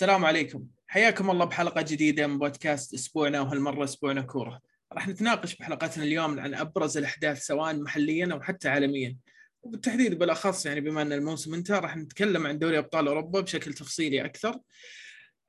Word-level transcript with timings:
السلام 0.00 0.24
عليكم. 0.24 0.66
حياكم 0.86 1.30
الله 1.30 1.44
بحلقة 1.44 1.82
جديدة 1.82 2.26
من 2.26 2.38
بودكاست 2.38 2.94
أسبوعنا 2.94 3.40
وهالمرة 3.40 3.84
أسبوعنا 3.84 4.20
كورة. 4.20 4.60
راح 4.92 5.08
نتناقش 5.08 5.54
بحلقتنا 5.56 6.04
اليوم 6.04 6.40
عن 6.40 6.54
أبرز 6.54 6.96
الأحداث 6.96 7.42
سواء 7.42 7.74
محليا 7.74 8.28
أو 8.32 8.40
حتى 8.40 8.68
عالميا. 8.68 9.16
وبالتحديد 9.62 10.18
بالأخص 10.18 10.66
يعني 10.66 10.80
بما 10.80 11.02
أن 11.02 11.12
الموسم 11.12 11.54
انتهى 11.54 11.78
راح 11.78 11.96
نتكلم 11.96 12.46
عن 12.46 12.58
دوري 12.58 12.78
أبطال 12.78 13.08
أوروبا 13.08 13.40
بشكل 13.40 13.74
تفصيلي 13.74 14.24
أكثر. 14.24 14.58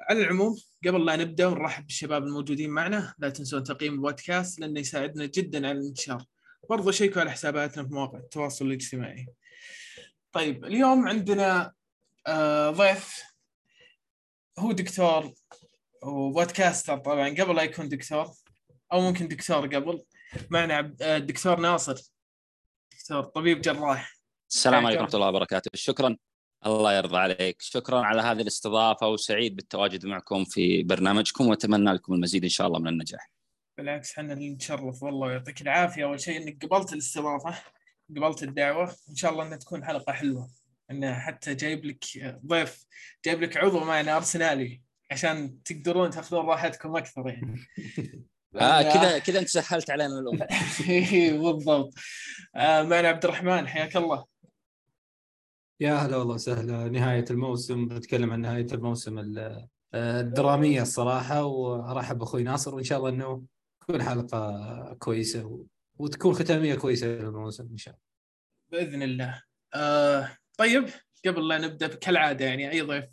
على 0.09 0.21
العموم 0.21 0.57
قبل 0.87 1.05
لا 1.05 1.15
نبدأ 1.15 1.47
ونرحب 1.47 1.85
بالشباب 1.85 2.23
الموجودين 2.23 2.69
معنا 2.69 3.13
لا 3.19 3.29
تنسون 3.29 3.63
تقييم 3.63 3.93
البودكاست 3.93 4.59
لأنه 4.59 4.79
يساعدنا 4.79 5.25
جدا 5.25 5.67
على 5.67 5.79
الانتشار. 5.79 6.25
برضو 6.69 6.91
شيكوا 6.91 7.21
على 7.21 7.31
حساباتنا 7.31 7.83
في 7.83 7.93
مواقع 7.93 8.19
التواصل 8.19 8.65
الاجتماعي. 8.65 9.27
طيب 10.31 10.65
اليوم 10.65 11.07
عندنا 11.07 11.71
آه، 12.27 12.69
ضيف 12.69 13.30
هو 14.59 14.71
دكتور 14.71 15.33
وبودكاستر 16.03 16.97
طبعا 16.97 17.29
قبل 17.29 17.55
لا 17.55 17.63
يكون 17.63 17.89
دكتور 17.89 18.31
أو 18.93 19.01
ممكن 19.01 19.27
دكتور 19.27 19.75
قبل. 19.75 20.03
معنا 20.49 20.95
آه، 21.01 21.17
الدكتور 21.17 21.59
ناصر. 21.59 22.01
دكتور 22.91 23.23
طبيب 23.23 23.61
جراح. 23.61 24.15
السلام 24.49 24.85
عليكم 24.85 25.01
ورحمة 25.01 25.15
الله 25.15 25.27
وبركاته. 25.27 25.71
شكرا. 25.73 26.17
الله 26.65 26.93
يرضى 26.93 27.17
عليك. 27.17 27.61
شكرا 27.61 28.01
على 28.01 28.21
هذه 28.21 28.41
الاستضافة 28.41 29.07
وسعيد 29.07 29.55
بالتواجد 29.55 30.05
معكم 30.05 30.45
في 30.45 30.83
برنامجكم 30.83 31.47
وأتمنى 31.47 31.93
لكم 31.93 32.13
المزيد 32.13 32.43
إن 32.43 32.49
شاء 32.49 32.67
الله 32.67 32.79
من 32.79 32.87
النجاح. 32.87 33.31
بالعكس 33.77 34.11
إحنا 34.11 34.33
اللي 34.33 34.49
نتشرف 34.49 35.03
والله 35.03 35.27
ويعطيك 35.27 35.61
العافية. 35.61 36.03
أول 36.03 36.19
شيء 36.19 36.37
إنك 36.37 36.65
قبلت 36.65 36.93
الاستضافة 36.93 37.63
قبلت 38.09 38.43
الدعوة 38.43 38.95
إن 39.09 39.15
شاء 39.15 39.31
الله 39.31 39.47
إنها 39.47 39.57
تكون 39.57 39.85
حلقة 39.85 40.13
حلوة. 40.13 40.60
إنه 40.91 41.13
حتى 41.13 41.55
جايب 41.55 41.85
لك 41.85 42.05
ضيف 42.45 42.85
جايب 43.25 43.41
لك 43.41 43.57
عضو 43.57 43.79
معنا 43.79 44.17
أرسنالي 44.17 44.81
عشان 45.11 45.63
تقدرون 45.63 46.09
تأخذون 46.09 46.45
راحتكم 46.45 46.95
أكثر 46.97 47.27
يعني. 47.29 47.59
آه 48.55 48.81
كذا 48.81 49.19
كذا 49.19 49.39
أنت 49.39 49.47
سهلت 49.47 49.89
علينا 49.89 50.19
الأمور 50.19 50.47
بالضبط. 51.53 51.93
آه 52.55 52.83
معنا 52.83 53.07
عبد 53.07 53.25
الرحمن 53.25 53.67
حياك 53.67 53.97
الله. 53.97 54.25
يا 55.79 55.93
هلا 55.93 56.17
والله 56.17 56.35
وسهلا. 56.35 56.87
نهاية 56.89 57.25
الموسم 57.29 57.87
بنتكلم 57.87 58.31
عن 58.31 58.41
نهاية 58.41 58.67
الموسم 58.73 59.43
الدرامية 59.95 60.81
الصراحة 60.81 61.43
وأرحب 61.43 62.17
بأخوي 62.17 62.43
ناصر 62.43 62.75
وإن 62.75 62.83
شاء 62.83 62.97
الله 62.97 63.09
أنه 63.09 63.43
تكون 63.81 64.03
حلقة 64.03 64.93
كويسة 64.99 65.65
وتكون 65.97 66.33
ختامية 66.33 66.75
كويسة 66.75 67.07
للموسم 67.07 67.67
إن 67.71 67.77
شاء 67.77 67.93
الله. 67.93 68.83
بإذن 68.85 69.03
الله. 69.03 69.43
آه 69.73 70.37
طيب 70.57 70.89
قبل 71.25 71.47
لا 71.47 71.57
نبدأ 71.57 71.87
كالعادة 71.87 72.45
يعني 72.45 72.71
أي 72.71 72.81
ضيف 72.81 73.05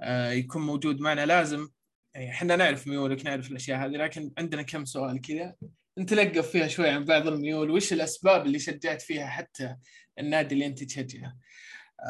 آه 0.00 0.30
يكون 0.30 0.62
موجود 0.62 1.00
معنا 1.00 1.26
لازم. 1.26 1.68
يعني 2.14 2.30
إحنا 2.30 2.56
نعرف 2.56 2.86
ميولك 2.86 3.26
نعرف 3.26 3.50
الأشياء 3.50 3.78
هذه 3.78 3.90
لكن 3.90 4.32
عندنا 4.38 4.62
كم 4.62 4.84
سؤال 4.84 5.20
كذا. 5.20 5.54
نتلقف 5.98 6.50
فيها 6.50 6.68
شوي 6.68 6.88
عن 6.88 7.04
بعض 7.04 7.26
الميول. 7.26 7.70
وش 7.70 7.92
الأسباب 7.92 8.46
اللي 8.46 8.58
شجعت 8.58 9.02
فيها 9.02 9.26
حتى 9.26 9.76
النادي 10.18 10.54
اللي 10.54 10.66
أنت 10.66 10.84
تشجعه؟ 10.84 11.36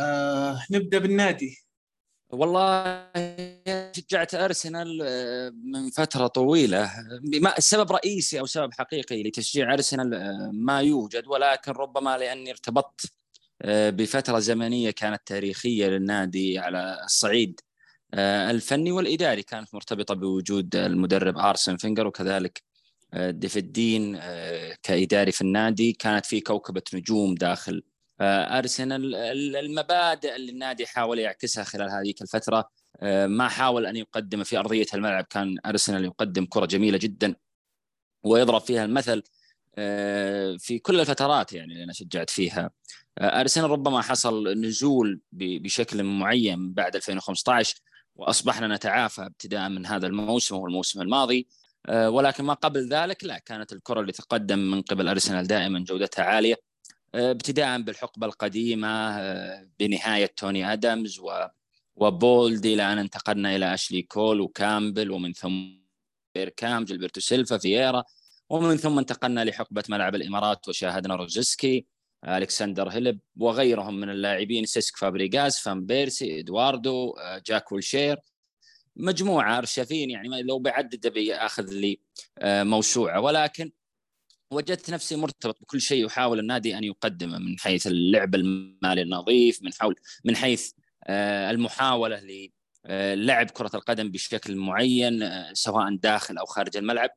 آه 0.01 0.63
نبدأ 0.71 0.99
بالنادي. 0.99 1.59
والله 2.31 3.07
شجعت 3.97 4.35
أرسنال 4.35 5.03
آه، 5.03 5.53
من 5.65 5.91
فترة 5.91 6.27
طويلة. 6.27 6.91
السبب 7.59 7.93
رئيسي 7.93 8.41
أو 8.41 8.47
سبب 8.47 8.75
حقيقي 8.75 9.23
لتشجيع 9.23 9.73
أرسنال 9.73 10.15
آه، 10.15 10.51
ما 10.53 10.81
يوجد 10.81 11.27
ولكن 11.27 11.73
ربما 11.73 12.19
لأني 12.19 12.51
ارتبطت 12.51 13.13
بفترة 13.67 14.39
زمنية 14.39 14.91
كانت 14.91 15.23
تاريخية 15.27 15.87
للنادي 15.87 16.59
على 16.59 17.01
الصعيد. 17.05 17.61
الفني 18.15 18.93
والإداري 18.93 19.43
كانت 19.43 19.75
مرتبطة 19.75 20.15
بوجود 20.15 20.77
المدرب 20.77 21.39
آرسن 21.39 21.77
فينجر 21.77 22.07
وكذلك 22.07 22.63
ديفيد 23.15 23.73
دين 23.73 24.19
كإداري 24.83 25.33
في 25.33 25.41
النادي. 25.41 25.93
كانت 25.93 26.27
في 26.27 26.41
كوكبة 26.41 26.83
نجوم 26.95 27.35
داخل 27.35 27.83
آه، 28.23 28.59
أرسنال. 28.59 29.15
المبادئ 29.57 30.37
اللي 30.37 30.53
النادي 30.53 30.87
حاول 30.87 31.19
يعكسها 31.19 31.65
خلال 31.65 31.91
هذه 31.91 32.15
الفترة 32.23 32.71
آه، 33.01 33.27
ما 33.27 33.49
حاول 33.49 33.87
أن 33.87 33.97
يقدم 33.97 34.45
في 34.45 34.59
أرضية 34.59 34.87
الملعب. 34.95 35.25
كان 35.25 35.59
أرسنال 35.67 36.05
يقدم 36.05 36.45
كرة 36.47 36.67
جميلة 36.67 36.99
جدا 36.99 37.35
ويضرب 38.25 38.61
فيها 38.61 38.85
المثل 38.85 39.23
آه، 39.79 40.57
في 40.61 40.79
كل 40.79 41.01
الفترات 41.01 41.53
يعني 41.53 41.73
اللي 41.73 41.85
أنا 41.85 41.93
شجعت 41.93 42.31
فيها. 42.31 42.71
أرسنال 43.19 43.71
ربما 43.71 44.01
حصل 44.01 44.49
نزول 44.49 45.21
بشكل 45.33 46.03
معين 46.05 46.73
بعد 46.73 46.97
2015 46.97 47.77
وأصبحنا 48.15 48.69
نتعافى 48.77 49.23
ابتداء 49.23 49.69
من 49.69 49.87
هذا 49.87 50.07
الموسم 50.07 50.55
وهو 50.55 50.67
الموسم 50.67 51.01
الماضي. 51.01 51.49
ولكن 51.89 52.45
ما 52.45 52.55
قبل 52.55 52.89
ذلك 52.89 53.25
لا 53.25 53.39
كانت 53.39 53.73
الكرة 53.73 54.01
اللي 54.01 54.13
تقدم 54.13 54.59
من 54.59 54.83
قبل 54.83 55.09
أرسنال 55.09 55.47
دائما 55.47 55.79
جودتها 55.79 56.25
عالية 56.25 56.57
ابتداء 57.15 57.81
بالحقبة 57.81 58.27
القديمة 58.27 58.89
آه، 59.19 59.69
بنهاية 59.79 60.27
توني 60.37 60.73
آدمز 60.73 61.19
و 61.19 61.47
وبولد 61.97 62.67
إلى 62.67 62.93
أن 62.93 62.99
انتقلنا 62.99 63.57
إلى 63.57 63.75
أشلي 63.75 64.03
كول 64.03 64.41
وكامبل 64.41 65.11
ومن 65.11 65.33
ثم 65.33 65.83
بيركامب 66.35 66.87
جيلبرتو 66.87 67.19
سيلفا 67.19 67.59
فييرا 67.59 68.05
ومن 68.51 68.77
ثم 68.77 68.99
انتقلنا 68.99 69.45
لحقبة 69.45 69.85
ملعب 69.89 70.15
الإمارات 70.15 70.69
وشاهدنا 70.69 71.17
روزيسكي 71.17 71.87
ألكسندر 72.29 72.89
هليب 72.89 73.19
وغيرهم 73.37 74.01
من 74.01 74.11
اللاعبين 74.11 74.67
سيسك 74.67 74.97
فابريغاز 74.97 75.59
فان 75.59 75.87
بيرسي 75.87 76.41
إدواردو 76.41 77.11
آه، 77.11 77.43
جاك 77.47 77.73
ويلشير. 77.73 78.17
مجموعة 78.97 79.59
أرشافين 79.59 80.11
يعني 80.11 80.43
لو 80.43 80.59
بعدد 80.59 81.07
بياخذ 81.07 81.71
لي 81.71 82.01
آه، 82.39 82.63
موسوعة. 82.63 83.21
ولكن 83.21 83.73
وجدت 84.51 84.91
نفسي 84.91 85.17
مرتبط 85.17 85.63
بكل 85.63 85.81
شيء 85.81 86.07
يحاول 86.07 86.39
النادي 86.39 86.79
أن 86.79 86.85
يقدمه 86.85 87.39
من 87.39 87.59
حيث 87.59 87.87
اللعب 87.87 88.35
المالي 88.35 89.03
النظيف 89.03 89.63
من 89.63 89.73
حول 89.73 89.95
من 90.25 90.37
حيث 90.37 90.73
آه، 91.05 91.51
المحاولة 91.51 92.21
للعب 92.85 93.51
كرة 93.51 93.71
القدم 93.75 94.11
بشكل 94.11 94.57
معين 94.57 95.31
سواء 95.55 95.97
داخل 95.97 96.39
أو 96.39 96.45
خارج 96.45 96.77
الملعب. 96.77 97.11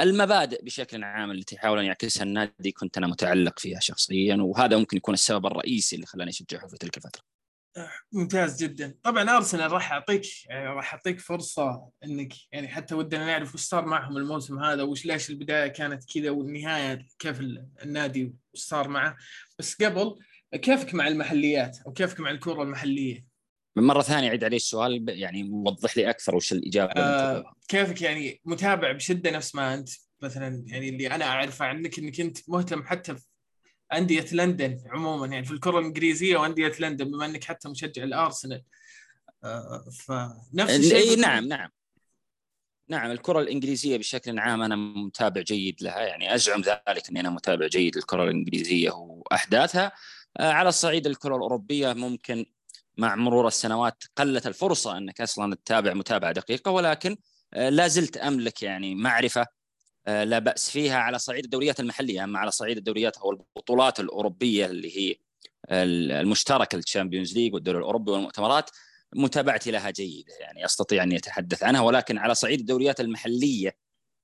المبادئ 0.00 0.64
بشكل 0.64 1.04
عام 1.04 1.30
التي 1.30 1.54
يحاول 1.54 1.78
ان 1.78 1.84
يعكسها 1.84 2.22
النادي 2.22 2.72
كنت 2.72 2.96
أنا 2.98 3.06
متعلق 3.06 3.58
فيها 3.58 3.80
شخصيا 3.80 4.36
وهذا 4.36 4.76
ممكن 4.76 4.96
يكون 4.96 5.14
السبب 5.14 5.46
الرئيسي 5.46 5.96
اللي 5.96 6.06
خلاني 6.06 6.30
أشجعه 6.30 6.66
في 6.66 6.76
تلك 6.76 6.96
الفترة. 6.96 7.22
ممتاز 8.12 8.62
جدا 8.62 8.94
طبعا 9.02 9.36
أرسنال 9.36 9.72
راح 9.72 9.92
يعطيك 9.92 10.22
يعني 10.46 10.66
راح 10.66 10.94
يعطيك 10.94 11.20
فرصة 11.20 11.88
إنك 12.04 12.32
يعني 12.52 12.68
حتى 12.68 12.94
ودنا 12.94 13.26
نعرف 13.26 13.54
وش 13.54 13.60
صار 13.60 13.86
معهم 13.86 14.16
الموسم 14.16 14.58
هذا 14.58 14.82
وش 14.82 15.06
ليش 15.06 15.30
البداية 15.30 15.68
كانت 15.68 16.04
كذا 16.14 16.30
والنهاية 16.30 17.06
كيف 17.18 17.40
النادي 17.82 18.24
وش 18.24 18.60
صار 18.60 18.88
معه 18.88 19.16
بس 19.58 19.82
قبل 19.82 20.14
كيفك 20.54 20.94
مع 20.94 21.08
المحليات 21.08 21.78
أو 21.86 21.92
كيفك 21.92 22.20
مع 22.20 22.30
الكرة 22.30 22.62
المحلية؟ 22.62 23.35
من 23.76 23.84
مرة 23.84 24.02
ثانية 24.02 24.30
عيد 24.30 24.44
علي 24.44 24.56
السؤال 24.56 25.04
يعني 25.08 25.50
وضح 25.52 25.96
لي 25.96 26.10
أكثر 26.10 26.36
وش 26.36 26.52
الإجابة 26.52 26.92
آه 26.96 27.52
كيفك 27.68 28.02
يعني؟ 28.02 28.40
متابع 28.44 28.92
بشدة 28.92 29.30
نفس 29.30 29.54
ما 29.54 29.74
أنت 29.74 29.88
مثلا 30.22 30.64
يعني 30.66 30.88
اللي 30.88 31.06
أنا 31.06 31.24
أعرفه 31.24 31.64
عنك 31.64 31.98
إنك 31.98 32.20
أنت 32.20 32.38
مهتم 32.48 32.82
حتى 32.82 33.16
في 33.16 33.24
أندية 33.92 34.26
لندن 34.32 34.78
عموما 34.86 35.26
يعني 35.26 35.44
في 35.44 35.52
الكرة 35.52 35.78
الإنجليزية 35.78 36.36
وأندية 36.36 36.72
لندن 36.80 37.04
بما 37.04 37.26
إنك 37.26 37.44
حتى 37.44 37.68
مشجع 37.68 38.02
الأرسنال. 38.02 38.62
آه، 39.44 39.84
فنفس 39.90 40.76
الشيء 40.76 41.18
نعم 41.18 41.48
نعم. 41.48 41.70
نعم 42.88 43.10
الكرة 43.10 43.40
الإنجليزية 43.40 43.96
بشكل 43.96 44.38
عام 44.38 44.62
أنا 44.62 44.76
متابع 44.76 45.40
جيد 45.40 45.82
لها 45.82 46.00
يعني 46.00 46.34
أزعم 46.34 46.60
ذلك 46.60 47.08
إني 47.10 47.20
أنا 47.20 47.30
متابع 47.30 47.66
جيد 47.66 47.96
للكرة 47.96 48.24
الإنجليزية 48.24 48.90
وأحداثها. 48.90 49.92
آه، 50.36 50.52
على 50.52 50.68
الصعيد 50.68 51.06
الكرة 51.06 51.36
الأوروبية 51.36 51.92
ممكن 51.92 52.46
مع 52.96 53.16
مرور 53.16 53.46
السنوات 53.46 54.04
قلت 54.16 54.46
الفرصة 54.46 54.98
أنك 54.98 55.20
أصلا 55.20 55.54
تتابع 55.54 55.94
متابعة 55.94 56.32
دقيقة 56.32 56.70
ولكن 56.70 57.16
آه، 57.54 57.68
لا 57.68 57.88
زلت 57.88 58.16
أملك 58.16 58.62
يعني 58.62 58.94
معرفة 58.94 59.46
آه، 60.06 60.24
لا 60.24 60.38
بأس 60.38 60.70
فيها 60.70 60.96
على 60.96 61.18
صعيد 61.18 61.44
الدوريات 61.44 61.80
المحلية 61.80 62.24
أما 62.24 62.38
على 62.38 62.50
صعيد 62.50 62.76
الدوريات 62.76 63.16
أو 63.16 63.30
البطولات 63.30 64.00
الأوروبية 64.00 64.66
اللي 64.66 64.98
هي 64.98 65.16
المشتركه 65.70 66.76
ال 66.76 66.82
Champions 66.82 67.34
League 67.34 67.54
والدوري 67.54 67.78
الأوروبي 67.78 68.10
والمؤتمرات 68.10 68.70
متابعتي 69.14 69.70
لها 69.70 69.90
جيدة 69.90 70.34
يعني 70.40 70.64
أستطيع 70.64 71.02
أني 71.02 71.16
أتحدث 71.16 71.62
عنها 71.62 71.80
ولكن 71.80 72.18
على 72.18 72.34
صعيد 72.34 72.60
الدوريات 72.60 73.00
المحلية 73.00 73.76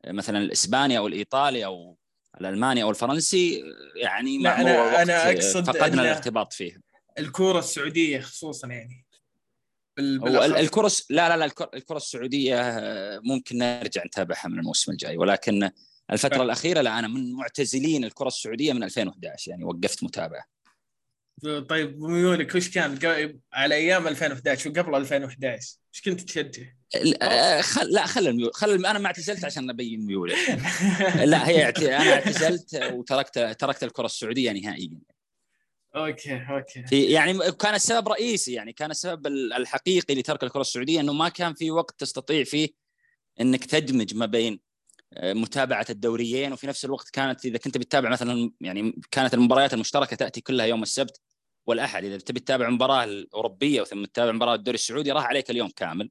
آه، 0.05 0.13
مثلا 0.13 0.39
الإسباني 0.39 0.99
أو 0.99 1.07
الإيطالي 1.07 1.65
أو 1.65 1.99
الألماني 2.41 2.83
أو 2.83 2.91
الفرنسي 2.91 3.63
يعني 3.97 4.39
لا 4.39 4.61
أنا 4.61 5.03
أنا 5.03 5.31
أقصد 5.31 5.67
فقدنا 5.67 6.03
الارتباط 6.03 6.53
فيها. 6.53 6.81
الكوره 7.19 7.59
السعودية 7.59 8.21
خصوصا 8.21 8.69
يعني. 8.69 9.07
الكرة 9.99 10.91
لا 11.11 11.29
لا 11.29 11.37
لا 11.37 11.45
الكره 11.75 11.97
السعودية 11.97 12.61
آه، 12.61 13.21
ممكن 13.25 13.59
نرجع 13.59 14.05
نتابعها 14.05 14.49
من 14.49 14.59
الموسم 14.59 14.93
الجاي. 14.93 15.17
ولكن 15.17 15.71
الفترة 16.11 16.39
ف... 16.39 16.41
الأخيرة 16.41 16.81
لا 16.81 16.99
أنا 16.99 17.09
من 17.09 17.33
معتزلين 17.33 18.05
الكرة 18.05 18.29
السعودية 18.29 18.73
من 18.73 18.83
2011 18.83 19.51
يعني 19.51 19.65
وقفت 19.65 20.05
متابعة. 20.05 20.45
طيب 21.69 22.01
ميولك 22.01 22.55
وش 22.55 22.71
كان 22.71 22.99
على 23.53 23.75
أيام 23.75 24.09
2011 24.09 24.71
وقبل 24.71 24.95
2011 24.95 25.77
وش 25.95 26.01
كنت 26.01 26.21
تشجع؟ 26.21 26.63
آه، 27.23 27.61
خل... 27.61 27.93
لا 27.93 28.07
خل 28.07 28.29
الميول 28.29 28.55
خل 28.55 28.87
أنا 28.87 28.99
ما 28.99 29.07
اعتزلت 29.07 29.45
عشان 29.45 29.71
أبين 29.71 30.07
ميولي 30.07 30.35
لا 31.25 31.49
هي 31.49 31.69
أنا 31.69 32.13
اعتزلت 32.13 32.75
وتركت 32.93 33.39
تركت 33.39 33.85
الكرة 33.85 34.07
السعودية 34.07 34.53
نهائيا. 34.53 35.01
okay 35.97 36.47
okay. 36.51 37.13
يعني 37.13 37.53
كان 37.53 37.75
السبب 37.75 38.09
رئيسي 38.09 38.53
يعني 38.53 38.73
كان 38.73 38.91
السبب 38.91 39.27
الحقيقي 39.27 40.15
لترك 40.15 40.45
الكرة 40.45 40.61
السعودية 40.61 41.01
إنه 41.01 41.13
ما 41.13 41.29
كان 41.29 41.55
في 41.55 41.71
وقت 41.71 42.01
تستطيع 42.01 42.45
فيه 42.45 42.69
إنك 43.41 43.65
تدمج 43.65 44.15
ما 44.15 44.27
بين 44.27 44.61
آه، 45.15 45.33
متابعة 45.33 45.87
الدوريين 45.91 46.53
وفي 46.53 46.67
نفس 46.67 46.85
الوقت 46.85 47.11
كانت 47.11 47.45
إذا 47.45 47.59
كنت 47.59 47.79
بتتابع 47.79 48.09
مثلا 48.11 48.53
يعني 48.61 49.01
كانت 49.11 49.35
المباريات 49.35 49.75
المشتركة 49.75 50.17
تأتي 50.17 50.41
كلها 50.41 50.67
يوم 50.67 50.83
السبت 50.83 51.21
والأحد. 51.67 52.05
إذا 52.05 52.17
تبي 52.19 52.41
تتابع 52.41 52.71
مباراة 52.71 53.05
الأوروبية 53.05 53.83
ثم 53.85 54.05
تتابع 54.05 54.33
مباراة 54.33 54.55
الدوري 54.55 54.75
السعودي 54.75 55.13
راح 55.13 55.25
عليك 55.25 55.51
اليوم 55.51 55.71
كامل. 55.77 56.11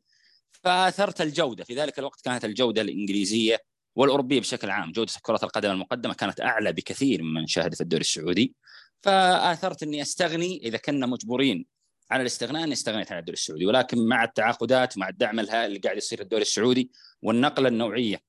فأثرت 0.51 1.21
الجودة. 1.21 1.63
في 1.63 1.75
ذلك 1.75 1.99
الوقت 1.99 2.21
كانت 2.21 2.45
الجودة 2.45 2.81
الإنجليزية 2.81 3.63
والأوروبية 3.95 4.39
بشكل 4.39 4.69
عام. 4.69 4.91
جودة 4.91 5.13
كرة 5.21 5.39
القدم 5.43 5.71
المقدمة 5.71 6.13
كانت 6.13 6.41
أعلى 6.41 6.73
بكثير 6.73 7.23
ممن 7.23 7.47
شاهد 7.47 7.75
في 7.75 7.81
الدوري 7.81 8.01
السعودي. 8.01 8.55
فآثرت 9.01 9.83
إني 9.83 10.01
أستغني 10.01 10.57
إذا 10.63 10.77
كنا 10.77 11.05
مجبورين 11.05 11.65
على 12.11 12.21
الاستغناء 12.21 12.63
أني 12.63 12.73
استغنيت 12.73 13.11
عن 13.11 13.19
الدوري 13.19 13.33
السعودي 13.33 13.65
ولكن 13.65 14.07
مع 14.07 14.23
التعاقدات 14.23 14.97
ومع 14.97 15.09
الدعم 15.09 15.39
الهائل 15.39 15.65
اللي 15.65 15.79
قاعد 15.79 15.97
يصير 15.97 16.21
الدوري 16.21 16.41
السعودي 16.41 16.91
والنقلة 17.21 17.67
النوعية 17.67 18.21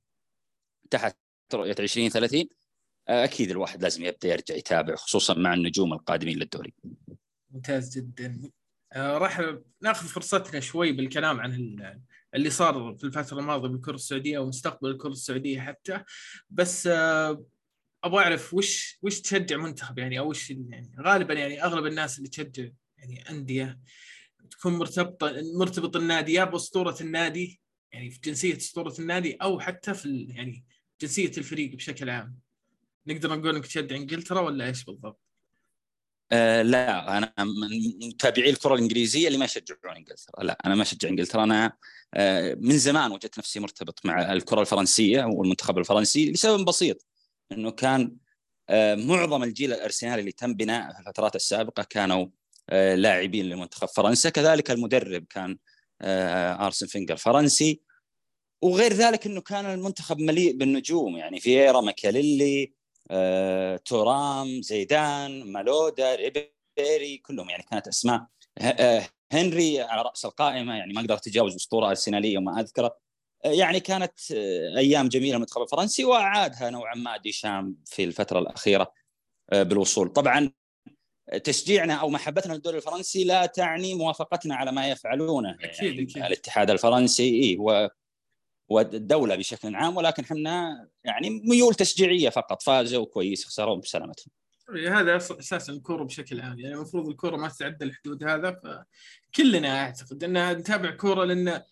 تحت 0.91 1.17
رؤية 1.55 1.75
2030 1.79 2.45
أكيد 3.09 3.51
الواحد 3.51 3.83
لازم 3.83 4.05
يبدأ 4.05 4.29
يرجع 4.29 4.55
يتابع 4.55 4.95
خصوصا 4.95 5.35
مع 5.35 5.55
النجوم 5.55 5.93
القادمين 5.93 6.39
للدوري. 6.39 6.75
ممتاز 7.51 7.99
جدا. 7.99 8.51
آه 8.93 9.19
راح 9.19 9.55
ناخذ 9.83 10.07
فرصتنا 10.07 10.61
شوي 10.61 10.93
بالكلام 10.93 11.41
عن 11.41 11.77
اللي 12.35 12.51
صار 12.51 12.97
في 12.99 13.05
الفترة 13.05 13.39
الماضية 13.39 13.69
بالكرة 13.69 13.95
السعودية 13.95 14.39
ومستقبل 14.39 14.91
الكرة 14.91 15.11
السعودية 15.11 15.61
حتى 15.61 16.03
بس 16.51 16.87
آه 16.87 17.45
أبغى 18.05 18.25
أعرف 18.25 18.55
وش 18.55 18.99
وش 19.03 19.21
تشجع 19.21 19.57
منتخب 19.57 19.99
يعني 19.99 20.19
أو 20.19 20.31
وش 20.31 20.51
يعني 20.51 20.97
غالبا 21.01 21.35
يعني 21.35 21.65
أغلب 21.65 21.87
الناس 21.87 22.19
اللي 22.19 22.29
تشجع 22.29 22.69
يعني 22.99 23.31
أندية 23.31 23.81
تكون 24.51 24.73
مرتبطه 24.73 25.33
مرتبط 25.59 25.97
النادي 25.97 26.33
يا 26.33 26.45
بأسطورة 26.45 26.97
النادي 27.01 27.61
يعني 27.93 28.11
في 28.11 28.21
جنسية 28.21 28.57
أسطورة 28.57 28.95
النادي 28.99 29.35
أو 29.35 29.61
حتى 29.61 29.95
في 29.95 30.27
يعني 30.29 30.65
جنسية 31.01 31.33
الفريق 31.39 31.75
بشكل 31.75 32.11
عام. 32.11 32.39
نقدر 33.07 33.37
نقول 33.37 33.55
إنك 33.55 33.67
تشجع 33.67 33.97
إنجلترا 33.97 34.41
ولا 34.41 34.67
إيش 34.67 34.85
بالضبط؟ 34.85 35.21
أه 36.33 36.63
لا 36.63 37.19
أنا 37.19 37.33
من 37.39 38.09
متابعي 38.09 38.51
الكرة 38.51 38.75
الإنجليزية 38.75 39.27
اللي 39.27 39.39
ما 39.39 39.45
يشجعون 39.45 39.97
إنجلترا. 39.97 40.45
لا 40.45 40.59
أنا 40.67 40.75
ما 40.75 40.83
أشجع 40.83 41.09
إنجلترا. 41.09 41.45
أنا 41.45 41.73
أه 42.15 42.55
من 42.55 42.79
زمان 42.79 43.13
وجدت 43.13 43.39
نفسي 43.39 43.61
مرتبط 43.61 44.07
مع 44.07 44.33
الكرة 44.33 44.61
الفرنسية 44.61 45.25
والمنتخب 45.25 45.79
الفرنسي 45.79 46.33
لسبب 46.33 46.65
بسيط. 46.65 47.07
إنه 47.53 47.71
كان 47.71 48.17
أه 48.69 48.95
معظم 48.95 49.43
الجيل 49.43 49.73
الأرسنالي 49.73 50.21
اللي 50.21 50.33
تم 50.33 50.55
بناء 50.55 50.93
في 50.93 51.01
الفترات 51.01 51.37
السابقة 51.37 51.83
كانوا 51.83 52.27
أه 52.71 52.95
لاعبين 52.95 53.49
لمنتخب 53.49 53.89
فرنسا. 53.89 54.31
كذلك 54.31 54.71
المدرب 54.71 55.27
كان 55.31 55.59
أه 56.03 56.67
آرسن 56.67 56.87
فينجر 56.87 57.17
فرنسي. 57.17 57.83
وغير 58.63 58.93
ذلك 58.93 59.27
إنه 59.27 59.41
كان 59.41 59.67
المنتخب 59.67 60.19
مليء 60.19 60.57
بالنجوم 60.57 61.17
يعني 61.17 61.41
فييرا 61.41 61.81
ماكيليلي 61.81 62.73
آه، 63.11 63.77
تورام 63.77 64.63
زيدان 64.63 65.53
مالودا 65.53 66.15
ريبيري 66.15 67.19
كلهم 67.19 67.51
يعني 67.51 67.63
كانت 67.71 67.89
أسماء 67.89 68.27
آه، 68.61 69.09
هنري 69.33 69.81
على 69.81 70.03
رأس 70.03 70.25
القائمة. 70.25 70.75
يعني 70.77 70.93
ما 70.93 71.01
أقدر 71.01 71.15
أتجاوز 71.15 71.55
أسطورة 71.55 71.89
أرسنالية 71.89 72.39
وما 72.39 72.61
أذكره. 72.61 72.87
آه، 72.87 72.97
يعني 73.45 73.81
كانت 73.81 74.31
أيام 74.77 75.09
جميلة 75.09 75.37
المنتخب 75.37 75.63
الفرنسي 75.63 76.05
وأعادها 76.05 76.71
نوعا 76.71 76.95
ما 76.95 77.17
ديشام 77.17 77.77
في 77.87 78.05
الفترة 78.05 78.39
الأخيرة 78.39 78.93
بالوصول. 79.53 80.09
طبعا 80.09 80.53
تشجيعنا 81.45 81.95
أو 81.95 82.11
محبتنا 82.11 82.53
للدوري 82.53 82.77
الفرنسي 82.77 83.25
لا 83.25 83.47
تعني 83.47 83.95
موافقتنا 83.95 84.55
على 84.55 84.73
ما 84.73 84.89
يفعلونه. 84.89 85.51
أكيد 85.51 85.83
يعني 85.83 86.03
أكيد. 86.03 86.23
الاتحاد 86.23 86.71
الفرنسي 86.71 87.23
إيه 87.23 87.89
والدولة 88.69 89.37
بشكل 89.37 89.75
عام 89.75 89.97
ولكن 89.97 90.23
إحنا 90.23 90.89
يعني 91.05 91.31
ميول 91.31 91.75
تشجيعية 91.75 92.29
فقط 92.29 92.63
فازوا 92.63 93.07
كويس 93.07 93.45
خسروا 93.45 93.77
بسلامتهم. 93.77 94.33
إيه، 94.75 95.01
هذا 95.01 95.17
أساس 95.17 95.71
الكورة 95.71 96.05
بشكل 96.05 96.41
عام. 96.41 96.59
يعني 96.59 96.75
المفروض 96.75 97.09
الكورة 97.09 97.37
ما 97.37 97.49
تتعدى 97.49 97.85
الحدود 97.85 98.25
هذا 98.25 98.61
فكلنا 99.33 99.83
أعتقد 99.83 100.25
ان 100.25 100.53
نتابع 100.53 100.91
كورة 100.91 101.25
لأن 101.25 101.63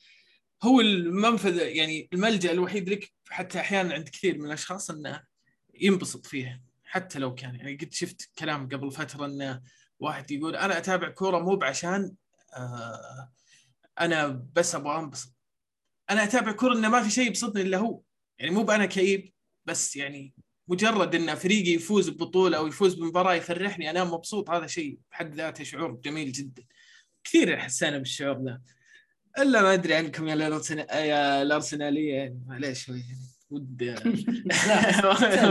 هو 0.63 0.81
المنفذ 0.81 1.59
يعني 1.59 2.09
الملجأ 2.13 2.53
الوحيد 2.53 2.89
لك 2.89 3.13
حتى 3.29 3.61
أحيانا 3.61 3.95
عند 3.95 4.09
كثير 4.09 4.39
من 4.39 4.47
الأشخاص 4.47 4.91
إنه 4.91 5.23
ينبسط 5.75 6.27
فيها 6.27 6.61
حتى 6.85 7.19
لو 7.19 7.35
كان 7.35 7.55
يعني 7.55 7.77
قد 7.77 7.93
شفت 7.93 8.31
كلام 8.39 8.69
قبل 8.69 8.91
فترة 8.91 9.27
إنه 9.27 9.63
واحد 9.99 10.31
يقول 10.31 10.57
أنا 10.57 10.79
أتابع 10.79 11.09
كورة 11.09 11.39
مو 11.39 11.57
بعشان 11.57 12.15
آه 12.57 13.33
أنا 14.01 14.49
بس 14.53 14.75
أبغى 14.75 14.99
أنبسط. 14.99 15.35
أنا 16.11 16.25
أتابع 16.25 16.53
كورة 16.53 16.75
إنه 16.75 16.89
ما 16.89 17.03
في 17.03 17.11
شيء 17.11 17.27
يبسطني 17.27 17.63
إلا 17.63 17.79
هو 17.79 18.01
يعني 18.39 18.51
مو 18.51 18.63
بأنا 18.63 18.87
كئيب 18.87 19.33
بس 19.65 19.97
يعني 19.97 20.35
مجرد 20.69 21.15
إن 21.15 21.35
فريقي 21.35 21.71
يفوز 21.71 22.09
ببطولة 22.09 22.59
أو 22.59 22.67
يفوز 22.67 22.95
بمباراة 22.95 23.35
يفرحني 23.35 23.91
أنا 23.91 24.05
مبسوط 24.05 24.51
هذا 24.51 24.67
شيء 24.67 24.99
بحد 25.11 25.35
ذاته 25.35 25.65
شعور 25.65 25.93
جميل 25.93 26.33
جدا. 26.33 26.65
كثير 27.25 27.57
حسينا 27.57 27.99
بالشعور 27.99 28.45
ذا. 28.45 28.61
إلا 29.39 29.63
ما 29.63 29.75
أدري 29.75 29.95
عنكم 29.95 30.29
يا 30.29 30.35
يا 30.95 31.43
الأرسنالية 31.43 32.15
يعني 32.15 32.43
معليش 32.47 32.85
شوي 32.85 33.05
ودي 33.51 33.95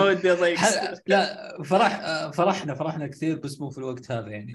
ودي 0.03 0.31
أضيق 0.31 0.59
لا 1.07 1.63
فرح 1.63 2.29
فرحنا 2.29 2.75
فرحنا 2.75 3.07
كثير 3.07 3.39
بس 3.39 3.61
مو 3.61 3.69
في 3.69 3.77
الوقت 3.77 4.11
هذا 4.11 4.27
يعني. 4.27 4.53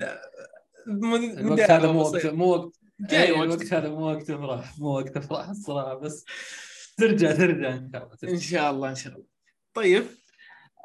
الوقت 0.88 1.70
هذا 1.70 1.92
مو 1.92 2.00
وقت 2.00 2.26
مو 2.26 2.44
وقت 2.44 2.72
جاي 3.00 3.32
وقت. 3.32 3.42
الوقت 3.42 3.72
هذا 3.72 3.88
مو 3.88 4.10
وقت 4.10 4.30
افراح 4.30 4.78
مو 4.78 4.88
وقت 4.88 5.16
افراح 5.16 5.48
الصراحة 5.48 5.94
بس 5.94 6.24
ترجع 6.96 7.32
ترجع 7.32 7.74
إن 7.74 7.90
شاء 7.90 8.00
الله 8.00 8.28
إن 8.34 8.40
شاء 8.40 8.70
الله 8.70 8.90
إن 8.90 8.94
شاء 8.94 9.12
الله. 9.12 9.26
طيب 9.74 10.04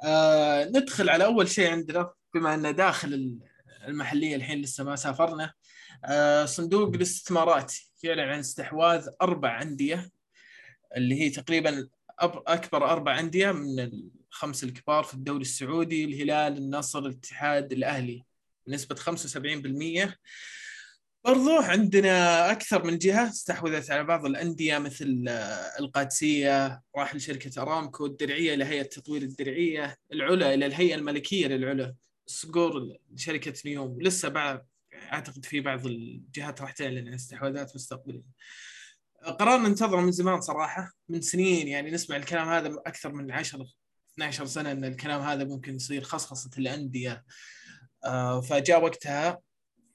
آه 0.03 0.65
ندخل 0.65 1.09
على 1.09 1.25
أول 1.25 1.49
شيء 1.49 1.71
عندنا 1.71 2.11
بما 2.33 2.53
ان 2.53 2.75
داخل 2.75 3.39
المحلية 3.87 4.35
الحين 4.35 4.61
لسه 4.61 4.83
ما 4.83 4.95
سافرنا 4.95 5.53
آه 6.05 6.45
صندوق 6.45 6.95
الاستثمارات. 6.95 7.73
يعلن 8.03 8.19
عن 8.19 8.39
استحواذ 8.39 9.07
أربع 9.21 9.61
أندية 9.61 10.09
اللي 10.97 11.21
هي 11.21 11.29
تقريبا 11.29 11.89
أكبر 12.21 12.85
أربع 12.89 13.19
أندية 13.19 13.51
من 13.51 13.79
الخمس 14.29 14.63
الكبار 14.63 15.03
في 15.03 15.13
الدوري 15.13 15.41
السعودي 15.41 16.05
الهلال 16.05 16.57
النصر 16.57 16.99
الاتحاد 16.99 17.71
الأهلي. 17.71 18.23
بنسبه 18.67 18.95
75% 18.95 20.13
برضو 21.25 21.57
عندنا 21.57 22.51
أكثر 22.51 22.83
من 22.83 22.97
جهة 22.97 23.29
استحوذت 23.29 23.91
على 23.91 24.03
بعض 24.03 24.25
الأندية 24.25 24.77
مثل 24.77 25.25
آه، 25.27 25.79
القادسية 25.79 26.81
راح 26.97 27.15
لشركه 27.15 27.61
أرامكو 27.61 28.05
الدرعية 28.05 28.53
إلى 28.53 28.65
هيئه 28.65 28.83
تطوير 28.83 29.21
الدرعية 29.21 29.97
العلا 30.13 30.53
إلى 30.53 30.65
الهيئة 30.65 30.95
الملكية 30.95 31.47
للعلا 31.47 31.95
الصقور 32.27 32.97
لشركة 33.13 33.53
نيوم. 33.65 34.01
لسه 34.01 34.29
بعد 34.29 34.65
أعتقد 35.13 35.45
في 35.45 35.59
بعض 35.59 35.85
الجهات 35.85 36.61
راح 36.61 36.71
تعلن 36.71 37.07
عن 37.07 37.13
استحواذات 37.13 37.75
مستقبلية. 37.75 38.23
قرار 39.39 39.59
ننتظره 39.59 40.01
من 40.01 40.11
زمان 40.11 40.41
صراحة 40.41 40.91
من 41.09 41.21
سنين 41.21 41.67
يعني 41.67 41.91
نسمع 41.91 42.15
الكلام 42.15 42.49
هذا 42.49 42.67
أكثر 42.85 43.13
من 43.13 43.31
10 43.31 43.65
12 44.13 44.45
سنة 44.45 44.71
إن 44.71 44.85
الكلام 44.85 45.21
هذا 45.21 45.43
ممكن 45.43 45.75
يصير 45.75 46.03
خصخصة 46.03 46.49
الأندية. 46.57 47.23
آه، 48.05 48.41
فجاء 48.41 48.83
وقتها 48.83 49.39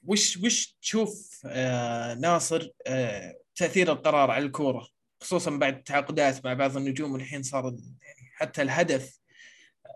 وش 0.06 0.36
وش 0.36 0.76
تشوف 0.82 1.42
آه 1.46 2.14
ناصر 2.14 2.70
آه 2.86 3.36
تأثير 3.56 3.92
القرار 3.92 4.30
على 4.30 4.44
الكورة؟ 4.46 4.88
خصوصا 5.20 5.50
بعد 5.50 5.76
التعاقدات 5.76 6.44
مع 6.44 6.54
بعض 6.54 6.76
النجوم 6.76 7.16
الحين 7.16 7.42
صار 7.42 7.64
يعني 8.02 8.30
حتى 8.34 8.62
الهدف 8.62 9.18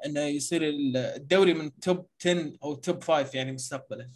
إنه 0.06 0.20
يصير 0.20 0.62
الدوري 1.16 1.54
من 1.54 1.80
توب 1.80 2.06
10 2.20 2.52
أو 2.62 2.74
توب 2.74 3.04
5 3.04 3.30
يعني 3.34 3.52
مستقبلا. 3.52 4.10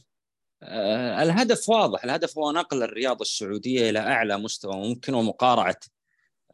الهدف 1.23 1.69
واضح. 1.69 2.05
الهدف 2.05 2.39
هو 2.39 2.53
نقل 2.53 2.83
الرياضه 2.83 3.23
السعودية 3.23 3.91
إلى 3.91 3.99
أعلى 3.99 4.39
مستوى 4.39 4.77
ممكن 4.77 5.15
ومقارعة 5.15 5.77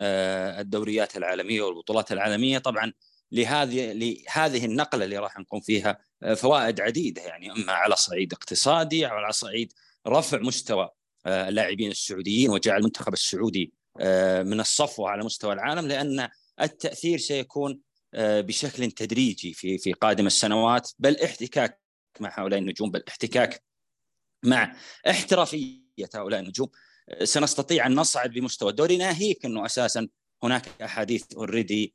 آه 0.00 0.60
الدوريات 0.60 1.16
العالمية 1.16 1.62
والبطولات 1.62 2.12
العالمية. 2.12 2.58
طبعا 2.58 2.92
لهذه 3.32 3.92
لهذه 3.92 4.64
النقلة 4.64 5.04
اللي 5.04 5.18
راح 5.18 5.38
نقوم 5.38 5.60
فيها 5.60 5.98
آه، 6.22 6.34
فوائد 6.34 6.80
عديدة 6.80 7.22
يعني 7.22 7.52
أما 7.52 7.72
على 7.72 7.96
صعيد 7.96 8.32
اقتصادي 8.32 9.06
أو 9.06 9.10
على 9.10 9.32
صعيد 9.32 9.72
رفع 10.06 10.38
مستوى 10.38 10.90
آه، 11.26 11.48
اللاعبين 11.48 11.90
السعوديين 11.90 12.50
وجعل 12.50 12.78
المنتخب 12.78 13.12
السعودي 13.12 13.72
آه، 14.00 14.42
من 14.42 14.60
الصفوة 14.60 15.10
على 15.10 15.24
مستوى 15.24 15.52
العالم 15.52 15.88
لأن 15.88 16.28
التأثير 16.60 17.18
سيكون 17.18 17.80
بشكل 18.14 18.90
تدريجي 18.90 19.52
في 19.54 19.78
في 19.78 19.92
قادم 19.92 20.26
السنوات. 20.26 20.90
بل 20.98 21.16
احتكاك 21.16 21.80
مع 22.20 22.40
هؤلاء 22.40 22.58
النجوم 22.58 22.90
بل 22.90 23.02
احتكاك 23.08 23.62
مع 24.44 24.76
احترافية 25.10 26.08
هؤلاء 26.14 26.40
النجوم 26.40 26.68
سنستطيع 27.22 27.86
أن 27.86 27.94
نصعد 27.94 28.30
بمستوى. 28.30 28.70
الدوري 28.70 28.96
ناهيك 28.96 29.44
أنه 29.44 29.66
أساسا 29.66 30.08
هناك 30.42 30.68
أحاديث 30.82 31.24
اوريدي 31.36 31.94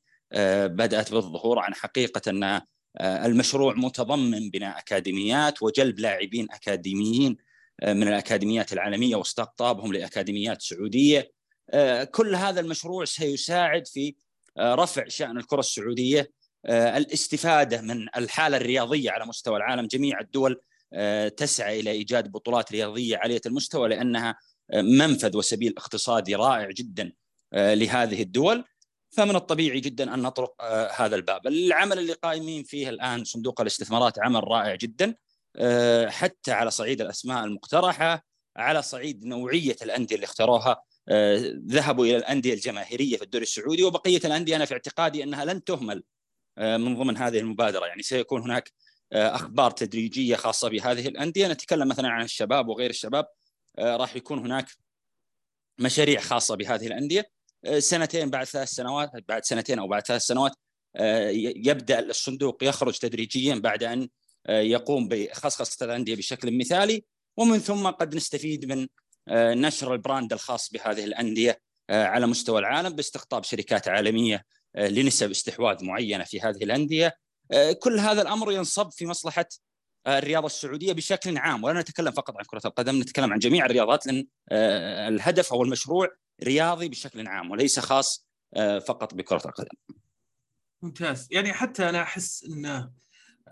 بدأت 0.66 1.12
بالظهور 1.12 1.60
عن 1.60 1.74
حقيقة 1.74 2.22
أن 2.30 2.62
المشروع 3.02 3.74
متضمن 3.74 4.50
بناء 4.50 4.78
أكاديميات 4.78 5.64
وجلب 5.64 6.00
لاعبين 6.00 6.48
أكاديميين 6.52 7.38
من 7.84 8.08
الأكاديميات 8.08 8.74
العالمية 8.74 9.16
واستقطابهم 9.16 9.94
لأكاديميات 9.94 10.62
سعودية. 10.62 11.32
كل 12.12 12.36
هذا 12.36 12.60
المشروع 12.60 13.06
سيساعد 13.06 13.88
في 13.88 14.16
رفع 14.60 15.08
شأن 15.08 15.38
الكرة 15.38 15.60
السعودية. 15.60 16.32
الاستفادة 16.70 17.82
من 17.82 18.08
الحالة 18.18 18.58
الرياضية 18.58 19.12
على 19.12 19.26
مستوى 19.26 19.58
العالم 19.58 19.88
جميع 19.88 20.20
الدول 20.20 20.62
تسعى 21.38 21.80
إلى 21.80 21.92
إيجاد 21.92 22.32
بطولات 22.32 22.72
رياضية 22.72 23.18
عاليه 23.18 23.42
المستوى 23.46 23.90
لأنها 23.90 24.36
منفذ 24.74 25.38
وسبيل 25.38 25.74
اقتصادي 25.78 26.36
رائع 26.36 26.72
جدا 26.72 27.12
لهذه 27.54 28.22
الدول. 28.22 28.64
فمن 29.18 29.36
الطبيعي 29.36 29.80
جدا 29.80 30.14
أن 30.14 30.22
نطرق 30.22 30.62
هذا 30.96 31.16
الباب. 31.16 31.48
العمل 31.48 32.00
اللي 32.00 32.14
قائمين 32.14 32.64
فيه 32.64 32.90
الآن 32.90 33.24
صندوق 33.24 33.62
الاستثمارات 33.62 34.20
عمل 34.20 34.44
رائع 34.44 34.76
جدا 34.76 35.16
حتى 36.08 36.52
على 36.52 36.72
صعيد 36.72 37.02
الأسماء 37.02 37.46
المقترحة 37.46 38.26
على 38.58 38.82
صعيد 38.82 39.26
نوعية 39.26 39.76
الأندية 39.82 40.16
اللي 40.16 40.26
اختاروها 40.26 40.84
ذهبوا 41.68 42.06
إلى 42.06 42.18
الأندية 42.18 42.54
الجماهيرية 42.54 43.18
في 43.18 43.24
الدوري 43.24 43.44
السعودي 43.44 43.84
وبقية 43.84 44.22
الأندية 44.26 44.56
أنا 44.56 44.66
في 44.66 44.74
اعتقادي 44.74 45.24
أنها 45.24 45.46
لن 45.46 45.64
تهمل 45.64 46.04
من 46.58 46.98
ضمن 46.98 47.18
هذه 47.18 47.40
المبادرة. 47.40 47.86
يعني 47.86 48.04
سيكون 48.04 48.42
هناك 48.42 48.72
أخبار 49.14 49.72
تدريجية 49.72 50.36
خاصة 50.36 50.70
بهذه 50.70 51.08
الأندية. 51.08 51.48
نتكلم 51.48 51.88
مثلا 51.88 52.08
عن 52.08 52.24
الشباب 52.24 52.68
وغير 52.68 52.90
الشباب. 52.90 53.26
راح 53.80 54.16
يكون 54.16 54.40
هناك 54.40 54.68
مشاريع 55.80 56.20
خاصة 56.20 56.56
بهذه 56.56 56.88
الأندية. 56.88 57.30
سنتين 57.78 58.30
بعد 58.30 58.46
ثلاث 58.46 58.70
سنوات 58.70 59.12
بعد 59.28 59.46
سنتين 59.46 59.80
أو 59.80 59.88
بعد 59.88 60.08
ثلاث 60.08 60.22
سنوات 60.22 60.52
يبدأ 61.66 62.00
الصندوق 62.00 62.64
يخرج 62.64 62.98
تدريجيا 62.98 63.56
بعد 63.56 63.84
أن 63.84 64.10
يقوم 64.50 65.08
بخصخصة 65.08 65.86
الأندية 65.86 66.16
بشكل 66.16 66.58
مثالي. 66.58 67.04
ومن 67.38 67.60
ثم 67.60 67.88
قد 67.88 68.16
نستفيد 68.16 68.66
من 68.66 68.88
نشر 69.62 69.94
البراند 69.94 70.34
الخاص 70.34 70.72
بهذه 70.72 71.04
الأندية 71.04 71.60
على 71.90 72.28
مستوى 72.28 72.60
العالم 72.60 72.90
باستقطاب 72.90 73.44
شركات 73.44 73.88
عالمية 73.88 74.46
لنسب 74.76 75.30
استحواذ 75.30 75.86
معينة 75.86 76.24
في 76.24 76.42
هذه 76.42 76.64
الأندية. 76.64 77.18
كل 77.80 78.00
هذا 78.00 78.22
الأمر 78.22 78.52
ينصب 78.52 78.92
في 78.92 79.06
مصلحة 79.06 79.46
الرياضة 80.08 80.46
السعودية 80.46 80.94
بشكل 80.94 81.38
عام. 81.38 81.64
ولا 81.64 81.82
نتكلم 81.82 82.12
فقط 82.12 82.38
عن 82.38 82.44
كرة 82.44 82.62
القدم 82.66 83.00
نتكلم 83.00 83.34
عن 83.34 83.40
جميع 83.40 83.66
الرياضات 83.66 84.08
لأن 84.08 84.28
الهدف 85.08 85.54
أو 85.54 85.64
المشروع 85.64 86.08
رياضي 86.44 86.90
بشكل 86.90 87.28
عام 87.28 87.52
وليس 87.52 87.80
خاص 87.80 88.28
فقط 88.88 89.14
بكرة 89.14 89.42
القدم. 89.46 89.78
ممتاز. 90.82 91.28
يعني 91.32 91.54
حتى 91.54 91.90
أنا 91.90 92.02
أحس 92.02 92.44
انه 92.44 92.92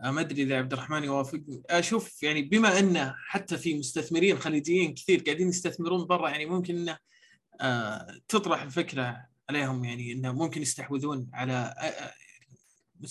ما 0.03 0.21
أدري 0.21 0.43
إذا 0.43 0.57
عبد 0.57 0.73
الرحمن 0.73 1.03
يوافقني 1.03 1.63
أشوف 1.69 2.23
يعني 2.23 2.41
بما 2.41 2.79
انه 2.79 3.15
حتى 3.27 3.57
في 3.57 3.79
مستثمرين 3.79 4.39
خليجيين 4.39 4.93
كثير 4.93 5.19
قاعدين 5.19 5.49
يستثمرون 5.49 6.05
برا 6.05 6.29
يعني 6.29 6.45
ممكن 6.45 6.75
انه 6.77 6.97
تطرح 8.27 8.61
الفكرة 8.61 9.25
عليهم 9.49 9.85
يعني 9.85 10.11
انه 10.11 10.31
ممكن 10.31 10.61
يستحوذون 10.61 11.29
على 11.33 11.73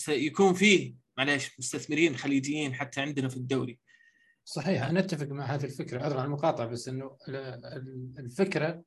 يكون 0.08 0.54
فيه 0.54 0.94
معليش 1.18 1.58
مستثمرين 1.58 2.16
خليجيين 2.16 2.74
حتى 2.74 3.00
عندنا 3.00 3.28
في 3.28 3.36
الدوري. 3.36 3.78
صحيح 4.44 4.86
أنا 4.86 5.00
أتفق 5.00 5.26
مع 5.26 5.44
هذه 5.44 5.64
الفكرة 5.64 6.04
عذرا 6.04 6.20
عن 6.20 6.26
المقاطعة 6.26 6.66
بس 6.66 6.88
إنه 6.88 7.16
الفكرة 8.18 8.82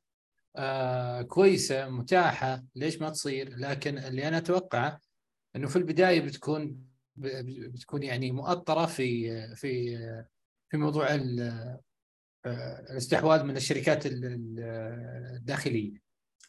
آه 0.55 1.22
كويسة 1.22 1.89
متاحة 1.89 2.63
ليش 2.75 3.01
ما 3.01 3.10
تصير؟ 3.10 3.57
لكن 3.57 3.98
اللي 3.98 4.27
أنا 4.27 4.38
أتوقعه 4.38 5.00
إنه 5.55 5.67
في 5.67 5.75
البداية 5.75 6.22
بتكون 6.22 6.93
بتكون 7.15 8.03
يعني 8.03 8.31
مؤطرة 8.31 8.86
في 8.86 9.55
في 9.55 9.98
في 10.69 10.77
موضوع 10.77 11.07
الاستحواذ 12.45 13.43
من 13.43 13.57
الشركات 13.57 14.03
الداخلية. 14.05 16.03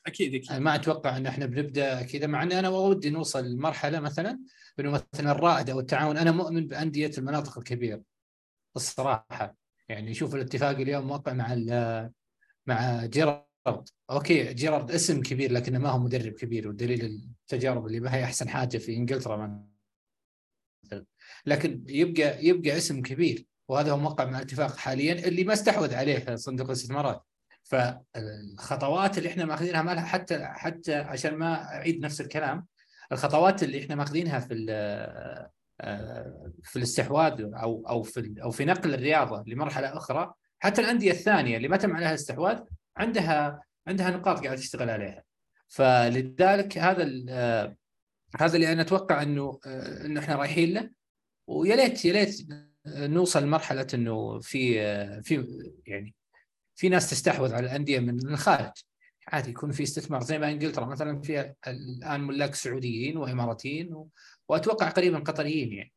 أكيد 0.07 0.35
أكيد. 0.35 0.53
ما 0.53 0.75
أتوقع 0.75 1.17
إن 1.17 1.27
إحنا 1.27 1.47
بنبدأ 1.47 2.03
كذا 2.03 2.27
مع 2.27 2.43
اني 2.43 2.59
أنا 2.59 2.69
ودي 2.69 3.11
نوصل 3.11 3.45
لمرحلة 3.45 4.01
مثلا 4.01 4.39
انه 4.81 4.91
مثلا 4.91 5.33
الرائد 5.33 5.71
أو 5.71 5.81
التعاون. 5.81 6.17
أنا 6.17 6.31
مؤمن 6.31 6.67
بأندية 6.69 7.11
المناطق 7.19 7.59
الكبيرة 7.59 8.03
الصراحة. 8.77 9.57
يعني 9.89 10.15
شوف 10.15 10.35
الاتفاق 10.35 10.77
اليوم 10.77 11.07
موقع 11.07 11.33
مع 11.33 11.57
مع 12.67 13.07
جيرارد. 13.07 13.45
أوكي 14.11 14.55
جيرارد 14.55 14.91
اسم 14.91 15.23
كبير 15.23 15.53
لكنه 15.53 15.79
ما 15.79 15.91
هو 15.91 15.99
مدرب 15.99 16.33
كبير 16.33 16.69
والدليل 16.69 17.05
التجارب 17.43 17.87
اللي 17.87 18.01
ما 18.01 18.15
هي 18.15 18.25
أحسن 18.25 18.49
حاجة 18.49 18.79
في 18.79 18.97
إنجلترا 18.97 19.37
مثلا. 20.85 21.05
لكن 21.47 21.85
يبقى 21.89 22.47
يبقى 22.47 22.77
اسم 22.77 23.03
كبير 23.03 23.47
وهذا 23.69 23.93
هو 23.93 23.97
موقع 23.97 24.25
مع 24.25 24.39
الاتفاق 24.39 24.77
حاليا 24.77 25.13
اللي 25.29 25.45
ما 25.45 25.53
استحوذ 25.53 25.95
عليه 25.95 26.37
صندوق 26.37 26.67
الاستثمارات. 26.67 27.25
فالخطوات 27.65 29.19
اللي 29.19 29.29
إحنا 29.29 29.45
ماخذينها 29.45 29.83
ما 29.83 30.01
حتى 30.01 30.45
حتى 30.45 30.95
عشان 30.95 31.35
ما 31.35 31.65
أعيد 31.65 32.01
نفس 32.01 32.21
الكلام 32.21 32.67
الخطوات 33.13 33.63
اللي 33.63 33.85
إحنا 33.85 33.95
ماخذينها 33.95 34.39
في 34.39 34.55
في 36.63 36.77
الاستحواذ 36.77 37.41
أو 37.43 37.85
أو 37.89 38.03
في 38.03 38.35
أو 38.43 38.51
في 38.51 38.65
نقل 38.65 38.95
الرياضة 38.95 39.45
لمرحلة 39.47 39.97
أخرى 39.97 40.35
حتى 40.59 40.81
الأندية 40.81 41.11
الثانية 41.11 41.57
اللي 41.57 41.69
ما 41.69 41.77
تم 41.77 41.97
عليها 41.97 42.15
استحواذ 42.15 42.59
عندها 42.97 43.63
عندها 43.87 44.11
نقاط 44.11 44.45
قاعدة 44.45 44.61
تشتغل 44.61 44.91
عليها. 44.91 45.23
فلذلك 45.69 46.79
هذا 46.79 47.05
هذا 48.41 48.57
اللي 48.57 48.73
أنا 48.73 48.83
أتوقع 48.83 49.23
إنه 49.23 49.59
إنه 50.05 50.21
إحنا 50.21 50.37
رايحين 50.37 50.75
له. 50.75 50.91
ويا 51.47 51.77
ليت 51.77 52.05
يا 52.05 52.13
ليت 52.13 52.47
نوصل 52.87 53.43
لمرحله 53.43 53.87
إنه 53.95 54.41
في 54.41 54.75
في 55.23 55.47
يعني 55.87 56.15
في 56.75 56.89
ناس 56.89 57.11
تستحوذ 57.11 57.55
على 57.55 57.67
الأندية 57.67 57.99
من 57.99 58.29
الخارج. 58.29 58.73
عادي 59.29 59.51
يكون 59.51 59.73
في 59.73 59.83
استثمار. 59.83 60.23
زي 60.23 60.39
ما 60.39 60.51
إنجلترا 60.51 60.87
مثلا 60.87 61.21
فيها 61.21 61.55
الآن 61.67 62.21
ملاك 62.21 62.55
سعوديين 62.55 63.17
وإماراتيين 63.17 63.93
و... 63.93 64.11
وأتوقع 64.49 64.89
قريبا 64.89 65.19
قطريين 65.19 65.73
يعني. 65.73 65.93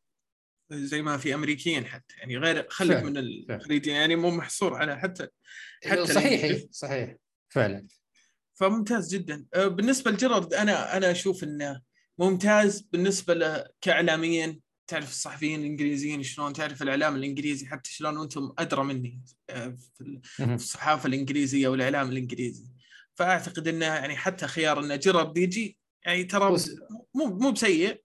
زي 0.72 1.02
ما 1.02 1.16
في 1.16 1.34
أمريكيين 1.34 1.86
حتى. 1.86 2.14
يعني 2.18 2.36
غير 2.36 2.66
خليك 2.70 3.02
من 3.02 3.16
الخليجيين. 3.16 3.96
يعني 3.96 4.16
مو 4.16 4.30
محصور 4.30 4.74
على 4.74 4.98
حتى 4.98 5.28
حتى 5.86 6.06
صحيح 6.06 6.64
صحيح. 6.70 7.16
فعلا. 7.48 7.86
فممتاز 8.54 9.14
جدا. 9.14 9.46
بالنسبة 9.54 10.10
لجيرارد 10.10 10.54
أنا 10.54 10.96
أنا 10.96 11.10
أشوف 11.10 11.44
إنه 11.44 11.82
ممتاز 12.18 12.80
بالنسبة 12.80 13.34
له 13.34 13.66
كاعلاميا. 13.80 14.58
تعرف 14.88 15.10
الصحفيين 15.10 15.60
الإنجليزيين 15.60 16.22
شلون؟ 16.22 16.52
تعرف 16.52 16.82
الإعلام 16.82 17.16
الإنجليزي 17.16 17.66
حتى 17.66 17.92
شلون 17.92 18.16
وأنتم 18.16 18.52
أدرى 18.58 18.84
مني 18.84 19.22
في 20.22 20.54
الصحافة 20.54 21.06
الإنجليزية 21.06 21.68
والإعلام 21.68 22.08
الإنجليزي. 22.08 22.64
فأعتقد 23.14 23.68
إنه 23.68 23.86
يعني 23.86 24.16
حتى 24.16 24.46
خيار 24.46 24.80
إنه 24.80 24.96
جيرارد 24.96 25.38
يجي 25.38 25.78
يعني 26.06 26.24
ترى 26.24 26.56
مو 27.14 27.26
مو 27.26 27.50
بسيء 27.50 28.02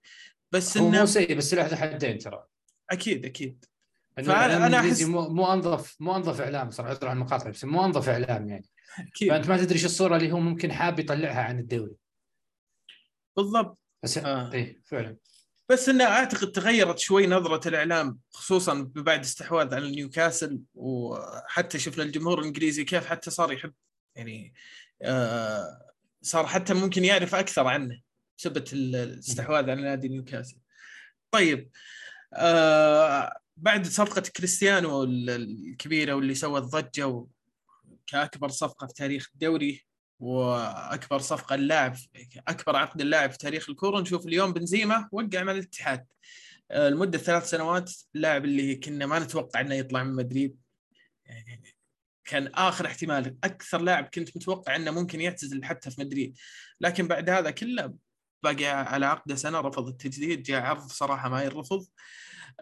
بس 0.52 0.76
انه 0.76 1.00
مو 1.00 1.06
سيء 1.06 1.36
بس 1.36 1.54
له 1.54 1.76
حدين 1.76 2.18
ترى. 2.18 2.44
أكيد 2.90 3.24
أكيد. 3.24 3.64
فانا 4.16 4.66
أنا 4.66 4.80
أحس 4.80 5.02
مو, 5.02 5.28
مو 5.28 5.52
انظف 5.52 5.96
مو 6.00 6.16
أنظف 6.16 6.40
إعلام 6.40 6.70
صراحة 6.70 6.90
عذر 6.90 7.08
عن 7.08 7.16
المقاطعة 7.16 7.50
بس 7.50 7.64
مو 7.64 7.84
أنظف 7.84 8.08
إعلام 8.08 8.48
يعني. 8.48 8.66
أكيد. 8.98 9.28
فأنت 9.28 9.48
ما 9.48 9.56
تدري 9.56 9.74
إيش 9.74 9.84
الصورة 9.84 10.16
اللي 10.16 10.32
هو 10.32 10.40
ممكن 10.40 10.72
حاب 10.72 10.98
يطلعها 10.98 11.42
عن 11.42 11.58
الدوري. 11.58 11.96
بالضبط. 13.36 13.78
بس 14.02 14.18
آه. 14.18 14.52
إيه 14.52 14.82
فعلا. 14.84 15.16
بس 15.68 15.88
انه 15.88 16.04
أعتقد 16.04 16.52
تغيرت 16.52 16.98
شوي 16.98 17.26
نظرة 17.26 17.68
الإعلام 17.68 18.18
خصوصا 18.32 18.92
بعد 18.94 19.20
استحواذ 19.20 19.74
على 19.74 19.90
نيوكاسل 19.90 20.60
وحتى 20.74 21.78
شفنا 21.78 22.04
الجمهور 22.04 22.38
الإنجليزي 22.40 22.84
كيف 22.84 23.06
حتى 23.06 23.30
صار 23.30 23.52
يحب 23.52 23.72
يعني 24.16 24.54
آه 25.02 25.92
صار 26.22 26.46
حتى 26.46 26.74
ممكن 26.74 27.04
يعرف 27.04 27.34
أكثر 27.34 27.66
عنه 27.66 28.00
بسبب 28.38 28.64
الاستحواذ 28.72 29.70
على 29.70 29.82
نادي 29.82 30.08
نيوكاسل. 30.08 30.56
طيب 31.30 31.70
آه 32.34 33.36
بعد 33.56 33.86
صفقة 33.86 34.20
كريستيانو 34.36 35.04
الكبيرة 35.04 36.14
واللي 36.14 36.34
سوت 36.34 36.62
ضجة 36.62 37.26
كاكبر 38.06 38.48
صفقة 38.48 38.86
في 38.86 38.94
تاريخ 38.94 39.30
الدوري 39.34 39.86
وأكبر 40.20 41.18
صفقة 41.18 41.54
اللاعب 41.54 41.96
أكبر 42.48 42.76
عقد 42.76 43.00
اللاعب 43.00 43.30
في 43.30 43.38
تاريخ 43.38 43.70
الكورة. 43.70 44.00
نشوف 44.00 44.26
اليوم 44.26 44.52
بنزيما 44.52 45.08
وقع 45.12 45.42
مع 45.42 45.52
الاتحاد. 45.52 46.06
لمدة 46.74 47.18
ثلاث 47.18 47.50
سنوات 47.50 47.92
اللاعب 48.14 48.44
اللي 48.44 48.76
كنا 48.76 49.06
ما 49.06 49.18
نتوقع 49.18 49.60
إنه 49.60 49.74
يطلع 49.74 50.02
من 50.02 50.14
مدريد. 50.14 50.56
يعني 51.26 51.74
كان 52.24 52.46
آخر 52.46 52.86
احتمال. 52.86 53.36
أكثر 53.44 53.80
لاعب 53.80 54.04
كنت 54.14 54.36
متوقع 54.36 54.76
إنه 54.76 54.90
ممكن 54.90 55.20
يعتزل 55.20 55.64
حتى 55.64 55.90
في 55.90 56.00
مدريد. 56.00 56.38
لكن 56.80 57.08
بعد 57.08 57.30
هذا 57.30 57.50
كله 57.50 57.94
باقي 58.42 58.66
على 58.66 59.06
عقده 59.06 59.34
سنة 59.34 59.60
رفض 59.60 59.88
التجديد 59.88 60.42
جاء 60.42 60.62
عرض 60.62 60.86
صراحة 60.86 61.28
ما 61.28 61.42
يرفض. 61.42 61.86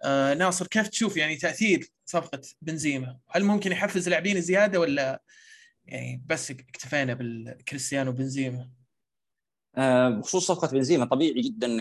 آه 0.05 0.35
ناصر 0.35 0.67
كيف 0.67 0.89
تشوف 0.89 1.17
يعني 1.17 1.37
تأثير 1.37 1.89
صفقة 2.07 2.41
بنزيما؟ 2.63 3.19
هل 3.31 3.45
ممكن 3.45 3.73
يحفز 3.73 4.09
لاعبين 4.09 4.41
زيادة 4.41 4.81
ولا 4.81 5.23
يعني 5.85 6.25
بس 6.27 6.51
اكتفينا 6.51 7.15
بالكريستيانو 7.15 8.13
بنزيما؟ 8.13 8.69
آه، 9.77 10.09
بخصوص 10.09 10.47
صفقة 10.47 10.69
بنزيما 10.73 11.05
طبيعي 11.05 11.41
جدا 11.41 11.81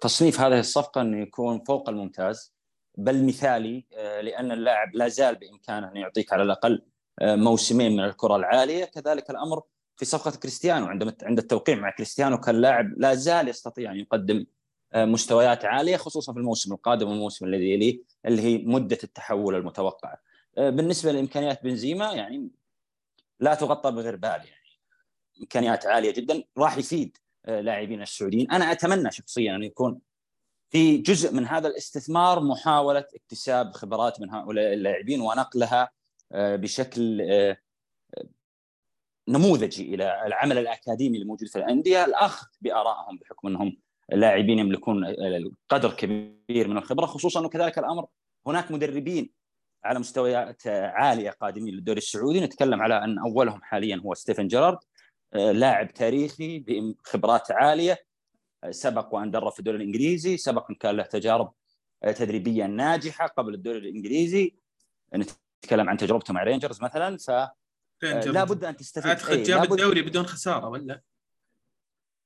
تصنيف 0.00 0.40
هذه 0.40 0.58
الصفقة 0.58 1.00
إنه 1.00 1.22
يكون 1.22 1.64
فوق 1.64 1.88
الممتاز 1.88 2.54
بل 2.98 3.26
مثالي 3.26 3.84
آه، 3.92 4.20
لأن 4.20 4.52
اللاعب 4.52 4.94
لا 4.94 5.08
زال 5.08 5.34
بإمكانه 5.34 5.90
أن 5.90 5.96
يعطيك 5.96 6.32
على 6.32 6.42
الأقل 6.42 6.82
آه، 7.20 7.36
موسمين 7.36 7.92
من 7.92 8.04
الكرة 8.04 8.36
العالية 8.36 8.84
كذلك 8.84 9.30
الأمر 9.30 9.62
في 9.96 10.04
صفقة 10.04 10.30
كريستيانو 10.30 10.86
عندما 10.86 11.14
عند 11.22 11.38
التوقيع 11.38 11.76
مع 11.76 11.90
كريستيانو 11.90 12.40
كان 12.40 12.54
لاعب 12.54 12.94
لا 12.96 13.14
زال 13.14 13.48
يستطيع 13.48 13.92
أن 13.92 13.96
يقدم 13.96 14.46
مستويات 14.94 15.64
عالية 15.64 15.96
خصوصا 15.96 16.32
في 16.32 16.38
الموسم 16.38 16.72
القادم 16.72 17.08
والموسم 17.08 17.46
الذي 17.46 17.70
يليه 17.70 18.02
اللي 18.26 18.42
هي 18.42 18.58
مدة 18.58 18.98
التحول 19.04 19.54
المتوقعة. 19.54 20.18
بالنسبة 20.56 21.12
لإمكانيات 21.12 21.64
بنزيما 21.64 22.12
يعني 22.12 22.50
لا 23.42 23.54
تغطى 23.54 23.90
بغير 23.90 24.16
بال 24.16 24.30
يعني. 24.30 24.78
إمكانيات 25.40 25.86
عالية 25.86 26.10
جدا. 26.10 26.44
راح 26.58 26.78
يفيد 26.78 27.16
آه، 27.46 27.60
لاعبين 27.60 28.02
السعوديين. 28.02 28.50
أنا 28.50 28.72
أتمنى 28.72 29.10
شخصيا 29.10 29.56
أن 29.56 29.62
يكون 29.62 30.00
في 30.70 30.98
جزء 30.98 31.34
من 31.34 31.46
هذا 31.46 31.68
الاستثمار 31.68 32.40
محاولة 32.40 33.04
اكتساب 33.14 33.72
خبرات 33.72 34.20
من 34.20 34.30
هؤلاء 34.30 34.72
اللاعبين 34.72 35.20
ونقلها 35.20 35.90
آه، 36.32 36.56
بشكل 36.56 37.20
آه، 37.30 37.56
نموذجي 39.28 39.94
إلى 39.94 40.26
العمل 40.26 40.58
الأكاديمي 40.58 41.18
الموجود 41.18 41.48
في 41.48 41.56
الأندية. 41.56 42.04
الأخذ 42.04 42.46
بآرائهم 42.60 43.18
بحكم 43.18 43.48
أنهم 43.48 43.76
لاعبين 44.12 44.58
يملكون 44.58 45.14
قدر 45.68 45.92
كبير 45.92 46.68
من 46.68 46.76
الخبرة 46.76 47.06
خصوصا 47.06 47.40
انه 47.40 47.48
كذلك 47.48 47.78
الأمر 47.78 48.06
هناك 48.46 48.70
مدربين 48.70 49.41
على 49.84 49.98
مستويات 49.98 50.66
عاليه 50.66 51.30
قادمين 51.30 51.74
للدوري 51.74 51.98
السعودي. 51.98 52.40
نتكلم 52.40 52.82
على 52.82 53.04
أن 53.04 53.18
أولهم 53.18 53.62
حاليا 53.62 53.96
هو 54.04 54.14
ستيفن 54.14 54.48
جيرارد 54.48 54.78
آه، 55.34 55.52
لاعب 55.52 55.94
تاريخي 55.94 56.58
بخبرات 56.58 57.50
عالية 57.50 57.98
آه، 58.64 58.70
سبق 58.70 59.14
وأن 59.14 59.30
درب 59.30 59.52
في 59.52 59.58
الدوري 59.58 59.76
الإنجليزي 59.76 60.36
سبق 60.36 60.70
أن 60.70 60.74
كان 60.74 60.96
له 60.96 61.02
تجارب 61.02 61.52
آه، 62.04 62.12
تدريبية 62.12 62.66
ناجحة 62.66 63.26
قبل 63.26 63.54
الدوري 63.54 63.78
الإنجليزي. 63.78 64.54
نتكلم 65.14 65.88
عن 65.88 65.96
تجربته 65.96 66.34
مع 66.34 66.42
رينجرز 66.42 66.82
مثلا 66.82 67.16
ف 67.16 67.30
لا 68.26 68.44
بد 68.44 68.64
أن 68.64 68.76
تستفيد. 68.76 69.06
اعتقد 69.06 69.30
إيه، 69.30 69.44
جاب 69.44 69.72
الدوري 69.72 70.02
بدون 70.02 70.26
خسارة 70.26 70.68
ولا؟ 70.68 71.02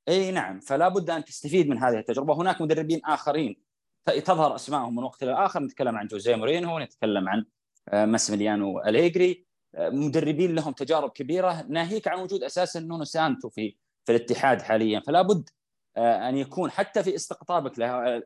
اي 0.09 0.31
نعم. 0.31 0.61
فلا 0.61 0.89
بد 0.89 1.11
أن 1.11 1.25
تستفيد 1.25 1.69
من 1.69 1.79
هذه 1.79 1.99
التجربة. 1.99 2.35
هناك 2.35 2.61
مدربين 2.61 3.01
آخرين 3.05 3.66
تظهر 4.07 4.55
أسمائهم 4.55 4.97
من 4.97 5.03
وقت 5.03 5.23
إلى 5.23 5.33
اخر 5.33 5.61
نتكلم 5.61 5.97
عن 5.97 6.07
جوزيه 6.07 6.37
مورينو 6.37 6.79
نتكلم 6.79 7.29
عن 7.29 7.45
ماسميليانو 7.93 8.81
أليجري. 8.81 9.47
مدربين 9.79 10.55
لهم 10.55 10.73
تجارب 10.73 11.11
كبيرة. 11.11 11.63
ناهيك 11.69 12.09
عن 12.09 12.19
وجود 12.19 12.43
أساسا 12.43 12.81
نونو 12.81 13.05
سانتو 13.05 13.49
في 13.49 13.77
في 14.05 14.13
الاتحاد 14.13 14.63
حاليا. 14.63 15.01
فلا 15.01 15.23
بد 15.23 15.49
آه، 15.97 16.29
أن 16.29 16.37
يكون 16.37 16.71
حتى 16.71 17.03
في 17.03 17.15
استقطابك 17.15 17.79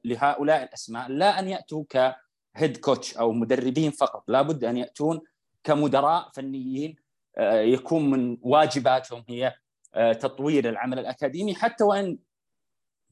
لهؤلاء 0.04 0.62
الأسماء 0.62 1.08
لا 1.08 1.38
أن 1.38 1.48
يأتوا 1.48 1.84
كهيد 1.88 2.76
كوتش 2.76 3.16
أو 3.16 3.32
مدربين 3.32 3.90
فقط. 3.90 4.24
لا 4.28 4.42
بد 4.42 4.64
أن 4.64 4.76
يأتون 4.76 5.20
كمدراء 5.64 6.30
فنيين 6.34 6.96
آه، 7.36 7.60
يكون 7.60 8.10
من 8.10 8.38
واجباتهم 8.42 9.24
هي 9.28 9.54
آه، 9.94 10.12
تطوير 10.12 10.68
العمل 10.68 10.98
الأكاديمي. 10.98 11.54
حتى 11.54 11.84
وإن 11.84 12.18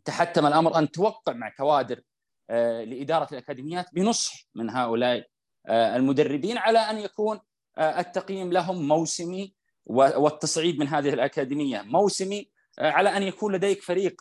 تحتم 0.05 0.47
الأمر 0.47 0.79
أن 0.79 0.91
توقع 0.91 1.33
مع 1.33 1.49
كوادر 1.49 2.01
لإدارة 2.51 3.29
الأكاديميات 3.33 3.87
بنصح 3.93 4.47
من 4.55 4.71
هؤلاء 4.71 5.27
المدربين 5.69 6.59
على 6.59 6.79
أن 6.79 6.99
يكون 6.99 7.41
آه، 7.79 8.01
التقييم 8.01 8.53
لهم 8.53 8.89
موسمي 8.89 9.55
والتصعيد 9.87 10.79
من 10.79 10.89
هذه 10.89 11.09
الأكاديمية 11.09 11.83
موسمي 11.83 12.51
آه، 12.79 12.91
على 12.91 13.17
أن 13.17 13.23
يكون 13.23 13.55
لديك 13.55 13.83
فريق 13.83 14.21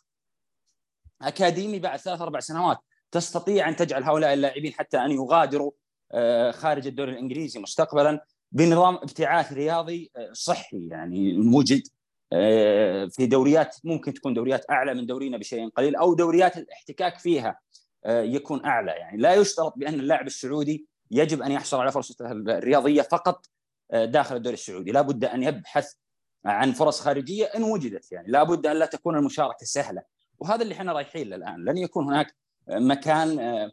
أكاديمي 1.21 1.79
بعد 1.79 1.99
ثلاث 1.99 2.21
أربع 2.21 2.39
سنوات 2.39 2.77
تستطيع 3.11 3.69
أن 3.69 3.75
تجعل 3.75 4.03
هؤلاء 4.03 4.33
اللاعبين 4.33 4.73
حتى 4.73 4.97
أن 4.97 5.11
يغادروا 5.11 5.71
آه، 6.11 6.51
خارج 6.51 6.87
الدوري 6.87 7.11
الإنجليزي 7.11 7.59
مستقبلا 7.59 8.25
بنظام 8.51 8.95
ابتعاث 8.95 9.53
رياضي 9.53 10.11
صحي 10.31 10.87
يعني 10.87 11.37
موجد 11.37 11.81
في 13.09 13.27
دوريات 13.29 13.75
ممكن 13.83 14.13
تكون 14.13 14.33
دوريات 14.33 14.65
أعلى 14.71 14.93
من 14.93 15.05
دورينا 15.05 15.37
بشيء 15.37 15.69
قليل 15.69 15.95
أو 15.95 16.13
دوريات 16.13 16.57
الاحتكاك 16.57 17.19
فيها. 17.19 17.59
يكون 18.07 18.65
أعلى. 18.65 18.91
يعني 18.91 19.17
لا 19.17 19.33
يشترط 19.33 19.73
بأن 19.77 19.93
اللاعب 19.93 20.27
السعودي 20.27 20.87
يجب 21.11 21.41
أن 21.41 21.51
يحصل 21.51 21.79
على 21.79 21.91
فرصته 21.91 22.31
الرياضية 22.31 23.01
فقط 23.01 23.45
آه، 23.91 24.05
داخل 24.05 24.35
الدوري 24.35 24.53
السعودي، 24.53 24.91
لا 24.91 25.01
بد 25.01 25.25
أن 25.25 25.43
يبحث 25.43 25.93
عن 26.45 26.71
فرص 26.71 27.01
خارجية 27.01 27.45
إن 27.45 27.63
وجدت. 27.63 28.11
يعني، 28.11 28.27
لا 28.27 28.43
بد 28.43 28.67
أن 28.67 28.75
لا 28.77 28.85
تكون 28.85 29.17
المشاركة 29.17 29.65
سهلة، 29.65 30.01
وهذا 30.39 30.61
اللي 30.61 30.73
إحنا 30.73 30.93
رايحين 30.93 31.29
له 31.29 31.35
الآن، 31.35 31.65
لن 31.65 31.77
يكون 31.77 32.05
هناك 32.05 32.35
مكان 32.67 33.39
آه، 33.39 33.71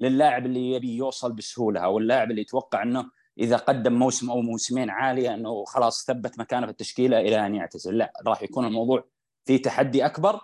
للاعب 0.00 0.46
اللي 0.46 0.72
يبي 0.72 0.96
يوصل 0.96 1.32
بسهولة 1.32 1.80
أو 1.80 1.98
اللاعب 1.98 2.30
اللي 2.30 2.42
يتوقع 2.42 2.82
أنه 2.82 3.10
إذا 3.38 3.56
قدم 3.56 3.92
موسم 3.92 4.30
أو 4.30 4.40
موسمين 4.40 4.90
عالية 4.90 5.34
أنه 5.34 5.64
خلاص 5.64 6.04
ثبت 6.06 6.38
مكانه 6.38 6.66
في 6.66 6.72
التشكيلة 6.72 7.20
إلى 7.20 7.46
أن 7.46 7.54
يعتزل، 7.54 7.98
لا 7.98 8.12
راح 8.26 8.42
يكون 8.42 8.66
الموضوع 8.66 9.04
في 9.44 9.58
تحدي 9.58 10.06
أكبر. 10.06 10.40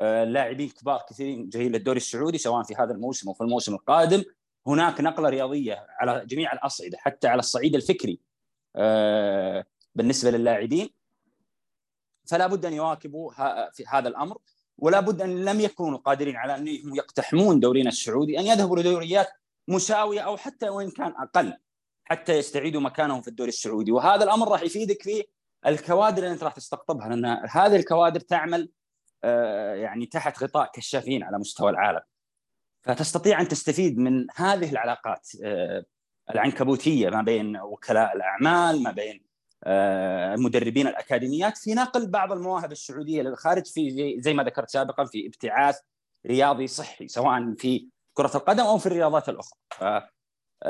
آه، 0.00 0.24
لاعبين 0.24 0.68
كبار 0.68 1.02
كثيرين 1.08 1.48
جايين 1.48 1.72
للدوري 1.72 1.96
السعودي 1.96 2.38
سواء 2.38 2.62
في 2.62 2.74
هذا 2.74 2.92
الموسم 2.92 3.28
أو 3.28 3.34
في 3.34 3.40
الموسم 3.40 3.74
القادم. 3.74 4.24
هناك 4.66 5.00
نقلة 5.00 5.28
رياضية 5.28 5.86
على 6.00 6.26
جميع 6.26 6.52
الأصعدة 6.52 6.98
حتى 6.98 7.28
على 7.28 7.38
الصعيد 7.38 7.74
الفكري 7.74 8.20
آه، 8.76 9.64
بالنسبة 9.94 10.30
للاعبين. 10.30 10.90
فلا 12.26 12.46
بد 12.46 12.66
أن 12.66 12.72
يواكبوا 12.72 13.32
في 13.72 13.84
هذا 13.88 14.08
الأمر 14.08 14.38
ولا 14.78 15.00
بد 15.00 15.22
أن 15.22 15.44
لم 15.44 15.60
يكونوا 15.60 15.98
قادرين 15.98 16.36
على 16.36 16.56
انهم 16.56 16.94
يقتحمون 16.94 17.60
دورينا 17.60 17.88
السعودي 17.88 18.38
أن 18.38 18.46
يذهبوا 18.46 18.78
لدوريات 18.78 19.28
مساوية 19.68 20.20
أو 20.20 20.36
حتى 20.36 20.68
وإن 20.68 20.90
كان 20.90 21.12
أقل 21.16 21.52
حتى 22.04 22.38
يستعيدوا 22.38 22.80
مكانهم 22.80 23.22
في 23.22 23.28
الدوري 23.28 23.48
السعودي. 23.48 23.92
وهذا 23.92 24.24
الأمر 24.24 24.48
راح 24.48 24.62
يفيدك 24.62 25.02
في 25.02 25.24
الكوادر 25.66 26.22
اللي 26.22 26.32
أنت 26.32 26.42
راح 26.42 26.52
تستقطبها 26.52 27.08
لأن 27.08 27.46
هذه 27.50 27.76
الكوادر 27.76 28.20
تعمل 28.20 28.60
آه، 28.62 28.79
يعني 29.74 30.06
تحت 30.06 30.42
غطاء 30.42 30.70
كشافين 30.74 31.22
على 31.22 31.38
مستوى 31.38 31.70
العالم. 31.70 32.00
فتستطيع 32.82 33.40
أن 33.40 33.48
تستفيد 33.48 33.98
من 33.98 34.26
هذه 34.36 34.70
العلاقات 34.70 35.28
آه، 35.44 35.84
العنكبوتية 36.30 37.08
ما 37.10 37.22
بين 37.22 37.56
وكلاء 37.56 38.16
الأعمال 38.16 38.82
ما 38.82 38.90
بين 38.90 39.30
آه، 39.64 40.36
مدربين 40.36 40.86
الأكاديميات 40.86 41.58
في 41.58 41.74
نقل 41.74 42.10
بعض 42.10 42.32
المواهب 42.32 42.72
السعودية 42.72 43.22
للخارج 43.22 43.66
في 43.66 44.16
زي 44.20 44.34
ما 44.34 44.42
ذكرت 44.42 44.70
سابقا 44.70 45.04
في 45.04 45.26
ابتعاث 45.26 45.78
رياضي 46.26 46.66
صحي 46.66 47.08
سواء 47.08 47.54
في 47.54 47.88
كرة 48.14 48.30
القدم 48.34 48.64
أو 48.64 48.78
في 48.78 48.86
الرياضات 48.86 49.28
الأخرى. 49.28 49.58
آه، 49.82 50.10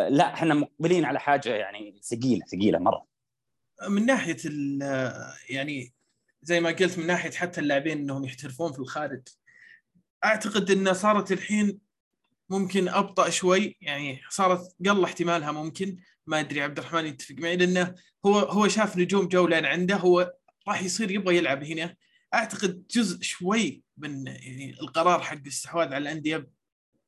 لا 0.08 0.34
إحنا 0.34 0.54
مقبلين 0.54 1.04
على 1.04 1.20
حاجة 1.20 1.54
يعني 1.54 2.00
ثقيلة 2.02 2.46
ثقيلة 2.46 2.78
مرة. 2.78 3.06
من 3.88 4.06
ناحية 4.06 4.36
يعني 5.50 5.92
زي 6.42 6.60
ما 6.60 6.70
قلت 6.70 6.98
من 6.98 7.06
ناحية 7.06 7.30
حتى 7.30 7.60
اللاعبين 7.60 7.98
إنهم 7.98 8.24
يحترفون 8.24 8.72
في 8.72 8.78
الخارج. 8.78 9.22
أعتقد 10.24 10.70
إن 10.70 10.94
صارت 10.94 11.32
الحين 11.32 11.78
ممكن 12.50 12.88
أبطأ 12.88 13.30
شوي. 13.30 13.76
يعني 13.80 14.20
صارت 14.30 14.76
قل 14.86 15.04
احتمالها 15.04 15.52
ممكن. 15.52 15.96
ما 16.26 16.40
أدري 16.40 16.62
عبد 16.62 16.78
الرحمن 16.78 17.06
يتفق 17.06 17.34
معي؟ 17.38 17.56
لأنه 17.56 17.94
هو 18.26 18.38
هو 18.38 18.68
شاف 18.68 18.96
نجوم 18.96 19.28
جوله 19.28 19.68
عنده. 19.68 19.96
هو 19.96 20.32
راح 20.68 20.82
يصير 20.82 21.10
يبغى 21.10 21.36
يلعب 21.36 21.64
هنا. 21.64 21.96
أعتقد 22.34 22.86
جزء 22.86 23.22
شوي 23.22 23.82
من 23.96 24.26
يعني 24.26 24.80
القرار 24.80 25.20
حق 25.20 25.36
الاستحواذ 25.36 25.86
على 25.86 25.98
الأندية 25.98 26.48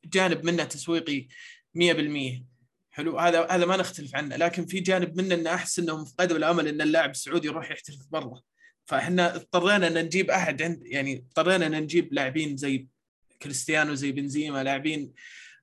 جانب 0.05 0.45
منه 0.45 0.65
تسويقي 0.65 1.29
100% 1.75 2.45
حلو. 2.91 3.19
هذا 3.19 3.47
هذا 3.51 3.67
ما 3.67 3.77
نختلف 3.77 4.15
عنه. 4.15 4.37
لكن 4.37 4.67
في 4.67 4.81
جانب 4.81 5.17
منه 5.17 5.35
إنه 5.35 5.55
أحس 5.55 5.79
انهم 5.79 6.05
فقدوا 6.05 6.37
الأمل 6.37 6.69
إن 6.69 6.81
اللاعب 6.81 7.11
السعودي 7.11 7.49
يروح 7.49 7.71
يحترف 7.71 8.07
برا. 8.11 8.41
فاحنا 8.85 9.37
اضطرينا 9.37 9.87
ان 9.87 10.05
نجيب 10.05 10.31
احد 10.31 10.63
عند 10.63 10.83
يعني 10.87 11.27
اضطرينا 11.29 11.67
ان 11.67 11.83
نجيب 11.83 12.13
لاعبين 12.13 12.57
زي 12.57 12.89
كريستيانو 13.43 13.95
زي 13.95 14.13
بنزيما 14.13 14.63
لاعبين 14.63 15.13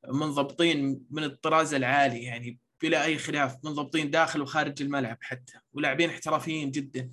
منضبطين 0.08 1.02
من 1.12 1.24
الطراز 1.24 1.74
العالي 1.74 2.24
يعني 2.24 2.60
بلا 2.82 3.04
أي 3.04 3.18
خلاف 3.18 3.56
منضبطين 3.64 4.12
داخل 4.12 4.42
وخارج 4.42 4.82
الملعب 4.82 5.18
حتى 5.22 5.54
ولاعبين 5.74 6.10
احترافيين 6.10 6.72
جدا. 6.72 7.12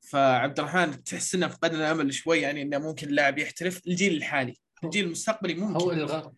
فعبد 0.00 0.58
الرحمن 0.58 1.04
تحس 1.04 1.34
إنه 1.34 1.48
فقدنا 1.48 1.78
الأمل 1.78 2.14
شوي 2.14 2.38
يعني 2.38 2.62
إنه 2.62 2.78
ممكن 2.78 3.08
اللاعب 3.08 3.38
يحترف 3.38 3.86
الجيل 3.86 4.16
الحالي. 4.16 4.56
الجيل 4.84 5.04
المستقبلي 5.04 5.54
ممكن. 5.54 5.80
هو 5.80 5.92
الغرض 5.92 6.34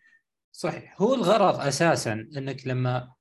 صحيح. 0.53 1.03
هو 1.03 1.15
الغرض 1.15 1.61
أساسا 1.61 2.13
إنك 2.13 2.67
لما 2.67 3.13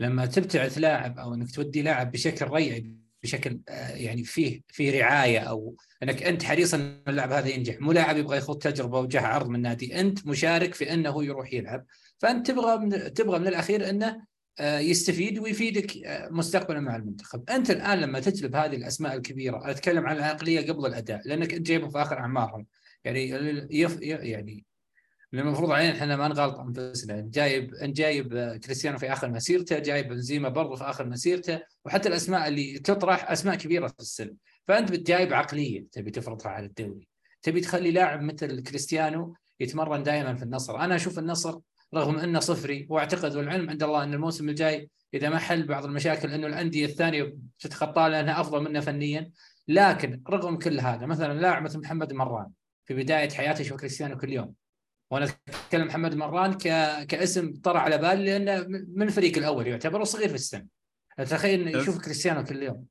لما 0.00 0.26
تبتعث 0.26 0.78
لاعب 0.78 1.18
أو 1.18 1.34
إنك 1.34 1.50
تودي 1.50 1.82
لاعب 1.82 2.12
بشكل 2.12 2.46
ريعي 2.46 3.03
بشكل 3.24 3.60
آه، 3.68 3.90
يعني 3.90 4.24
فيه 4.24 4.60
فيه 4.68 5.00
رعاية 5.00 5.38
أو 5.38 5.76
أنك 6.02 6.22
أنت 6.22 6.42
حريص 6.42 6.74
أن 6.74 7.02
اللاعب 7.08 7.32
هذا 7.32 7.48
ينجح. 7.48 7.80
مو 7.80 7.92
لاعب 7.92 8.16
يبغى 8.16 8.36
يخوض 8.36 8.58
تجربة 8.58 8.98
وجاه 9.00 9.20
عرض 9.20 9.48
من 9.48 9.62
نادي. 9.62 10.00
أنت 10.00 10.26
مشارك 10.26 10.74
في 10.74 10.94
أنه 10.94 11.24
يروح 11.24 11.52
يلعب. 11.52 11.86
فأنت 12.18 12.46
تبغى 12.46 12.78
من 12.78 13.14
تبغى 13.14 13.38
من 13.38 13.46
الأخير 13.46 13.90
أنه 13.90 14.34
آه، 14.58 14.78
يستفيد 14.78 15.38
ويفيدك 15.38 15.96
آه، 15.96 16.28
مستقبلا 16.28 16.80
مع 16.80 16.96
المنتخب. 16.96 17.50
أنت 17.50 17.70
الآن 17.70 17.98
لما 17.98 18.20
تجلب 18.20 18.56
هذه 18.56 18.76
الأسماء 18.76 19.14
الكبيرة 19.14 19.70
أتكلم 19.70 20.06
عن 20.06 20.16
العقلية 20.16 20.72
قبل 20.72 20.86
الأداء 20.86 21.20
لأنك 21.24 21.54
أنت 21.54 21.66
جايبهم 21.66 21.90
في 21.90 22.02
آخر 22.02 22.18
أعمارهم. 22.18 22.66
يعني 23.04 23.30
يف 23.70 23.98
يعني 24.02 24.64
المفروض 25.40 25.70
علينا 25.70 25.92
إحنا 25.92 26.16
ما 26.16 26.28
نغلط 26.28 26.58
أنفسنا. 26.58 27.20
جايب 27.20 27.74
انت 27.74 27.96
جايب 27.96 28.58
كريستيانو 28.64 28.98
في 28.98 29.12
آخر 29.12 29.30
مسيرته 29.30 29.78
جايب 29.78 30.08
بنزيما 30.08 30.48
برضه 30.48 30.76
في 30.76 30.84
آخر 30.84 31.06
مسيرته 31.06 31.60
وحتى 31.84 32.08
الأسماء 32.08 32.48
اللي 32.48 32.78
تطرح 32.78 33.30
أسماء 33.30 33.54
كبيرة 33.56 33.86
في 33.86 34.00
السن. 34.00 34.34
فأنت 34.68 34.92
بتجايب 34.92 35.32
عقلية 35.32 35.86
تبي 35.92 36.10
تفرضها 36.10 36.48
على 36.48 36.66
الدوري. 36.66 37.08
تبي 37.42 37.60
تخلي 37.60 37.90
لاعب 37.90 38.22
مثل 38.22 38.62
كريستيانو 38.62 39.34
يتمرن 39.60 40.02
دائما 40.02 40.34
في 40.34 40.42
النصر. 40.42 40.76
أنا 40.76 40.96
أشوف 40.96 41.18
النصر 41.18 41.58
رغم 41.94 42.18
إنه 42.18 42.40
صفري 42.40 42.86
وأعتقد 42.90 43.36
والعلم 43.36 43.70
عند 43.70 43.82
الله 43.82 44.04
إن 44.04 44.14
الموسم 44.14 44.48
الجاي 44.48 44.90
إذا 45.14 45.28
ما 45.28 45.38
حل 45.38 45.66
بعض 45.66 45.84
المشاكل 45.84 46.30
إنه 46.30 46.46
الأندية 46.46 46.86
الثانية 46.86 47.36
تتخطى 47.60 48.08
لأنها 48.08 48.40
أفضل 48.40 48.64
منه 48.64 48.80
فنيا. 48.80 49.30
لكن 49.68 50.22
رغم 50.30 50.58
كل 50.58 50.80
هذا 50.80 51.06
مثلا 51.06 51.40
لاعب 51.40 51.62
مثل 51.62 51.78
محمد 51.78 52.12
مران 52.12 52.46
في 52.84 52.94
بداية 52.94 53.28
حياته 53.28 53.60
يشوف 53.60 53.80
كريستيانو 53.80 54.18
كل 54.18 54.32
يوم. 54.32 54.54
وأنا 55.10 55.28
أتكلم 55.64 55.86
محمد 55.86 56.14
مران 56.14 56.54
ك... 56.54 56.62
كاسم 57.06 57.60
طرى 57.64 57.78
على 57.78 57.98
بالي 57.98 58.38
لأنه 58.38 58.66
من 58.68 59.02
الفريق 59.02 59.36
الأول 59.38 59.66
يعتبر 59.66 60.04
صغير 60.04 60.28
في 60.28 60.34
السن. 60.34 60.66
تخيل 61.18 61.76
يشوف 61.76 62.04
كريستيانو 62.04 62.44
كل 62.44 62.62
يوم. 62.62 62.86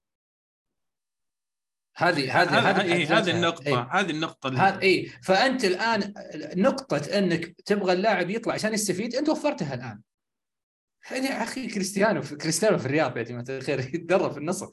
هذه 1.95 2.41
هذه 2.41 2.69
هذه 2.69 3.19
هذه 3.19 3.31
النقطة. 3.31 3.67
إيه؟ 3.67 3.87
هذه 3.91 4.09
النقطة 4.09 4.67
هذه 4.67 4.81
اي 4.81 5.05
فأنت 5.23 5.65
الآن 5.65 6.13
نقطة 6.55 7.17
أنك 7.17 7.61
تبغى 7.61 7.93
اللاعب 7.93 8.29
يطلع 8.29 8.53
عشان 8.53 8.73
يستفيد 8.73 9.15
أنت 9.15 9.29
وفرتها 9.29 9.73
الآن. 9.73 10.01
يعني 11.11 11.25
يا 11.25 11.43
أخي 11.43 11.67
كريستيانو 11.67 12.21
في 12.21 12.35
كريستيانو 12.35 12.77
في 12.77 12.85
الرياض 12.85 13.17
يا 13.17 13.23
جماعة 13.23 13.45
الخير 13.49 13.79
يتدرب 13.79 14.31
في 14.31 14.37
النصر. 14.37 14.69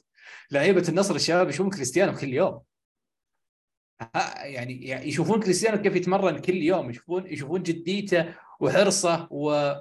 لعيبة 0.51 0.89
النصر 0.89 1.15
الشباب 1.15 1.49
يشوفون 1.49 1.71
كريستيانو 1.71 2.17
كل 2.17 2.33
يوم. 2.33 2.61
يعني 4.43 4.89
يشوفون 5.07 5.39
كريستيانو 5.39 5.81
كيف 5.81 5.95
يتمرن 5.95 6.39
كل 6.39 6.55
يوم 6.55 6.89
يشوفون 6.89 7.27
يشوفون 7.27 7.63
جديته 7.63 8.33
وحرصه 8.59 9.27
و 9.31 9.73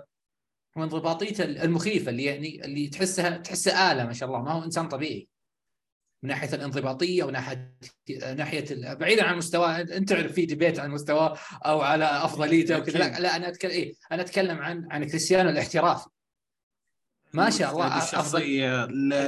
وانضباطيته 0.76 1.44
المخيفة 1.44 2.11
اللي 2.11 2.24
يعني 2.24 2.64
اللي 2.64 2.88
تحسها 2.88 3.37
تحسه 3.37 3.92
آلة 3.92 4.06
ما 4.06 4.12
شاء 4.12 4.28
الله 4.28 4.42
ما 4.42 4.52
هو 4.52 4.64
إنسان 4.64 4.88
طبيعي. 4.88 5.28
من 6.22 6.28
ناحية 6.28 6.54
الانضباطية 6.54 7.24
وناحيه 7.24 7.74
ناحية 8.37 8.94
بعيدا 8.94 9.24
عن 9.24 9.37
مستوى 9.37 9.80
انت 9.80 10.09
تعرف 10.09 10.33
في 10.33 10.46
ديبيت 10.46 10.78
عن 10.78 10.90
مستواه 10.90 11.38
أو 11.66 11.80
على 11.80 12.04
أفضليته 12.04 12.78
وكذا 12.78 12.98
لا, 12.98 13.20
لا 13.20 13.37
أنا 13.37 13.48
أتكلم 13.48 13.70
إيه؟ 13.70 13.94
أنا 14.12 14.22
أتكلم 14.22 14.59
عن 14.59 14.87
عن 14.90 15.04
كريستيانو 15.04 15.50
الاحترافي 15.50 16.09
ما 17.35 17.50
شاء 17.50 17.72
الله 17.72 17.98
أفضل 17.98 18.42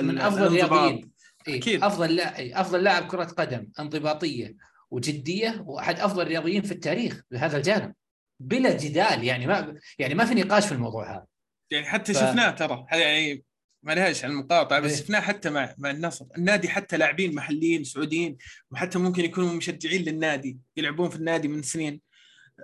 من 0.03 0.19
أفضل 0.19 0.47
الرياضيين 0.47 1.11
إيه؟ 1.49 1.87
أفضل 1.87 2.17
لاعب 2.17 2.35
أفضل 2.39 2.85
لاعب 2.85 3.07
كرة 3.07 3.25
قدم 3.25 3.67
انضباطية. 3.81 4.72
وجدية 4.93 5.65
وأحد 5.67 6.01
أفضل 6.01 6.23
الرياضيين 6.23 6.63
في 6.63 6.73
التاريخ 6.73 7.23
بهذا 7.31 7.57
الجانب 7.57 7.95
بلا 8.41 8.77
جدال. 8.77 9.25
يعني 9.25 9.47
ما 9.47 9.77
يعني 9.99 10.15
ما 10.15 10.25
في 10.25 10.35
نقاش 10.35 10.67
في 10.67 10.73
الموضوع 10.73 11.13
هذا. 11.13 11.27
يعني 11.71 11.87
حتى 11.87 12.15
ف... 12.15 12.17
شفناه 12.17 12.51
ترى 12.51 12.87
يعني 12.93 13.45
ما 13.83 13.93
لهاش 13.93 14.25
على 14.25 14.33
المقاطعه 14.33 14.81
بس 14.81 14.93
إيه. 14.93 14.99
شفناه 14.99 15.21
حتى 15.21 15.51
مع 15.51 15.75
مع 15.79 15.91
النصر. 15.91 16.27
النادي 16.37 16.69
حتى 16.69 16.97
لاعبين 16.97 17.35
محليين 17.35 17.85
سعوديين 17.85 18.37
وحتى 18.71 18.99
ممكن 18.99 19.25
يكونوا 19.25 19.53
مشجعين 19.53 20.03
للنادي 20.03 20.59
يلعبون 20.77 21.11
في 21.11 21.17
النادي 21.17 21.49
من 21.49 21.63
سنين. 21.63 22.01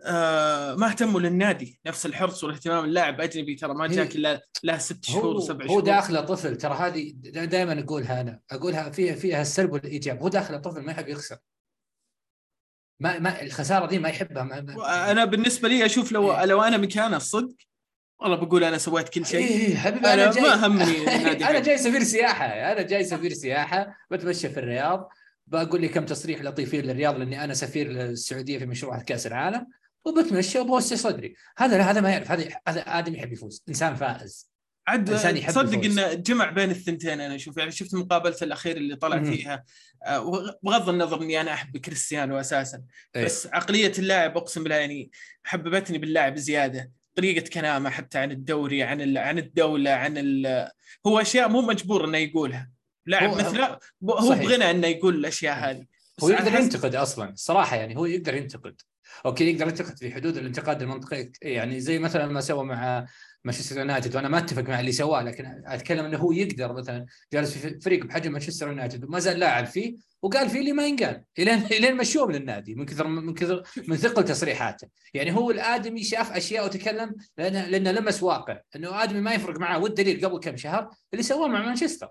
آه 0.05 0.75
ما 0.75 0.88
اهتموا 0.88 1.21
للنادي 1.21 1.81
نفس 1.87 2.07
الحرص 2.07 2.45
والاهتمام 2.45 2.85
اللاعب. 2.85 3.21
أجنبي 3.21 3.55
ترى 3.55 3.75
ما 3.75 3.87
جاك 3.87 4.17
الا 4.17 4.43
له 4.64 4.79
ست 4.79 5.05
شهور 5.05 5.37
وسبع 5.37 5.67
شهور. 5.67 5.81
هو 5.81 5.85
داخله 5.85 6.21
طفل 6.21 6.57
ترى 6.57 6.75
هذه 6.75 7.12
دائما 7.45 7.81
أقولها 7.81 8.21
أنا 8.21 8.41
أقولها 8.51 8.91
فيها 8.91 9.14
فيها 9.14 9.43
السلب 9.43 9.73
والإيجاب. 9.73 10.23
هو 10.23 10.29
داخله 10.29 10.59
طفل 10.59 10.81
ما 10.81 10.93
يحب 10.93 11.09
يخسر. 11.09 11.37
ما 13.01 13.19
ما 13.19 13.43
الخسارة 13.43 13.87
دي 13.87 13.99
ما 13.99 14.09
يحبها 14.09 14.43
ما 14.43 14.61
ما 14.61 15.11
أنا 15.11 15.25
بالنسبة 15.25 15.69
لي 15.69 15.87
أشوف 15.87 16.13
لو 16.13 16.33
إيه. 16.33 16.45
لو 16.45 16.63
أنا 16.63 16.77
مكانه 16.77 17.17
الصدق 17.17 17.55
والله 18.21 18.37
بقول 18.37 18.65
أنا 18.65 18.79
سويت 18.79 19.09
كل 19.09 19.27
شيء. 19.27 19.47
إيه 19.47 19.77
حبيبي 19.77 20.07
أنا, 20.07 20.25
أنا 20.25 20.33
جاي. 20.33 20.43
ما 20.43 20.67
همني 20.67 21.07
أنا 21.51 21.61
جاي 21.61 21.79
سفير 21.79 22.03
سياحة 22.03 22.47
أنا 22.47 22.83
جاي 22.83 23.05
سفير 23.05 23.33
سياحة 23.33 23.97
بتمشى 24.11 24.49
في 24.49 24.61
الرياض. 24.61 25.09
بقول 25.47 25.81
لي 25.81 25.89
كم 25.89 26.05
تصريح 26.05 26.43
لطيفين 26.43 26.85
للرياض 26.85 27.19
لأني 27.19 27.45
أنا 27.45 27.55
سفير 27.55 27.89
للسعودية 27.89 28.59
في 28.59 28.67
مشروع 28.67 28.99
كأس 28.99 29.27
العالم. 29.27 29.67
وبتمشى 30.05 30.59
وبوسع 30.59 30.97
صدري. 30.97 31.35
هذا 31.57 31.83
هذا 31.83 32.01
ما 32.01 32.11
يعرف 32.11 32.31
هذا 32.31 32.49
هذا 32.69 32.81
آدم 32.81 33.15
يحب 33.15 33.33
يفوز 33.33 33.65
إنسان 33.69 33.95
فائز. 33.95 34.51
عاد 34.88 35.16
تصدق 35.46 35.85
إنه 35.85 36.14
جمع 36.14 36.51
بين 36.51 36.70
الثنتين 36.70 37.20
أنا 37.20 37.35
أشوف 37.35 37.57
يعني 37.57 37.70
شفت 37.70 37.94
مقابلة 37.94 38.37
الأخير 38.42 38.77
اللي 38.77 38.96
طلع 38.96 39.22
فيها. 39.22 39.64
آه، 40.07 40.59
بغض 40.62 40.88
النظر 40.88 41.22
إني 41.22 41.40
أنا 41.40 41.53
أحب 41.53 41.77
كريستيانو 41.77 42.40
أساسا. 42.40 42.83
أيه. 43.16 43.24
بس 43.24 43.46
عقلية 43.46 43.92
اللاعب 43.98 44.37
أقسم 44.37 44.62
بالله 44.62 44.77
يعني 44.77 45.11
حببتني 45.44 45.98
باللاعب 45.98 46.37
زيادة. 46.37 46.90
طريقة 47.14 47.48
كلامه 47.48 47.90
حتى 47.90 48.18
عن 48.18 48.31
الدوري 48.31 48.83
عن 48.83 49.16
عن 49.16 49.38
الدولة 49.38 49.90
عن 49.90 50.46
هو 51.07 51.20
أشياء 51.20 51.48
مو 51.48 51.61
مجبور 51.61 52.05
إنه 52.05 52.18
يقولها. 52.18 52.70
لاعب 53.07 53.31
مثله 53.31 53.79
هو 54.11 54.35
بغنى 54.35 54.70
إنه 54.70 54.87
يقول 54.87 55.14
الأشياء 55.14 55.59
هذه. 55.59 55.87
هو 56.22 56.29
يقدر 56.29 56.55
ينتقد 56.55 56.94
أصلا 56.94 57.31
الصراحه 57.31 57.77
يعني 57.77 57.96
هو 57.96 58.07
يقدر 58.07 58.35
ينتقد. 58.35 58.81
أوكي 59.27 59.51
يقدر 59.51 59.68
ينتقد 59.68 59.98
في 59.98 60.14
حدود 60.14 60.37
الانتقاد 60.37 60.83
المنطقي 60.83 61.33
يعني 61.42 61.81
زي 61.81 61.98
مثلا 61.98 62.27
ما 62.27 62.40
سوى 62.40 62.64
مع 62.64 63.07
مانشستر 63.44 63.79
يونايتد 63.79 64.16
وأنا 64.16 64.29
ما 64.29 64.38
أتفق 64.38 64.62
مع 64.62 64.81
اللي 64.81 64.92
سواه 64.92 65.22
لكن 65.22 65.62
أتكلم 65.66 66.05
إنه 66.05 66.18
هو 66.18 66.33
يقدر 66.33 66.72
مثلا 66.72 67.07
جالس 67.33 67.59
في 67.59 67.81
فريق 67.81 68.05
بحجم 68.07 68.33
مانشستر 68.33 68.68
يونايتد 68.68 69.05
وما 69.05 69.18
زال 69.18 69.38
لاعب 69.38 69.66
فيه 69.66 69.96
وقال 70.22 70.51
فيه 70.51 70.61
اللي 70.61 70.72
ما 70.72 70.87
ينقال 70.87 71.24
الين 71.38 71.62
إلين 71.79 71.96
مشوه 71.96 72.27
من 72.27 72.35
النادي 72.35 72.74
من 72.74 72.87
كثر 72.87 73.07
من 73.07 73.35
كثر 73.35 73.62
من 73.88 73.96
ثقل 73.96 74.24
تصريحاته. 74.24 74.88
يعني 75.14 75.37
هو 75.37 75.51
الآدمي 75.51 76.05
شاف 76.05 76.33
أشياء 76.33 76.64
وتكلم 76.64 77.16
لأنه 77.38 77.66
لأنه 77.66 77.90
لمس 77.90 78.22
واقع 78.22 78.61
إنه 78.77 79.03
آدمي 79.03 79.20
ما 79.20 79.35
يفرق 79.35 79.59
معاه 79.59 79.79
والدليل 79.79 80.27
قبل 80.27 80.40
كم 80.40 80.57
شهر 80.57 80.90
اللي 81.12 81.22
سواه 81.22 81.48
مع 81.48 81.66
مانشستر. 81.66 82.09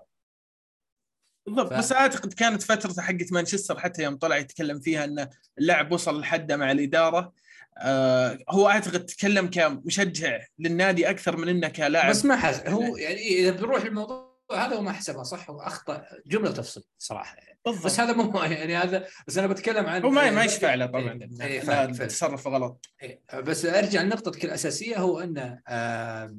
بالضبط. 1.46 1.72
بس 1.72 1.92
أعتقد 1.92 2.32
كانت 2.32 2.62
فترته 2.62 3.02
حقت 3.02 3.32
مانشستر 3.32 3.78
حتى 3.78 4.02
يوم 4.02 4.16
طلع 4.16 4.36
يتكلم 4.36 4.80
فيها 4.80 5.04
ان 5.04 5.28
اللاعب 5.58 5.92
وصل 5.92 6.20
لحده 6.20 6.56
مع 6.56 6.70
الإدارة. 6.70 7.32
آه 7.80 8.38
هو 8.50 8.68
أعتقد 8.68 9.06
تكلم 9.06 9.50
كمشجع 9.50 10.40
للنادي 10.58 11.10
أكثر 11.10 11.36
من 11.36 11.48
إنه 11.48 11.68
كلاعب. 11.68 12.10
بس 12.10 12.24
ما 12.24 12.36
حس 12.36 12.66
هو 12.66 12.96
يعني 12.96 13.20
إذا 13.20 13.50
بنروح 13.50 13.82
الموضوع 13.82 14.28
هذا 14.52 14.76
هو 14.76 14.82
ما 14.82 14.92
حسبها 14.92 15.22
صح 15.22 15.50
هو 15.50 15.60
أخطأ 15.60 16.04
جملة 16.26 16.50
وتفصيل 16.50 16.82
صراحة. 16.98 17.36
يعني. 17.36 17.58
بالضبط. 17.64 17.84
بس 17.84 18.00
هذا 18.00 18.12
مو 18.12 18.42
يعني 18.42 18.76
هذا 18.76 19.06
بس 19.26 19.38
أنا 19.38 19.46
بتكلم 19.46 19.86
عن 19.86 20.02
هو 20.02 20.10
ما 20.10 20.30
ما 20.30 20.44
يشفع 20.44 20.74
له 20.74 20.86
طبعا. 20.86 21.28
إيه 21.40 21.70
إيه 21.70 21.86
تصرف 22.06 22.48
غلط. 22.48 22.86
إيه 23.02 23.20
بس 23.34 23.64
أرجع 23.64 24.02
لنقطتك 24.02 24.44
الاساسيه 24.44 24.96
هو 24.96 25.20
انه 25.20 25.60
آه 25.68 26.36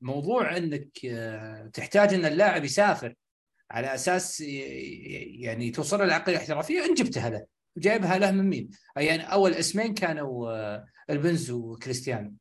موضوع 0.00 0.56
إنك 0.56 0.88
آه 1.06 1.70
تحتاج 1.74 2.14
إن 2.14 2.24
اللاعب 2.24 2.64
يسافر 2.64 3.14
على 3.70 3.94
أساس 3.94 4.40
يعني 4.40 5.70
توصل 5.70 6.02
العقلية 6.02 6.36
الاحترافية 6.36 6.84
إن 6.84 6.94
جبتها 6.94 7.30
له 7.30 7.46
جايبها 7.76 8.18
له 8.18 8.30
من 8.30 8.50
مين؟ 8.50 8.70
يعني 8.96 9.22
أول 9.22 9.54
اسمين 9.54 9.94
كانوا 9.94 10.50
آه، 10.50 10.84
البنز 11.10 11.50
وكريستيانو. 11.50 12.34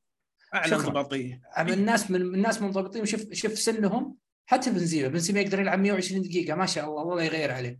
أعلى 0.53 0.75
انضباطيه 0.75 1.41
الناس 1.59 2.11
من 2.11 2.21
الناس 2.21 2.61
منضبطين 2.61 3.05
شوف 3.05 3.33
شوف 3.33 3.59
سنهم. 3.59 4.15
حتى 4.45 4.71
بنزيما 4.71 5.07
بنزيما 5.07 5.39
يقدر 5.39 5.59
يلعب 5.59 5.79
120 5.79 6.21
دقيقة. 6.21 6.55
ما 6.55 6.65
شاء 6.65 6.85
الله 6.85 7.03
والله 7.03 7.23
يغير 7.23 7.51
عليه. 7.51 7.79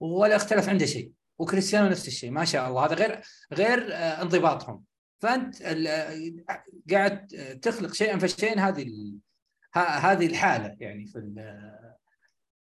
ولا 0.00 0.36
اختلف 0.36 0.68
عنده 0.68 0.86
شيء. 0.86 1.12
وكريستيانو 1.38 1.88
نفس 1.88 2.08
الشيء. 2.08 2.30
ما 2.30 2.44
شاء 2.44 2.68
الله. 2.68 2.86
هذا 2.86 2.94
غير 2.94 3.20
غير 3.52 3.94
آه، 3.94 4.22
انضباطهم. 4.22 4.84
فأنت 5.18 5.62
آه، 5.62 6.32
قاعد 6.90 7.26
تخلق 7.62 7.94
شيئا 7.94 8.18
فشيئا 8.18 8.68
هذه 8.68 8.86
هذه 9.76 10.26
الحالة 10.26 10.76
يعني 10.80 11.06
في 11.06 11.18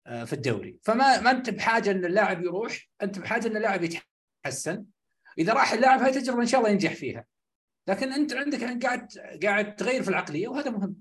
في 0.06 0.34
الدوري. 0.34 0.80
فما 0.84 1.22
ما 1.22 1.32
أنت 1.32 1.50
بحاجة 1.50 1.92
إن 1.92 2.06
اللاعب 2.06 2.44
يروح 2.44 2.90
أنت 3.02 3.20
بحاجة 3.20 3.48
إن 3.48 3.58
اللاعب 3.58 3.84
يتحسن. 3.84 4.86
إذا 5.38 5.54
راح 5.54 5.74
اللاعب 5.74 6.00
هاي 6.00 6.12
تجربة 6.12 6.42
إن 6.42 6.48
شاء 6.48 6.60
الله 6.60 6.72
ينجح 6.72 6.94
فيها. 6.94 7.26
لكن 7.88 8.14
أنت 8.14 8.34
عندك 8.34 8.62
يعني 8.62 8.80
قاعد 8.80 9.08
قاعد 9.44 9.76
تغير 9.76 10.04
في 10.04 10.10
العقلية 10.10 10.48
وهذا 10.48 10.70
مهم. 10.72 10.96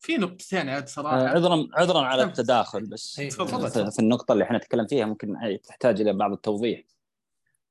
في 0.00 0.16
نقطتين 0.16 0.68
عاد 0.68 0.88
صراحة. 0.88 1.20
آه، 1.20 1.28
عذرا 1.28 1.68
عذرا 1.72 2.00
على 2.00 2.22
التداخل 2.22 2.86
بس 2.86 3.18
إيه، 3.18 3.30
في, 3.30 3.98
النقطة 3.98 4.32
اللي 4.32 4.44
إحنا 4.44 4.58
نتكلم 4.58 4.86
فيها 4.86 5.06
ممكن 5.06 5.58
تحتاج 5.64 6.00
إلى 6.00 6.12
بعض 6.12 6.32
التوضيح. 6.32 6.82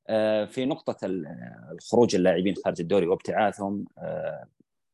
آه، 0.08 0.46
في 0.46 0.66
نقطة 0.66 0.98
الخروج 1.72 2.16
اللاعبين 2.16 2.56
خارج 2.66 2.82
الدوري 2.82 3.08
وابتعاثهم 3.08 3.86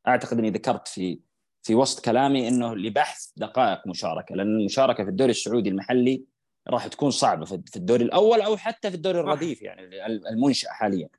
أعتقد 0.08 0.38
إني 0.40 0.50
ذكرت 0.50 0.88
في 0.88 1.20
في 1.64 1.76
وسط 1.76 2.06
كلامي 2.06 2.48
إنه 2.48 2.76
لبحث 2.76 3.28
دقائق 3.38 3.88
مشاركة 3.88 4.36
لأن 4.36 4.60
المشاركة 4.60 5.04
في 5.04 5.10
الدوري 5.10 5.32
السعودي 5.32 5.70
المحلي 5.70 6.24
راح 6.68 6.88
تكون 6.88 7.12
صعبة 7.12 7.46
في 7.46 7.76
الدوري 7.76 8.04
الأول 8.04 8.42
أو 8.42 8.58
حتى 8.58 8.90
في 8.90 8.96
الدوري 8.96 9.20
الرديف 9.20 9.62
يعني 9.62 10.06
المنشا 10.06 10.70
حاليا. 10.70 11.10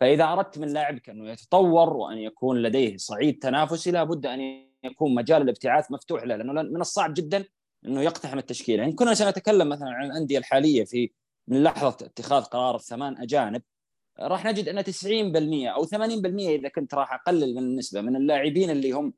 فإذا 0.00 0.24
أردت 0.24 0.58
من 0.58 0.68
لاعبك 0.68 1.08
انه 1.08 1.30
يتطور 1.30 1.96
وأن 1.96 2.18
يكون 2.18 2.62
لديه 2.62 2.96
صعيد 2.96 3.38
تنافسي 3.38 3.90
لابد 3.90 4.26
أن 4.26 4.40
يكون 4.84 5.14
مجال 5.14 5.42
الابتعاث 5.42 5.90
مفتوح 5.90 6.24
له 6.24 6.36
لأنه 6.36 6.52
من 6.52 6.80
الصعب 6.80 7.14
جدا 7.14 7.44
إنه 7.86 8.02
يقتحم 8.02 8.38
التشكيلة. 8.38 8.82
يعني 8.82 8.92
كنا 8.92 9.14
سنتكلم 9.14 9.68
مثلا 9.68 9.88
عن 9.88 10.10
الأندية 10.10 10.38
الحالية 10.38 10.84
في 10.84 11.10
من 11.48 11.62
لحظة 11.62 11.96
اتخاذ 12.06 12.42
قرار 12.42 12.76
الثمان 12.76 13.22
أجانب 13.22 13.62
راح 14.20 14.44
نجد 14.44 14.68
أن 14.68 14.82
90% 14.82 15.68
أو 15.74 15.86
80% 15.86 15.94
إذا 16.48 16.68
كنت 16.68 16.94
راح 16.94 17.12
أقلل 17.14 17.54
من 17.54 17.62
النسبة 17.62 18.00
من 18.00 18.16
اللاعبين 18.16 18.70
اللي 18.70 18.92
هم 18.92 19.14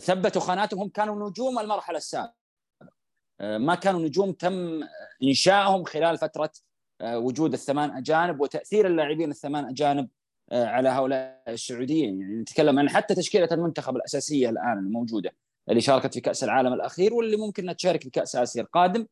ثبتوا 0.00 0.40
خاناتهم 0.40 0.80
هم 0.80 0.88
كانوا 0.88 1.28
نجوم 1.28 1.58
المرحلة 1.58 1.96
السابقة. 1.96 2.34
آه، 3.40 3.58
ما 3.58 3.74
كانوا 3.74 4.00
نجوم 4.00 4.32
تم 4.32 4.80
انشائهم 5.22 5.84
خلال 5.84 6.18
فترة 6.18 6.50
آه، 7.00 7.18
وجود 7.18 7.52
الثمان 7.52 7.90
أجانب 7.90 8.40
وتأثير 8.40 8.86
اللاعبين 8.86 9.30
الثمان 9.30 9.64
أجانب 9.64 10.08
على 10.52 10.88
هؤلاء 10.88 11.42
السعوديين. 11.48 12.20
يعني 12.20 12.34
نتكلم 12.34 12.78
عن 12.78 12.88
حتى 12.88 13.14
تشكيلة 13.14 13.48
المنتخب 13.52 13.96
الأساسية 13.96 14.48
الآن 14.48 14.78
الموجودة 14.78 15.32
اللي 15.68 15.80
شاركت 15.80 16.14
في 16.14 16.20
كأس 16.20 16.44
العالم 16.44 16.72
الأخير 16.72 17.14
واللي 17.14 17.36
ممكن 17.36 17.62
انها 17.62 17.74
تشارك 17.74 18.02
في 18.02 18.10
كأس 18.10 18.36
آسيا 18.36 18.62
القادم. 18.62 19.06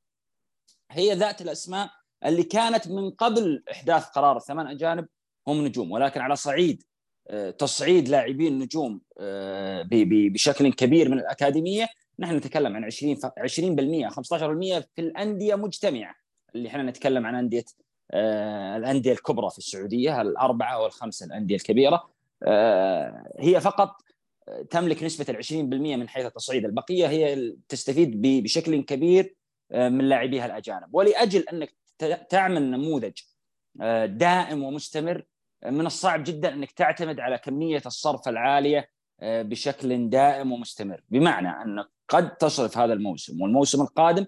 هي 0.90 1.14
ذات 1.14 1.42
الأسماء 1.42 1.90
اللي 2.24 2.42
كانت 2.42 2.88
من 2.88 3.10
قبل 3.10 3.64
إحداث 3.70 4.04
قرار 4.04 4.36
الثمان 4.36 4.66
أجانب 4.66 5.08
هم 5.48 5.66
نجوم 5.66 5.92
ولكن 5.92 6.20
على 6.20 6.36
صعيد 6.36 6.82
آه، 6.82 6.91
تصعيد 7.58 8.08
لاعبين 8.08 8.58
نجوم 8.58 9.00
آه، 9.18 9.88
بشكل 10.32 10.72
كبير 10.72 11.08
من 11.08 11.18
الأكاديمية. 11.18 11.86
نحن 12.18 12.36
نتكلم 12.36 12.76
عن 12.76 12.84
20 12.84 13.16
20% 13.38 14.08
15% 14.08 14.80
في 14.94 15.00
الأندية 15.00 15.54
مجتمعة 15.54 16.14
اللي 16.54 16.68
إحنا 16.68 16.82
نتكلم 16.82 17.26
عن 17.26 17.34
أندية 17.34 17.64
آه، 18.10 18.76
الأندية 18.76 19.12
الكبرى 19.12 19.50
في 19.50 19.58
السعودية 19.58 20.20
الأربعة 20.20 20.74
أو 20.74 20.86
الخمسه 20.86 21.26
الأندية 21.26 21.56
الكبيرة. 21.56 22.12
هي 23.38 23.60
فقط 23.60 23.96
تملك 24.70 25.02
نسبة 25.02 25.26
ال 25.28 25.36
20% 25.36 25.96
من 25.96 26.08
حيث 26.08 26.26
التصعيد 26.26 26.64
البقية 26.64 27.08
هي 27.08 27.54
تستفيد 27.68 28.22
بشكل 28.22 28.82
كبير 28.82 29.34
من 29.70 30.08
لاعبيها 30.08 30.46
الأجانب. 30.46 30.94
ولأجل 30.94 31.44
أنك 31.52 31.74
تعمل 32.30 32.70
نموذج 32.70 33.12
آه، 33.80 34.06
دائم 34.06 34.62
ومستمر 34.62 35.24
من 35.64 35.86
الصعب 35.86 36.24
جدا 36.24 36.54
إنك 36.54 36.70
تعتمد 36.70 37.20
على 37.20 37.38
كمية 37.38 37.82
الصرف 37.86 38.28
العالية 38.28 38.88
آه، 39.20 39.42
بشكل 39.42 40.10
دائم 40.10 40.52
ومستمر. 40.52 41.02
بمعنى 41.10 41.48
انك 41.48 41.88
قد 42.08 42.36
تصرف 42.36 42.78
هذا 42.78 42.92
الموسم 42.92 43.40
والموسم 43.40 43.82
القادم 43.82 44.26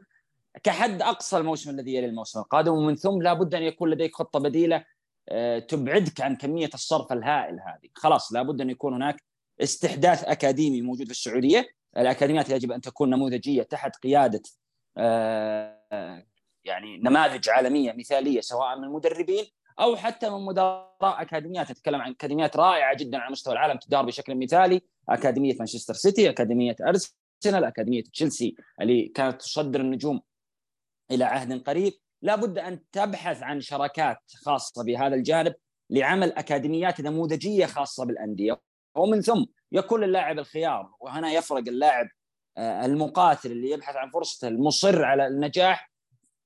كحد 0.63 1.03
أقصى 1.03 1.37
الموسم 1.37 1.71
الذي 1.71 1.95
يلي 1.95 2.07
الموسم 2.07 2.41
القادم 2.41 2.73
ومن 2.73 2.97
ثم 2.97 3.23
لابد 3.23 3.55
أن 3.55 3.63
يكون 3.63 3.91
لديك 3.91 4.15
خطة 4.15 4.41
بديلة 4.41 4.85
آه، 5.29 5.59
تبعدك 5.59 6.21
عن 6.21 6.37
كمية 6.37 6.71
الصرف 6.75 7.13
الهائل 7.13 7.61
هذه. 7.61 7.91
خلاص 7.95 8.33
لابد 8.33 8.61
أن 8.61 8.71
يكون 8.71 8.95
هناك 8.95 9.23
استحداث 9.61 10.25
أكاديمي 10.25 10.83
موجود 10.83 11.07
في 11.07 11.11
السعودية. 11.13 11.69
الأكاديميات 11.97 12.51
يجب 12.51 12.73
أن 12.73 12.81
تكون 12.81 13.11
نموذجية 13.11 13.63
تحت 13.63 13.97
قيادة 13.97 14.43
يعني 16.65 16.97
نماذج 16.97 17.49
عالمية 17.49 17.93
مثالية 17.93 18.41
سواء 18.41 18.79
من 18.79 18.85
المدربين 18.85 19.45
أو 19.81 19.97
حتى 19.97 20.31
من 20.31 20.45
مدراء 20.45 20.95
أكاديميات 21.03 21.71
نتكلم 21.71 22.01
عن 22.01 22.11
أكاديميات 22.11 22.57
رائعة 22.57 22.97
جدا 22.97 23.19
على 23.19 23.33
مستوى 23.33 23.53
العالم 23.53 23.79
تدار 23.79 24.05
بشكل 24.05 24.35
مثالي. 24.35 24.83
أكاديمية 25.09 25.55
مانشستر 25.59 25.95
سيتي 25.95 26.31
أكاديمية 26.31 26.77
أرسنال 26.81 27.65
أكاديمية 27.65 28.03
تشيلسي 28.03 28.55
اللي 28.81 29.09
كانت 29.09 29.41
تصدر 29.41 29.81
النجوم 29.81 30.21
إلى 31.11 31.25
عهد 31.25 31.63
قريب. 31.63 31.93
لابد 32.23 32.59
أن 32.59 32.81
تبحث 32.93 33.43
عن 33.43 33.61
شراكات 33.61 34.19
خاصة 34.45 34.85
بهذا 34.85 35.15
الجانب 35.15 35.55
لعمل 35.91 36.33
أكاديميات 36.33 37.01
نموذجية 37.01 37.67
خاصة 37.67 38.05
بالأندية. 38.05 38.61
ومن 38.97 39.21
ثم 39.21 39.45
يكون 39.73 40.05
اللاعب 40.05 40.39
الخيار 40.39 40.95
وهنا 41.01 41.33
يفرق 41.33 41.59
اللاعب 41.69 42.09
آه، 42.57 42.87
المقاتل 42.87 43.53
اللي 43.53 43.71
يبحث 43.71 43.97
عن 43.97 44.11
فرصته 44.11 44.49
المصر 44.49 45.05
على 45.05 45.27
النجاح 45.27 45.94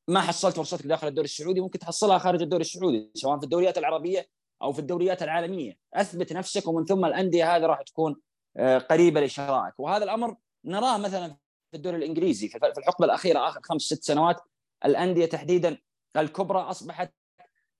ما 0.09 0.21
حصلت 0.21 0.57
فرصتك 0.57 0.87
داخل 0.87 1.09
الدوري 1.09 1.25
السعودي 1.25 1.61
ممكن 1.61 1.79
تحصلها 1.79 2.19
خارج 2.19 2.43
الدوري 2.43 2.61
السعودي 2.61 3.11
سواء 3.15 3.39
في 3.39 3.45
الدوريات 3.45 3.79
العربية 3.79 4.29
أو 4.63 4.73
في 4.73 4.79
الدوريات 4.79 5.23
العالمية. 5.23 5.79
أثبت 5.95 6.33
نفسك 6.33 6.69
ومن 6.69 6.85
ثم 6.85 7.05
الأندية 7.05 7.57
هذه 7.57 7.67
راح 7.67 7.83
تكون 7.83 8.17
آه، 8.57 8.79
قريبة 8.79 9.21
لشرائك. 9.21 9.75
وهذا 9.79 10.05
الأمر 10.05 10.37
نراه 10.65 10.99
مثلا 10.99 11.29
في 11.71 11.77
الدوري 11.77 11.97
الإنجليزي. 11.97 12.49
في 12.49 12.57
الحقبة 12.79 13.05
الأخيرة 13.05 13.49
آخر 13.49 13.61
خمس 13.63 13.83
ست 13.83 14.05
سنوات 14.05 14.41
الأندية 14.85 15.27
تحديدا 15.27 15.79
الكبرى 16.17 16.59
أصبحت 16.59 17.13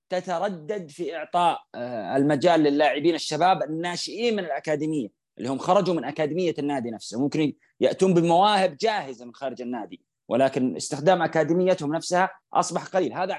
تتردد 0.09 0.89
في 0.89 1.15
إعطاء 1.15 1.61
آه، 1.75 2.17
المجال 2.17 2.59
للاعبين 2.59 3.15
الشباب 3.15 3.63
الناشئين 3.63 4.35
من 4.35 4.45
الأكاديمية 4.45 5.07
اللي 5.37 5.49
هم 5.49 5.57
خرجوا 5.57 5.95
من 5.95 6.03
أكاديمية 6.03 6.53
النادي 6.59 6.91
نفسه. 6.91 7.19
ممكن 7.19 7.53
يأتون 7.79 8.13
بمواهب 8.13 8.77
جاهزة 8.77 9.25
من 9.25 9.33
خارج 9.33 9.61
النادي. 9.61 10.08
ولكن 10.29 10.75
استخدام 10.75 11.21
أكاديميتهم 11.21 11.95
نفسها 11.95 12.29
أصبح 12.53 12.85
قليل. 12.85 13.13
هذا 13.13 13.37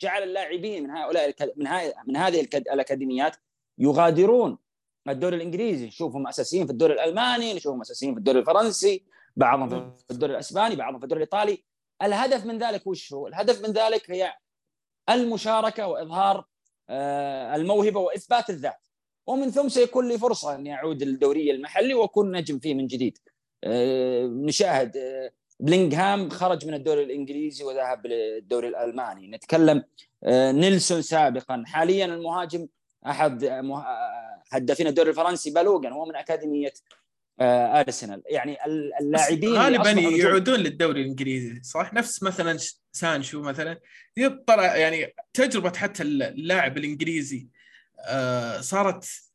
جعل 0.00 0.22
اللاعبين 0.22 0.82
من 0.82 0.90
هؤلاء 0.90 1.34
من 1.56 1.66
من 2.06 2.16
هذه 2.16 2.48
الأكاديميات 2.54 3.36
يغادرون 3.78 4.58
الدوري 5.08 5.36
الإنجليزي. 5.36 5.86
نشوفهم 5.86 6.26
أساسيين 6.26 6.66
في 6.66 6.72
الدوري 6.72 6.94
الألماني 6.94 7.54
نشوفهم 7.54 7.80
أساسيين 7.80 8.12
في 8.14 8.18
الدوري 8.18 8.38
الفرنسي 8.38 9.04
بعضهم 9.36 9.90
في 9.96 10.10
الدوري 10.10 10.32
الأسباني 10.32 10.76
بعضهم 10.76 10.98
في 10.98 11.04
الدوري 11.04 11.22
الإيطالي. 11.22 11.64
الهدف 12.02 12.46
من 12.46 12.58
ذلك 12.58 12.86
وش 12.86 13.12
هو؟ 13.12 13.26
الهدف 13.26 13.62
من 13.62 13.72
ذلك 13.72 14.10
هي 14.10 14.34
المشاركة 15.10 15.86
وإظهار 15.86 16.44
آه، 16.88 17.56
الموهبة 17.56 18.00
وإثبات 18.00 18.50
الذات. 18.50 18.88
ومن 19.26 19.50
ثم 19.50 19.68
سيكون 19.68 20.08
لي 20.08 20.18
فرصة 20.18 20.54
اني 20.54 20.74
اعود 20.74 21.02
للدوري 21.02 21.50
المحلي 21.50 21.94
وأكون 21.94 22.36
نجم 22.36 22.58
فيه 22.58 22.74
من 22.74 22.86
جديد. 22.86 23.18
آه، 23.64 24.26
نشاهد 24.26 24.96
آه، 24.96 25.30
بلينغهام 25.60 26.30
خرج 26.30 26.66
من 26.66 26.74
الدوري 26.74 27.02
الإنجليزي 27.02 27.64
وذهب 27.64 28.06
للدوري 28.06 28.68
الألماني. 28.68 29.28
نتكلم 29.28 29.84
آه، 30.24 30.52
نيلسون 30.52 31.02
سابقا. 31.02 31.62
حاليا 31.66 32.04
المهاجم 32.04 32.66
أحد 33.06 33.44
هدافين 34.52 34.86
الدوري 34.86 35.10
الفرنسي 35.10 35.50
بالوغان 35.50 35.92
هو 35.92 36.04
من 36.04 36.16
أكاديمية 36.16 36.72
آه، 37.40 37.80
أرسنال. 37.80 38.22
يعني 38.26 38.56
اللاعبين 39.00 39.52
غالبا 39.52 39.90
يعودون 39.90 40.60
للدوري 40.60 41.00
الإنجليزي 41.00 41.62
صح؟ 41.62 41.94
نفس 41.94 42.22
مثلا 42.22 42.58
سانشو 42.92 43.42
مثلا. 43.42 43.80
طلع 44.46 44.76
يعني 44.76 45.14
تجربة 45.34 45.72
حتى 45.76 46.02
اللاعب 46.02 46.78
الإنجليزي 46.78 47.48
آه، 48.06 48.60
صارت 48.60 49.29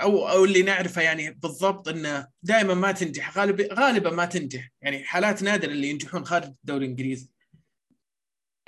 أو 0.00 0.28
أو 0.28 0.44
اللي 0.44 0.62
نعرفه 0.62 1.02
يعني 1.02 1.30
بالضبط 1.30 1.88
إنه 1.88 2.28
دائما 2.42 2.74
ما 2.74 2.92
تنجح 2.92 3.38
غالبا 3.38 3.68
غالبا 3.74 4.10
ما 4.10 4.24
تنجح. 4.24 4.70
يعني 4.82 5.04
حالات 5.04 5.42
نادرة 5.42 5.70
اللي 5.70 5.90
ينجحون 5.90 6.24
خارج 6.24 6.44
الدوري 6.44 6.84
الإنجليزي. 6.84 7.30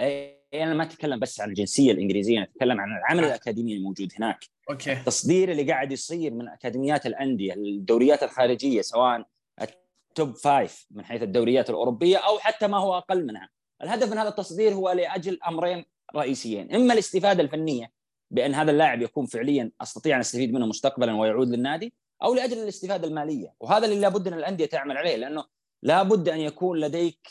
أي 0.00 0.36
أنا 0.54 0.74
ما 0.74 0.82
أتكلم 0.82 1.18
بس 1.18 1.40
عن 1.40 1.48
الجنسية 1.48 1.92
الإنجليزية 1.92 2.38
أنا 2.38 2.46
أتكلم 2.46 2.80
عن 2.80 2.88
العمل 2.98 3.24
آه. 3.24 3.26
الأكاديمي 3.26 3.76
الموجود 3.76 4.12
هناك. 4.18 4.44
okay. 4.70 4.92
التصدير 4.92 5.50
اللي 5.50 5.72
قاعد 5.72 5.92
يصير 5.92 6.34
من 6.34 6.48
أكاديميات 6.48 7.06
الأندية 7.06 7.54
الدوريات 7.54 8.22
الخارجية 8.22 8.82
سواء 8.82 9.26
ال 9.60 9.79
top 9.79 10.36
five 10.36 10.86
من 10.90 11.04
حيث 11.04 11.22
الدوريات 11.22 11.70
الأوروبية 11.70 12.16
أو 12.16 12.38
حتى 12.38 12.66
ما 12.66 12.78
هو 12.78 12.98
أقل 12.98 13.26
منها. 13.26 13.48
الهدف 13.82 14.10
من 14.10 14.18
هذا 14.18 14.28
التصدير 14.28 14.74
هو 14.74 14.90
لأجل 14.90 15.38
أمرين 15.48 15.84
رئيسيين. 16.16 16.74
إما 16.74 16.92
الاستفادة 16.92 17.42
الفنية 17.42 17.95
بأن 18.30 18.54
هذا 18.54 18.70
اللاعب 18.70 19.02
يكون 19.02 19.26
فعليا 19.26 19.70
أستطيع 19.80 20.14
أن 20.16 20.20
أستفيد 20.20 20.52
منه 20.52 20.66
مستقبلا 20.66 21.12
ويعود 21.12 21.48
للنادي 21.48 21.94
أو 22.22 22.34
لأجل 22.34 22.58
الاستفادة 22.58 23.08
المالية. 23.08 23.54
وهذا 23.60 23.86
اللي 23.86 24.00
لابد 24.00 24.28
أن 24.28 24.38
الأندية 24.38 24.66
تعمل 24.66 24.96
عليه 24.96 25.16
لأنه 25.16 25.44
لابد 25.82 26.28
أن 26.28 26.40
يكون 26.40 26.80
لديك 26.80 27.28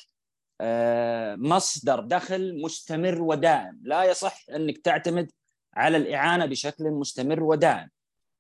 آه، 0.62 1.36
مصدر 1.36 2.00
دخل 2.00 2.62
مستمر 2.62 3.22
ودائم. 3.22 3.80
لا 3.84 4.04
يصح 4.04 4.46
أنك 4.56 4.78
تعتمد 4.78 5.32
على 5.74 5.98
الإعانة 5.98 6.46
بشكل 6.46 6.84
مستمر 6.84 7.44
ودائم. 7.44 7.90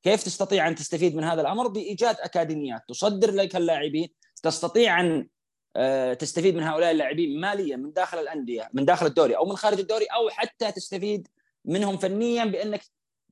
كيف 0.03 0.23
تستطيع 0.23 0.67
أن 0.67 0.75
تستفيد 0.75 1.15
من 1.15 1.23
هذا 1.23 1.41
الأمر؟ 1.41 1.67
بإيجاد 1.67 2.15
أكاديميات 2.19 2.81
تصدر 2.87 3.31
لك 3.31 3.55
اللاعبين 3.55 4.09
تستطيع 4.43 4.99
أن 4.99 5.27
آه، 5.75 6.13
تستفيد 6.13 6.55
من 6.55 6.63
هؤلاء 6.63 6.91
اللاعبين 6.91 7.39
ماليا 7.39 7.75
من 7.75 7.93
داخل 7.93 8.19
الأندية 8.19 8.69
من 8.73 8.85
داخل 8.85 9.05
الدوري 9.05 9.37
أو 9.37 9.45
من 9.45 9.55
خارج 9.55 9.79
الدوري 9.79 10.05
أو 10.05 10.29
حتى 10.29 10.71
تستفيد 10.71 11.27
منهم 11.65 11.97
فنيا 11.97 12.45
بأنك 12.45 12.81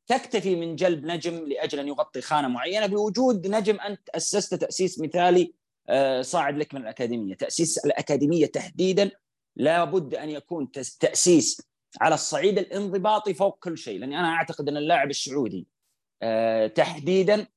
تكتفي 0.07 0.55
من 0.55 0.75
جلب 0.75 1.05
نجم 1.05 1.45
لأجل 1.47 1.79
أن 1.79 1.87
يغطي 1.87 2.21
خانة 2.21 2.47
معينة. 2.47 2.85
بوجود 2.85 3.47
نجم 3.47 3.79
أنت 3.79 4.09
أسست 4.09 4.55
تأسيس 4.55 4.99
مثالي 4.99 5.53
آه، 5.89 6.21
صاعد 6.21 6.57
لك 6.57 6.73
من 6.73 6.81
الأكاديمية، 6.81 7.35
تأسيس 7.35 7.77
الأكاديمية 7.85 8.45
تحديدا 8.45 9.11
لابد 9.55 10.15
أن 10.15 10.29
يكون 10.29 10.71
تأسيس 10.99 11.61
على 12.01 12.15
الصعيد 12.15 12.57
الانضباطي 12.57 13.33
فوق 13.33 13.59
كل 13.59 13.77
شيء، 13.77 13.99
لأني 13.99 14.19
أنا 14.19 14.27
أعتقد 14.27 14.69
أن 14.69 14.77
اللاعب 14.77 15.09
السعودي 15.09 15.67
آه، 16.21 16.67
تحديدا 16.67 17.47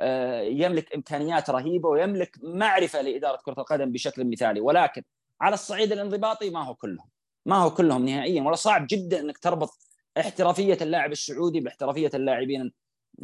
آه، 0.00 0.40
يملك 0.40 0.94
إمكانيات 0.94 1.50
رهيبة 1.50 1.88
ويملك 1.88 2.36
معرفة 2.42 3.00
لإدارة 3.00 3.38
كرة 3.44 3.60
القدم 3.60 3.92
بشكل 3.92 4.24
مثالي، 4.24 4.60
ولكن 4.60 5.02
على 5.40 5.54
الصعيد 5.54 5.92
الانضباطي 5.92 6.50
ما 6.50 6.64
هو 6.64 6.74
كلهم، 6.74 7.08
ما 7.46 7.56
هو 7.56 7.70
كلهم 7.70 8.04
نهائيا. 8.04 8.42
ولا 8.42 8.56
صعب 8.56 8.86
جدا 8.90 9.20
أنك 9.20 9.38
تربط 9.38 9.87
احترافية 10.20 10.78
اللاعب 10.80 11.12
السعودي 11.12 11.60
باحترافية 11.60 12.10
اللاعبين 12.14 12.72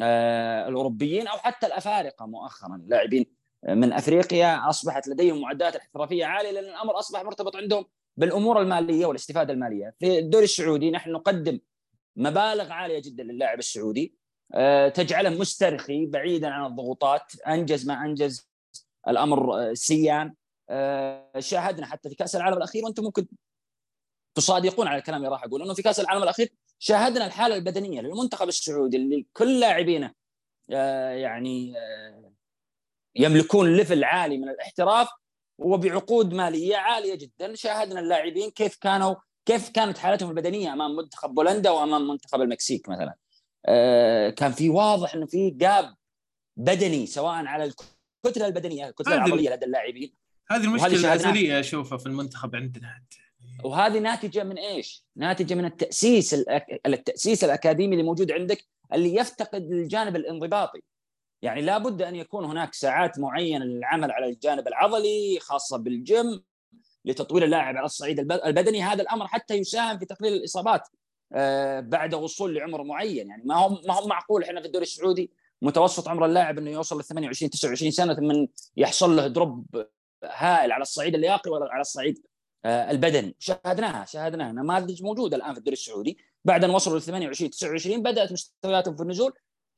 آه، 0.02 0.68
الأوروبيين 0.68 1.26
أو 1.28 1.38
حتى 1.38 1.66
الأفارقة 1.66 2.26
مؤخرا. 2.26 2.84
لاعبين 2.86 3.26
من 3.68 3.92
أفريقيا 3.92 4.68
أصبحت 4.68 5.08
لديهم 5.08 5.40
معدات 5.40 5.76
احترافية 5.76 6.24
عالية 6.24 6.50
لأن 6.50 6.64
الأمر 6.64 6.98
أصبح 6.98 7.24
مرتبط 7.24 7.56
عندهم 7.56 7.84
بالأمور 8.16 8.60
المالية 8.60 9.06
والاستفادة 9.06 9.52
المالية. 9.52 9.94
في 9.98 10.18
الدوري 10.18 10.44
السعودي 10.44 10.90
نحن 10.90 11.10
نقدم 11.10 11.60
مبالغ 12.16 12.72
عالية 12.72 13.02
جدا 13.04 13.22
للاعب 13.22 13.58
السعودي 13.58 14.14
آه، 14.54 14.88
تجعله 14.88 15.30
مسترخي 15.30 16.06
بعيدا 16.06 16.48
عن 16.48 16.66
الضغوطات. 16.66 17.32
أنجز 17.48 17.86
ما 17.86 18.04
أنجز 18.04 18.48
الأمر 19.08 19.60
آه، 19.60 19.74
سيان. 19.74 20.34
شاهدنا 21.38 21.86
حتى 21.86 22.08
في 22.08 22.14
كأس 22.14 22.36
العالم 22.36 22.56
الأخير 22.56 22.84
وأنتم 22.84 23.04
ممكن 23.04 23.26
تصادقون 24.34 24.86
على 24.86 24.98
الكلام 24.98 25.18
اللي 25.18 25.28
راح 25.28 25.44
أقول 25.44 25.62
إنه 25.62 25.74
في 25.74 25.82
كأس 25.82 26.00
العالم 26.00 26.22
الأخير 26.22 26.52
شاهدنا 26.84 27.26
الحالة 27.26 27.56
البدنية 27.56 28.00
للمنتخب 28.00 28.48
السعودي 28.48 28.96
اللي 28.96 29.26
كل 29.32 29.60
لاعبينه 29.60 30.12
آه، 30.70 31.10
يعني 31.10 31.78
آه، 31.78 32.32
يملكون 33.16 33.76
ليفل 33.76 34.04
عالي 34.04 34.38
من 34.38 34.48
الاحتراف 34.48 35.08
وبعقود 35.58 36.34
مالية 36.34 36.76
عالية 36.76 37.14
جدا. 37.14 37.54
شاهدنا 37.54 38.00
اللاعبين 38.00 38.50
كيف 38.50 38.76
كانوا 38.76 39.14
كيف 39.46 39.68
كانت 39.68 39.98
حالتهم 39.98 40.30
البدنية 40.30 40.72
أمام 40.72 40.96
منتخب 40.96 41.34
بولندا 41.34 41.70
وأمام 41.70 42.08
منتخب 42.08 42.40
المكسيك 42.40 42.88
مثلا. 42.88 43.14
آه، 43.66 44.30
كان 44.30 44.52
في 44.52 44.68
واضح 44.68 45.14
إنه 45.14 45.26
في 45.26 45.50
جاب 45.50 45.94
بدني 46.56 47.06
سواء 47.06 47.46
على 47.46 47.64
الكتلة 48.24 48.46
البدنية 48.46 48.88
الكتلة 48.88 49.14
العضلية 49.14 49.50
لدى 49.50 49.66
اللاعبين. 49.66 50.14
هذه 50.50 50.64
المشكلة 50.64 50.96
الأزلية 50.96 51.60
أشوفها 51.60 51.98
في 51.98 52.06
المنتخب 52.06 52.56
عندنا. 52.56 53.02
وهذه 53.64 53.98
ناتجة 53.98 54.44
من 54.44 54.58
إيش؟ 54.58 55.04
ناتجة 55.16 55.54
من 55.54 55.64
التأسيس 55.64 56.34
التأسيس 56.86 57.44
الأكاديمي 57.44 57.92
اللي 57.92 58.06
موجود 58.06 58.32
عندك 58.32 58.64
اللي 58.92 59.14
يفتقد 59.14 59.62
الجانب 59.62 60.16
الانضباطي. 60.16 60.82
يعني 61.42 61.62
لابد 61.62 62.02
أن 62.02 62.16
يكون 62.16 62.44
هناك 62.44 62.74
ساعات 62.74 63.18
معينة 63.18 63.64
للعمل 63.64 64.10
على 64.10 64.26
الجانب 64.26 64.68
العضلي 64.68 65.38
خاصة 65.40 65.78
بالجيم 65.78 66.42
لتطوير 67.04 67.44
اللاعب 67.44 67.76
على 67.76 67.84
الصعيد 67.84 68.32
البدني 68.32 68.82
هذا 68.82 69.02
الأمر 69.02 69.26
حتى 69.26 69.54
يساهم 69.54 69.98
في 69.98 70.04
تقليل 70.04 70.32
الإصابات 70.32 70.88
آه، 71.32 71.80
بعد 71.80 72.14
وصول 72.14 72.54
لعمر 72.54 72.82
معين 72.82 73.28
يعني 73.28 73.42
ما 73.46 73.56
هو 73.56 73.68
ما 73.68 73.94
هو 73.94 74.06
معقول 74.06 74.44
إحنا 74.44 74.60
في 74.60 74.66
الدوري 74.66 74.82
السعودي 74.82 75.30
متوسط 75.62 76.08
عمر 76.08 76.26
اللاعب 76.26 76.58
إنه 76.58 76.70
يوصل 76.70 77.00
ل 77.00 77.04
28 77.04 77.50
29 77.50 77.90
سنة 77.90 78.14
ثم 78.14 78.46
يحصل 78.76 79.16
له 79.16 79.26
دروب 79.26 79.66
هائل 80.24 80.72
على 80.72 80.82
الصعيد 80.82 81.14
اللياقي 81.14 81.50
ولا 81.50 81.72
على 81.72 81.80
الصعيد 81.80 82.22
البدني 82.66 83.36
شاهدناها 83.38 84.04
شاهدناها. 84.04 84.52
نماذج 84.52 85.02
موجوده 85.02 85.36
الآن 85.36 85.52
في 85.52 85.58
الدوري 85.58 85.72
السعودي. 85.72 86.18
بعد 86.44 86.64
ان 86.64 86.70
وصلوا 86.70 86.98
ل 86.98 87.02
28 87.02 87.50
29 87.50 88.02
بدأت 88.02 88.32
مستوياتهم 88.32 88.96
في 88.96 89.02
النزول. 89.02 89.32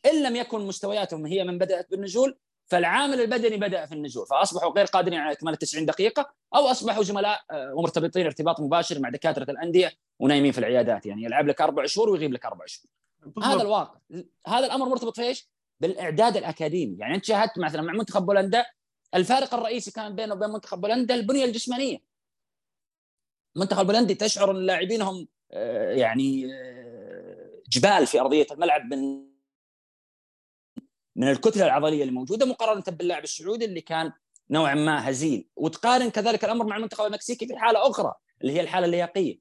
إن 0.06 0.22
لم 0.22 0.36
يكن 0.36 0.60
مستوياتهم 0.66 1.26
هي 1.26 1.44
من 1.44 1.58
بدأت 1.58 1.90
بالنزول 1.90 2.38
فالعامل 2.66 3.20
البدني 3.20 3.56
بدأ 3.56 3.86
في 3.86 3.94
النزول. 3.94 4.26
فأصبحوا 4.26 4.72
غير 4.72 4.84
قادرين 4.84 5.18
على 5.18 5.32
اكمال 5.32 5.56
90 5.56 5.86
دقيقة 5.86 6.32
أو 6.54 6.66
أصبحوا 6.66 7.02
زملاء 7.02 7.40
آه، 7.50 7.74
ومرتبطين 7.74 8.26
ارتباط 8.26 8.60
مباشر 8.60 8.98
مع 9.00 9.08
دكاترة 9.08 9.50
الأندية 9.50 9.92
ونايمين 10.18 10.52
في 10.52 10.58
العيادات. 10.58 11.06
يعني 11.06 11.24
يلعب 11.24 11.48
لك 11.48 11.60
أربع 11.60 11.86
شهور 11.86 12.10
ويغيب 12.10 12.32
لك 12.32 12.46
أربع 12.46 12.64
شهور. 12.66 12.90
هذا 13.42 13.62
الواقع. 13.62 13.98
هذا 14.46 14.66
الأمر 14.66 14.88
مرتبط 14.88 15.16
في 15.16 15.22
إيش؟ 15.22 15.48
بالإعداد 15.80 16.36
الأكاديمي. 16.36 16.96
يعني 16.98 17.14
أنت 17.14 17.24
شاهدت 17.24 17.58
مثلا 17.58 17.82
مع 17.82 17.92
منتخب 17.92 18.26
بولندا 18.26 18.64
الفارق 19.14 19.54
الرئيسي 19.54 19.90
كان 19.90 20.14
بينه 20.14 20.34
وبين 20.34 20.50
منتخب 20.50 20.80
بولندا 20.80 21.14
البنية 21.14 21.44
الجسمانية. 21.44 21.98
المنتخب 23.56 23.80
البولندي 23.80 24.14
تشعر 24.14 24.50
أن 24.50 24.56
لاعبينهم 24.56 25.28
آه، 25.52 25.92
يعني 25.92 26.54
آه، 26.54 27.62
جبال 27.68 28.06
في 28.06 28.20
أرضية 28.20 28.46
الملعب 28.52 28.94
من 28.94 29.26
من 31.16 31.28
الكتلة 31.28 31.64
العضلية 31.64 32.02
اللي 32.02 32.12
موجودة 32.12 32.46
مقارنة 32.46 32.82
باللاعب 32.88 33.24
السعودي 33.24 33.64
اللي 33.64 33.80
كان 33.80 34.12
نوعا 34.50 34.74
ما 34.74 35.10
هزيل. 35.10 35.48
وتقارن 35.56 36.10
كذلك 36.10 36.44
الأمر 36.44 36.66
مع 36.66 36.76
المنتخب 36.76 37.06
المكسيكي 37.06 37.46
في 37.46 37.56
حالة 37.56 37.90
أخرى 37.90 38.14
اللي 38.42 38.52
هي 38.52 38.60
الحالة 38.60 38.86
اللياقية. 38.86 39.38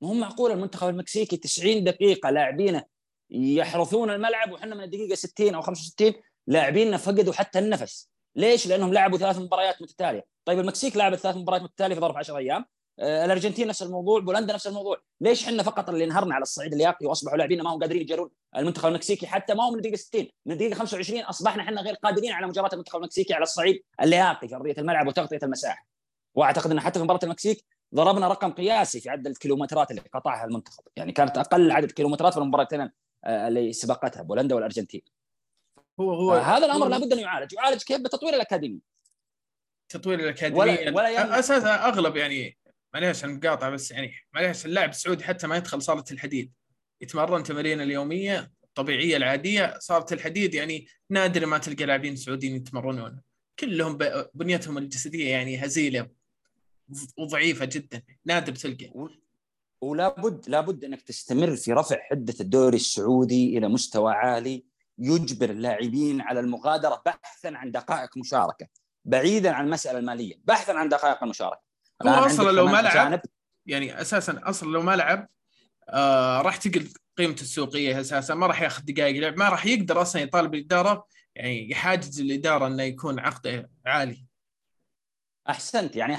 مو 0.00 0.14
معقول 0.14 0.50
المنتخب 0.50 0.88
المكسيكي 0.88 1.36
90 1.36 1.84
دقيقة 1.84 2.30
لاعبينه 2.30 2.84
يحرثون 3.30 4.10
الملعب 4.10 4.52
وحنا 4.52 4.74
من 4.74 4.84
الدقيقة 4.84 5.14
60 5.14 5.54
أو 5.54 5.62
65 5.62 6.14
لاعبيننا 6.46 6.96
فقدوا 6.96 7.32
حتى 7.32 7.58
النفس. 7.58 8.10
ليش؟ 8.36 8.66
لأنهم 8.66 8.92
لعبوا 8.92 9.18
ثلاث 9.18 9.38
مباريات 9.38 9.82
متتالية. 9.82 10.26
طيب 10.44 10.58
المكسيك 10.58 10.96
لعبت 10.96 11.18
ثلاث 11.18 11.36
مباريات 11.36 11.62
متتالية 11.62 11.94
في 11.94 12.00
ظرف 12.00 12.16
10 12.16 12.36
أيام. 12.36 12.64
الأرجنتين 12.98 13.68
نفس 13.68 13.82
الموضوع 13.82 14.20
بولندا 14.20 14.54
نفس 14.54 14.66
الموضوع. 14.66 15.00
ليش 15.20 15.44
إحنا 15.44 15.62
فقط 15.62 15.90
اللي 15.90 16.04
انهرنا 16.04 16.34
على 16.34 16.42
الصعيد 16.42 16.72
اللياقي 16.72 17.06
وأصبحوا 17.06 17.36
لاعبين 17.36 17.62
ما 17.62 17.74
هم 17.74 17.80
قادرين 17.80 18.02
يجرون؟ 18.02 18.30
المنتخب 18.56 18.88
المكسيكي 18.88 19.26
حتى 19.26 19.54
ما 19.54 19.64
هو 19.64 19.70
من 19.70 19.76
الدقيقة 19.76 19.96
60 19.96 20.28
من 20.46 20.52
الدقيقة 20.52 20.74
25 20.74 21.20
أصبحنا 21.20 21.62
إحنا 21.62 21.80
غير 21.80 21.94
قادرين 21.94 22.32
على 22.32 22.46
مجاراه 22.46 22.70
المنتخب 22.72 22.98
المكسيكي 22.98 23.34
على 23.34 23.42
الصعيد 23.42 23.82
اللياقي 24.02 24.48
في 24.48 24.54
أرضية 24.54 24.74
الملعب 24.78 25.06
وتغطية 25.06 25.38
المساحة. 25.42 25.86
وأعتقد 26.34 26.70
إن 26.70 26.80
حتى 26.80 26.98
في 26.98 27.04
مباراة 27.04 27.20
المكسيك 27.22 27.64
ضربنا 27.94 28.28
رقم 28.28 28.52
قياسي 28.52 29.00
في 29.00 29.10
عدد 29.10 29.26
الكيلومترات 29.26 29.90
اللي 29.90 30.02
قطعها 30.14 30.44
المنتخب. 30.44 30.82
يعني 30.96 31.12
كانت 31.12 31.38
أقل 31.38 31.70
عدد 31.70 31.90
كيلومترات 31.90 32.32
في 32.32 32.38
المباراتين 32.38 32.90
آه، 33.24 33.48
اللي 33.48 33.72
سبقتها 33.72 34.22
بولندا 34.22 34.54
والأرجنتين. 34.54 35.02
هو 36.00 36.12
هو 36.14 36.32
هذا 36.32 36.66
الأمر 36.66 36.88
لابد 36.88 37.12
أن 37.12 37.18
يعالج. 37.18 37.52
يعالج 37.52 37.82
كيف؟ 37.82 38.00
بتطوير 38.00 38.34
الأكاديمي. 38.34 38.80
تطوير 39.88 40.20
الأكاديمية. 40.20 40.60
ولا, 40.60 40.90
ولا 40.90 41.38
أساسا 41.38 41.74
أغلب 41.74 42.16
يعني 42.16 42.56
معليش 42.96 43.24
المقاطعة 43.24 43.70
بس 43.70 43.90
يعني 43.90 44.12
معليش 44.34 44.66
اللاعب 44.66 44.90
السعودي 44.90 45.24
حتى 45.24 45.46
ما 45.46 45.56
يدخل 45.56 45.82
صالة 45.82 46.04
الحديد. 46.10 46.52
يتمرن 47.00 47.42
تمارين 47.42 47.80
اليومية 47.80 48.52
الطبيعية 48.64 49.16
العادية 49.16 49.78
صالة 49.78 50.06
الحديد 50.12 50.54
يعني 50.54 50.86
نادر 51.10 51.46
ما 51.46 51.58
تلقى 51.58 51.84
لاعبين 51.84 52.16
سعوديين 52.16 52.56
يتمرنون. 52.56 53.20
كلهم 53.58 53.98
بنيتهم 54.34 54.78
الجسدية 54.78 55.30
يعني 55.30 55.64
هزيلة 55.64 56.08
وضعيفة 57.18 57.64
جدا 57.64 58.02
نادر 58.24 58.54
تلقى. 58.54 59.08
ولا 59.80 60.08
بد 60.08 60.48
لابد 60.48 60.84
أنك 60.84 61.02
تستمر 61.02 61.56
في 61.56 61.72
رفع 61.72 61.96
حدة 62.02 62.34
الدوري 62.40 62.76
السعودي 62.76 63.58
إلى 63.58 63.68
مستوى 63.68 64.12
عالي 64.12 64.64
يجبر 64.98 65.50
اللاعبين 65.50 66.20
على 66.20 66.40
المغادرة 66.40 67.02
بحثا 67.06 67.48
عن 67.48 67.70
دقائق 67.70 68.18
مشاركة. 68.18 68.66
بعيدا 69.04 69.50
عن 69.50 69.64
المسألة 69.64 69.98
المالية 69.98 70.34
بحثا 70.44 70.72
عن 70.72 70.88
دقائق 70.88 71.22
المشاركة. 71.22 71.65
هو 72.02 72.26
أصلا 72.26 72.50
لو 72.50 72.66
ما 72.66 72.82
لعب 72.82 73.20
يعني 73.66 74.00
أساسا 74.00 74.40
أصلا 74.44 74.72
لو 74.72 74.82
ما 74.82 74.96
لعب 74.96 75.28
آه 75.88 76.40
راح 76.40 76.56
تقل 76.56 76.88
قيمته 77.18 77.42
السوقية 77.42 78.00
أساسا 78.00 78.34
ما 78.34 78.46
راح 78.46 78.62
ياخذ 78.62 78.82
دقائق 78.84 79.20
لعب 79.20 79.38
ما 79.38 79.48
راح 79.48 79.66
يقدر 79.66 80.02
أصلا 80.02 80.22
يطالب 80.22 80.54
الإدارة 80.54 81.06
يعني 81.34 81.70
يحاجز 81.70 82.20
الإدارة 82.20 82.66
إنه 82.66 82.82
يكون 82.82 83.18
عقده 83.18 83.70
عالي. 83.86 84.26
أحسنت 85.48 85.96
يعني 85.96 86.16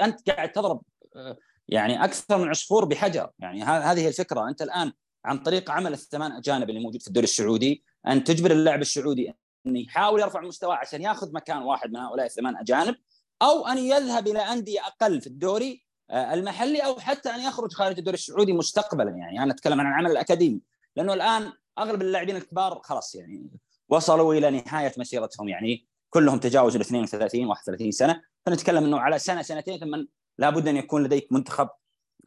أنت 0.00 0.30
قاعد 0.30 0.52
تضرب 0.52 0.82
آه، 1.16 1.36
يعني 1.68 2.04
أكثر 2.04 2.38
من 2.38 2.48
عصفور 2.48 2.84
بحجر 2.84 3.30
يعني 3.38 3.62
هذه 3.62 4.00
هي 4.00 4.08
الفكرة. 4.08 4.48
أنت 4.48 4.62
الآن 4.62 4.92
عن 5.24 5.38
طريق 5.38 5.70
عمل 5.70 5.92
الثمان 5.92 6.32
أجانب 6.32 6.70
اللي 6.70 6.80
موجود 6.80 7.02
في 7.02 7.08
الدوري 7.08 7.24
السعودي 7.24 7.84
أن 8.06 8.24
تجبر 8.24 8.50
اللاعب 8.50 8.80
السعودي 8.80 9.34
انه 9.66 9.80
يحاول 9.80 10.20
يرفع 10.20 10.40
مستواه 10.40 10.74
عشان 10.74 11.02
ياخذ 11.02 11.32
مكان 11.32 11.62
واحد 11.62 11.90
من 11.90 11.96
هؤلاء 11.96 12.26
الثمان 12.26 12.56
أجانب 12.56 12.96
أو 13.42 13.66
أن 13.66 13.78
يذهب 13.78 14.26
إلى 14.26 14.38
أندية 14.38 14.80
أقل 14.80 15.20
في 15.20 15.26
الدوري 15.26 15.88
آه، 16.10 16.34
المحلي 16.34 16.78
أو 16.78 17.00
حتى 17.00 17.28
أن 17.30 17.40
يخرج 17.40 17.72
خارج 17.72 17.98
الدوري 17.98 18.14
السعودي 18.14 18.52
مستقبلا. 18.52 19.10
يعني 19.10 19.42
أنا 19.42 19.52
أتكلم 19.52 19.80
عن 19.80 19.86
العمل 19.86 20.10
الأكاديمي 20.10 20.60
لأنه 20.96 21.14
الآن 21.14 21.52
أغلب 21.78 22.02
اللاعبين 22.02 22.36
الكبار 22.36 22.80
خلاص 22.84 23.14
يعني 23.14 23.50
وصلوا 23.88 24.34
إلى 24.34 24.50
نهاية 24.50 24.92
مسيرتهم. 24.98 25.48
يعني 25.48 25.86
كلهم 26.10 26.38
تجاوزوا 26.38 26.80
ال 26.80 26.86
32 26.86 27.46
31 27.46 27.90
سنة. 27.90 28.22
فنتكلم 28.46 28.84
إنه 28.84 28.98
على 28.98 29.18
سنة 29.18 29.42
سنتين 29.42 29.78
ثم 29.78 30.04
لابد 30.38 30.68
أن 30.68 30.76
يكون 30.76 31.04
لديك 31.04 31.32
منتخب 31.32 31.68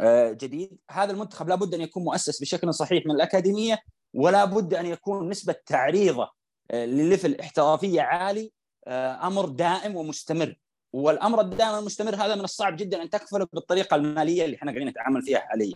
آه، 0.02 0.32
جديد. 0.32 0.78
هذا 0.92 1.12
المنتخب 1.12 1.50
لابد 1.50 1.74
أن 1.74 1.82
يكون 1.82 2.04
مؤسس 2.04 2.42
بشكل 2.42 2.74
صحيح 2.74 3.06
من 3.06 3.12
الأكاديمية 3.12 3.80
ولا 4.14 4.46
بد 4.46 4.74
أن 4.74 4.86
يكون 4.86 5.30
نسبة 5.30 5.56
تعريضه 5.66 6.30
آه، 6.72 6.86
لليفل 6.86 7.40
احترافية 7.40 8.02
عالي 8.02 8.52
أمر 8.88 9.46
دائم 9.46 9.96
ومستمر. 9.96 10.56
والأمر 10.94 11.42
الدائم 11.42 11.76
المستمر 11.80 12.16
هذا 12.16 12.36
من 12.36 12.44
الصعب 12.44 12.76
جدا 12.76 13.02
أن 13.02 13.10
تكفله 13.10 13.48
بالطريقة 13.54 13.96
المالية 13.96 14.46
اللي 14.46 14.56
إحنا 14.56 14.72
قاعدين 14.72 14.88
نتعامل 14.90 15.22
فيها 15.22 15.40
حاليا. 15.40 15.76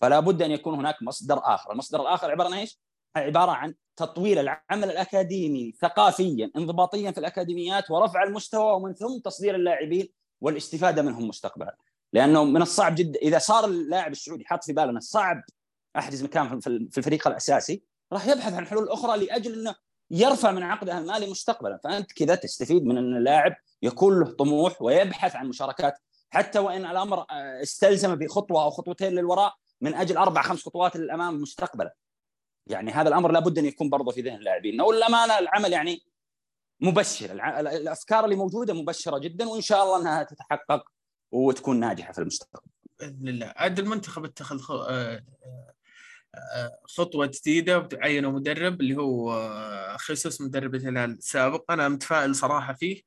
فلا 0.00 0.20
بد 0.20 0.42
أن 0.42 0.50
يكون 0.50 0.74
هناك 0.74 1.02
مصدر 1.02 1.40
آخر، 1.44 1.72
المصدر 1.72 2.00
الآخر 2.00 2.30
عبارة 2.30 2.48
عن 2.48 2.54
إيش؟ 2.54 2.78
عبارة 3.16 3.50
عن 3.50 3.74
تطوير 3.96 4.40
العمل 4.40 4.90
الأكاديمي 4.90 5.72
ثقافيا 5.80 6.50
انضباطيا 6.56 7.10
في 7.10 7.18
الأكاديميات 7.18 7.90
ورفع 7.90 8.22
المستوى 8.22 8.72
ومن 8.72 8.94
ثم 8.94 9.18
تصدير 9.18 9.54
اللاعبين 9.54 10.08
والاستفادة 10.40 11.02
منهم 11.02 11.28
مستقبلا. 11.28 11.76
لأنه 12.12 12.44
من 12.44 12.62
الصعب 12.62 12.94
جدا 12.94 13.18
إذا 13.18 13.38
صار 13.38 13.64
اللاعب 13.64 14.12
السعودي 14.12 14.44
حاط 14.44 14.64
في 14.64 14.72
باله 14.72 14.90
أنه 14.90 15.00
صعب 15.00 15.42
أحجز 15.96 16.22
مكان 16.22 16.60
في 16.60 16.66
الفريق 16.66 17.28
الأساسي 17.28 17.82
راح 18.12 18.26
يبحث 18.26 18.52
عن 18.52 18.66
حلول 18.66 18.88
أخرى 18.88 19.26
لأجل 19.26 19.60
أنه 19.60 19.74
يرفع 20.10 20.50
من 20.50 20.62
عقده 20.62 20.98
المالي 20.98 21.30
مستقبلا 21.30 21.80
فأنت 21.84 22.12
كذا 22.12 22.34
تستفيد 22.34 22.84
من 22.84 22.98
إن 22.98 23.16
اللاعب 23.16 23.56
يكون 23.82 24.20
له 24.20 24.30
طموح 24.30 24.82
ويبحث 24.82 25.36
عن 25.36 25.48
مشاركات 25.48 25.94
حتى 26.30 26.58
وإن 26.58 26.86
الأمر 26.86 27.18
آه، 27.18 27.62
استلزم 27.62 28.14
بخطوة 28.14 28.62
أو 28.62 28.70
خطوتين 28.70 29.12
للوراء 29.12 29.54
من 29.80 29.94
أجل 29.94 30.16
أربع 30.16 30.42
خمس 30.42 30.62
خطوات 30.62 30.96
للأمام 30.96 31.42
مستقبلا. 31.42 31.94
يعني 32.66 32.92
هذا 32.92 33.08
الأمر 33.08 33.32
لابد 33.32 33.58
أن 33.58 33.64
يكون 33.64 33.90
برضه 33.90 34.12
في 34.12 34.20
ذهن 34.20 34.36
اللاعبين. 34.36 34.80
والامانه 34.80 35.38
العمل 35.38 35.72
يعني 35.72 36.02
مبشر. 36.80 37.32
الأفكار 37.60 38.24
اللي 38.24 38.36
موجودة 38.36 38.74
مبشرة 38.74 39.18
جدا 39.18 39.48
وإن 39.48 39.60
شاء 39.60 39.84
الله 39.84 40.00
أنها 40.00 40.22
تتحقق 40.22 40.82
وتكون 41.32 41.80
ناجحة 41.80 42.12
في 42.12 42.18
المستقبل. 42.18 42.70
بإذن 43.00 43.28
الله. 43.28 43.52
عاد 43.56 43.78
المنتخب 43.78 44.24
اتخذ 44.24 44.60
آه، 44.70 45.24
آه، 46.34 46.78
خطوة 46.84 47.26
جديدة 47.26 47.88
عينوا 47.92 48.32
مدرب 48.32 48.80
اللي 48.80 48.96
هو 48.96 49.96
خيسوس 49.98 50.40
مدرب 50.40 50.74
الهلال 50.74 51.10
السابق. 51.10 51.72
أنا 51.72 51.88
متفائل 51.88 52.34
صراحة 52.34 52.72
فيه. 52.74 53.02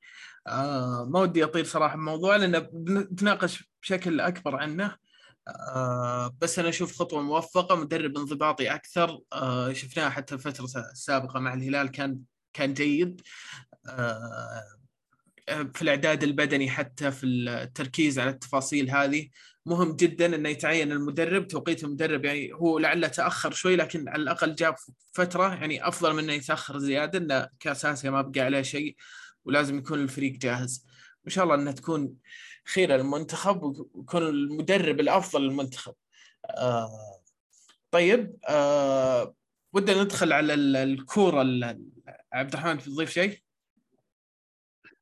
ما 1.06 1.20
ودي 1.20 1.44
أطيل 1.44 1.66
صراحة 1.66 1.96
الموضوع 1.96 2.36
لأن 2.36 2.60
بنتناقش 2.60 3.70
بشكل 3.82 4.20
أكبر 4.20 4.56
عنه. 4.56 4.96
بس 6.42 6.60
أنا 6.60 6.70
أشوف 6.70 7.00
خطوة 7.00 7.22
موفقة 7.22 7.76
مدرب 7.76 8.18
انضباطي 8.18 8.76
أكثر. 8.76 9.20
شفناها 9.72 10.10
حتى 10.10 10.36
الفترة 10.36 10.66
السابقه 10.92 11.40
مع 11.40 11.54
الهلال 11.54 11.92
كان 11.92 12.20
كان 12.54 12.74
جيد. 12.74 13.22
في 15.48 15.82
الإعداد 15.82 16.24
البدني 16.24 16.70
حتى 16.70 17.12
في 17.12 17.26
التركيز 17.26 18.20
على 18.20 18.30
التفاصيل 18.30 18.92
هذه. 18.92 19.30
مهم 19.66 19.96
جدا 19.96 20.36
إنه 20.36 20.50
يتعين 20.50 20.92
المدرب 20.92 21.48
توقيت 21.48 21.84
المدرب 21.84 22.26
يعني 22.26 22.54
هو 22.54 22.80
لعله 22.80 23.08
تأخر 23.08 23.52
شوي 23.52 23.76
لكن 23.76 24.10
على 24.10 24.24
الأقل 24.24 24.56
جاب 24.56 24.76
فترة 25.14 25.54
يعني 25.54 25.88
أفضل 25.88 26.14
من 26.14 26.24
إنه 26.24 26.34
يتأخر 26.34 26.80
زيادة 26.80 27.20
إنه 27.20 27.50
كاس 27.60 27.86
اسيا 27.86 28.10
ما 28.10 28.22
بقى 28.22 28.42
عليه 28.42 28.62
شيء. 28.62 28.96
ولازم 29.46 29.78
يكون 29.78 30.00
الفريق 30.00 30.34
جاهز. 30.34 30.86
وإن 31.24 31.32
شاء 31.32 31.44
الله 31.44 31.56
إنها 31.56 31.72
تكون 31.72 32.16
خيره 32.66 32.96
للمنتخب 32.96 33.64
ويكون 33.64 34.22
المدرب 34.22 35.00
الأفضل 35.00 35.42
للمنتخب. 35.42 35.94
آه 36.46 37.22
طيب 37.92 38.36
آه 38.50 39.36
ودنا 39.74 40.04
ندخل 40.04 40.34
على 40.34 40.54
الكورة. 40.54 41.42
عبد 42.34 42.54
الرحمن 42.54 42.80
تضيف 42.80 43.10
شيء؟ 43.10 43.44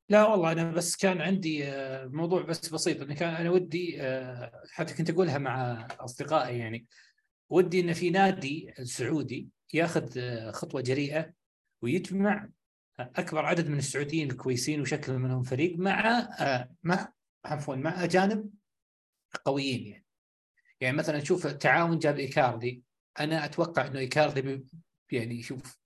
لا 0.10 0.26
والله 0.26 0.52
أنا 0.52 0.72
بس 0.72 0.96
كان 0.96 1.22
عندي 1.22 1.66
آه، 1.66 2.06
موضوع 2.06 2.42
بس 2.42 2.70
بسيط. 2.70 3.02
اني 3.02 3.16
كان 3.16 3.36
أنا 3.36 3.50
ودي 3.50 4.02
آه، 4.02 4.64
حتى 4.72 4.94
كنت 4.94 5.10
أقولها 5.10 5.38
مع 5.38 5.88
أصدقائي 6.00 6.58
يعني. 6.58 6.86
ودي 7.50 7.80
إن 7.80 7.94
في 7.94 8.10
نادي 8.10 8.74
سعودي 8.84 9.50
ياخذ 9.74 10.18
آه، 10.18 10.52
خطوة 10.52 10.82
جريئة 10.82 11.34
ويجمع 11.82 12.50
أكبر 13.00 13.46
عدد 13.46 13.70
من 13.70 13.78
السعوديين 13.78 14.32
الكويسين 14.32 14.82
وشكل 14.82 15.14
منهم 15.14 15.44
فريق 15.44 15.78
مع 15.78 16.30
مع 16.84 17.14
عفوا 17.46 17.76
مع 17.76 18.04
أجانب 18.04 18.50
قويين 19.46 19.88
يعني. 19.88 20.06
يعني 20.82 20.98
مثلا 20.98 21.24
شوف 21.24 21.46
التعاون 21.46 22.00
جاب 22.00 22.20
إيكاردي. 22.20 22.84
أنا 23.20 23.46
أتوقع 23.46 23.88
إنه 23.88 24.00
إيكاردي 24.00 24.66
يعني 25.12 25.44
شوف 25.44 25.82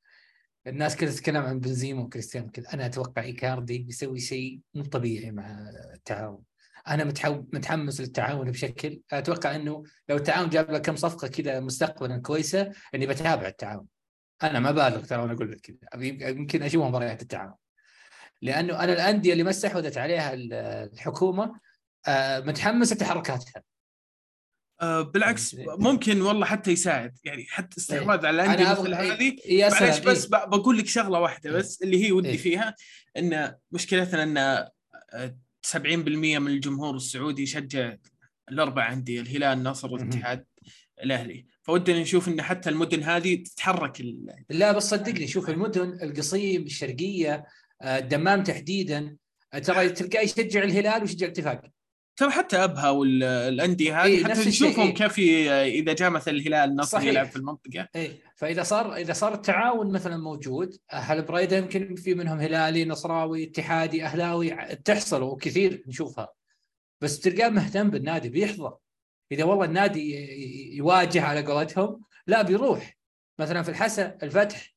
الناس 0.67 0.95
كلها 0.95 1.11
تتكلم 1.11 1.41
عن 1.43 1.59
بنزيما 1.59 2.01
وكريستيانو 2.01 2.49
كذا 2.49 2.73
أنا 2.73 2.85
أتوقع 2.85 3.21
إيكاردي 3.21 3.77
بيسوي 3.77 4.19
شيء 4.19 4.59
مو 4.73 4.83
طبيعي 4.83 5.31
مع 5.31 5.69
التعاون. 5.93 6.43
أنا 6.87 7.03
متحمس 7.29 8.01
للتعاون 8.01 8.51
بشكل 8.51 9.01
أتوقع 9.11 9.55
إنه 9.55 9.83
لو 10.09 10.15
التعاون 10.15 10.49
جاب 10.49 10.71
له 10.71 10.77
كم 10.77 10.95
صفقة 10.95 11.27
كذا 11.27 11.59
مستقبلا 11.59 12.17
كويسة 12.17 12.71
إني 12.95 13.07
بتابع 13.07 13.47
التعاون. 13.47 13.87
أنا 14.43 14.59
ما 14.59 14.71
بالغ 14.71 15.05
ترى 15.05 15.21
وأنا 15.21 15.33
أقول 15.33 15.51
لك 15.51 15.61
كذا. 15.61 16.03
يمكن 16.29 16.63
أشوف 16.63 16.85
مباريات 16.85 17.21
التعاون. 17.21 17.53
لأنه 18.41 18.83
أنا 18.83 18.93
الأندية 18.93 19.31
اللي 19.33 19.43
ما 19.43 19.49
استحوذت 19.49 19.97
عليها 19.97 20.33
الحكومة 20.33 21.59
آه، 22.07 22.39
متحمس 22.39 22.93
لتحركاتها 22.93 23.63
آه 24.81 25.01
بالعكس 25.01 25.53
يعني 25.53 25.71
ممكن 25.77 26.21
والله 26.21 26.45
حتى 26.45 26.71
يساعد. 26.71 27.17
يعني 27.23 27.45
حتى 27.45 27.77
استحواذ 27.77 28.25
على 28.25 28.43
الأندية 28.43 28.71
مثل 28.71 28.93
هذه. 28.93 29.37
معلش 29.71 29.99
بس 29.99 30.33
إيه؟ 30.33 30.45
بقول 30.45 30.77
لك 30.77 30.87
شغلة 30.87 31.19
واحدة 31.19 31.49
إيه. 31.49 31.55
بس 31.57 31.81
اللي 31.81 32.05
هي 32.05 32.11
ودي 32.11 32.29
إيه؟ 32.29 32.37
فيها 32.37 32.75
إن 33.17 33.55
مشكلتنا 33.71 34.23
إن 34.23 34.67
70% 35.61 35.75
آه، 35.75 36.39
من 36.39 36.47
الجمهور 36.47 36.95
السعودي 36.95 37.43
يشجع 37.43 37.95
الأربع 38.51 38.93
أندية 38.93 39.21
الهلال 39.21 39.57
النصر 39.57 39.93
والاتحاد 39.93 40.45
الأهلي. 41.03 41.45
فودنا 41.61 41.99
نشوف 41.99 42.27
إن 42.27 42.41
حتى 42.41 42.69
المدن 42.69 43.03
هذه 43.03 43.43
تتحرك 43.43 44.01
لا 44.49 44.71
بس 44.71 44.89
صدقني 44.89 45.27
شوف 45.27 45.49
المدن 45.49 45.99
القصيم 46.03 46.61
الشرقية 46.61 47.45
آه، 47.81 47.97
الدمام 47.97 48.43
تحديدا. 48.43 49.17
آه، 49.53 49.59
ترى 49.59 49.89
تلقاه 49.89 50.21
يشجع 50.21 50.63
الهلال 50.63 51.01
ويشجع 51.01 51.25
الاتفاق 51.25 51.61
ترى 52.17 52.31
حتى 52.31 52.57
أبها 52.57 52.89
والأندية 52.89 54.03
هذه 54.03 54.07
إيه 54.07 54.23
حتى 54.23 54.49
نشوفهم 54.49 54.87
إيه. 54.87 54.93
كيف 54.93 55.19
إذا 55.19 55.93
جاء 55.93 56.09
مثلا 56.09 56.33
الهلال 56.33 56.69
النصر 56.69 57.01
يلعب 57.01 57.25
في 57.25 57.35
المنطقة. 57.35 57.87
إيه 57.95 58.11
فإذا 58.35 58.63
صار 58.63 58.95
إذا 58.95 59.13
صار 59.13 59.33
التعاون 59.33 59.91
مثلا 59.91 60.17
موجود 60.17 60.77
أهل 60.93 61.21
بريدة 61.21 61.57
يمكن 61.57 61.95
في 61.95 62.13
منهم 62.13 62.39
هلالي 62.39 62.85
نصراوي 62.85 63.43
اتحادي 63.43 64.03
أهلاوي 64.03 64.49
تحصل 64.85 65.23
وكثير 65.23 65.83
نشوفها. 65.87 66.33
بس 67.01 67.19
تلقاه 67.19 67.49
مهتم 67.49 67.89
بالنادي 67.89 68.29
بيحضر 68.29 68.77
إذا 69.31 69.43
والله 69.43 69.65
النادي 69.65 70.15
يواجه 70.75 71.21
على 71.21 71.45
قولتهم 71.45 72.01
لا 72.27 72.41
بيروح. 72.41 72.97
مثلا 73.39 73.61
في 73.61 73.69
الحسا 73.69 74.17
الفتح. 74.23 74.75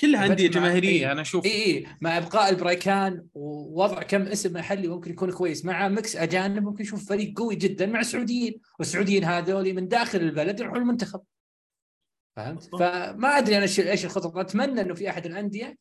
كلها 0.00 0.26
أندية 0.26 0.48
جماهيرية. 0.48 1.12
أنا 1.12 1.20
أشوف 1.20 1.44
اي 1.44 1.64
اي 1.64 1.86
مع 2.00 2.18
إبقاء 2.18 2.50
البريكان 2.50 3.26
ووضع 3.34 4.02
كم 4.02 4.22
اسم 4.22 4.52
محلي 4.52 4.88
ممكن 4.88 5.10
يكون 5.10 5.32
كويس. 5.32 5.64
مع 5.64 5.88
مكس 5.88 6.16
أجانب 6.16 6.62
ممكن 6.62 6.82
نشوف 6.82 7.08
فريق 7.08 7.38
قوي 7.38 7.56
جدا 7.56 7.86
مع 7.86 8.02
سعوديين 8.02 8.60
والسعوديين 8.78 9.24
هذول 9.24 9.74
من 9.74 9.88
داخل 9.88 10.18
البلد 10.18 10.60
يروحون 10.60 10.82
المنتخب. 10.82 11.20
فهمت؟ 12.36 12.62
فما 12.76 13.38
أدري 13.38 13.56
أنا 13.56 13.64
إيش 13.64 14.04
الخطط. 14.04 14.36
أتمنى 14.36 14.80
إنه 14.80 14.94
في 14.94 15.10
أحد 15.10 15.26
الأندية 15.26 15.78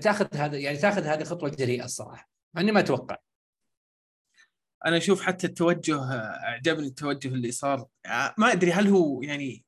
تاخذ 0.00 0.26
هذا 0.36 0.58
يعني 0.58 0.76
تاخذ 0.76 1.02
هذه 1.02 1.20
الخطوه 1.20 1.48
الجريئه 1.48 1.84
الصراحة. 1.84 2.30
مع 2.54 2.60
إني 2.60 2.72
ما 2.72 2.80
أتوقع. 2.80 3.16
أنا 4.86 4.96
أشوف 4.96 5.22
حتى 5.22 5.46
التوجه 5.46 6.00
اعجبني 6.12 6.86
التوجه 6.86 7.28
اللي 7.28 7.50
صار. 7.50 7.86
ما 8.38 8.52
أدري 8.52 8.72
هل 8.72 8.88
هو 8.88 9.22
يعني 9.22 9.64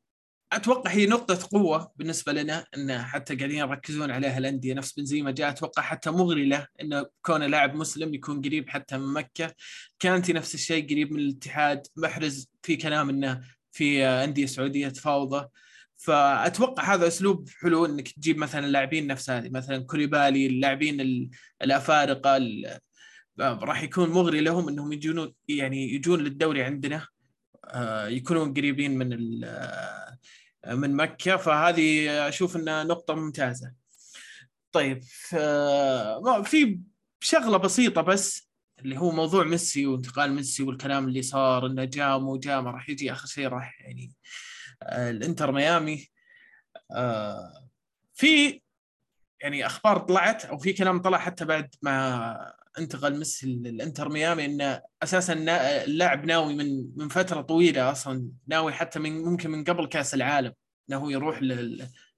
أتوقع 0.53 0.91
هي 0.91 1.07
نقطة 1.07 1.49
قوة 1.53 1.93
بالنسبة 1.97 2.33
لنا 2.33 2.67
إن 2.77 2.99
حتى 2.99 3.37
قاعدين 3.37 3.59
يركزون 3.59 4.11
عليها 4.11 4.39
الأندية. 4.39 4.75
نفس 4.75 4.93
بنزيما 4.93 5.31
جاء 5.31 5.49
أتوقع 5.49 5.83
حتى 5.83 6.11
مغري 6.11 6.45
له 6.45 6.67
إنه 6.81 7.07
كونه 7.23 7.47
لاعب 7.47 7.75
مسلم 7.75 8.15
يكون 8.15 8.43
قريب 8.43 8.69
حتى 8.69 8.99
من 8.99 9.13
مكة. 9.13 9.55
كانتي 9.99 10.33
نفس 10.33 10.55
الشيء 10.55 10.91
قريب 10.91 11.13
من 11.13 11.21
الاتحاد 11.21 11.87
محرز 11.97 12.49
في 12.63 12.77
كلام 12.77 13.09
إنه 13.09 13.41
في 13.73 14.07
أندية 14.07 14.47
سعودية 14.47 14.89
تفاوضه. 14.89 15.51
فأتوقع 15.97 16.95
هذا 16.95 17.07
أسلوب 17.07 17.49
حلو 17.61 17.87
إنك 17.87 18.09
تجيب 18.09 18.39
مثلا 18.39 18.67
اللاعبين 18.67 19.07
نفس 19.07 19.31
هذه 19.31 19.49
مثلا 19.49 19.79
كوليبالي 19.79 20.47
اللاعبين 20.47 21.31
الأفارقة 21.63 22.37
راح 23.41 23.83
يكون 23.83 24.11
مغري 24.11 24.41
لهم 24.41 24.69
إنهم 24.69 24.93
يجون 24.93 25.35
يعني 25.49 25.95
يجون 25.95 26.21
للدوري 26.21 26.63
عندنا 26.63 27.07
آه، 27.65 28.09
يكونون 28.09 28.55
قريبين 28.55 28.99
من 28.99 29.09
من 30.67 30.97
مكة 30.97 31.37
فهذه 31.37 32.09
أشوف 32.29 32.57
إنها 32.57 32.85
نقطة 32.85 33.15
ممتازة. 33.15 33.73
طيب 34.73 35.03
في 36.45 36.81
شغلة 37.21 37.57
بسيطة 37.57 38.03
بس 38.03 38.49
اللي 38.81 38.99
هو 38.99 39.11
موضوع 39.11 39.45
ميسي 39.45 39.87
وانتقال 39.87 40.33
ميسي 40.33 40.63
والكلام 40.63 41.09
اللي 41.09 41.23
صار 41.23 41.67
إنه 41.67 41.85
جاء 41.85 42.17
ومو 42.17 42.37
جاء 42.37 42.61
ما 42.61 42.71
راح 42.71 42.89
يجي 42.89 43.13
آخر 43.13 43.27
شيء 43.27 43.49
راح 43.49 43.81
يعني 43.81 44.13
آه، 44.83 45.11
الإنتر 45.11 45.53
ميامي 45.53 46.09
آه، 46.91 47.69
في 48.15 48.63
يعني 49.41 49.67
أخبار 49.67 49.99
طلعت 49.99 50.45
أو 50.45 50.59
في 50.59 50.73
كلام 50.73 51.03
طلع 51.03 51.19
حتى 51.19 51.45
بعد 51.45 51.75
ما 51.83 52.55
انتقل 52.79 53.19
ميسي 53.19 53.47
للانتر 53.47 54.09
ميامي 54.09 54.45
إنه 54.45 54.83
أساسا 55.03 55.33
اللاعب 55.85 56.25
ناوي 56.25 56.55
من 56.55 56.91
من 56.97 57.09
فترة 57.09 57.41
طويلة 57.41 57.93
أصلا 57.93 58.31
ناوي 58.47 58.73
حتى 58.73 58.99
من 58.99 59.25
ممكن 59.25 59.51
من 59.51 59.65
قبل 59.65 59.87
كأس 59.87 60.15
العالم 60.15 60.53
إنه 60.91 61.13
يروح 61.13 61.43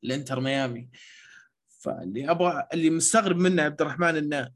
للانتر 0.02 0.40
ميامي. 0.40 0.90
فاللي 1.80 2.30
أبغى 2.30 2.68
اللي 2.72 2.90
مستغرب 2.90 3.36
منه 3.36 3.62
عبد 3.62 3.80
الرحمن 3.82 4.16
إنه 4.16 4.50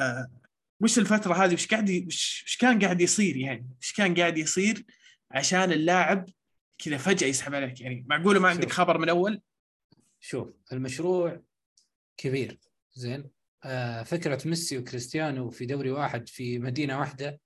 آه 0.00 0.30
وش 0.80 0.98
الفترة 0.98 1.44
هذه؟ 1.44 1.54
وش 1.54 1.66
قاعد 1.66 2.04
وش 2.06 2.56
كان 2.60 2.82
قاعد 2.84 3.00
يصير 3.00 3.36
يعني؟ 3.36 3.68
وش 3.80 3.92
كان 3.92 4.14
قاعد 4.14 4.38
يصير 4.38 4.84
عشان 5.30 5.72
اللاعب 5.72 6.28
كذا 6.78 6.96
فجأة 6.96 7.26
يسحب 7.26 7.54
عليك؟ 7.54 7.80
يعني 7.80 8.04
معقولة 8.08 8.40
ما 8.40 8.48
عندك 8.48 8.72
خبر 8.72 8.98
من 8.98 9.08
أول؟ 9.08 9.42
شوف 10.20 10.48
المشروع 10.72 11.42
كبير 12.16 12.58
زين؟ 12.94 13.33
فكرة 14.04 14.48
ميسي 14.48 14.78
وكريستيانو 14.78 15.50
في 15.50 15.66
دوري 15.66 15.90
واحد 15.90 16.28
في 16.28 16.58
مدينة 16.58 16.98
واحدة 16.98 17.40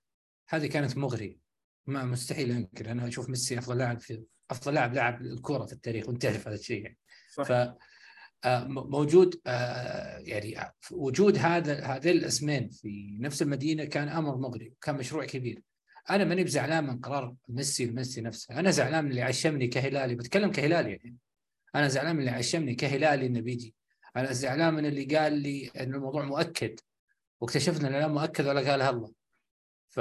هذه 0.48 0.66
كانت 0.66 0.96
مغرية. 0.96 1.38
ما 1.86 2.04
مستحيل 2.04 2.50
أنكر 2.50 2.90
أنا 2.90 3.08
أشوف 3.08 3.28
ميسي 3.28 3.58
أفضل 3.58 3.78
لاعب 3.78 4.00
في 4.00 4.22
أفضل 4.50 4.74
لاعب 4.74 4.94
لعب 4.94 5.22
الكوره 5.22 5.66
في 5.66 5.72
التاريخ 5.72 6.08
وأنت 6.08 6.22
تعرف 6.22 6.48
هذا 6.48 6.56
الشيء 6.56 6.82
يعني. 6.82 6.98
ف 7.30 7.52
آه، 8.44 8.64
موجود 8.68 9.40
آه، 9.46 10.18
يعني 10.18 10.56
وجود 10.90 11.38
هذا 11.38 11.84
هذين 11.84 12.16
الاسمين 12.16 12.68
في 12.68 13.16
نفس 13.20 13.42
المدينة 13.42 13.84
كان 13.84 14.08
أمر 14.08 14.36
مغري 14.36 14.72
كان 14.82 14.94
مشروع 14.94 15.24
كبير. 15.24 15.62
أنا 16.10 16.24
ماني 16.24 16.44
بزعلان 16.44 16.86
من 16.86 17.00
قرار 17.00 17.34
ميسي 17.48 17.86
ميسي 17.86 18.20
نفسه. 18.20 18.58
أنا 18.58 18.70
زعلان 18.70 19.04
من 19.04 19.10
اللي 19.10 19.22
عشمني 19.22 19.68
كهلالي. 19.68 20.14
بتكلم 20.14 20.50
كهلالي 20.50 20.90
يعني. 20.90 21.16
أنا 21.74 21.88
زعلان 21.88 22.16
من 22.16 22.20
اللي 22.20 22.30
عشمني 22.30 22.74
كهلالي 22.74 23.26
إنه 23.26 23.40
بيجي. 23.40 23.74
أنا 24.16 24.32
زعلان 24.32 24.74
من 24.74 24.86
اللي 24.86 25.04
قال 25.04 25.32
لي 25.32 25.70
إن 25.76 25.94
الموضوع 25.94 26.24
مؤكد 26.24 26.80
واكتشفنا 27.40 27.88
إنه 27.88 27.98
لا 27.98 28.08
مؤكد 28.08 28.46
ولا 28.46 28.70
قالها 28.70 28.90
الله 28.90 29.12
ف 29.88 30.00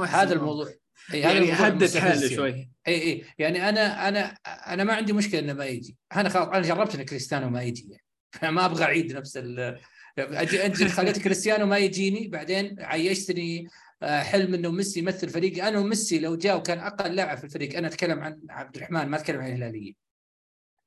هذا 0.00 0.32
الموضوع 0.34 0.72
إيه 1.14 1.22
يعني 1.22 1.52
هدت 1.52 1.96
حالة 1.96 2.28
شوي. 2.28 2.70
اي 2.88 3.02
اي 3.02 3.24
يعني 3.38 3.68
أنا 3.68 4.08
أنا 4.08 4.24
أنا 4.44 4.84
ما 4.84 4.94
عندي 4.94 5.12
مشكلة 5.12 5.40
إنه 5.40 5.52
ما 5.52 5.66
يجي. 5.66 5.96
أنا 6.16 6.28
خلاص 6.28 6.48
أنا 6.48 6.60
جربت 6.60 6.94
إن 6.94 7.02
كريستيانو 7.02 7.50
ما 7.50 7.62
يجي 7.62 7.88
يعني. 7.90 8.04
فما 8.40 8.64
أبغى 8.64 8.84
أعيد 8.84 9.12
نفس 9.12 9.36
ال 9.36 9.80
أجي 10.18 10.66
انت 10.66 10.82
خليت 10.82 11.18
كريستيانو 11.18 11.66
ما 11.66 11.78
يجيني 11.78 12.28
بعدين 12.28 12.76
عيشتني 12.80 13.68
آه، 14.02 14.22
حلم 14.22 14.54
إنه 14.54 14.70
ميسي 14.70 15.00
يمثل 15.00 15.28
فريقي. 15.28 15.68
أنا 15.68 15.78
وميسي 15.78 16.18
لو 16.18 16.36
جاء 16.36 16.56
وكان 16.56 16.78
أقل 16.78 17.14
لاعب 17.14 17.38
في 17.38 17.44
الفريق 17.44 17.76
أنا 17.76 17.88
أتكلم 17.88 18.20
عن 18.20 18.40
عبد 18.50 18.76
الرحمن 18.76 19.06
ما 19.06 19.16
أتكلم 19.16 19.40
عن 19.40 19.46
الهلاليه 19.46 20.07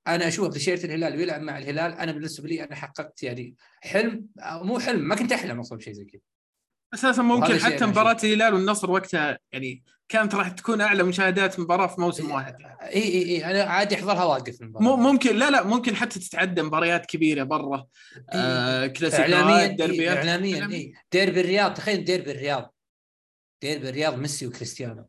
أنا 0.08 0.28
أشوف 0.28 0.48
بتيشيرت 0.48 0.86
الهلال 0.86 1.18
ويلعب 1.18 1.42
مع 1.42 1.58
الهلال 1.58 1.94
أنا 1.94 2.12
بالنسبة 2.12 2.48
لي 2.48 2.64
أنا 2.64 2.76
حققت 2.76 3.24
يعني 3.24 3.56
حلم 3.82 4.26
مو 4.38 4.80
حلم 4.80 5.08
ما 5.08 5.16
كنت 5.16 5.32
أحلم 5.32 5.60
أصلا 5.60 5.78
بشيء 5.78 5.94
زي 5.94 6.06
كذا. 6.06 6.22
أساسا 6.94 7.22
ممكن 7.22 7.60
حتى 7.60 7.86
مباراة 7.86 8.18
الهلال 8.24 8.54
والنصر 8.54 8.92
وقتها 8.92 9.40
يعني 9.52 9.84
كانت 10.10 10.36
راح 10.36 10.50
تكون 10.50 10.82
أعلى 10.82 11.04
مشاهدات 11.04 11.60
مباراة 11.60 11.88
في 11.88 12.02
موسم 12.02 12.32
واحد. 12.32 12.56
اي 12.82 13.04
اي 13.04 13.24
اي 13.24 13.46
أنا 13.46 13.64
عادي 13.64 13.96
أحضرها 13.96 14.24
واقف 14.24 14.62
المباراة. 14.62 14.96
ممكن 14.96 15.36
لا 15.36 15.50
لا 15.50 15.64
ممكن 15.64 15.96
حتى 15.96 16.20
تتعدى 16.20 16.62
مباريات 16.62 17.06
كبيرة 17.06 17.44
برا 17.44 17.88
آه 18.30 18.88
كلاسيكيات 18.88 19.34
اعلاميا 19.34 19.68
ديربيات. 19.68 20.18
اعلاميا 20.18 20.70
اي 20.72 20.94
ديربي 21.12 21.42
الرياض 21.42 21.74
تخيل 21.74 22.04
ديربي 22.04 22.32
الرياض. 22.32 22.74
ديربي 23.62 23.90
الرياض 23.90 24.18
ميسي 24.18 24.48
وكريستيانو. 24.48 25.08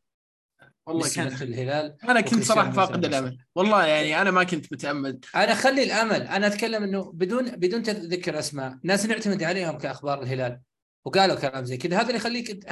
والله 0.87 1.11
كان 1.15 1.29
في 1.29 1.45
الهلال 1.45 1.97
أنا 2.09 2.21
كنت 2.21 2.43
صراحة 2.45 2.71
فاقد 2.71 3.05
الأمل. 3.05 3.39
والله 3.55 3.87
يعني 3.87 4.23
أنا 4.23 4.31
ما 4.31 4.45
كنت 4.45 4.73
متأمل. 4.73 5.21
أنا 5.35 5.55
خلي 5.55 5.83
الأمل. 5.83 6.23
أنا 6.23 6.47
أتكلم 6.47 6.83
إنه 6.83 7.13
بدون 7.13 7.51
بدون 7.51 7.83
ذكر 7.83 8.39
أسماء 8.39 8.79
ناس 8.83 9.07
نعتمد 9.07 9.43
عليهم 9.43 9.79
كأخبار 9.79 10.23
الهلال 10.23 10.61
وقالوا 11.05 11.37
كلام 11.37 11.65
زي 11.65 11.77
كذا. 11.77 11.97
هذا 11.97 12.07
اللي 12.07 12.17
يخليك 12.17 12.71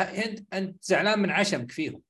انت 0.52 0.84
زعلان 0.84 1.18
من 1.18 1.30
عشمك 1.30 1.72
فيهم. 1.72 2.02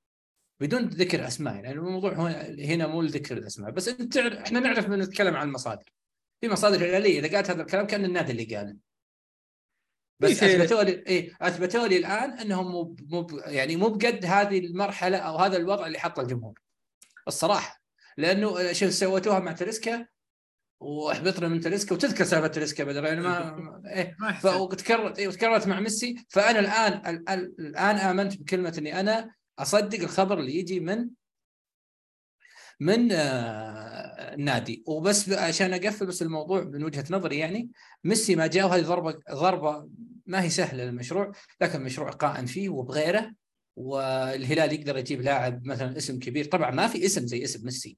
بدون 0.60 0.88
ذكر 0.88 1.26
أسماء. 1.26 1.54
يعني 1.54 1.72
الموضوع 1.72 2.12
هنا 2.58 2.86
مو 2.86 3.02
لذكر 3.02 3.36
الأسماء. 3.36 3.70
بس 3.70 3.88
أنت 3.88 4.14
تعرف 4.14 4.34
إحنا 4.34 4.60
نعرف 4.60 4.88
من 4.88 4.98
نتكلم 4.98 5.36
عن 5.36 5.48
المصادر. 5.48 5.92
في 6.40 6.48
مصادر 6.48 6.76
هلاليه 6.76 7.20
إذا 7.20 7.36
قالت 7.36 7.50
هذا 7.50 7.62
الكلام 7.62 7.86
كأن 7.86 8.04
النادي 8.04 8.32
اللي 8.32 8.56
قاله. 8.56 8.76
بس 10.20 10.42
أثبتوا 10.42 10.82
لي 10.82 10.92
إيه 10.92 11.32
أثبتوا 11.40 11.86
لي 11.86 11.96
الآن 11.96 12.30
أنهم 12.30 12.72
مو 12.72 12.96
مو 13.00 13.26
يعني 13.46 13.76
مو 13.76 13.88
بقد 13.88 14.24
هذه 14.24 14.58
المرحلة 14.58 15.18
أو 15.18 15.36
هذا 15.36 15.56
الوضع 15.56 15.86
اللي 15.86 15.98
حطه 15.98 16.20
الجمهور. 16.20 16.60
الصراحة. 17.28 17.80
لأنه 18.16 18.72
شوف 18.72 18.92
سويتوها 18.92 19.38
مع 19.38 19.52
تريسكا 19.52 20.06
وأحبطنا 20.80 21.48
من 21.48 21.60
تريسكا 21.60 21.94
وتذكر 21.94 22.24
سالفة 22.24 22.46
تريسكا 22.46 22.84
بدل 22.84 23.04
يعني 23.04 23.20
ما 23.20 23.82
إيه 23.86 24.16
وتكررت 24.44 25.18
إيه. 25.18 25.28
وتكررت 25.28 25.66
مع 25.66 25.80
ميسي. 25.80 26.16
فأنا 26.28 26.58
الآن 26.58 27.24
الآن 27.58 27.96
آمنت 27.96 28.40
بكلمة 28.40 28.74
إني 28.78 29.00
أنا 29.00 29.34
أصدق 29.58 30.00
الخبر 30.00 30.38
اللي 30.38 30.58
يجي 30.58 30.80
من 30.80 31.08
من 32.80 33.12
آه 33.12 34.34
النادي. 34.34 34.82
وبس 34.86 35.30
عشان 35.30 35.74
أقفل 35.74 36.06
بس 36.06 36.22
الموضوع 36.22 36.64
من 36.64 36.84
وجهة 36.84 37.04
نظري 37.10 37.38
يعني 37.38 37.70
ميسي 38.04 38.36
ما 38.36 38.46
جاء 38.46 38.66
وهذه 38.66 38.82
ضربه 38.82 39.14
ضربة 39.32 39.88
ما 40.26 40.42
هي 40.42 40.50
سهلة 40.50 40.84
للمشروع 40.84 41.32
لكن 41.60 41.82
مشروع 41.82 42.10
قائم 42.10 42.46
فيه 42.46 42.68
وبغيره 42.68 43.32
والهلال 43.76 44.72
يقدر 44.72 44.96
يجيب 44.98 45.20
لاعب 45.20 45.66
مثلا 45.66 45.96
اسم 45.96 46.18
كبير. 46.18 46.44
طبعا 46.44 46.70
ما 46.70 46.86
في 46.86 47.06
اسم 47.06 47.26
زي 47.26 47.44
اسم 47.44 47.64
ميسي. 47.64 47.96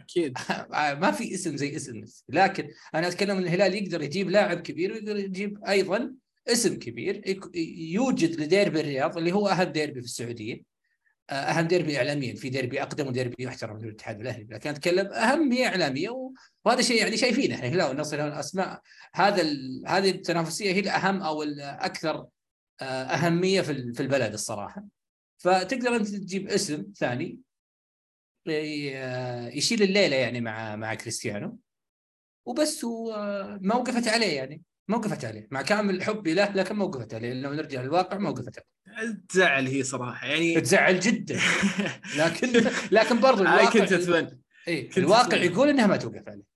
أكيد. 0.00 0.38
ما 1.02 1.10
في 1.10 1.34
اسم 1.34 1.56
زي 1.56 1.76
اسم 1.76 2.00
ميسي. 2.00 2.24
لكن 2.28 2.68
أنا 2.94 3.08
أتكلم 3.08 3.36
إن 3.36 3.42
الهلال 3.42 3.74
يقدر 3.74 4.02
يجيب 4.02 4.30
لاعب 4.30 4.60
كبير 4.60 4.92
ويقدر 4.92 5.16
يجيب 5.16 5.64
أيضا 5.64 6.14
اسم 6.48 6.78
كبير. 6.78 7.40
يوجد 7.76 8.40
لديربي 8.40 8.80
الرياض 8.80 9.18
اللي 9.18 9.32
هو 9.32 9.48
أهم 9.48 9.68
ديربي 9.68 10.00
في 10.00 10.06
السعودية. 10.06 10.71
أهم 11.30 11.66
ديربي 11.66 11.98
اعلاميا 11.98 12.34
في 12.34 12.50
ديربي 12.50 12.82
أقدم 12.82 13.06
وديربي 13.06 13.44
يحترم 13.44 13.78
في 13.78 13.86
الاتحاد 13.86 14.20
الأهلي. 14.20 14.46
لكن 14.50 14.70
أتكلم 14.70 15.06
اهميه 15.06 15.66
اعلاميه 15.66 16.32
وهذا 16.64 16.82
شيء 16.82 17.02
يعني 17.02 17.16
شايفينه. 17.16 17.54
إحنا 17.54 17.66
الهلال 17.66 17.88
والنصر 17.88 18.26
الأسماء. 18.26 18.80
هذا 19.14 19.42
هذه 19.86 20.10
التنافسية 20.10 20.72
هي 20.72 20.80
الأهم 20.80 21.22
أو 21.22 21.42
الاكثر 21.42 22.26
آه، 22.80 22.84
أهمية 22.84 23.60
في 23.60 24.00
البلد 24.00 24.32
الصراحة. 24.32 24.84
فتقدر 25.38 25.96
أنت 25.96 26.08
تجيب 26.08 26.48
اسم 26.48 26.92
ثاني 26.96 27.38
آه، 28.48 29.48
يشيل 29.48 29.82
الليلة 29.82 30.16
يعني 30.16 30.40
مع 30.40 30.76
مع 30.76 30.94
كريستيانو. 30.94 31.58
وبس 32.46 32.84
وما 32.84 33.74
وقفت 33.74 34.08
عليه 34.08 34.36
يعني. 34.36 34.62
ما 34.88 34.96
وقفت 34.96 35.24
عليه. 35.24 35.48
مع 35.50 35.62
كامل 35.62 36.02
حبي 36.02 36.34
له 36.34 36.52
لكن 36.54 36.74
ما 36.74 36.84
وقفت 36.84 37.14
عليه 37.14 37.32
لو 37.32 37.52
نرجع 37.52 37.82
للواقع 37.82 38.18
ما 38.18 38.30
وقفت 38.30 38.58
عليه. 38.58 39.22
تزعل 39.28 39.66
هي 39.66 39.82
صراحة 39.82 40.26
يعني 40.26 40.54
تزعل 40.60 41.00
جدا. 41.00 41.40
لكن 42.18 42.70
لكن 42.90 43.20
برضو 43.20 43.42
الواقع 43.42 43.70
كنت 43.70 43.92
أتمنى. 43.92 44.40
إيه 44.68 44.90
الواقع 44.96 45.36
يقول 45.36 45.68
إنها 45.68 45.86
ما 45.86 45.96
توقف 45.96 46.28
عليه. 46.28 46.52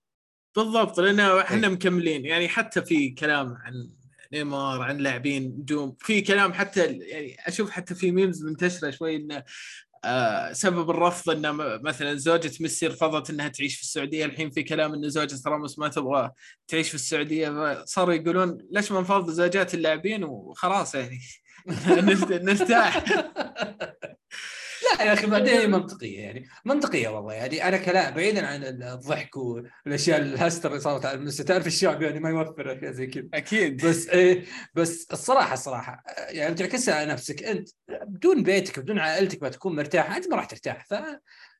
بالضبط 0.55 0.99
لأن 0.99 1.19
إحنا 1.19 1.67
إيه؟ 1.67 1.73
مكملين. 1.73 2.25
يعني 2.25 2.49
حتى 2.49 2.81
في 2.81 3.09
كلام 3.09 3.53
عن 3.53 3.73
نيمار 4.33 4.81
عن 4.81 4.97
لاعبين 4.97 5.43
نجوم 5.59 5.95
في 5.99 6.21
كلام 6.21 6.53
حتى 6.53 6.85
يعني 6.85 7.37
أشوف 7.47 7.69
حتى 7.69 7.95
في 7.95 8.11
ميمز 8.11 8.45
منتشرة 8.45 8.89
شوي 8.89 9.15
إنه 9.15 9.43
آه 10.05 10.53
سبب 10.53 10.89
الرفض 10.89 11.29
إن 11.29 11.55
مثلا 11.83 12.15
زوجة 12.15 12.51
ميسي 12.59 12.87
رفضت 12.87 13.29
إنها 13.29 13.47
تعيش 13.47 13.75
في 13.75 13.81
السعودية. 13.81 14.25
الحين 14.25 14.51
في 14.51 14.63
كلام 14.63 14.93
إن 14.93 15.09
زوجة 15.09 15.39
راموس 15.47 15.79
ما 15.79 15.87
تبغى 15.87 16.31
تعيش 16.67 16.89
في 16.89 16.95
السعودية. 16.95 17.85
صاروا 17.85 18.13
يقولون 18.13 18.57
ليش 18.71 18.91
ما 18.91 19.01
نفضل 19.01 19.33
زوجات 19.33 19.73
اللاعبين 19.73 20.23
وخلاص 20.23 20.95
يعني. 20.95 21.19
نرتاح. 22.31 23.03
لا 24.99 25.05
يا 25.05 25.13
أخي 25.13 25.27
بعدين 25.27 25.53
هي 25.53 25.67
منطقية 25.77 26.19
يعني 26.19 26.47
منطقية 26.65 27.07
والله. 27.09 27.33
يعني 27.33 27.67
أنا 27.67 27.77
كلام 27.77 28.13
بعيدا 28.13 28.47
عن 28.47 28.63
الضحك 28.63 29.37
والأشياء 29.37 30.21
الهستر 30.21 30.69
اللي 30.69 30.81
صارت 30.81 31.05
على 31.05 31.31
تعرف 31.31 31.67
الشعب 31.67 32.01
يعني 32.01 32.19
ما 32.19 32.29
يوفر 32.29 32.77
أشياء 32.77 32.91
زي 32.91 33.07
كذا. 33.07 33.27
أكيد. 33.33 33.85
بس 33.85 34.07
إيه 34.09 34.45
بس 34.75 35.07
الصراحة 35.13 35.53
الصراحة 35.53 36.03
يعني 36.29 36.55
تعكسها 36.55 36.95
على 36.95 37.11
نفسك 37.11 37.43
أنت 37.43 37.69
بدون 38.07 38.43
بيتك 38.43 38.79
بدون 38.79 38.99
عائلتك 38.99 39.43
ما 39.43 39.49
تكون 39.49 39.75
مرتاح 39.75 40.15
أنت 40.15 40.27
ما 40.29 40.35
راح 40.35 40.45
ترتاح. 40.45 40.85
ف 40.89 40.93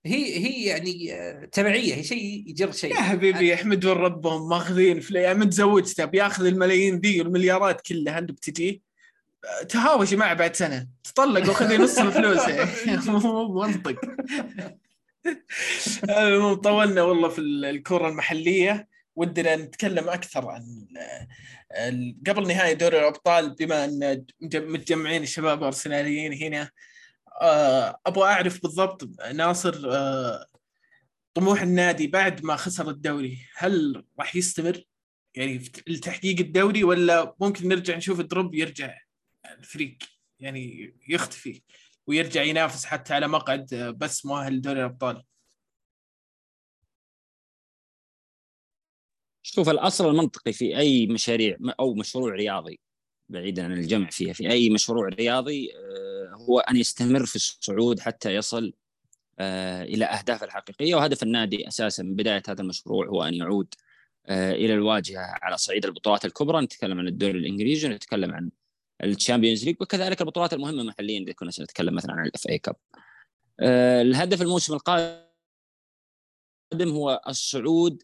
هي 0.05 0.45
هي 0.45 0.63
يعني 0.65 1.11
تبعية 1.51 1.95
هي 1.95 2.03
شيء 2.03 2.43
يجر 2.47 2.71
شيء. 2.71 2.91
يا 2.91 3.01
حبيبي 3.01 3.51
يحمدون 3.51 3.97
ربهم 3.97 4.49
ماخذين 4.49 4.99
في 4.99 5.33
متزوجته 5.33 6.05
بياخذ 6.05 6.45
الملايين 6.45 6.99
ذي 6.99 7.21
والمليارات 7.21 7.81
كلها 7.81 8.19
أنت 8.19 8.31
بتجي؟ 8.31 8.86
تهاوشي 9.69 10.15
معه 10.15 10.33
بعد 10.33 10.55
سنة. 10.55 10.87
تطلق 11.03 11.49
وخذي 11.49 11.77
نص 11.77 11.97
الفلوس. 12.07 12.47
يعني 12.47 13.01
مو 13.07 13.61
منطق. 13.61 13.95
طولنا 16.63 17.01
والله 17.01 17.29
في 17.29 17.41
الكرة 17.41 18.07
المحلية. 18.07 18.87
ودنا 19.15 19.55
نتكلم 19.55 20.09
أكثر 20.09 20.49
عن 20.49 20.87
قبل 22.27 22.47
نهاية 22.47 22.73
دوري 22.73 22.99
الأبطال 22.99 23.55
بما 23.55 23.85
أن 23.85 24.25
متجمعين 24.53 25.23
الشباب 25.23 25.59
الارسناليين 25.59 26.33
هنا 26.33 26.69
آه، 27.41 27.99
أبغى 28.05 28.29
أعرف 28.29 28.61
بالضبط 28.61 29.09
ناصر 29.33 29.81
آه، 29.91 30.45
طموح 31.33 31.61
النادي 31.61 32.07
بعد 32.07 32.43
ما 32.43 32.55
خسر 32.55 32.89
الدوري 32.89 33.37
هل 33.55 34.05
راح 34.19 34.35
يستمر؟ 34.35 34.83
يعني 35.35 35.59
في 35.59 35.97
تحقيق 35.99 36.39
الدوري 36.39 36.83
ولا 36.83 37.35
ممكن 37.39 37.67
نرجع 37.67 37.95
نشوف 37.95 38.19
الدروب 38.19 38.55
يرجع 38.55 38.97
الفريق 39.59 39.97
يعني 40.39 40.93
يختفي 41.07 41.61
ويرجع 42.07 42.43
ينافس 42.43 42.85
حتى 42.85 43.13
على 43.13 43.27
مقعد 43.27 43.95
بس 43.97 44.25
مؤهل 44.25 44.53
لدوري 44.53 44.79
الأبطال. 44.79 45.23
شوف 49.43 49.69
الأصل 49.69 50.09
المنطقي 50.09 50.53
في 50.53 50.77
أي 50.77 51.07
مشاريع 51.07 51.57
أو 51.79 51.93
مشروع 51.93 52.31
رياضي 52.31 52.79
بعيدا 53.29 53.63
عن 53.63 53.73
الجمع 53.73 54.09
فيها 54.09 54.33
في 54.33 54.51
أي 54.51 54.69
مشروع 54.69 55.07
رياضي 55.07 55.71
آه، 55.75 56.35
هو 56.35 56.59
أن 56.59 56.77
يستمر 56.77 57.25
في 57.25 57.35
الصعود 57.35 57.99
حتى 57.99 58.35
يصل 58.35 58.73
آه، 59.39 59.83
إلى 59.83 60.05
اهدافه 60.05 60.45
الحقيقية. 60.45 60.95
وهدف 60.95 61.23
النادي 61.23 61.67
أساسا 61.67 62.03
من 62.03 62.15
بداية 62.15 62.43
هذا 62.49 62.61
المشروع 62.61 63.07
هو 63.07 63.23
أن 63.23 63.33
يعود 63.33 63.73
آه، 64.25 64.51
إلى 64.53 64.73
الواجهة 64.73 65.21
على 65.41 65.57
صعيد 65.57 65.85
البطولات 65.85 66.25
الكبرى. 66.25 66.61
نتكلم 66.61 66.99
عن 66.99 67.07
الدوري 67.07 67.39
الإنجليزي 67.39 67.87
ونتكلم 67.87 68.31
عن 68.33 68.51
ال 69.03 69.09
Champions 69.09 69.65
League 69.65 69.75
وكذلك 69.81 70.21
البطولات 70.21 70.53
المهمة 70.53 70.83
محليا 70.83 71.19
إذا 71.19 71.33
كنا 71.33 71.51
سنتكلم 71.51 71.95
مثلا 71.95 72.13
عن 72.13 72.25
ال 72.25 72.49
FA 72.49 72.57
Cup. 72.57 72.75
آه، 73.59 74.01
الهدف 74.01 74.41
الموسم 74.41 74.73
القادم 74.73 75.21
هو 76.87 77.21
الصعود 77.27 78.03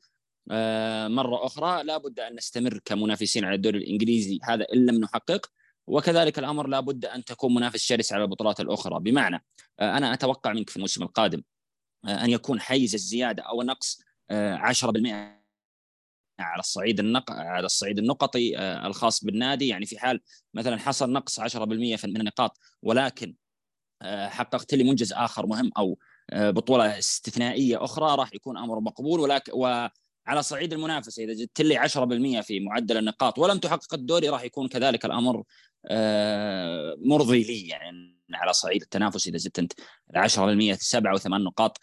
آه، 0.52 1.08
مرة 1.08 1.46
أخرى. 1.46 1.84
لابد 1.84 2.20
أن 2.20 2.36
نستمر 2.36 2.80
كمنافسين 2.86 3.46
على 3.46 3.56
الدوري 3.56 3.78
الإنجليزي 3.78 4.40
هذا 4.44 4.66
إن 4.74 4.86
لم 4.86 4.96
نحقق. 4.96 5.52
وكذلك 5.88 6.40
الأمر 6.40 6.68
لابد 6.68 7.06
أن 7.06 7.24
تكون 7.24 7.54
منافس 7.54 7.80
شرس 7.80 8.14
على 8.14 8.24
البطولات 8.24 8.60
الأخرى. 8.60 9.00
بمعنى 9.00 9.46
أنا 9.82 10.14
أتوقع 10.14 10.54
منك 10.54 10.70
في 10.70 10.76
الموسم 10.76 11.04
القادم 11.04 11.44
أن 12.06 12.30
يكون 12.30 12.60
حيز 12.60 12.94
الزيادة 12.94 13.44
أو 13.44 13.62
النقص 13.62 14.02
10% 14.32 15.43
على 16.40 16.60
الصعيد 16.60 17.00
النق... 17.00 17.32
على 17.32 17.66
الصعيد 17.66 18.00
النقطي 18.00 18.58
الخاص 18.60 19.24
بالنادي. 19.24 19.68
يعني 19.68 19.86
في 19.86 20.00
حال 20.00 20.20
مثلا 20.54 20.78
حصل 20.78 21.12
نقص 21.12 21.40
10% 21.40 21.58
من 21.58 22.18
النقاط 22.18 22.60
ولكن 22.82 23.36
حققت 24.04 24.74
لي 24.74 24.84
منجز 24.84 25.14
آخر 25.14 25.46
مهم 25.46 25.72
أو 25.78 25.98
بطولة 26.34 26.98
استثنائية 26.98 27.84
أخرى 27.84 28.16
راح 28.16 28.34
يكون 28.34 28.58
أمر 28.58 28.80
مقبول. 28.80 29.20
ولكن 29.20 29.52
وعلى 29.56 30.44
صعيد 30.44 30.74
المنافسة 30.74 31.24
إذا 31.24 31.34
زدت 31.34 31.62
لي 31.62 31.80
10% 32.40 32.42
في 32.42 32.60
معدل 32.60 32.98
النقاط 32.98 33.40
ولم 33.40 33.58
تحقق 33.58 33.94
الدوري 33.94 34.30
راح 34.30 34.44
يكون 34.44 34.68
كذلك 34.68 35.06
الأمر 35.06 35.44
مرضي 37.06 37.44
لي. 37.44 37.68
يعني 37.68 38.20
على 38.34 38.54
صعيد 38.54 38.82
التنافس 38.82 39.28
إذا 39.28 39.38
زدت 39.38 39.60
أنت 39.60 39.74
10% 40.74 40.78
سبعة 40.80 41.14
وثمان 41.14 41.44
نقاط 41.44 41.80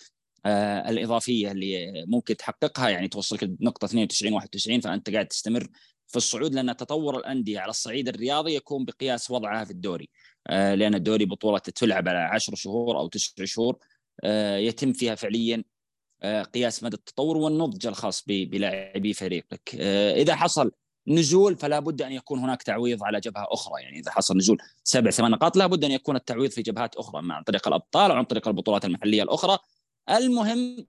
الإضافية 0.47 1.53
اللي 1.53 2.05
ممكن 2.07 2.37
تحققها 2.37 2.89
يعني 2.89 3.09
توصلك 3.09 3.51
نقطه 3.61 3.85
92 3.85 4.33
91 4.33 4.81
فأنت 4.81 5.11
قاعد 5.11 5.27
تستمر 5.27 5.69
في 6.07 6.17
الصعود 6.17 6.55
لأن 6.55 6.77
تطور 6.77 7.19
الأندية 7.19 7.61
على 7.61 7.71
الصعيد 7.71 8.09
الرياضي 8.09 8.55
يكون 8.55 8.85
بقياس 8.85 9.31
وضعها 9.31 9.65
في 9.65 9.71
الدوري. 9.71 10.09
لأن 10.49 10.95
الدوري 10.95 11.25
بطولة 11.25 11.59
تلعب 11.59 12.09
على 12.09 12.19
10 12.19 12.55
شهور 12.55 12.99
أو 12.99 13.09
9 13.09 13.47
شهور 13.47 13.77
يتم 14.59 14.93
فيها 14.93 15.15
فعليا 15.15 15.65
قياس 16.55 16.85
مدى 16.85 16.97
التطور 16.97 17.37
والنضج 17.37 17.87
الخاص 17.87 18.25
بلاعبي 18.27 19.13
فريقك. 19.13 19.75
إذا 20.17 20.37
حصل 20.37 20.73
نزول 21.07 21.57
فلا 21.57 21.79
بد 21.79 22.03
أن 22.03 22.13
يكون 22.13 22.39
هناك 22.39 22.63
تعويض 22.63 23.05
على 23.05 23.21
جبهة 23.21 23.47
أخرى. 23.51 23.83
يعني 23.83 23.99
إذا 23.99 24.11
حصل 24.11 24.37
نزول 24.37 24.59
سبع 24.85 25.11
ثمان 25.11 25.31
نقاط 25.31 25.57
لا 25.57 25.67
بد 25.67 25.85
أن 25.85 25.91
يكون 25.91 26.17
التعويض 26.17 26.51
في 26.51 26.63
جبهات 26.63 26.97
أخرى 26.97 27.23
عن 27.31 27.43
طريق 27.43 27.69
الأبطال 27.69 28.11
أو 28.11 28.17
عن 28.17 28.25
طريق 28.25 28.49
البطولات 28.49 28.85
المحلية 28.85 29.23
الأخرى. 29.23 29.59
المهم 30.11 30.87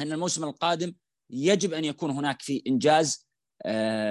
أن 0.00 0.12
الموسم 0.12 0.44
القادم 0.44 0.94
يجب 1.30 1.72
أن 1.72 1.84
يكون 1.84 2.10
هناك 2.10 2.42
في 2.42 2.62
إنجاز 2.66 3.26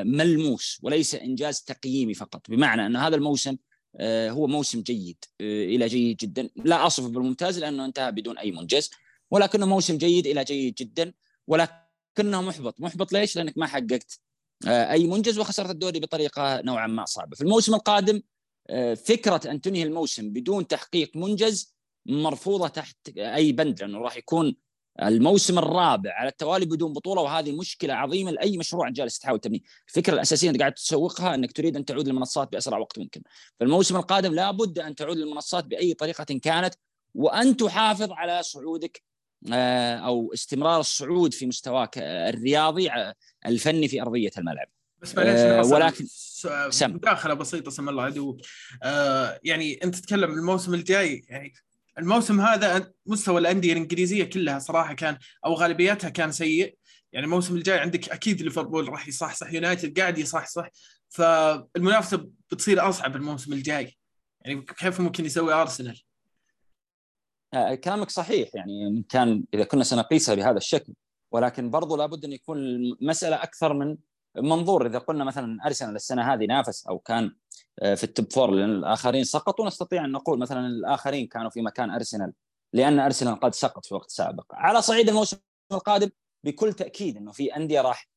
ملموس 0.06 0.80
وليس 0.84 1.16
إنجاز 1.16 1.62
تقييمي 1.62 2.14
فقط. 2.14 2.50
بمعنى 2.50 2.86
أن 2.86 2.96
هذا 2.96 3.16
الموسم 3.16 3.58
هو 4.02 4.48
موسم 4.48 4.82
جيد 4.82 5.18
إلى 5.42 5.88
جيد 5.88 6.18
جدا. 6.18 6.50
لا 6.56 6.88
اصفه 6.88 7.10
بالممتاز 7.10 7.60
لأنه 7.60 7.86
انتهى 7.86 8.12
بدون 8.12 8.38
أي 8.38 8.52
منجز 8.52 8.90
ولكنه 9.32 9.66
موسم 9.66 9.98
جيد 9.98 10.28
إلى 10.28 10.44
جيد 10.44 10.74
جدا 10.74 11.14
ولكنه 11.48 12.42
محبط. 12.42 12.82
محبط 12.82 13.14
ليش؟ 13.14 13.36
لأنك 13.36 13.58
ما 13.58 13.68
حققت 13.68 14.20
أي 14.68 15.08
منجز 15.08 15.40
وخسرت 15.40 15.70
الدوري 15.70 16.00
بطريقة 16.00 16.62
نوعا 16.62 16.88
ما 16.88 17.06
صعبة. 17.06 17.36
في 17.36 17.42
الموسم 17.42 17.76
القادم 17.76 18.22
فكرة 19.06 19.52
أن 19.52 19.62
تنهي 19.62 19.84
الموسم 19.84 20.30
بدون 20.30 20.68
تحقيق 20.68 21.18
منجز 21.18 21.76
مرفوضة 22.06 22.68
تحت 22.68 22.98
أي 23.18 23.52
بند 23.52 23.82
لأنه 23.82 23.98
راح 23.98 24.18
يكون 24.18 24.56
الموسم 25.02 25.60
الرابع 25.60 26.14
على 26.14 26.30
التوالي 26.30 26.66
بدون 26.66 26.94
بطولة 26.94 27.22
وهذه 27.22 27.52
مشكلة 27.52 27.94
عظيمة 27.94 28.32
لأي 28.32 28.58
مشروع 28.58 28.90
جالس 28.90 29.20
تحاول 29.20 29.40
تبنيه، 29.40 29.60
الفكرة 29.88 30.14
الأساسية 30.14 30.50
أنت 30.50 30.60
قاعد 30.60 30.74
تسوقها 30.74 31.36
أنك 31.36 31.52
تريد 31.52 31.76
أن 31.76 31.86
تعود 31.86 32.08
للمنصات 32.08 32.52
بأسرع 32.52 32.78
وقت 32.78 33.00
ممكن، 33.00 33.22
فالموسم 33.60 33.96
القادم 33.96 34.34
لابد 34.34 34.80
أن 34.80 34.96
تعود 34.96 35.18
للمنصات 35.18 35.66
بأي 35.66 35.94
طريقة 35.94 36.24
كانت 36.24 36.76
وأن 37.14 37.58
تحافظ 37.58 38.12
على 38.12 38.44
صعودك 38.44 39.04
أو 39.52 40.34
استمرار 40.34 40.80
الصعود 40.80 41.34
في 41.34 41.46
مستواك 41.46 41.98
الرياضي 41.98 42.90
الفني 43.46 43.88
في 43.88 44.02
أرضية 44.02 44.32
الملعب. 44.38 44.68
بس 45.02 45.16
معليش 45.16 45.40
أه 45.40 45.66
ولكن 45.66 46.06
مداخلة 46.82 47.34
بسيطة 47.34 47.72
سم 47.72 47.90
الله 47.90 48.04
عدو 48.04 48.38
آه 48.84 49.40
يعني 49.44 49.80
أنت 49.84 49.96
تتكلم 49.96 50.32
الموسم 50.32 50.74
الجاي 50.74 51.26
يعني 51.30 51.54
الموسم 52.00 52.42
هذا 52.42 52.92
مستوى 53.06 53.42
الأندية 53.42 53.74
الإنجليزية 53.74 54.24
كلها 54.24 54.60
صراحة 54.60 54.94
كان 54.94 55.18
أو 55.46 55.54
غالبيتها 55.54 56.10
كان 56.10 56.32
سيء. 56.32 56.78
يعني 57.12 57.26
الموسم 57.26 57.56
الجاي 57.56 57.80
عندك 57.80 58.10
أكيد 58.10 58.42
ليفربول 58.42 58.90
راح 58.90 59.08
يصحصح 59.08 59.54
يونايتد 59.54 60.00
قاعد 60.00 60.18
يصحصح. 60.18 60.70
فالمنافسة 61.10 62.30
بتصير 62.52 62.90
أصعب 62.90 63.16
الموسم 63.16 63.54
الجاي. 63.54 63.98
يعني 64.42 64.62
كيف 64.62 65.00
ممكن 65.02 65.26
يسوي 65.26 65.54
أرسنال؟ 65.54 66.02
آه 67.54 67.76
كلامك 67.76 68.10
صحيح. 68.10 68.50
يعني 68.54 69.06
كان 69.10 69.44
إذا 69.54 69.64
كنا 69.64 69.84
سنقيسها 69.84 70.36
بهذا 70.36 70.58
الشكل 70.58 70.94
ولكن 71.32 71.70
برضو 71.70 71.96
لابد 71.96 72.26
أن 72.26 72.34
يكون 72.34 72.58
المسألة 72.58 73.44
أكثر 73.44 73.74
من 73.74 73.98
منظور 74.38 74.86
إذا 74.86 75.00
قلنا 75.00 75.24
مثلا 75.24 75.66
أرسنال 75.66 75.96
السنة 75.96 76.34
هذه 76.34 76.46
نافس 76.46 76.88
أو 76.88 77.00
كان 77.00 77.36
في 77.82 78.04
ال 78.04 78.11
top 78.11 78.34
four 78.34 78.52
لأن 78.52 78.70
الاخرين 78.70 79.24
سقطوا 79.24 79.68
نستطيع 79.68 80.06
أن 80.06 80.12
نقول 80.12 80.40
مثلا 80.40 80.68
الآخرين 80.68 81.28
كانوا 81.28 81.50
في 81.50 81.62
مكان 81.62 81.92
أرسنال 81.92 82.34
لأن 82.74 83.00
أرسنال 83.00 83.40
قد 83.40 83.56
سقط 83.56 83.86
في 83.86 83.94
وقت 83.96 84.10
سابق. 84.10 84.46
على 84.52 84.82
صعيد 84.82 85.10
الموسم 85.10 85.38
القادم 85.72 86.10
بكل 86.44 86.74
تأكيد 86.74 87.18
إنه 87.18 87.32
في 87.32 87.56
أندية 87.56 87.82
راح 87.82 88.10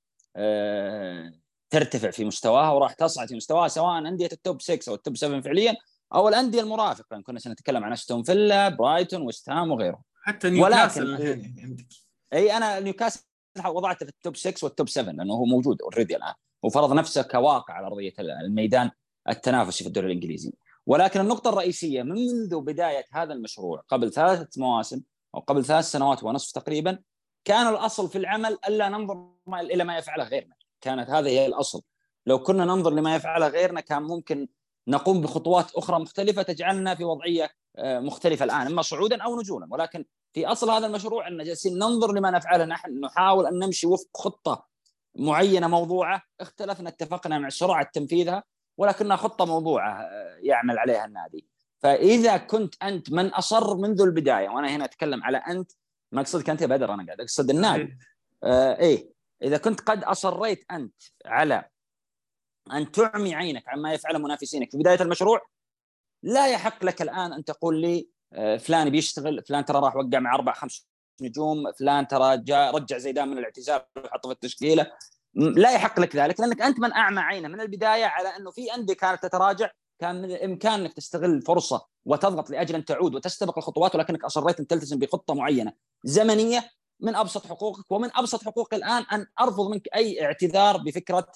ترتفع 1.71 2.11
في 2.11 2.25
مستواها 2.25 2.71
وراح 2.71 2.93
تصعد 2.93 3.29
في 3.29 3.37
مستواها 3.37 3.69
سواء 3.69 3.99
أندية 3.99 4.29
ال 4.33 4.40
top 4.40 4.63
6 4.63 4.91
أو 4.91 4.95
ال 4.95 5.00
top 5.00 5.17
7 5.17 5.41
فعليا 5.41 5.77
أو 6.15 6.29
الأندية 6.29 6.61
المرافقة. 6.61 7.07
يعني 7.11 7.23
كنا 7.23 7.39
سنتكلم 7.39 7.85
عن 7.85 7.93
أستون 7.93 8.23
فيلا 8.23 8.69
برايتون 8.69 9.23
ويست 9.23 9.51
هام 9.51 9.71
وغيرهم. 9.71 10.03
حتى 10.23 10.51
نيوكاسل 10.51 11.11
ولكن 11.11 11.77
إي 12.33 12.57
أنا 12.57 12.81
نيوكاسل 12.81 13.25
وضعته 13.65 14.07
في 14.07 14.13
ال 14.13 14.19
top 14.19 14.37
6 14.37 14.65
وال 14.65 14.75
top 14.75 14.89
7 14.89 15.13
لأنه 15.13 15.35
هو 15.35 15.45
موجود 15.45 15.83
already 15.83 16.17
الآن. 16.17 16.35
وفرض 16.63 16.93
نفسه 16.93 17.23
كواقع 17.23 17.75
على 17.75 17.87
أرضية 17.87 18.13
الميدان 18.19 18.91
التنافسي 19.29 19.85
في 19.85 19.89
الدوري 19.89 20.07
الإنجليزي. 20.07 20.53
ولكن 20.87 21.21
النقطة 21.21 21.49
الرئيسية 21.49 22.03
منذ 22.03 22.61
بداية 22.61 23.05
هذا 23.13 23.33
المشروع 23.33 23.83
قبل 23.89 24.13
ثلاثة 24.13 24.49
مواسم 24.57 25.03
أو 25.35 25.41
قبل 25.41 25.65
ثلاث 25.65 25.85
سنوات 25.85 26.25
ونصف 26.25 26.53
تقريبا 26.53 26.99
كان 27.45 27.67
الأصل 27.69 28.09
في 28.09 28.19
العمل 28.19 28.59
ألا 28.69 28.89
ننظر 28.89 29.29
إلى 29.49 29.85
ما 29.85 29.99
يفعله 29.99 30.25
غيرنا. 30.25 30.55
كانت 30.81 31.11
هذه 31.11 31.29
هي 31.29 31.47
الأصل. 31.47 31.83
لو 32.27 32.39
كنا 32.39 32.65
ننظر 32.65 32.91
لما 32.91 33.17
يفعله 33.17 33.49
غيرنا 33.49 33.81
كان 33.81 34.03
ممكن 34.03 34.49
نقوم 34.89 35.21
بخطوات 35.21 35.75
أخرى 35.75 35.99
مختلفة 35.99 36.43
تجعلنا 36.43 36.95
في 36.95 37.05
وضعية 37.05 37.51
مختلفة 37.79 38.45
الآن 38.45 38.67
إما 38.67 38.83
صعودا 38.83 39.23
أو 39.23 39.41
نزولا 39.41 39.67
ولكن 39.71 40.05
في 40.33 40.47
أصل 40.47 40.71
هذا 40.71 40.87
المشروع 40.87 41.29
إن 41.29 41.45
جالسين 41.45 41.79
ننظر 41.79 42.13
لما 42.13 42.31
نفعله 42.31 42.65
نحن 42.65 43.01
نحاول 43.01 43.47
أن 43.47 43.59
نمشي 43.59 43.87
وفق 43.87 44.09
خطة 44.17 44.67
معينة 45.15 45.69
موضوعة 45.69 46.23
اختلفنا 46.41 46.89
اتفقنا 46.89 47.39
مع 47.39 47.49
سرعه 47.49 47.91
تنفيذها 47.93 48.45
ولكنها 48.79 49.17
خطة 49.17 49.45
موضوعة 49.45 50.09
يعمل 50.43 50.79
عليها 50.79 51.05
النادي. 51.05 51.47
فإذا 51.83 52.37
كنت 52.37 52.75
أنت 52.83 53.13
من 53.13 53.27
أصر 53.27 53.77
منذ 53.77 54.01
البداية 54.03 54.49
وأنا 54.49 54.69
هنا 54.69 54.85
أتكلم 54.85 55.25
على 55.25 55.39
أنت 55.39 55.73
ما 56.13 56.21
اقصدك 56.21 56.51
انت 56.51 56.63
يا 56.63 56.67
بدر 56.67 56.95
أنا 56.95 57.07
قاعد 57.07 57.21
أقصد 57.21 57.51
النادي. 57.51 57.99
آه 58.45 58.79
إيه. 58.79 59.11
إذا 59.43 59.57
كنت 59.59 59.81
قد 59.81 60.05
أصريت 60.05 60.65
أنت 60.71 61.03
على 61.27 61.65
أن 62.73 62.93
تعمي 62.93 63.35
عينك 63.35 63.69
عما 63.69 63.95
يفعله 63.95 64.19
منافسينك. 64.19 64.71
في 64.71 64.79
بداية 64.79 65.03
المشروع 65.03 65.41
لا 66.27 66.47
يحق 66.49 66.85
لك 66.85 67.03
الآن 67.03 67.33
أن 67.33 67.45
تقول 67.45 67.81
لي 67.81 68.09
فلان 68.59 68.91
بيشتغل 68.91 69.43
فلان 69.49 69.65
ترى 69.65 69.79
راح 69.79 69.97
وقع 69.97 70.19
مع 70.19 70.35
أربع 70.35 70.53
خمس 70.53 70.89
نجوم 71.23 71.73
فلان 71.73 72.09
ترى 72.09 72.39
جاء 72.39 72.77
رجع 72.77 72.99
زيدان 72.99 73.29
من 73.29 73.39
الاعتزال 73.39 73.83
وحطه 74.05 74.29
في 74.29 74.35
التشكيلة. 74.35 74.87
لا 75.35 75.73
يحق 75.73 76.01
لك 76.01 76.17
ذلك 76.17 76.41
لأنك 76.41 76.63
أنت 76.63 76.81
من 76.81 76.93
أعمى 76.93 77.21
عينه 77.21 77.49
من 77.49 77.61
البداية 77.61 78.05
على 78.05 78.29
أنه 78.29 78.51
في 78.51 78.75
أندية 78.75 78.95
كانت 78.95 79.23
تتراجع 79.23 79.71
كان 80.01 80.23
من 80.23 80.31
الإمكان 80.31 80.81
أنك 80.81 80.93
تستغل 80.93 81.31
الفرصه 81.31 81.87
وتضغط 82.05 82.51
لأجل 82.51 82.75
أن 82.75 82.85
تعود 82.85 83.15
وتستبق 83.15 83.59
الخطوات 83.59 83.95
ولكنك 83.95 84.25
أصريت 84.25 84.61
أن 84.61 84.67
تلتزم 84.67 84.99
بخطة 84.99 85.35
معينة. 85.35 85.73
زمنية 86.05 86.71
من 87.01 87.17
أبسط 87.17 87.47
حقوقك 87.47 87.93
ومن 87.93 88.11
أبسط 88.15 88.45
حقوقي 88.45 88.77
الآن 88.77 89.03
أن 89.13 89.27
أرفض 89.41 89.71
منك 89.71 89.89
أي 89.95 90.25
اعتذار 90.25 90.77
بفكرة 90.77 91.33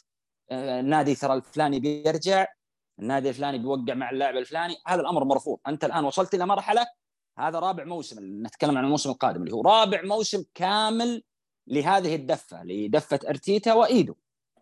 النادي 0.53 1.15
ترى 1.15 1.35
الفلاني 1.35 1.81
بيرجع 1.81 2.47
النادي 3.01 3.29
الفلاني 3.29 3.59
بيوقع 3.59 3.95
مع 3.95 4.11
اللاعب 4.11 4.37
الفلاني 4.37 4.77
هذا 4.87 5.01
الأمر 5.01 5.25
مرفوض. 5.25 5.59
أنت 5.67 5.85
الآن 5.85 6.05
وصلت 6.05 6.35
إلى 6.35 6.47
مرحلة 6.47 6.87
هذا 7.39 7.59
رابع 7.59 7.85
موسم 7.85 8.47
نتكلم 8.47 8.79
عن 8.79 8.85
الموسم 8.85 9.11
القادم 9.11 9.43
اللي 9.43 9.55
هو 9.55 9.63
رابع 9.63 10.03
موسم 10.03 10.45
كامل 10.55 11.23
لهذه 11.67 12.15
الدفة 12.15 12.65
لدفة 12.65 13.21
أرتيتا 13.29 13.75
وإيدو. 13.75 14.15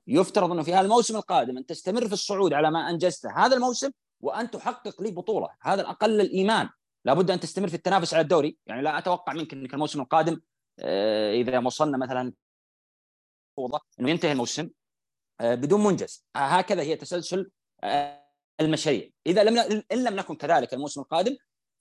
يفترض 0.06 0.52
إنه 0.52 0.62
في 0.62 0.74
هذا 0.74 0.80
الموسم 0.80 1.16
القادم 1.16 1.58
أن 1.58 1.66
تستمر 1.66 2.06
في 2.06 2.12
الصعود 2.12 2.52
على 2.52 2.70
ما 2.70 2.90
انجزته 2.90 3.46
هذا 3.46 3.56
الموسم 3.56 3.90
وأن 4.20 4.50
تحقق 4.50 5.02
لي 5.02 5.10
بطولة. 5.10 5.48
هذا 5.62 5.80
الأقل 5.80 6.20
الإيمان. 6.20 6.68
لابد 7.04 7.30
أن 7.30 7.40
تستمر 7.40 7.68
في 7.68 7.74
التنافس 7.74 8.14
على 8.14 8.20
الدوري. 8.20 8.58
يعني 8.66 8.82
لا 8.82 8.98
أتوقع 8.98 9.32
منك 9.32 9.52
إنك 9.52 9.74
الموسم 9.74 10.00
القادم 10.00 10.40
إذا 11.32 11.58
وصلنا 11.58 11.98
مثلا 11.98 12.32
إنه 14.00 14.10
ينتهي 14.10 14.32
الموسم 14.32 14.70
بدون 15.42 15.84
منجز. 15.84 16.26
هكذا 16.36 16.82
هي 16.82 16.96
تسلسل 16.96 17.50
المشاريع. 18.60 19.10
إذا 19.26 19.44
لم 19.44 19.82
إن 19.92 20.04
لم 20.04 20.16
نكن 20.16 20.34
كذلك 20.34 20.74
الموسم 20.74 21.00
القادم 21.00 21.36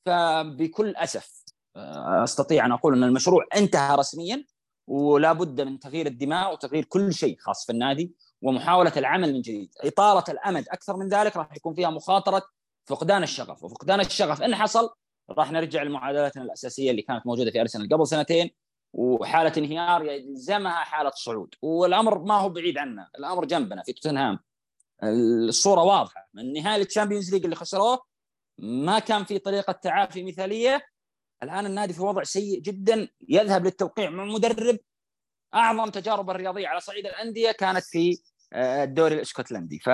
فبكل 0.06 0.96
أسف 0.96 1.44
أستطيع 2.24 2.66
أن 2.66 2.72
أقول 2.72 2.94
أن 2.94 3.04
المشروع 3.04 3.46
انتهى 3.56 3.96
رسميا 3.96 4.46
ولا 4.88 5.34
بد 5.34 5.62
من 5.62 5.80
تغيير 5.80 6.08
الدماء 6.08 6.54
وتغيير 6.54 6.86
كل 6.86 7.14
شيء 7.14 7.38
خاص 7.40 7.66
في 7.66 7.72
النادي 7.72 8.16
ومحاولة 8.42 8.94
العمل 8.98 9.34
من 9.34 9.42
جديد. 9.42 9.74
اطاله 9.82 10.24
الأمد 10.30 10.70
أكثر 10.70 10.98
من 10.98 11.08
ذلك 11.08 11.38
راح 11.38 11.56
يكون 11.56 11.74
فيها 11.74 11.90
مخاطرة 11.90 12.44
فقدان 12.86 13.24
الشغف. 13.24 13.64
وفقدان 13.64 14.00
الشغف 14.00 14.42
إن 14.42 14.56
حصل 14.56 14.90
راح 15.30 15.52
نرجع 15.52 15.84
لمعادلاتنا 15.84 16.44
الأساسية 16.44 16.92
اللي 16.92 17.02
كانت 17.02 17.28
موجودة 17.28 17.52
في 17.52 17.62
أرسنال 17.62 17.90
قبل 17.90 18.08
سنتين 18.08 18.50
وحالة 18.94 19.54
انهيار 19.58 20.06
يلزمها 20.06 20.84
حالة 20.84 21.12
صعود. 21.16 21.56
والأمر 21.62 22.20
ما 22.20 22.36
هو 22.36 22.50
بعيد 22.50 22.78
عنا 22.78 23.10
الأمر 23.20 23.46
جنبنا 23.46 23.84
في 23.84 23.94
توتنهام. 23.94 24.40
الصورة 25.04 25.82
واضحة. 25.84 26.30
من 26.34 26.54
نهايه 26.54 26.84
ال 26.84 26.89
Champions 26.89 27.34
League 27.34 27.44
اللي 27.44 27.56
خسروه 27.56 28.00
ما 28.58 29.00
كان 29.00 29.24
في 29.24 29.40
طريقة 29.40 29.74
تعافي 29.74 30.24
مثالية. 30.24 30.82
الآن 31.44 31.66
النادي 31.66 31.94
في 31.94 32.02
وضع 32.02 32.24
سيء 32.24 32.60
جدا 32.62 33.08
يذهب 33.30 33.66
للتوقيع 33.66 34.10
مع 34.10 34.26
مدرب 34.26 34.78
أعظم 35.54 35.90
تجارب 35.90 36.30
الرياضية 36.30 36.68
على 36.68 36.80
صعيد 36.80 37.06
الأندية 37.06 37.52
كانت 37.52 37.84
في 37.84 38.20
آه، 38.54 38.84
الدوري 38.84 39.16
الإسكتلندي. 39.16 39.80
ف 39.80 39.90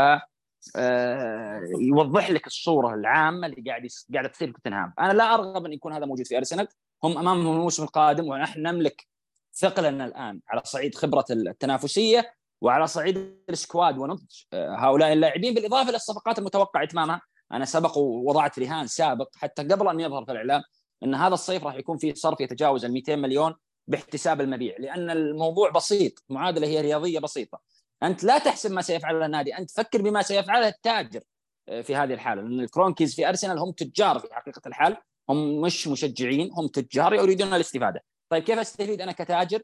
آه، 0.76 1.62
يوضح 1.80 2.32
لك 2.32 2.48
الصورة 2.48 2.94
العامة 2.94 3.48
اللي 3.48 3.64
قاعد 3.70 3.88
قاعدة 4.14 4.30
تصير 4.30 4.48
في 4.48 4.54
توتنهام. 4.54 4.94
أنا 5.00 5.14
لا 5.14 5.34
أرغب 5.34 5.66
أن 5.66 5.74
يكون 5.74 5.94
هذا 5.94 6.06
موجود 6.06 6.28
في 6.28 6.38
أرسنال. 6.38 6.68
هم 7.04 7.18
أمامهم 7.18 7.56
الموسم 7.56 7.84
القادم 7.84 8.28
ونحن 8.28 8.62
نملك 8.62 9.08
ثقلنا 9.56 10.06
الآن 10.06 10.42
على 10.48 10.62
صعيد 10.66 10.96
خبرة 10.96 11.26
التنافسية. 11.30 12.34
وعلى 12.64 12.88
صعيد 12.88 13.38
السكواد 13.50 13.98
ونضج. 13.98 14.44
آه، 14.54 14.76
هؤلاء 14.76 15.14
اللاعبين 15.14 15.54
بالإضافة 15.54 15.92
للصفقات 15.92 16.40
المتوقع 16.40 16.84
إتمامها. 16.84 17.22
أنا 17.52 17.66
سبق 17.66 17.98
ووضعت 17.98 18.60
رهان 18.60 18.88
سابق 18.88 19.30
حتى 19.36 19.64
قبل 19.64 19.88
أن 19.88 20.00
يظهر 20.00 20.26
في 20.26 20.32
الإعلام 20.32 20.62
إن 21.04 21.16
هذا 21.16 21.34
الصيف 21.34 21.64
راح 21.64 21.76
يكون 21.76 21.98
في 21.98 22.16
صرف 22.16 22.40
يتجاوز 22.40 22.86
ال 22.86 22.92
200 22.92 23.16
مليون 23.16 23.56
باحتساب 23.88 24.42
المبيع 24.42 24.76
لأن 24.80 25.10
الموضوع 25.10 25.70
بسيط 25.70 26.14
معادلة 26.30 26.68
هي 26.68 26.82
رياضية 26.82 27.20
بسيطة. 27.20 27.62
أنت 28.04 28.24
لا 28.24 28.38
تحسب 28.38 28.72
ما 28.72 28.82
سيفعله 28.82 29.26
النادي 29.26 29.58
أنت 29.58 29.72
فكر 29.72 30.02
بما 30.02 30.22
سيفعله 30.22 30.68
التاجر 30.68 31.22
آه، 31.70 31.82
في 31.82 31.96
هذه 31.96 32.14
الحالة 32.14 32.42
لأن 32.42 32.60
الكرونكيز 32.60 33.16
في 33.16 33.30
أرسنال 33.30 33.60
هم 33.60 33.72
تجار 33.72 34.20
في 34.20 34.28
حقيقة 34.32 34.62
الحال 34.66 34.98
هم 35.30 35.62
مش 35.62 35.88
مشجعين 35.88 36.52
هم 36.54 36.68
تجار 36.68 37.14
يريدون 37.14 37.54
الاستفادة. 37.54 38.04
طيب 38.30 38.44
كيف 38.44 38.60
أستفيد 38.60 39.02
أنا 39.02 39.12
كتاجر 39.12 39.62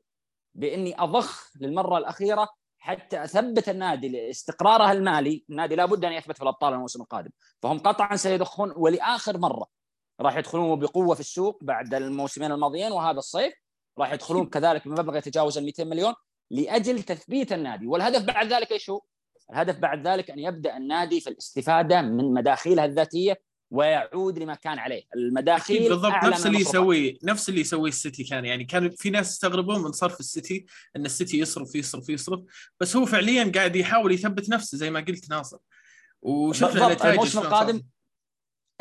بإني 0.55 1.01
أضخ 1.01 1.51
للمرة 1.59 1.97
الأخيرة 1.97 2.58
حتى 2.79 3.23
أثبت 3.23 3.69
النادي 3.69 4.09
لاستقراره 4.09 4.91
المالي 4.91 5.45
النادي 5.49 5.75
لابد 5.75 6.05
أن 6.05 6.11
يثبت 6.13 6.37
في 6.37 6.43
الأبطال 6.43 6.73
الموسم 6.73 7.01
القادم 7.01 7.29
فهم 7.61 7.79
قطعا 7.79 8.15
سيضخون 8.15 8.73
ولآخر 8.75 9.37
مرة 9.37 9.67
راح 10.21 10.37
يدخلون 10.37 10.79
بقوة 10.79 11.15
في 11.15 11.19
السوق 11.19 11.59
بعد 11.63 11.93
الموسمين 11.93 12.51
الماضيين 12.51 12.91
وهذا 12.91 13.17
الصيف 13.17 13.53
راح 13.99 14.13
يدخلون 14.13 14.49
كذلك 14.53 14.87
بمبلغ 14.87 15.17
يتجاوز 15.17 15.57
ال 15.57 15.65
200 15.65 15.83
مليون 15.83 16.13
لأجل 16.51 17.03
تثبيت 17.03 17.53
النادي 17.53 17.87
والهدف 17.87 18.23
بعد 18.23 18.53
ذلك 18.53 18.71
إيش 18.71 18.89
هو؟ 18.89 19.01
الهدف 19.51 19.79
بعد 19.79 20.07
ذلك 20.07 20.31
أن 20.31 20.39
يبدأ 20.39 20.77
النادي 20.77 21.21
في 21.21 21.29
الاستفادة 21.29 22.01
من 22.01 22.33
مداخيله 22.33 22.85
الذاتية 22.85 23.41
ويعود 23.71 24.39
لما 24.39 24.55
كان 24.55 24.79
عليه. 24.79 25.03
المداخيل 25.15 25.89
بالضبط 25.89 26.23
نفس 26.23 26.45
اللي 26.45 26.59
يسويه 26.59 27.17
نفس 27.23 27.49
اللي 27.49 27.61
يسويه 27.61 27.89
السيتي 27.89 28.23
كان. 28.23 28.45
يعني 28.45 28.65
كان 28.65 28.89
في 28.89 29.09
ناس 29.09 29.31
يستغربون 29.31 29.81
من 29.81 29.91
صرف 29.91 30.19
السيتي 30.19 30.65
إن 30.95 31.05
السيتي 31.05 31.39
يصرف 31.39 31.75
يصرف 31.75 32.09
يصرف. 32.09 32.39
بس 32.79 32.95
هو 32.95 33.05
فعليا 33.05 33.51
قاعد 33.55 33.75
يحاول 33.75 34.11
يثبت 34.11 34.49
نفسه 34.49 34.77
زي 34.77 34.89
ما 34.89 34.99
قلت 34.99 35.29
ناصر. 35.29 35.57
وشفنا 36.21 36.93
نتائج 36.93 37.13
الموسم 37.13 37.39
القادم 37.39 37.83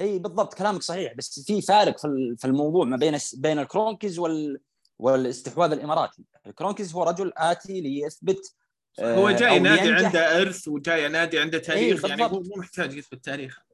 إي 0.01 0.19
بالضبط 0.19 0.55
كلامك 0.55 0.83
صحيح. 0.83 1.13
بس 1.15 1.41
في 1.47 1.63
فارق 1.63 1.99
في 2.37 2.45
الموضوع 2.45 2.85
ما 2.85 2.97
بين 2.97 3.19
بين 3.35 3.59
الكرونكيز 3.59 4.19
وال 4.19 4.61
والاستحواذ 4.99 5.73
الإماراتي. 5.73 6.25
الكرونكيز 6.47 6.93
هو 6.93 7.03
رجل 7.03 7.33
آتي 7.37 7.81
ليثبت 7.81 8.55
هو 9.01 9.31
جاي 9.31 9.57
آه، 9.57 9.59
نادي 9.59 9.93
عنده 9.93 10.41
إرث 10.41 10.69
وجاي 10.69 11.09
نادي 11.09 11.39
عنده 11.39 11.59
تاريخ. 11.59 12.05
يعني 12.05 12.23
مو 12.23 12.55
محتاج 12.57 12.95
يثبت 12.95 13.25
تاريخ 13.25 13.68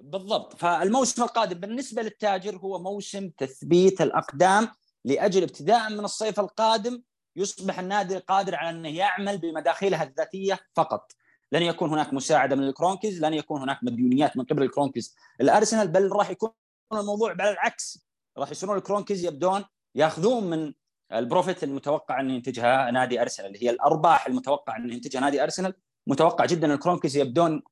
بالضبط. 0.00 0.56
فالموسم 0.56 1.22
القادم 1.22 1.60
بالنسبة 1.60 2.02
للتاجر 2.02 2.56
هو 2.56 2.78
موسم 2.78 3.28
تثبيت 3.28 4.00
الأقدام 4.00 4.68
لأجل 5.04 5.42
ابتداء 5.42 5.90
من 5.90 6.04
الصيف 6.04 6.40
القادم 6.40 7.02
يصبح 7.36 7.78
النادي 7.78 8.18
قادر 8.18 8.54
على 8.54 8.70
أنه 8.70 8.88
يعمل 8.88 9.38
بمداخيله 9.38 10.02
الذاتية 10.02 10.60
فقط. 10.74 11.12
لن 11.52 11.62
يكون 11.62 11.90
هناك 11.90 12.14
مساعدة 12.14 12.56
من 12.56 12.62
الكرونكيز 12.62 13.24
لن 13.24 13.34
يكون 13.34 13.60
هناك 13.60 13.78
مديونيات 13.82 14.36
من 14.36 14.44
قبل 14.44 14.62
الكرونكيز. 14.62 15.16
الأرسنال 15.40 15.88
بل 15.88 16.12
راح 16.12 16.30
يكون 16.30 16.50
الموضوع 16.92 17.30
على 17.40 17.50
العكس. 17.50 18.06
راح 18.38 18.50
يصيرون 18.50 18.76
الكرونكيز 18.76 19.24
يبدون 19.24 19.64
ياخذون 19.94 20.44
من 20.44 20.72
ال 21.12 21.19
profit 21.19 21.64
المتوقع 21.64 22.20
أن 22.20 22.30
ينتجها 22.30 22.90
نادي 22.90 23.22
أرسنال 23.22 23.48
اللي 23.48 23.64
هي 23.64 23.70
الأرباح 23.70 24.26
المتوقع 24.26 24.76
أن 24.76 24.90
ينتجها 24.90 25.20
نادي 25.20 25.42
أرسنال. 25.42 25.74
متوقع 26.06 26.44
جدا 26.44 26.74
الكرونكيز 26.74 27.16
يبدون 27.16 27.62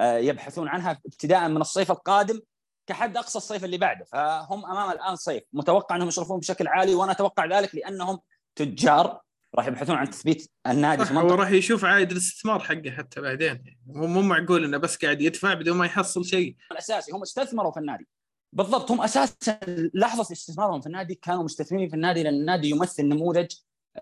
يبحثون 0.00 0.68
عنها 0.68 1.00
ابتداء 1.06 1.48
من 1.48 1.60
الصيف 1.60 1.90
القادم 1.90 2.40
كحد 2.86 3.16
أقصى 3.16 3.38
الصيف 3.38 3.64
اللي 3.64 3.78
بعده. 3.78 4.04
فهم 4.04 4.66
أمام 4.66 4.90
الآن 4.90 5.16
صيف. 5.16 5.42
متوقع 5.52 5.96
أنهم 5.96 6.08
يصرفون 6.08 6.38
بشكل 6.38 6.68
عالي 6.68 6.94
وأنا 6.94 7.12
أتوقع 7.12 7.46
ذلك 7.46 7.74
لأنهم 7.74 8.18
تجار. 8.54 9.20
راح 9.54 9.66
يبحثون 9.66 9.96
عن 9.96 10.10
تثبيت 10.10 10.50
النادي 10.66 11.04
في 11.04 11.14
منطقة. 11.14 11.34
هو 11.34 11.34
راح 11.34 11.50
يشوف 11.50 11.84
عائد 11.84 12.10
الاستثمار 12.10 12.60
حقه 12.60 12.90
حتى 12.90 13.20
بعدين. 13.20 13.78
هو 13.96 14.06
مو 14.06 14.22
معقول 14.22 14.64
إنه 14.64 14.78
بس 14.78 14.96
قاعد 14.96 15.20
يدفع 15.20 15.54
بدون 15.54 15.76
ما 15.76 15.86
يحصل 15.86 16.24
شيء. 16.24 16.56
الأساسي 16.72 17.12
هم 17.12 17.22
استثمروا 17.22 17.72
في 17.72 17.80
النادي. 17.80 18.08
بالضبط 18.52 18.90
هم 18.90 19.00
أساسا 19.00 19.58
لحظة 19.94 20.32
استثمارهم 20.32 20.80
في 20.80 20.86
النادي 20.86 21.14
كانوا 21.14 21.42
مستثمرين 21.42 21.88
في 21.88 21.96
النادي 21.96 22.22
لأن 22.22 22.34
النادي 22.34 22.70
يمثل 22.70 23.02
نموذج 23.02 23.50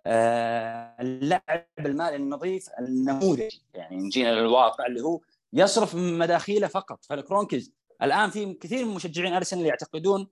آه، 0.07 0.97
اللاعب 1.01 1.67
المالي 1.79 2.17
النظيف 2.17 2.69
النموذج. 2.79 3.55
يعني 3.75 3.97
نجينا 3.97 4.31
للواقع 4.31 4.87
اللي 4.87 5.01
هو 5.01 5.21
يصرف 5.53 5.95
من 5.95 6.19
مداخيله 6.19 6.67
فقط. 6.67 7.05
فالكرونكيز 7.05 7.73
الآن 8.03 8.31
في 8.31 8.55
كثير 8.55 8.85
من 8.85 8.95
مشجعين 8.95 9.33
أرسنال 9.33 9.67
يعتقدون 9.67 10.29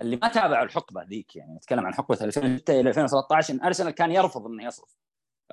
اللي 0.00 0.16
ما 0.16 0.28
تابعوا 0.28 0.64
الحقبة 0.64 1.02
ذيك 1.02 1.36
يعني 1.36 1.54
نتكلم 1.54 1.86
عن 1.86 1.94
حقبة 1.94 2.18
2006 2.22 2.80
إلى 2.80 2.88
2013 2.88 3.54
إن 3.54 3.64
أرسنال 3.64 3.90
كان 3.90 4.10
يرفض 4.10 4.46
إنه 4.46 4.64
يصرف 4.64 4.96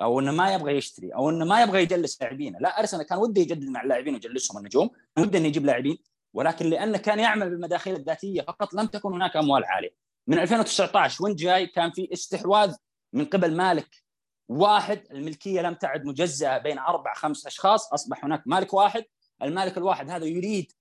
أو 0.00 0.20
إنه 0.20 0.32
ما 0.32 0.54
يبغى 0.54 0.76
يشتري 0.76 1.14
أو 1.14 1.30
إنه 1.30 1.44
ما 1.44 1.62
يبغى 1.62 1.82
يجلس 1.82 2.22
لاعبين 2.22 2.56
لا 2.60 2.80
أرسنال 2.80 3.02
كان 3.02 3.18
وده 3.18 3.40
يجدد 3.40 3.68
مع 3.68 3.82
اللاعبين 3.82 4.14
ويجلسهم 4.14 4.58
النجوم 4.58 4.90
وده 5.18 5.38
إنه 5.38 5.48
يجيب 5.48 5.66
لاعبين 5.66 5.98
ولكن 6.34 6.66
لأنه 6.66 6.98
كان 6.98 7.18
يعمل 7.18 7.50
بالمداخيل 7.50 7.96
الذاتية 7.96 8.42
فقط 8.42 8.74
لم 8.74 8.86
تكن 8.86 9.12
هناك 9.12 9.36
أموال 9.36 9.64
عالية. 9.64 9.94
من 10.26 10.38
2019 10.38 11.24
وانت 11.24 11.38
جاي 11.38 11.66
كان 11.66 11.90
في 11.90 12.08
استحواذ 12.12 12.74
من 13.12 13.24
قبل 13.24 13.56
مالك 13.56 14.04
واحد 14.50 15.02
الملكية 15.10 15.60
لم 15.60 15.74
تعد 15.74 16.04
مجزأة 16.04 16.58
بين 16.58 16.78
أربع 16.78 17.14
خمس 17.14 17.46
أشخاص 17.46 17.92
أصبح 17.92 18.24
هناك 18.24 18.42
مالك 18.46 18.74
واحد. 18.74 19.04
المالك 19.42 19.78
الواحد 19.78 20.10
هذا 20.10 20.24
يريد 20.24 20.72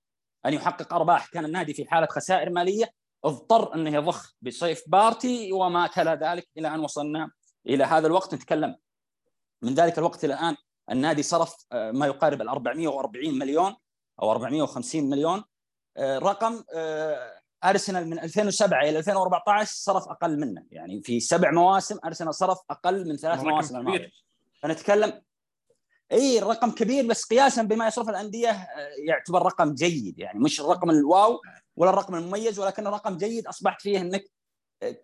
أن 0.46 0.54
يحقق 0.54 0.94
أرباح. 0.94 1.28
كان 1.28 1.46
النادي 1.46 1.74
في 1.74 1.86
حالة 1.86 2.08
خسائر 2.08 2.50
مالية 2.50 2.94
اضطر 3.26 3.76
انه 3.76 3.90
يضخ 3.90 4.34
بصيف 4.42 4.84
بارتي 4.88 5.54
وما 5.54 5.88
تلا 5.88 6.16
ذلك 6.16 6.48
إلى 6.58 6.68
أن 6.68 6.80
وصلنا 6.80 7.32
إلى 7.68 7.84
هذا 7.84 8.08
الوقت. 8.08 8.36
نتكلم 8.36 8.76
من 9.62 9.74
ذلك 9.74 9.98
الوقت 9.98 10.26
إلى 10.26 10.34
الآن. 10.34 10.56
النادي 10.92 11.24
صرف 11.24 11.66
آه، 11.72 11.92
ما 11.92 12.06
يقارب 12.06 12.42
ال 12.42 12.50
440 12.50 13.40
مليون 13.40 13.76
أو 14.22 14.32
450 14.32 15.10
مليون 15.10 15.44
آه، 15.98 16.20
رقم 16.20 16.64
آه، 16.76 17.39
أرسنال 17.64 18.10
من 18.10 18.20
2007 18.20 18.82
إلى 18.82 19.00
2014 19.00 19.72
صرف 19.74 20.04
أقل 20.08 20.40
منه. 20.40 20.64
يعني 20.72 21.02
في 21.02 21.20
سبع 21.20 21.52
مواسم 21.52 21.98
أرسنال 22.06 22.36
صرف 22.36 22.58
أقل 22.70 23.08
من 23.08 23.18
ثلاث 23.18 23.44
مواسم 23.44 23.78
الماضيه 23.78 24.12
فنتكلم 24.62 25.22
إي 26.12 26.40
الرقم 26.40 26.72
كبير 26.72 27.08
بس 27.08 27.26
قياسا 27.26 27.64
بما 27.64 27.88
يصرف 27.88 28.10
الأندية 28.10 28.50
آه، 28.50 28.90
يعتبر 29.06 29.42
رقم 29.46 29.74
جيد. 29.74 30.20
يعني 30.20 30.40
مش 30.40 30.62
الرقم 30.62 30.90
الواو 30.90 31.42
ولا 31.76 31.90
الرقم 31.90 32.16
المميز 32.16 32.60
ولكن 32.60 32.88
رقم 32.88 33.18
جيد 33.18 33.48
أصبحت 33.48 33.82
فيه 33.82 34.02
إنك 34.02 34.26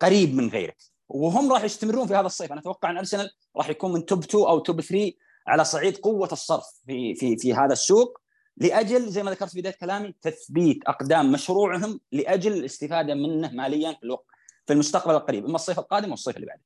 قريب 0.00 0.34
من 0.34 0.48
غيرك. 0.48 0.76
وهم 1.08 1.52
راح 1.52 1.64
يستمرون 1.64 2.06
في 2.06 2.14
هذا 2.14 2.26
الصيف. 2.26 2.52
أنا 2.52 2.60
أتوقع 2.60 2.90
إن 2.90 2.96
أرسنال 2.96 3.30
راح 3.56 3.68
يكون 3.68 3.92
من 3.92 4.06
توب 4.06 4.24
2 4.24 4.44
أو 4.44 4.58
توب 4.58 4.80
3 4.80 5.12
على 5.46 5.64
صعيد 5.64 5.96
قوة 5.96 6.28
الصرف 6.32 6.66
في 6.86 7.14
في 7.14 7.36
في 7.36 7.54
هذا 7.54 7.72
السوق. 7.72 8.20
لأجل 8.56 9.08
زي 9.08 9.22
ما 9.22 9.30
ذكرت 9.30 9.50
في 9.50 9.60
بداية 9.60 9.74
كلامي 9.74 10.14
تثبيت 10.22 10.78
أقدام 10.86 11.32
مشروعهم 11.32 12.00
لأجل 12.12 12.52
الاستفادة 12.52 13.14
منه 13.14 13.50
ماليا 13.50 13.92
في 13.92 14.02
الوقت 14.02 14.26
في 14.66 14.72
المستقبل 14.72 15.14
القريب 15.14 15.44
إما 15.44 15.54
الصيف 15.54 15.78
القادم 15.78 16.10
والصيف 16.10 16.36
اللي 16.36 16.46
بعده. 16.46 16.62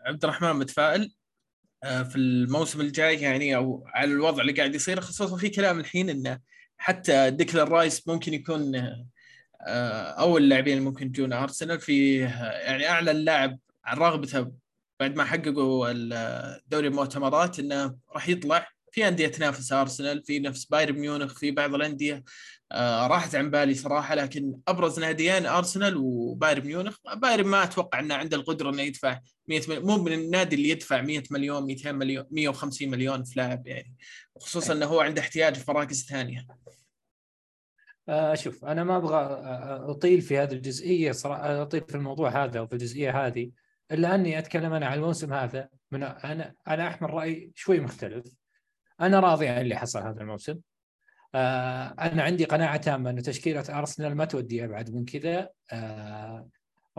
عبد 0.00 0.24
الرحمن 0.24 0.52
متفائل 0.52 1.14
آه، 1.82 2.02
في 2.02 2.16
الموسم 2.16 2.80
الجاي 2.80 3.20
يعني 3.20 3.56
أو 3.56 3.84
على 3.86 4.12
الوضع 4.12 4.40
اللي 4.40 4.52
قاعد 4.52 4.74
يصير 4.74 5.00
خصوصا 5.00 5.36
في 5.36 5.48
كلام 5.48 5.80
الحين 5.80 6.10
انه 6.10 6.40
حتى 6.78 7.30
ديكلان 7.30 7.68
رايس 7.68 8.08
ممكن 8.08 8.34
يكون 8.34 8.76
آه، 9.66 10.02
أول 10.02 10.42
اللاعبين 10.42 10.78
اللي 10.78 10.90
ممكن 10.90 11.06
يجون 11.06 11.32
أرسنال 11.32 11.80
في 11.80 12.18
يعني 12.18 12.88
أعلى 12.88 13.10
اللاعب 13.10 13.58
عن 13.84 13.98
رغبته 13.98 14.52
بعد 15.00 15.16
ما 15.16 15.24
حققوا 15.24 15.92
دوري 16.66 16.88
المؤتمرات 16.88 17.58
إنه 17.58 17.96
راح 18.14 18.28
يطلع 18.28 18.68
في 18.92 19.08
أندية 19.08 19.26
تنافس 19.26 19.72
أرسنال 19.72 20.22
في 20.24 20.38
نفس 20.38 20.64
بايرن 20.64 20.98
ميونخ 20.98 21.38
في 21.38 21.50
بعض 21.50 21.74
الأندية. 21.74 22.24
آه 22.72 23.06
راحت 23.06 23.34
عن 23.34 23.50
بالي 23.50 23.74
صراحة 23.74 24.14
لكن 24.14 24.54
أبرز 24.68 25.00
ناديين 25.00 25.46
أرسنال 25.46 25.96
وبايرن 25.96 26.66
ميونخ. 26.66 26.96
بايرن 27.16 27.46
ما 27.46 27.64
أتوقع 27.64 28.00
إنه 28.00 28.14
عنده 28.14 28.36
القدرة 28.36 28.70
إنه 28.70 28.82
يدفع 28.82 29.20
100 29.48 29.60
مليون 29.68 29.86
مو 29.86 30.02
من 30.02 30.12
النادي 30.12 30.56
اللي 30.56 30.68
يدفع 30.68 31.00
100 31.02 31.22
مليون 31.30 31.62
200 31.66 31.92
مليون 31.92 32.26
150 32.30 32.90
مليون 32.90 33.24
في 33.24 33.40
لاعب 33.40 33.66
يعني. 33.66 33.96
خصوصا 34.40 34.72
إنه 34.72 34.86
هو 34.86 35.00
عنده 35.00 35.20
احتياج 35.22 35.54
في 35.54 35.72
مراكز 35.72 36.06
ثانية. 36.06 36.46
آه 38.08 38.34
شوف 38.34 38.64
أنا 38.64 38.84
ما 38.84 38.96
أبغى 38.96 39.16
أطيل 39.90 40.20
في 40.20 40.38
هذه 40.38 40.52
الجزئية 40.52 41.12
صراحة 41.12 41.62
أطيل 41.62 41.84
في 41.88 41.94
الموضوع 41.94 42.44
هذا 42.44 42.60
وفي 42.60 42.72
الجزئية 42.72 43.26
هذه 43.26 43.50
إلا 43.92 44.14
أني 44.14 44.38
أتكلم 44.38 44.72
أنا 44.72 44.86
عن 44.86 44.98
الموسم 44.98 45.32
هذا 45.32 45.68
من 45.90 46.02
أنا 46.02 46.54
أنا 46.68 46.88
أحمل 46.88 47.10
رأي 47.10 47.52
شوي 47.54 47.80
مختلف. 47.80 48.39
أنا 49.00 49.20
راضي 49.20 49.48
عن 49.48 49.60
اللي 49.60 49.76
حصل 49.76 50.02
هذا 50.02 50.20
الموسم. 50.20 50.58
آه 51.34 51.94
أنا 51.98 52.22
عندي 52.22 52.44
قناعة 52.44 52.76
تامة 52.76 53.10
أن 53.10 53.22
تشكيلة 53.22 53.78
أرسنال 53.78 54.14
ما 54.14 54.24
تودي 54.24 54.64
أبعد 54.64 54.90
من 54.90 55.04
كذا. 55.04 55.48
آه 55.72 56.48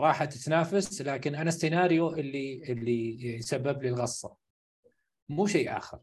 راح 0.00 0.24
تتنافس 0.24 1.02
لكن 1.02 1.34
أنا 1.34 1.48
السيناريو 1.48 2.10
اللي 2.14 2.72
اللي 2.72 3.24
يسبب 3.36 3.82
لي 3.82 3.88
الغصة. 3.88 4.36
مو 5.28 5.46
شيء 5.46 5.76
آخر. 5.76 5.98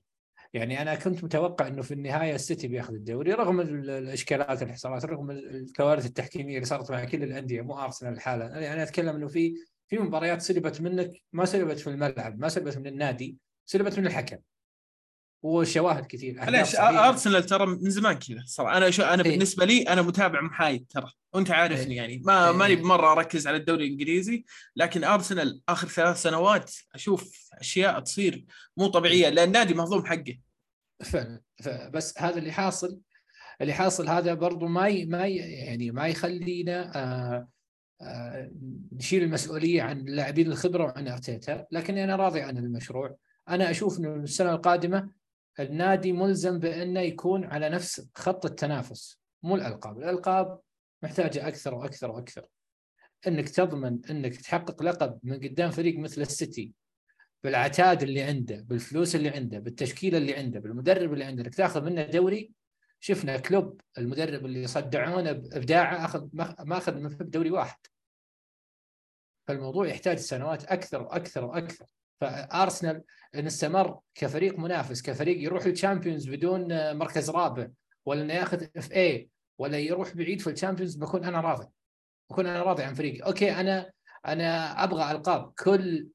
يعني 0.53 0.81
أنا 0.81 0.95
كنت 0.95 1.23
متوقع 1.23 1.67
إنه 1.67 1.81
في 1.81 1.93
النهاية 1.93 2.35
السيتي 2.35 2.67
بياخذ 2.67 2.93
الدوري 2.93 3.33
رغم 3.33 3.61
الإشكالات 3.61 4.61
اللي 4.61 4.73
حصلت 4.73 5.05
رغم 5.05 5.31
الكوارث 5.31 6.05
التحكيمية 6.05 6.55
اللي 6.55 6.65
صارت 6.65 6.91
مع 6.91 7.05
كل 7.05 7.23
الأندية 7.23 7.61
مو 7.61 7.79
أرسنال 7.79 8.13
الحاله 8.13 8.45
يعني 8.45 8.73
أنا 8.73 8.83
أتكلم 8.83 9.15
إنه 9.15 9.27
في 9.27 9.55
في 9.87 9.97
مباريات 9.97 10.41
سلبت 10.41 10.81
منك 10.81 11.11
ما 11.33 11.45
سلبت 11.45 11.79
في 11.79 11.89
الملعب 11.89 12.39
ما 12.39 12.49
سلبت 12.49 12.77
من 12.77 12.87
النادي 12.87 13.37
سلبت 13.65 13.99
من 13.99 14.07
الحكم. 14.07 14.37
وشواهد 15.41 16.05
كثير 16.05 16.49
ليش 16.49 16.75
أرسنال 16.75 17.43
ترى 17.43 17.65
من 17.65 17.89
زمان 17.89 18.13
كذا. 18.13 18.43
صراحة 18.45 18.77
أنا 18.77 18.89
شو 18.89 19.03
أنا 19.03 19.25
إيه؟ 19.25 19.31
بالنسبة 19.31 19.65
لي 19.65 19.81
أنا 19.81 20.01
متابع 20.01 20.41
محايد 20.41 20.85
ترى. 20.89 21.11
وأنت 21.33 21.51
عارفني 21.51 21.91
إيه؟ 21.91 21.97
يعني. 21.97 22.21
ما 22.25 22.49
إيه؟ 22.49 22.55
ماني 22.55 22.75
بمرة 22.75 23.11
أركز 23.11 23.47
على 23.47 23.57
الدوري 23.57 23.85
الإنجليزي 23.85 24.45
لكن 24.75 25.03
أرسنال 25.03 25.61
آخر 25.69 25.87
ثلاث 25.87 26.21
سنوات 26.21 26.75
أشوف 26.95 27.49
أشياء 27.53 27.99
تصير 27.99 28.45
مو 28.77 28.87
طبيعية 28.87 29.29
لأن 29.29 29.47
النادي 29.47 29.73
مهضوم 29.73 30.05
حقه. 30.05 30.37
فعلا 31.03 31.41
بس 31.93 32.13
هذا 32.17 32.37
اللي 32.37 32.51
حاصل 32.51 32.99
اللي 33.61 33.73
حاصل 33.73 34.09
هذا 34.09 34.33
برضو 34.33 34.67
ما 34.67 34.87
ي... 34.87 35.05
ما 35.05 35.27
ي... 35.27 35.35
يعني 35.35 35.91
ما 35.91 36.07
يخلينا 36.07 36.91
آه 36.95 37.47
آه 38.01 38.51
نشيل 38.91 39.23
المسؤولية 39.23 39.81
عن 39.81 39.99
اللاعبين 39.99 40.51
الخبرة 40.51 40.83
وعن 40.83 41.07
أرتيتا. 41.07 41.65
لكن 41.71 41.97
أنا 41.97 42.15
راضي 42.15 42.41
عن 42.41 42.57
المشروع. 42.57 43.15
أنا 43.49 43.71
أشوف 43.71 43.99
إنه 43.99 44.15
السنة 44.15 44.51
القادمة 44.51 45.09
النادي 45.59 46.11
ملزم 46.11 46.59
بأنه 46.59 46.99
يكون 46.99 47.45
على 47.45 47.69
نفس 47.69 48.09
خط 48.15 48.45
التنافس 48.45 49.19
مو 49.43 49.55
الألقاب، 49.55 49.97
الألقاب 49.97 50.59
محتاجة 51.03 51.47
أكثر 51.47 51.75
وأكثر 51.75 52.11
وأكثر. 52.11 52.45
إنك 53.27 53.49
تضمن 53.49 54.05
إنك 54.09 54.35
تحقق 54.35 54.83
لقب 54.83 55.19
من 55.23 55.39
قدام 55.39 55.71
فريق 55.71 55.99
مثل 55.99 56.21
السيتي 56.21 56.73
بالعتاد 57.43 58.03
اللي 58.03 58.21
عنده، 58.21 58.61
بالفلوس 58.61 59.15
اللي 59.15 59.29
عنده، 59.29 59.59
بالتشكيلة 59.59 60.17
اللي 60.17 60.35
عنده، 60.35 60.59
بالمدرب 60.59 61.13
اللي 61.13 61.23
عنده، 61.23 61.43
إنك 61.43 61.55
تاخذ 61.55 61.83
منه 61.83 62.03
دوري 62.03 62.51
شفنا 62.99 63.37
كلوب 63.37 63.81
المدرب 63.97 64.45
اللي 64.45 64.67
صدعونا 64.67 65.31
بإبداعه 65.31 66.05
أخذ 66.05 66.27
ما 66.33 66.77
اخذ 66.77 66.95
من 66.95 67.17
دوري 67.19 67.51
واحد. 67.51 67.79
فالموضوع 69.47 69.87
يحتاج 69.87 70.17
سنوات 70.17 70.65
أكثر 70.65 71.01
وأكثر 71.01 71.45
وأكثر. 71.45 71.85
فأرسنال 72.21 73.03
إن 73.35 73.45
استمر 73.45 73.99
كفريق 74.15 74.59
منافس 74.59 75.01
كفريق 75.01 75.43
يروح 75.43 75.65
ال 75.65 75.72
Champions 75.72 76.29
بدون 76.29 76.95
مركز 76.97 77.29
رابع 77.29 77.67
ولا 78.05 78.21
إنه 78.21 78.33
ياخذ 78.33 78.67
FA 78.77 79.29
ولا 79.57 79.79
يروح 79.79 80.15
بعيد 80.15 80.41
في 80.41 80.49
ال 80.49 80.54
Champions 80.54 80.95
بكون 80.95 81.25
أنا 81.25 81.41
راضي. 81.41 81.67
بكون 82.29 82.47
أنا 82.47 82.63
راضي 82.63 82.83
عن 82.83 82.93
فريقي. 82.93 83.19
أوكي 83.19 83.51
أنا 83.51 83.91
أنا 84.27 84.83
أبغى 84.83 85.11
ألقاب 85.11 85.53
كل 85.59 86.09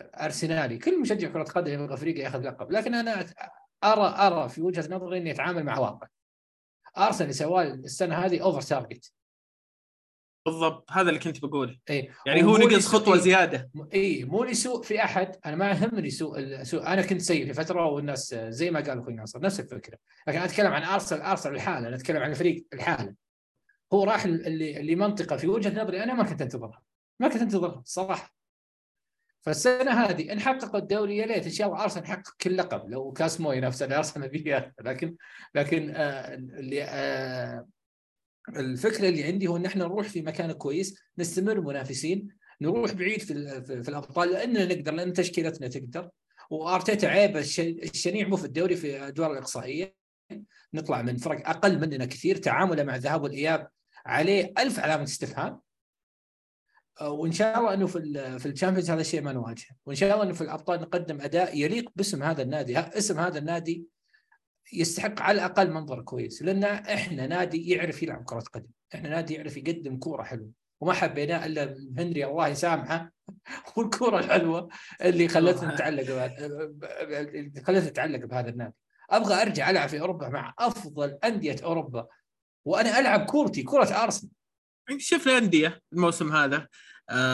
أرسنالي 0.00 0.78
كل 0.78 1.00
مشجع 1.00 1.28
كرة 1.28 1.42
قدم 1.42 1.84
يبغى 1.84 1.96
فريقه 1.96 2.20
ياخذ 2.20 2.40
لقب. 2.42 2.72
لكن 2.72 2.94
أنا 2.94 3.26
أرى 3.84 4.26
أرى 4.26 4.48
في 4.48 4.62
وجهة 4.62 4.88
نظري 4.90 5.18
اني 5.18 5.30
اتعامل 5.30 5.64
مع 5.64 5.78
واقع. 5.78 6.06
أرسنال 6.98 7.34
سوى 7.34 7.62
السنة 7.62 8.14
هذه 8.14 8.42
over 8.42 8.60
target 8.60 9.12
بالضبط. 10.46 10.90
هذا 10.90 11.08
اللي 11.08 11.20
كنت 11.20 11.44
بقوله. 11.44 11.78
اي 11.90 12.10
يعني 12.26 12.44
هو 12.44 12.56
نقص 12.56 12.86
خطوة 12.86 13.14
إيه؟ 13.14 13.20
زيادة. 13.20 13.70
اي 13.94 14.24
مو 14.24 14.44
لسوء 14.44 14.82
في 14.82 15.04
أحد. 15.04 15.36
أنا 15.46 15.56
ما 15.56 15.70
يهمني 15.70 16.10
سوء 16.10 16.62
سوء. 16.62 16.86
أنا 16.86 17.02
كنت 17.02 17.20
سيء 17.20 17.46
في 17.46 17.54
فترة 17.54 17.86
والناس 17.86 18.34
زي 18.34 18.70
ما 18.70 18.80
قال 18.80 18.98
أخوي 18.98 19.14
ناصر 19.14 19.40
نفس 19.40 19.60
الفكرة. 19.60 19.98
لكن 20.26 20.38
أنا 20.38 20.46
أتكلم 20.46 20.72
عن 20.72 20.82
أرسنال 20.82 21.22
أرسنال 21.22 21.54
الحالة. 21.54 21.88
أنا 21.88 21.96
أتكلم 21.96 22.22
عن 22.22 22.30
الفريق 22.30 22.66
الحالة. 22.72 23.14
هو 23.92 24.04
راح 24.04 24.24
اللي 24.24 24.94
لمنطقه 24.94 25.36
في 25.36 25.46
وجهة 25.46 25.82
نظري 25.82 26.02
أنا 26.02 26.14
ما 26.14 26.24
كنت 26.24 26.42
أنتظرها. 26.42 26.82
ما 27.20 27.28
كنت 27.28 27.42
أنتظرها 27.42 27.80
الصراحه 27.80 28.34
فالسنة 29.42 29.90
هذه 29.90 30.32
إن 30.32 30.40
حققوا 30.40 30.78
الدوري 30.78 31.16
يا 31.16 31.26
ليت 31.26 31.44
إن 31.44 31.52
شاء 31.52 31.68
الله 31.68 31.82
أرسنال 31.82 32.04
يحقق 32.04 32.34
كل 32.40 32.56
لقب 32.56 32.90
لو 32.90 33.12
كاس 33.12 33.40
موي 33.40 33.60
نفس 33.60 33.82
اللي 33.82 33.96
ارسنال 33.96 34.30
فيه 34.30 34.74
لكن 34.80 35.16
لكن 35.54 35.90
آه 35.90 36.34
اللي 36.34 36.84
آه 36.84 37.66
الفكرة 38.48 39.08
اللي 39.08 39.24
عندي 39.24 39.46
هو 39.48 39.56
إن 39.56 39.66
إحنا 39.66 39.84
نروح 39.84 40.08
في 40.08 40.22
مكان 40.22 40.52
كويس 40.52 41.00
نستمر 41.18 41.60
منافسين 41.60 42.28
نروح 42.60 42.92
بعيد 42.92 43.20
في, 43.20 43.62
في 43.64 43.88
الأبطال 43.88 44.32
لأننا 44.32 44.64
نقدر 44.64 44.92
لأن 44.92 45.12
تشكيلتنا 45.12 45.68
تقدر. 45.68 46.10
وأرتيتا 46.50 47.06
عيب 47.06 47.36
الشنيع 47.36 48.28
مو 48.28 48.36
في 48.36 48.44
الدوري 48.44 48.76
في 48.76 48.96
الأدوار 48.96 49.32
الإقصائية. 49.32 49.94
نطلع 50.74 51.02
من 51.02 51.16
فرق 51.16 51.48
أقل 51.48 51.78
مننا 51.80 52.04
كثير 52.04 52.36
تعامله 52.36 52.82
مع 52.82 52.96
الذهاب 52.96 53.22
والإياب 53.22 53.68
عليه 54.06 54.52
ألف 54.58 54.78
علامة 54.78 55.02
استفهام. 55.02 55.60
وإن 57.02 57.32
شاء 57.32 57.58
الله 57.58 57.74
إنه 57.74 57.86
في 57.86 58.38
في 58.38 58.46
الشامبيونز 58.46 58.90
هذا 58.90 59.00
الشيء 59.00 59.22
ما 59.22 59.32
نواجهه. 59.32 59.76
وإن 59.86 59.96
شاء 59.96 60.12
الله 60.12 60.24
إنه 60.24 60.32
في 60.32 60.40
الأبطال 60.40 60.80
نقدم 60.80 61.20
أداء 61.20 61.58
يليق 61.58 61.90
باسم 61.96 62.22
هذا 62.22 62.42
النادي. 62.42 62.78
اسم 62.78 63.18
هذا 63.18 63.38
النادي 63.38 63.84
يستحق 64.72 65.20
على 65.20 65.34
الأقل 65.36 65.70
منظر 65.70 66.02
كويس 66.02 66.42
لأن 66.42 66.64
إحنا 66.64 67.26
نادي 67.26 67.70
يعرف 67.70 68.02
يلعب 68.02 68.24
كرة 68.24 68.44
قدم، 68.54 68.70
إحنا 68.94 69.08
نادي 69.08 69.34
يعرف 69.34 69.56
يقدم 69.56 69.96
كورة 69.96 70.22
حلوة 70.22 70.50
وما 70.80 70.92
حبيناه 70.92 71.46
إلا 71.46 71.76
هنري 71.98 72.24
الله 72.24 72.48
يسامحه 72.48 73.12
والكورة 73.76 74.18
الحلوة 74.18 74.68
اللي 75.02 75.28
خلتنا 75.28 75.74
نتعلق 75.74 76.02
اللي 77.00 77.62
خلتنا 77.66 77.90
نتعلق 77.90 78.24
بهذا 78.26 78.48
النادي. 78.48 78.74
أبغى 79.10 79.42
أرجع 79.42 79.70
ألعب 79.70 79.88
في 79.88 80.00
أوروبا 80.00 80.28
مع 80.28 80.54
أفضل 80.58 81.18
أندية 81.24 81.56
أوروبا 81.64 82.06
وأنا 82.64 82.98
ألعب 82.98 83.26
كورتي 83.26 83.62
كرة 83.62 84.02
أرسنال. 84.02 84.32
شفنا 84.98 85.38
انديه 85.38 85.80
الموسم 85.92 86.32
هذا 86.32 86.68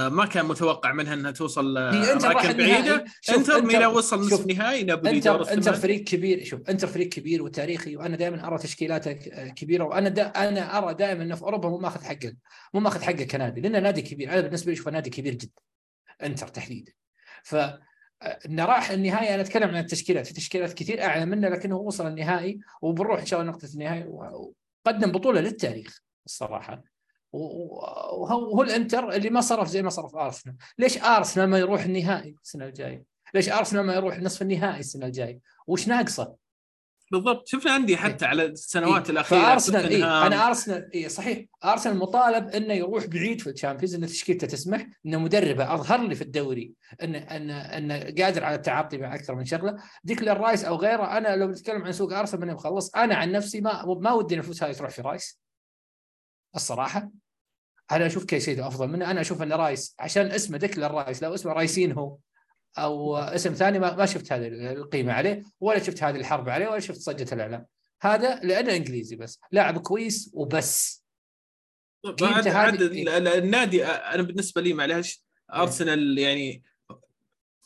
ما 0.08 0.26
كان 0.26 0.46
متوقع 0.46 0.92
منها 0.92 1.14
إنها 1.14 1.30
توصل 1.30 1.78
أماكن 1.78 2.56
بعيدة. 2.56 3.04
أنتر 3.30 3.62
ميلان 3.62 3.86
وصل 3.86 4.20
نصف 4.20 4.46
نهائي 4.46 4.84
نابولي 4.84 5.16
أنتر 5.16 5.52
أنتر 5.52 5.72
فريق 5.74 6.04
كبير. 6.04 6.44
شوف 6.44 6.70
أنتر 6.70 6.86
فريق 6.86 7.08
كبير 7.08 7.42
وتاريخي 7.42 7.96
وأنا 7.96 8.16
دائما 8.16 8.46
أرى 8.46 8.58
تشكيلاته 8.58 9.12
كبيرة 9.48 9.84
وأنا 9.84 10.08
دا 10.08 10.26
أنا 10.26 10.78
أرى 10.78 10.94
دائما 10.94 11.22
انه 11.22 11.34
في 11.34 11.42
أوروبا 11.42 11.68
مو 11.68 11.78
ماخذ 11.78 12.04
حقه 12.04 12.32
مو 12.74 12.80
ماخذ 12.80 13.02
حقه 13.02 13.24
كنادي 13.24 13.60
لأنه 13.60 13.78
نادي 13.78 14.02
كبير. 14.02 14.32
أنا 14.32 14.40
بالنسبة 14.40 14.66
لي 14.66 14.74
أشوفه 14.74 14.90
نادي 14.90 15.10
كبير 15.10 15.34
جدا. 15.34 15.62
أنتر 16.22 16.48
تحديدا. 16.48 16.92
ف 17.42 17.54
آه، 17.54 18.38
راح 18.58 18.90
النهائي 18.90 19.34
أنا 19.34 19.42
أتكلم 19.42 19.68
عن 19.68 19.76
التشكيلات. 19.76 20.26
في 20.26 20.34
تشكيلات 20.34 20.72
كثير 20.72 21.02
اعلى 21.02 21.26
منه 21.26 21.48
لكنه 21.48 21.76
وصل 21.76 22.06
النهائي 22.06 22.58
وبنروح 22.82 23.20
إن 23.20 23.26
شاء 23.26 23.40
الله 23.40 23.52
نقطة 23.52 23.68
النهائي 23.74 24.04
وقدم 24.06 25.12
بطولة 25.12 25.40
للتاريخ 25.40 26.00
الصراحة. 26.26 26.95
وهو 27.32 28.62
الانتر 28.62 29.10
اللي 29.10 29.30
ما 29.30 29.40
صرف 29.40 29.68
زي 29.68 29.82
ما 29.82 29.90
صرف 29.90 30.16
أرسنال، 30.16 30.56
ليش 30.78 30.98
أرسنال 30.98 31.48
ما 31.48 31.58
يروح 31.58 31.84
النهائي 31.84 32.36
السنة 32.42 32.66
الجاية؟ 32.66 33.04
ليش 33.34 33.48
أرسنال 33.48 33.86
ما 33.86 33.94
يروح 33.94 34.18
نصف 34.18 34.42
النهائي 34.42 34.80
السنة 34.80 35.06
الجاية؟ 35.06 35.40
وش 35.66 35.88
ناقصه؟ 35.88 36.46
بالضبط 37.12 37.48
شفنا 37.48 37.72
عندي 37.72 37.96
حتى 37.96 38.24
إيه؟ 38.24 38.30
على 38.30 38.44
السنوات 38.44 39.04
إيه؟ 39.04 39.10
الأخيرة 39.10 39.40
فأرسنال 39.40 39.88
إيه؟ 39.88 40.26
أنا 40.26 40.48
أرسنال 40.48 40.90
إيه 40.94 41.08
صحيح 41.08 41.44
أرسنال 41.64 41.96
مطالب 41.96 42.48
إنه 42.48 42.74
يروح 42.74 43.06
بعيد 43.06 43.40
في 43.40 43.50
ال 43.50 43.55
Champions 43.55 43.94
إن 43.94 44.06
تشكيلته 44.06 44.46
تسمح 44.46 44.86
إن 45.06 45.18
مدربه 45.18 45.74
أظهر 45.74 46.02
لي 46.02 46.14
في 46.14 46.22
الدوري 46.22 46.72
انه 47.02 47.18
انه 47.18 47.60
انه 47.60 47.94
قادر 47.98 48.44
على 48.44 48.54
التعاطي 48.54 48.98
مع 48.98 49.14
أكثر 49.14 49.34
من 49.34 49.44
شغلة 49.44 49.76
ديكلان 50.04 50.36
رايس 50.36 50.64
أو 50.64 50.76
غيره 50.76 51.18
أنا 51.18 51.36
لو 51.36 51.50
نتكلم 51.50 51.82
عن 51.82 51.92
سوق 51.92 52.12
أرسنال 52.12 52.40
ماني 52.40 52.54
مخلص 52.54 52.94
أنا 52.94 53.14
عن 53.14 53.32
نفسي 53.32 53.60
ما 53.60 53.84
ما 54.00 54.12
ودي 54.12 54.34
الفلوس 54.34 54.62
هذه 54.62 54.72
تروح 54.72 54.90
في 54.90 55.02
رايس 55.02 55.40
الصراحة. 56.56 57.10
أنا 57.92 58.06
أشوف 58.06 58.24
كيسيدو 58.24 58.66
أفضل 58.66 58.88
منه. 58.88 59.10
أنا 59.10 59.20
أشوف 59.20 59.42
أن 59.42 59.52
رايس 59.52 59.96
عشان 59.98 60.26
اسمه 60.26 60.58
ديكلان 60.58 60.90
رايس 60.90 61.22
لو 61.22 61.34
اسمه 61.34 61.52
رايسين 61.52 61.92
هو 61.92 62.18
أو 62.78 63.16
اسم 63.16 63.52
ثاني 63.52 63.78
ما 63.78 64.06
شفت 64.06 64.32
هذه 64.32 64.46
القيمة 64.72 65.12
عليه 65.12 65.42
ولا 65.60 65.78
شفت 65.78 66.02
هذه 66.02 66.16
الحرب 66.16 66.48
عليه 66.48 66.68
ولا 66.68 66.80
شفت 66.80 67.00
صجة 67.00 67.34
الأعلام. 67.34 67.66
هذا 68.02 68.40
لأنه 68.40 68.76
إنجليزي 68.76 69.16
بس. 69.16 69.40
لاعب 69.52 69.78
كويس 69.78 70.30
وبس. 70.34 71.04
بعد 72.20 72.48
عد 72.48 72.82
النادي 72.82 73.86
أنا 73.86 74.22
بالنسبة 74.22 74.62
لي 74.62 74.72
معلش 74.72 75.24
إيه. 75.52 75.62
أرسنال 75.62 76.18
يعني 76.18 76.62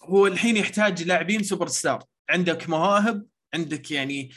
هو 0.03 0.27
الحين 0.27 0.57
يحتاج 0.57 1.03
لاعبين 1.03 1.43
سوبر 1.43 1.67
ستار. 1.67 2.05
عندك 2.31 2.69
مواهب 2.69 3.27
عندك 3.55 3.91
يعني 3.91 4.31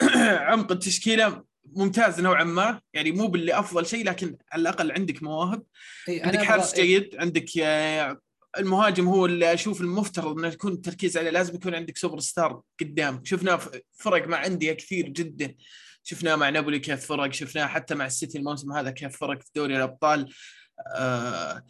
عمق 0.48 0.72
التشكيلة. 0.72 1.44
ممتاز 1.76 2.20
نوعا 2.20 2.44
ما. 2.44 2.80
يعني 2.94 3.12
مو 3.12 3.26
باللي 3.26 3.58
أفضل 3.58 3.86
شيء 3.86 4.04
لكن 4.04 4.36
على 4.52 4.60
الأقل 4.60 4.92
عندك 4.92 5.22
مواهب. 5.22 5.62
إيه، 6.08 6.26
عندك 6.26 6.42
حارس 6.42 6.74
إيه، 6.74 6.84
جيد 6.84 7.16
عندك 7.16 7.58
آه، 7.58 8.20
المهاجم 8.58 9.08
هو 9.08 9.26
اللي 9.26 9.52
أشوف 9.52 9.80
المفترض 9.80 10.38
إنه 10.38 10.48
يكون 10.48 10.72
التركيز 10.72 11.16
عليه. 11.16 11.30
لازم 11.30 11.54
يكون 11.54 11.74
عندك 11.74 11.98
سوبر 11.98 12.20
ستار 12.20 12.60
قدام 12.80 13.24
شفناه 13.24 13.60
فرق 13.92 14.28
مع 14.28 14.46
انديه 14.46 14.72
كثير 14.72 15.08
جدا. 15.08 15.54
شفناه 16.02 16.36
مع 16.36 16.48
نابولي 16.48 16.78
كيف 16.78 17.06
فرق. 17.06 17.32
شفناه 17.32 17.66
حتى 17.66 17.94
مع 17.94 18.06
السيتي 18.06 18.38
الموسم 18.38 18.72
هذا 18.72 18.90
كيف 18.90 19.16
فرق 19.16 19.42
في 19.42 19.50
دوري 19.54 19.76
الأبطال. 19.76 20.34
آه 20.94 21.62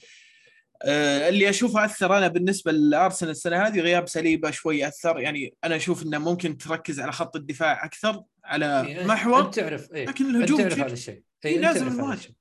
آه 0.83 1.29
اللي 1.29 1.51
أشوفه 1.51 1.85
أثر 1.85 2.19
أنا 2.19 2.29
بالنسبة 2.29 2.73
لأرسنال 2.73 3.31
السنة 3.31 3.67
هذه 3.67 3.81
غياب 3.81 4.09
ساليبا 4.09 4.51
شوي 4.51 4.89
أثر. 4.89 5.21
يعني 5.21 5.55
أنا 5.65 5.77
أشوف 5.77 6.03
إنه 6.03 6.19
ممكن 6.19 6.59
تركز 6.59 7.01
على 7.01 7.13
خط 7.13 7.37
الدفاع 7.37 7.85
أكثر. 7.85 8.23
على 8.45 8.87
إيه، 8.87 9.07
محور 9.07 9.47
أنت 9.47 9.55
تعرف 9.55 9.93
إيه. 9.93 10.07
لكن 10.07 10.27
أنت 10.27 10.37
الهجوم 10.37 10.59
تعرف 10.59 10.79
هذا 10.79 10.93
الشيء. 10.93 11.23
إيه، 11.45 11.57
أنت 11.57 11.63
لازم. 11.63 12.13
الشيء. 12.13 12.35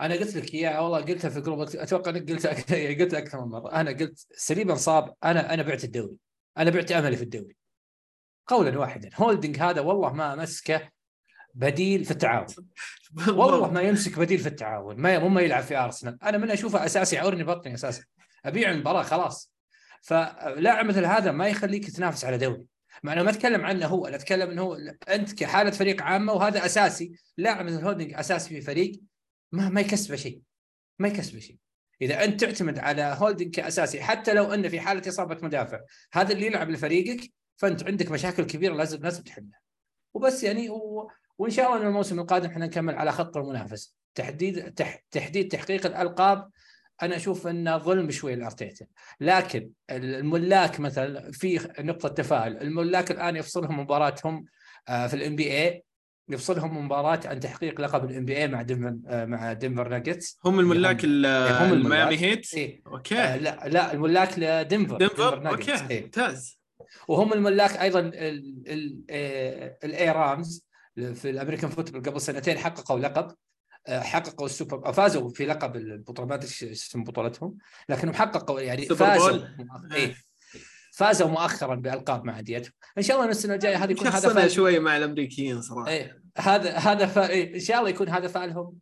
أنا 0.00 0.14
قلت 0.14 0.36
لك 0.36 0.54
إياه 0.54 0.82
والله 0.82 1.00
قلتها 1.00 1.28
في 1.28 1.40
group 1.40 1.60
أتوقع 1.60 2.10
إنك 2.10 2.30
قلتها 2.30 2.52
قلت 3.00 3.14
أكثر 3.14 3.44
من 3.44 3.50
مرة. 3.50 3.72
أنا 3.72 3.90
قلت 3.90 4.26
ساليبا 4.34 4.70
انصاب 4.70 5.14
أنا 5.24 5.54
أنا 5.54 5.62
بعت 5.62 5.84
الدوري. 5.84 6.16
أنا 6.58 6.70
بعت 6.70 6.92
أملي 6.92 7.16
في 7.16 7.22
الدوري. 7.22 7.56
قولا 8.46 8.78
واحدا. 8.78 9.10
هولدنج 9.14 9.58
هذا 9.58 9.80
والله 9.80 10.12
ما 10.12 10.34
مسكه 10.34 10.88
بديل 11.54 12.04
في 12.04 12.10
التعاون. 12.10 12.46
والله. 13.28 13.70
ما 13.70 13.80
يمسك 13.80 14.18
بديل 14.18 14.38
في 14.38 14.46
التعاون. 14.46 14.96
ما 14.96 15.18
مو 15.18 15.28
ما 15.28 15.40
يلعب 15.40 15.62
في 15.62 15.76
أرسنال. 15.76 16.18
أنا 16.22 16.38
من 16.38 16.50
أشوفه 16.50 16.84
أساسي 16.86 17.16
يعورني 17.16 17.44
بطني 17.44 17.74
أساسا. 17.74 18.04
أبيع 18.44 18.70
المباراة 18.70 19.02
خلاص. 19.02 19.52
فلاعب 20.02 20.86
مثل 20.86 21.04
هذا 21.04 21.32
ما 21.32 21.48
يخليك 21.48 21.90
تنافس 21.90 22.24
على 22.24 22.38
دوري. 22.38 22.64
مع 23.02 23.12
إنه 23.12 23.22
ما 23.22 23.30
أتكلم 23.30 23.64
عنه 23.64 23.86
هو 23.86 24.06
أنا 24.06 24.16
أتكلم 24.16 24.50
إنه 24.50 24.62
هو 24.62 24.74
أنت 25.08 25.34
كحالة 25.34 25.70
فريق 25.70 26.02
عامة 26.02 26.32
وهذا 26.32 26.66
أساسي. 26.66 27.12
لاعب 27.36 27.64
مثل 27.64 27.84
هولدنج 27.84 28.14
أساسي 28.14 28.48
في 28.48 28.60
فريق 28.60 29.00
ما 29.52 29.68
ما 29.68 29.80
يكسبه 29.80 30.16
شيء. 30.16 30.40
ما 30.98 31.08
يكسبه 31.08 31.40
شيء. 31.40 31.56
إذا 32.02 32.24
أنت 32.24 32.44
تعتمد 32.44 32.78
على 32.78 33.16
هولدنج 33.18 33.54
كأساسي 33.54 34.02
حتى 34.02 34.34
لو 34.34 34.54
إنه 34.54 34.68
في 34.68 34.80
حالة 34.80 35.08
إصابة 35.08 35.38
مدافع 35.42 35.80
هذا 36.12 36.32
اللي 36.32 36.46
يلعب 36.46 36.70
لفريقك 36.70 37.32
فأنت 37.56 37.84
عندك 37.84 38.10
مشاكل 38.10 38.44
كبيرة 38.44 38.74
لازم 38.74 39.02
لازم 39.02 39.22
تحلها. 39.22 39.60
وبس 40.14 40.42
يعني 40.42 40.70
و... 40.70 41.10
وإن 41.38 41.50
شاء 41.50 41.66
الله 41.66 41.82
إن 41.82 41.86
الموسم 41.86 42.20
القادم 42.20 42.50
إحنا 42.50 42.66
نكمل 42.66 42.94
على 42.94 43.12
خط 43.12 43.36
المنافسة. 43.36 43.94
تحديد 44.14 44.74
تح... 44.74 45.02
تحديد 45.10 45.48
تحقيق 45.48 45.86
الألقاب 45.86 46.50
أنا 47.02 47.16
أشوف 47.16 47.46
انه 47.46 47.78
ظلم 47.78 48.10
شوي 48.10 48.34
لأرتيتا. 48.34 48.86
لكن 49.20 49.70
الملاك 49.90 50.80
مثلا 50.80 51.32
في 51.32 51.68
نقطة 51.78 52.08
تفاؤل. 52.08 52.56
الملاك 52.56 53.10
الآن 53.10 53.36
يفصلهم 53.36 53.80
مباراتهم 53.80 54.44
آه، 54.88 55.06
في 55.06 55.14
ال 55.14 55.36
NBA 55.36 55.84
يفصلهم 56.28 56.84
مباراة 56.84 57.20
عن 57.24 57.40
تحقيق 57.40 57.80
لقب 57.80 58.10
ال 58.10 58.24
NBA 58.24 58.48
مع 58.48 58.62
دنفر 58.62 58.96
آه، 59.06 59.24
مع 59.24 59.52
دنفر 59.52 59.88
ناجتس 59.88 60.38
هم 60.44 60.60
الملاك 60.60 61.04
إيه، 61.04 61.10
هم 61.66 61.72
الملاك. 61.72 61.72
الميامي 61.72 62.18
هيت؟ 62.18 62.54
إيه. 62.54 62.82
آه، 62.86 62.90
أوكي 62.90 63.14
لا 63.14 63.68
لا 63.68 63.92
الملاك 63.92 64.38
لدنفر 64.38 64.96
دنفر 64.96 65.40
ناجتس. 65.40 65.68
أوكي 65.68 65.94
إيه. 65.94 66.02
ممتاز. 66.02 66.60
وهم 67.08 67.32
الملاك 67.32 67.76
أيضا 67.76 68.10
LA 69.84 70.10
Rams 70.10 70.64
في 70.94 71.30
ال 71.30 71.34
American 71.34 71.70
football 71.70 72.02
قبل 72.02 72.20
سنتين 72.20 72.58
حققوا 72.58 72.98
لقب. 72.98 73.24
آه، 73.24 73.36
حققوا 73.88 74.46
السوبر 74.46 74.92
فازوا 74.92 75.28
في 75.28 75.46
لقب 75.46 75.76
البطوله 75.76 76.28
ما 76.28 76.34
ادري 76.34 76.48
اسم 76.48 77.04
بطولتهم؟ 77.04 77.58
لكنهم 77.88 78.14
حققوا 78.14 78.60
يعني 78.60 78.86
فازوا. 78.86 79.38
إيه. 79.92 80.14
فازوا 80.92 81.28
مؤخرا 81.28 81.74
بألقاب 81.74 82.24
مع 82.24 82.38
انديتهم 82.38 82.72
إن 82.98 83.02
شاء 83.02 83.16
الله 83.16 83.26
إن 83.26 83.30
السنة 83.30 83.54
الجاية 83.54 83.84
هذا 83.84 83.92
يكون 83.92 84.06
هذا 84.06 84.34
فاز. 84.34 84.52
شوي 84.52 84.78
مع 84.78 84.96
الأمريكيين 84.96 85.62
صراحة. 85.62 85.88
إيه. 85.90 86.22
هذا 86.38 86.76
هذا 86.76 87.06
ف... 87.06 87.18
إيه 87.18 87.54
إن 87.54 87.60
شاء 87.60 87.78
الله 87.78 87.88
يكون 87.90 88.08
هذا 88.08 88.28
فعلهم 88.28 88.74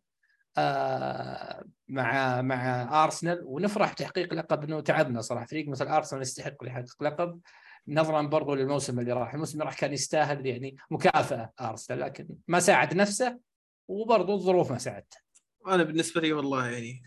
آه 0.57 1.63
مع 1.87 2.41
مع 2.41 3.03
أرسنال. 3.03 3.41
ونفرح 3.43 3.93
بتحقيق 3.93 4.33
لقب 4.33 4.63
إنه 4.63 4.79
تعبنا 4.79 5.21
صراحة. 5.21 5.45
فريق 5.45 5.67
مثل 5.67 5.87
أرسنال 5.87 6.21
يستحق 6.21 6.55
يحقق 6.63 7.03
لقب. 7.03 7.39
نظرا 7.87 8.21
برضو 8.21 8.53
للموسم 8.53 8.99
اللي 8.99 9.13
راح. 9.13 9.33
الموسم 9.33 9.53
اللي 9.53 9.65
راح 9.65 9.79
كان 9.79 9.93
يستاهل 9.93 10.45
يعني 10.45 10.75
مكافأة 10.91 11.53
أرسنال 11.61 11.99
لكن 11.99 12.27
ما 12.47 12.59
ساعد 12.59 12.93
نفسه. 12.93 13.48
وبرضو 13.89 14.35
الظروف 14.35 14.71
ما 14.71 14.77
ساعدته 14.77 15.17
أنا 15.67 15.83
بالنسبة 15.83 16.21
لي 16.21 16.33
والله 16.33 16.67
يعني 16.67 17.01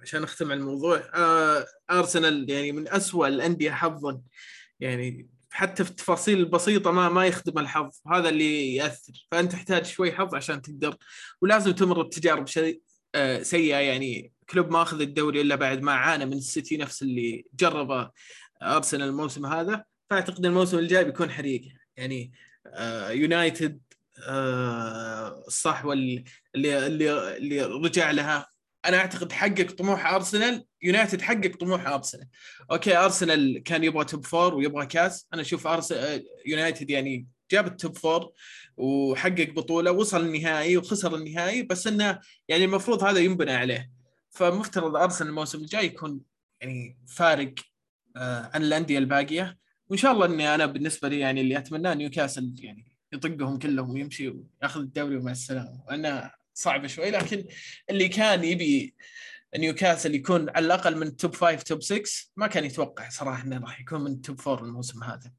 عشان 0.00 0.22
أختم 0.22 0.50
على 0.50 0.60
الموضوع 0.60 1.02
آه 1.14 1.66
أرسنال 1.90 2.50
يعني 2.50 2.72
من 2.72 2.88
أسوأ 2.88 3.28
الأندية 3.28 3.70
حظا. 3.70 4.20
يعني 4.80 5.28
حتى 5.50 5.84
في 5.84 5.90
التفاصيل 5.90 6.38
البسيطة 6.38 6.90
ما 6.90 7.08
ما 7.08 7.26
يخدم 7.26 7.58
الحظ 7.58 7.90
هذا 8.12 8.28
اللي 8.28 8.74
يأثر. 8.74 9.26
فأنت 9.30 9.52
تحتاج 9.52 9.84
شوي 9.84 10.12
حظ 10.12 10.34
عشان 10.34 10.62
تقدر. 10.62 10.96
ولازم 11.42 11.70
تمر 11.70 12.02
بتجارب 12.02 12.46
شيء 12.46 12.80
آه 13.14 13.42
سيئة. 13.42 13.76
يعني 13.76 14.32
كلوب 14.50 14.70
ما 14.70 14.82
أخذ 14.82 15.00
الدوري 15.00 15.40
إلا 15.40 15.54
بعد 15.54 15.82
ما 15.82 15.92
عانى 15.92 16.26
من 16.26 16.32
السيتي 16.32 16.76
نفس 16.76 17.02
اللي 17.02 17.44
جربه 17.54 18.10
أرسنال 18.62 19.08
الموسم 19.08 19.46
هذا. 19.46 19.84
فأعتقد 20.10 20.46
الموسم 20.46 20.78
الجاي 20.78 21.04
بيكون 21.04 21.30
حريقه 21.30 21.70
يعني 21.96 22.32
آه 22.66 23.10
يونايتد 23.10 23.80
الصحوه 25.46 25.92
اللي 25.92 26.24
اللي 26.54 27.36
اللي 27.36 27.62
رجع 27.62 28.10
لها. 28.10 28.48
أنا 28.84 28.96
أعتقد 28.96 29.32
حقق 29.32 29.70
طموح 29.72 30.06
أرسنال 30.06 30.64
يونايتد 30.82 31.20
حقق 31.20 31.56
طموح 31.60 31.86
أرسنال. 31.86 32.28
أوكي 32.70 32.96
أرسنال 32.96 33.62
كان 33.62 33.84
يبغى 33.84 34.04
top 34.04 34.24
four 34.24 34.54
ويبغى 34.54 34.86
كاس. 34.86 35.28
أنا 35.34 35.42
أشوف 35.42 35.66
ارسنال 35.66 36.24
يونايتد 36.46 36.90
يعني 36.90 37.26
جاب 37.50 37.66
ال 37.66 37.74
top 37.74 37.96
four 37.96 38.32
وحقق 38.76 39.50
بطولة 39.50 39.90
وصل 39.90 40.26
النهائي 40.26 40.76
وخسر 40.76 41.16
النهائي 41.16 41.62
بس 41.62 41.86
إنه 41.86 42.20
يعني 42.48 42.64
المفروض 42.64 43.04
هذا 43.04 43.18
ينبنى 43.18 43.52
عليه. 43.52 43.90
فمفترض 44.30 44.96
أرسنال 44.96 45.30
الموسم 45.30 45.58
الجاي 45.58 45.86
يكون 45.86 46.20
يعني 46.60 46.98
فارق 47.08 47.54
آه 48.16 48.50
عن 48.54 48.62
الأندية 48.62 48.98
الباقية. 48.98 49.58
وإن 49.88 49.98
شاء 49.98 50.12
الله 50.12 50.26
إني 50.26 50.54
أنا 50.54 50.66
بالنسبة 50.66 51.08
لي 51.08 51.18
يعني 51.18 51.40
اللي 51.40 51.58
أتمناه 51.58 51.94
نيوكاسل 51.94 52.54
يعني. 52.58 52.97
يطقهم 53.12 53.58
كلهم 53.58 53.90
ويمشي 53.90 54.28
وياخذ 54.28 54.80
الدوري 54.80 55.16
ومع 55.16 55.30
السلامة 55.32 55.82
وانها 55.88 56.34
صعبة 56.54 56.86
شوي 56.86 57.10
لكن 57.10 57.44
اللي 57.90 58.08
كان 58.08 58.44
يبي 58.44 58.94
نيوكاسل 59.56 60.14
يكون 60.14 60.50
على 60.50 60.66
الأقل 60.66 60.96
من 60.96 61.16
توب 61.16 61.34
5 61.34 61.56
توب 61.56 61.82
6 61.82 62.02
ما 62.36 62.46
كان 62.46 62.64
يتوقع 62.64 63.08
صراحة 63.08 63.42
إنه 63.44 63.58
راح 63.58 63.80
يكون 63.80 64.00
من 64.00 64.20
توب 64.20 64.40
4 64.48 64.64
الموسم 64.64 65.04
هذا. 65.04 65.32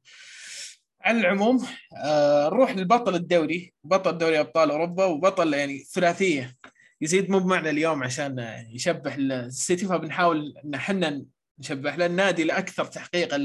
على 1.00 1.20
العموم 1.20 1.66
آه 2.04 2.48
نروح 2.48 2.70
للبطل 2.76 3.14
الدوري 3.14 3.74
بطل 3.84 4.18
دوري 4.18 4.40
أبطال 4.40 4.70
أوروبا 4.70 5.04
وبطل 5.04 5.54
يعني 5.54 5.78
ثلاثية 5.78 6.56
يزيد 7.00 7.30
مو 7.30 7.38
بمعنى 7.38 7.70
اليوم 7.70 8.02
عشان 8.04 8.64
يشبه 8.70 9.14
السيتي 9.14 9.86
فبنحاول 9.86 10.54
إن 10.64 10.74
إحنا 10.74 11.24
نشبه 11.60 11.96
له 11.96 12.06
النادي 12.06 12.42
الاكثر 12.42 12.84
تحقيقا 12.84 13.38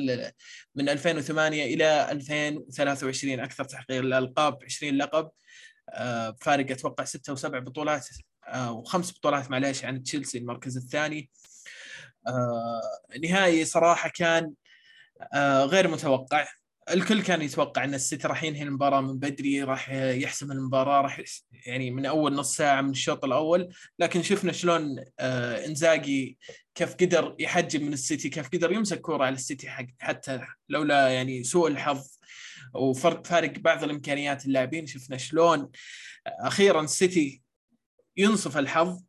من 0.76 0.90
2008 0.90 1.66
إلى 1.66 2.12
2023 2.12 3.40
أكثر 3.40 3.64
تحقيق 3.64 4.00
الالقاب 4.00 4.64
20 4.64 4.98
لقب. 4.98 5.30
آه 5.90 6.36
فارق 6.42 6.72
أتوقع 6.72 7.04
ستة 7.04 7.34
وسبع 7.34 7.60
بطولات 7.60 8.08
آه 8.48 8.72
وخمس 8.72 9.12
بطولات 9.18 9.52
معليش 9.52 9.86
عن 9.86 10.04
تشيلسي 10.04 10.38
المركز 10.38 10.78
الثاني. 10.78 11.30
آه 12.28 12.82
نهائي 13.24 13.66
صراحة 13.66 14.10
كان 14.10 14.54
غير 15.66 15.88
متوقع. 15.88 16.48
الكل 16.92 17.22
كان 17.22 17.42
يتوقع 17.42 17.84
إن 17.84 17.94
السيتي 17.94 18.28
راح 18.28 18.44
ينهي 18.44 18.64
المباراة 18.64 19.02
من 19.02 19.20
بدري 19.20 19.64
راح 19.64 19.90
يحسم 19.92 20.52
المباراة 20.52 21.02
راح 21.02 21.22
يعني 21.66 21.92
من 21.92 22.06
أول 22.06 22.34
نص 22.34 22.56
ساعة 22.56 22.82
من 22.82 22.90
الشوط 22.90 23.26
الأول. 23.26 23.74
لكن 24.00 24.24
شفنا 24.24 24.52
شلون 24.52 25.06
إنزاجي 25.20 26.38
كيف 26.76 26.94
قدر 26.94 27.36
يحجم 27.40 27.86
من 27.86 27.94
السيتي 27.94 28.30
كيف 28.30 28.50
قدر 28.50 28.72
يمسك 28.72 29.02
كورة 29.02 29.26
على 29.26 29.36
السيتي 29.36 29.68
حتى 30.00 30.42
لولا 30.70 31.10
يعني 31.10 31.44
سوء 31.44 31.68
الحظ 31.68 32.08
وفرق 32.74 33.28
فارق 33.28 33.60
بعض 33.60 33.84
الإمكانيات 33.84 34.46
اللاعبين 34.46 34.88
شفنا 34.88 35.18
شلون 35.18 35.70
أخيرا 36.28 36.82
السيتي 36.82 37.42
ينصف 38.18 38.58
الحظ. 38.58 39.04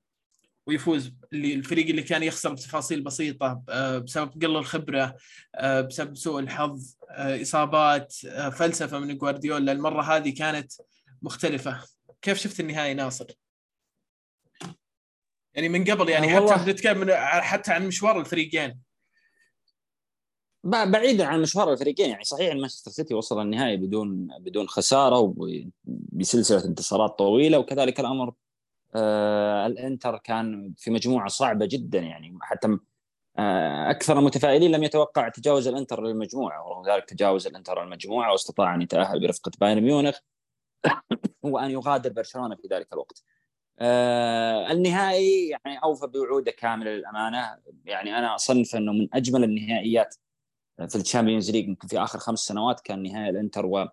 ويفوز 0.66 1.12
اللي 1.32 1.54
الفريق 1.54 1.86
اللي 1.86 2.02
كان 2.02 2.22
يخسر 2.22 2.52
بتفاصيل 2.52 3.00
بسيطة 3.00 3.62
بسبب 4.04 4.44
قل 4.44 4.56
الخبرة 4.56 5.16
بسبب 5.62 6.16
سوء 6.16 6.40
الحظ 6.40 6.96
إصابات 7.18 8.12
فلسفة 8.52 8.98
من 8.98 9.18
جوارديولا. 9.18 9.72
المرة 9.72 10.02
هذه 10.02 10.34
كانت 10.34 10.72
مختلفة. 11.22 11.80
كيف 12.22 12.38
شفت 12.38 12.60
النهائي 12.60 12.94
ناصر؟ 12.94 13.26
يعني 15.54 15.68
من 15.68 15.84
قبل 15.84 16.08
يعني 16.08 16.28
حتى 16.28 16.64
بنتكلم 16.64 17.10
حتى 17.20 17.72
عن 17.72 17.86
مشوار 17.86 18.20
الفريقين. 18.20 18.78
بعيدا 20.64 21.26
عن 21.26 21.42
مشوار 21.42 21.72
الفريقين 21.72 22.10
يعني 22.10 22.24
صحيح 22.24 22.52
إن 22.52 22.60
مانشستر 22.60 22.90
سيتي 22.90 23.14
وصل 23.14 23.42
النهائي 23.42 23.76
بدون 23.76 24.28
بدون 24.40 24.68
خسارة 24.68 25.34
وبسلسله 25.36 26.64
انتصارات 26.64 27.18
طويلة 27.18 27.58
وكذلك 27.58 28.00
الأمر 28.00 28.32
آه 28.94 29.66
الإنتر 29.66 30.18
كان 30.18 30.74
في 30.78 30.90
مجموعة 30.90 31.28
صعبة 31.28 31.66
جدا 31.66 31.98
يعني 31.98 32.38
حتى 32.42 32.78
آه 33.38 33.90
أكثر 33.90 34.18
المتفائلين 34.18 34.70
لم 34.70 34.82
يتوقع 34.82 35.28
تجاوز 35.28 35.68
الإنتر 35.68 36.02
للمجموعة 36.02 36.66
ورغم 36.66 36.92
ذلك 36.92 37.04
تجاوز 37.04 37.46
الإنتر 37.46 37.82
المجموعة 37.82 38.32
واستطاع 38.32 38.74
أن 38.74 38.82
يتأهل 38.82 39.20
برفقة 39.20 39.52
بايرن 39.60 39.82
ميونخ 39.82 40.18
وأن 41.42 41.70
يغادر 41.70 42.12
برشلونة 42.12 42.56
في 42.56 42.68
ذلك 42.72 42.92
الوقت. 42.92 43.22
آه 43.78 44.72
النهائي 44.72 45.48
يعني 45.48 45.78
أوفى 45.84 46.06
بوعودة 46.06 46.50
كاملة 46.52 46.90
للأمانة 46.90 47.58
يعني 47.84 48.18
أنا 48.18 48.34
أصنف 48.34 48.76
أنه 48.76 48.92
من 48.92 49.08
أجمل 49.14 49.44
النهائيات 49.44 50.14
في 50.88 50.96
ال 50.96 51.02
Champions 51.02 51.50
League 51.50 51.76
في 51.88 51.98
آخر 51.98 52.18
خمس 52.18 52.38
سنوات 52.38 52.80
كان 52.80 53.02
نهائي 53.02 53.30
الإنتر 53.30 53.66
و 53.66 53.88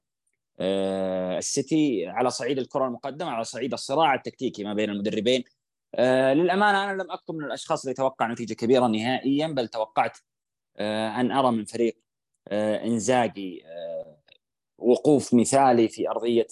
السيتي 0.59 2.07
على 2.07 2.29
صعيد 2.29 2.57
الكرة 2.57 2.85
المقدمة 2.87 3.29
على 3.31 3.43
صعيد 3.43 3.73
الصراع 3.73 4.13
التكتيكي 4.13 4.63
ما 4.63 4.73
بين 4.73 4.89
المدربين. 4.89 5.43
آه 5.95 6.33
للأمانة 6.33 6.83
أنا 6.83 7.03
لم 7.03 7.11
أكن 7.11 7.35
من 7.35 7.45
الأشخاص 7.45 7.83
اللي 7.83 7.93
توقع 7.93 8.27
نتيجة 8.31 8.53
كبيرة 8.53 8.87
نهائيا 8.87 9.47
بل 9.47 9.67
توقعت 9.67 10.17
آه 10.77 11.09
أن 11.21 11.31
أرى 11.31 11.51
من 11.51 11.65
فريق 11.65 11.99
آه 12.47 12.83
إنزاجي 12.85 13.63
آه 13.65 14.17
وقوف 14.77 15.33
مثالي 15.33 15.87
في 15.87 16.09
أرضية 16.09 16.47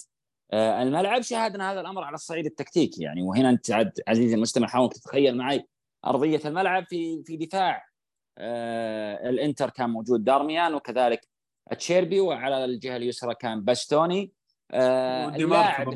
آه 0.53 0.81
الملعب. 0.83 1.21
شاهدنا 1.21 1.71
هذا 1.71 1.81
الأمر 1.81 2.03
على 2.03 2.15
الصعيد 2.15 2.45
التكتيكي 2.45 3.03
يعني 3.03 3.21
وهنا 3.21 3.49
أنت 3.49 3.91
عزيزي 4.07 4.35
المستمع 4.35 4.67
حاول 4.67 4.89
تتخيل 4.89 5.37
معي 5.37 5.67
أرضية 6.05 6.41
الملعب 6.45 6.85
في 6.89 7.23
في 7.23 7.37
دفاع 7.37 7.87
آه 8.37 9.29
الإنتر 9.29 9.69
كان 9.69 9.89
موجود 9.89 10.23
دارميان 10.23 10.73
وكذلك 10.73 11.30
تشيربي 11.73 12.19
وعلى 12.19 12.65
الجهة 12.65 12.95
اليسرى 12.95 13.35
كان 13.35 13.61
باستوني. 13.61 14.31
آه 14.71 15.27
اللاعب 15.27 15.93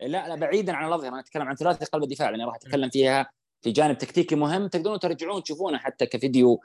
لا 0.00 0.28
لا 0.28 0.34
بعيدا 0.34 0.72
عن 0.72 0.88
الأظهرة 0.88 1.08
أنا 1.08 1.20
أتكلم 1.20 1.48
عن 1.48 1.54
ثلاثة 1.54 1.86
قلب 1.86 2.02
الدفاع 2.02 2.30
لاني 2.30 2.44
راح 2.44 2.54
أتكلم 2.54 2.90
فيها 2.90 3.30
في 3.62 3.70
جانب 3.70 3.98
تكتيكي 3.98 4.36
مهم. 4.36 4.66
تقدرون 4.66 4.98
ترجعون 4.98 5.42
تشوفونه 5.42 5.78
حتى 5.78 6.06
كفيديو 6.06 6.60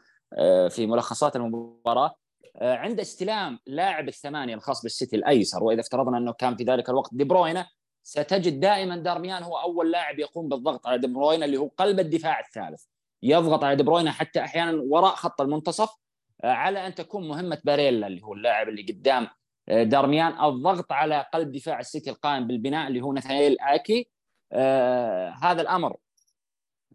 في 0.70 0.88
ملخصات 0.88 1.36
المباراة. 1.36 2.16
عند 2.62 3.00
استلام 3.00 3.60
لاعب 3.66 4.08
الثمانية 4.08 4.56
الخاص 4.56 4.82
بالسيتي 4.84 5.16
الأيسر 5.16 5.64
وإذا 5.64 5.82
افترضنا 5.82 6.18
أنه 6.18 6.34
كان 6.34 6.56
في 6.56 6.64
ذلك 6.64 6.90
الوقت 6.90 7.10
دي 7.14 7.24
بروينه 7.24 7.68
ستجد 8.04 8.60
دائما 8.60 8.98
دارميان 8.98 9.44
هو 9.44 9.58
أول 9.58 9.92
لاعب 9.92 10.20
يقوم 10.20 10.50
بالضغط 10.50 10.88
على 10.88 10.98
دي 10.98 11.08
بروينه 11.08 11.46
اللي 11.46 11.58
هو 11.58 11.68
قلب 11.78 12.00
الدفاع 12.00 12.40
الثالث. 12.40 12.84
يضغط 13.24 13.64
على 13.64 13.76
دي 13.76 13.84
بروينه 13.84 14.12
حتى 14.12 14.40
أحيانا 14.40 14.82
وراء 14.90 15.16
خط 15.16 15.42
المنتصف. 15.42 15.90
على 16.44 16.88
أن 16.88 16.96
تكون 16.96 17.28
مهمة 17.28 17.62
باريلا 17.64 18.08
اللي 18.08 18.24
هو 18.24 18.34
اللاعب 18.34 18.70
اللي 18.70 18.82
قدام 18.82 19.28
دارميان 19.68 20.46
الضغط 20.46 20.92
على 20.92 21.26
قلب 21.34 21.52
دفاع 21.52 21.80
السيتي 21.80 22.10
القائم 22.10 22.48
بالبناء 22.48 22.88
اللي 22.88 23.02
هو 23.02 23.14
نثايل 23.14 23.60
آكي 23.60 24.10
آه 24.52 25.30
هذا 25.42 25.62
الأمر 25.62 25.98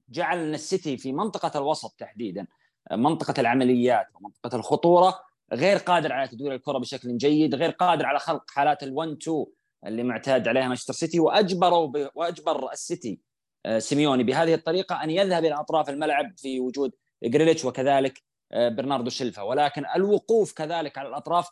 جعل 0.09 0.39
ان 0.39 0.55
السيتي 0.55 0.97
في 0.97 1.13
منطقة 1.13 1.59
الوسط 1.59 1.95
تحديدا 1.99 2.47
منطقة 2.93 3.41
العمليات 3.41 4.07
ومنطقة 4.15 4.57
الخطورة 4.57 5.21
غير 5.53 5.77
قادر 5.77 6.13
على 6.13 6.29
تدوير 6.29 6.55
الكرة 6.55 6.79
بشكل 6.79 7.17
جيد 7.17 7.55
غير 7.55 7.71
قادر 7.71 8.07
على 8.07 8.19
خلق 8.19 8.51
حالات 8.51 8.85
ال1 8.85 8.89
2 8.89 9.47
اللي 9.87 10.03
معتاد 10.03 10.49
عليها 10.49 10.69
مانشستر 10.69 10.93
سيتي 10.93 11.21
واجبروا. 11.21 12.09
وأجبر 12.15 12.73
السيتي 12.73 13.21
آه 13.67 13.79
سيميوني 13.79 14.25
بهذه 14.25 14.55
الطريقة 14.55 15.05
أن 15.05 15.11
يذهب 15.11 15.45
إلى 15.45 15.55
أطراف 15.55 15.91
الملعب 15.91 16.33
في 16.37 16.61
وجود 16.61 16.93
جريليتش 17.25 17.65
وكذلك 17.65 18.19
آه 18.19 18.30
برناردو 18.55 19.11
سيلفا. 19.11 19.43
ولكن 19.43 19.85
الوقوف 19.97 20.53
كذلك 20.53 20.99
على 20.99 21.09
الأطراف 21.09 21.49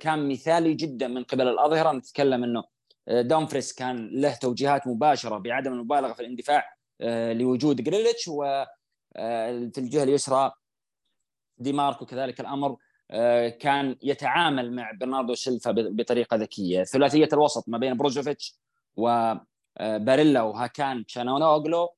كان 0.00 0.28
مثالي 0.28 0.74
جدا 0.74 1.08
من 1.08 1.24
قبل 1.24 1.48
الأظهرة. 1.48 1.92
نتكلم 1.92 2.44
إنه 2.44 2.64
دومفريس 3.08 3.72
كان 3.72 4.10
له 4.20 4.34
توجيهات 4.34 4.86
مباشرة 4.86 5.38
بعدم 5.38 5.72
المبالغة 5.72 6.12
في 6.12 6.20
الاندفاع 6.20 6.64
لوجود 7.32 7.82
جريليتش 7.82 8.28
وفي 8.28 9.78
الجهة 9.78 10.02
اليسرى 10.02 10.52
دي 11.58 11.72
ماركو 11.72 12.06
كذلك 12.06 12.40
الأمر 12.40 12.76
كان 13.48 13.96
يتعامل 14.02 14.72
مع 14.72 14.92
برناردو 15.00 15.34
سيلفا 15.34 15.70
بطريقة 15.76 16.36
ذكية. 16.36 16.84
ثلاثية 16.84 17.28
الوسط 17.32 17.68
ما 17.68 17.78
بين 17.78 17.96
بروزوفيتش 17.96 18.58
وباريلا 18.96 20.42
وهاكان 20.42 21.06
تشانونوغلو 21.06 21.88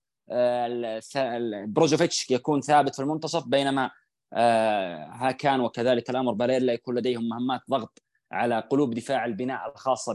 بروزوفيتش 1.67 2.31
يكون 2.31 2.61
ثابت 2.61 2.95
في 2.95 3.03
المنتصف 3.03 3.47
بينما 3.47 3.85
آه 3.85 3.91
هاكان 4.33 5.61
وكذلك 5.61 6.11
الأمر 6.11 6.33
باريلا 6.33 6.73
يكون 6.73 6.99
لديهم 6.99 7.29
مهمات 7.29 7.61
ضغط 7.71 8.03
على 8.33 8.61
قلوب 8.61 8.95
دفاع 8.95 9.25
البناء 9.25 9.73
الخاصة 9.73 10.15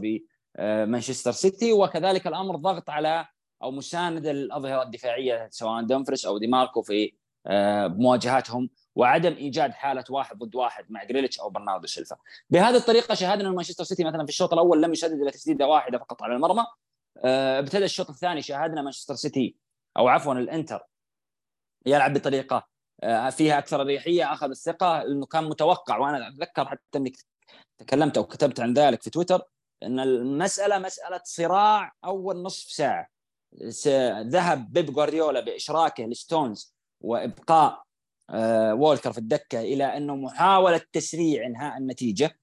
بمانشستر 0.58 1.32
سيتي 1.32 1.72
وكذلك 1.72 2.26
الأمر 2.26 2.56
ضغط 2.56 2.90
على 2.90 3.26
أو 3.62 3.70
مساند 3.70 4.26
الاظهره 4.26 4.82
الدفاعية 4.82 5.48
سواء 5.50 5.82
دمفريس 5.82 6.26
أو 6.26 6.38
دي 6.38 6.46
ماركو 6.46 6.82
في 6.82 7.12
آه 7.46 7.86
مواجهاتهم 7.86 8.70
وعدم 8.94 9.32
إيجاد 9.32 9.70
حالة 9.72 10.04
واحد 10.10 10.38
ضد 10.38 10.54
واحد 10.54 10.84
مع 10.90 11.04
جريليتش 11.04 11.40
أو 11.40 11.50
برناردو 11.50 11.86
سيلفا. 11.86 12.16
بهذه 12.50 12.76
الطريقة 12.76 13.14
شاهدنا 13.14 13.48
أن 13.48 13.54
مانشستر 13.54 13.84
سيتي 13.84 14.04
مثلا 14.04 14.24
في 14.24 14.28
الشوط 14.28 14.52
الأول 14.52 14.82
لم 14.82 14.92
يسدد 14.92 15.20
إلا 15.20 15.30
تسديدة 15.30 15.66
واحدة 15.66 15.98
فقط 15.98 16.22
على 16.22 16.34
المرمى. 16.34 16.66
آه 17.24 17.58
ابتدى 17.58 17.84
الشوط 17.84 18.10
الثاني 18.10 18.42
شاهدنا 18.42 18.82
مانشستر 18.82 19.14
سيتي 19.14 19.56
أو 19.96 20.08
عفوا 20.08 20.34
الإنتر 20.34 20.80
يلعب 21.86 22.14
بطريقة 22.14 22.75
فيها 23.30 23.58
أكثر 23.58 23.80
اريحيه 23.80 24.32
اخذ 24.32 24.48
الثقة 24.48 25.02
لأنه 25.02 25.26
كان 25.26 25.44
متوقع 25.44 25.98
وأنا 25.98 26.28
أتذكر 26.28 26.64
حتى 26.64 26.98
انك 26.98 27.12
تكلمت 27.78 28.16
أو 28.18 28.24
كتبت 28.24 28.60
عن 28.60 28.74
ذلك 28.74 29.02
في 29.02 29.10
تويتر 29.10 29.42
إن 29.82 30.00
المسألة 30.00 30.78
مسألة 30.78 31.20
صراع 31.24 31.92
أول 32.04 32.42
نصف 32.42 32.70
ساعة. 32.70 33.08
ذهب 34.22 34.72
بيب 34.72 34.92
جوارديولا 34.92 35.40
بإشراكه 35.40 36.04
لستونز 36.04 36.74
وإبقاء 37.00 37.82
وولكر 38.72 39.12
في 39.12 39.18
الدكة 39.18 39.60
إلى 39.60 39.84
أنه 39.84 40.16
محاولة 40.16 40.80
تسريع 40.92 41.46
إنهاء 41.46 41.78
النتيجة 41.78 42.38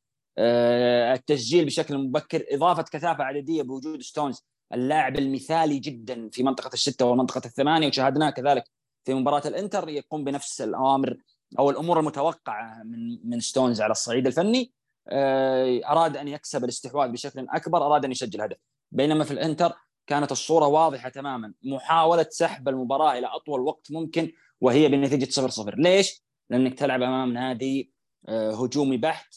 التسجيل 1.14 1.66
بشكل 1.66 1.98
مبكر 1.98 2.46
إضافة 2.52 2.84
كثافة 2.84 3.24
عددية 3.24 3.62
بوجود 3.62 4.02
ستونز 4.02 4.42
اللاعب 4.74 5.18
المثالي 5.18 5.80
جدا 5.80 6.30
في 6.30 6.44
منطقة 6.44 6.74
الستة 6.74 7.06
ومنطقه 7.06 7.42
الثمانية 7.46 7.88
وشاهدناه 7.88 8.30
كذلك 8.30 8.64
في 9.06 9.14
مباراة 9.14 9.42
الإنتر 9.46 9.90
يقوم 9.90 10.24
بنفس 10.24 10.62
الأوامر 10.62 11.18
أو 11.60 11.70
الأمور 11.70 12.00
المتوقعة 12.00 12.84
من 12.84 13.30
من 13.30 13.40
ستونز 13.40 13.82
على 13.82 13.92
الصعيد 13.92 14.28
الفني. 14.28 14.74
أراد 15.86 16.18
أن 16.18 16.28
يكسب 16.28 16.64
الاستحواذ 16.64 17.12
بشكل 17.12 17.48
أكبر 17.50 17.86
أراد 17.86 18.06
أن 18.06 18.12
يسجل 18.12 18.42
هدف. 18.42 18.58
بينما 18.92 19.24
في 19.24 19.32
الإنتر 19.32 19.74
كانت 20.08 20.32
الصورة 20.32 20.68
واضحة 20.68 21.10
تماما. 21.10 21.54
محاولة 21.64 22.26
سحب 22.30 22.70
المباراة 22.70 23.18
إلى 23.18 23.28
أطول 23.28 23.62
وقت 23.62 23.92
ممكن 23.92 24.32
وهي 24.62 24.88
بنتيجة 24.88 25.30
0 25.30 25.50
0 25.50 25.76
ليش؟ 25.78 26.24
لأنك 26.50 26.80
تلعب 26.80 27.02
أمام 27.02 27.34
نادي 27.34 27.94
هجومي 28.30 28.98
بحت. 28.98 29.36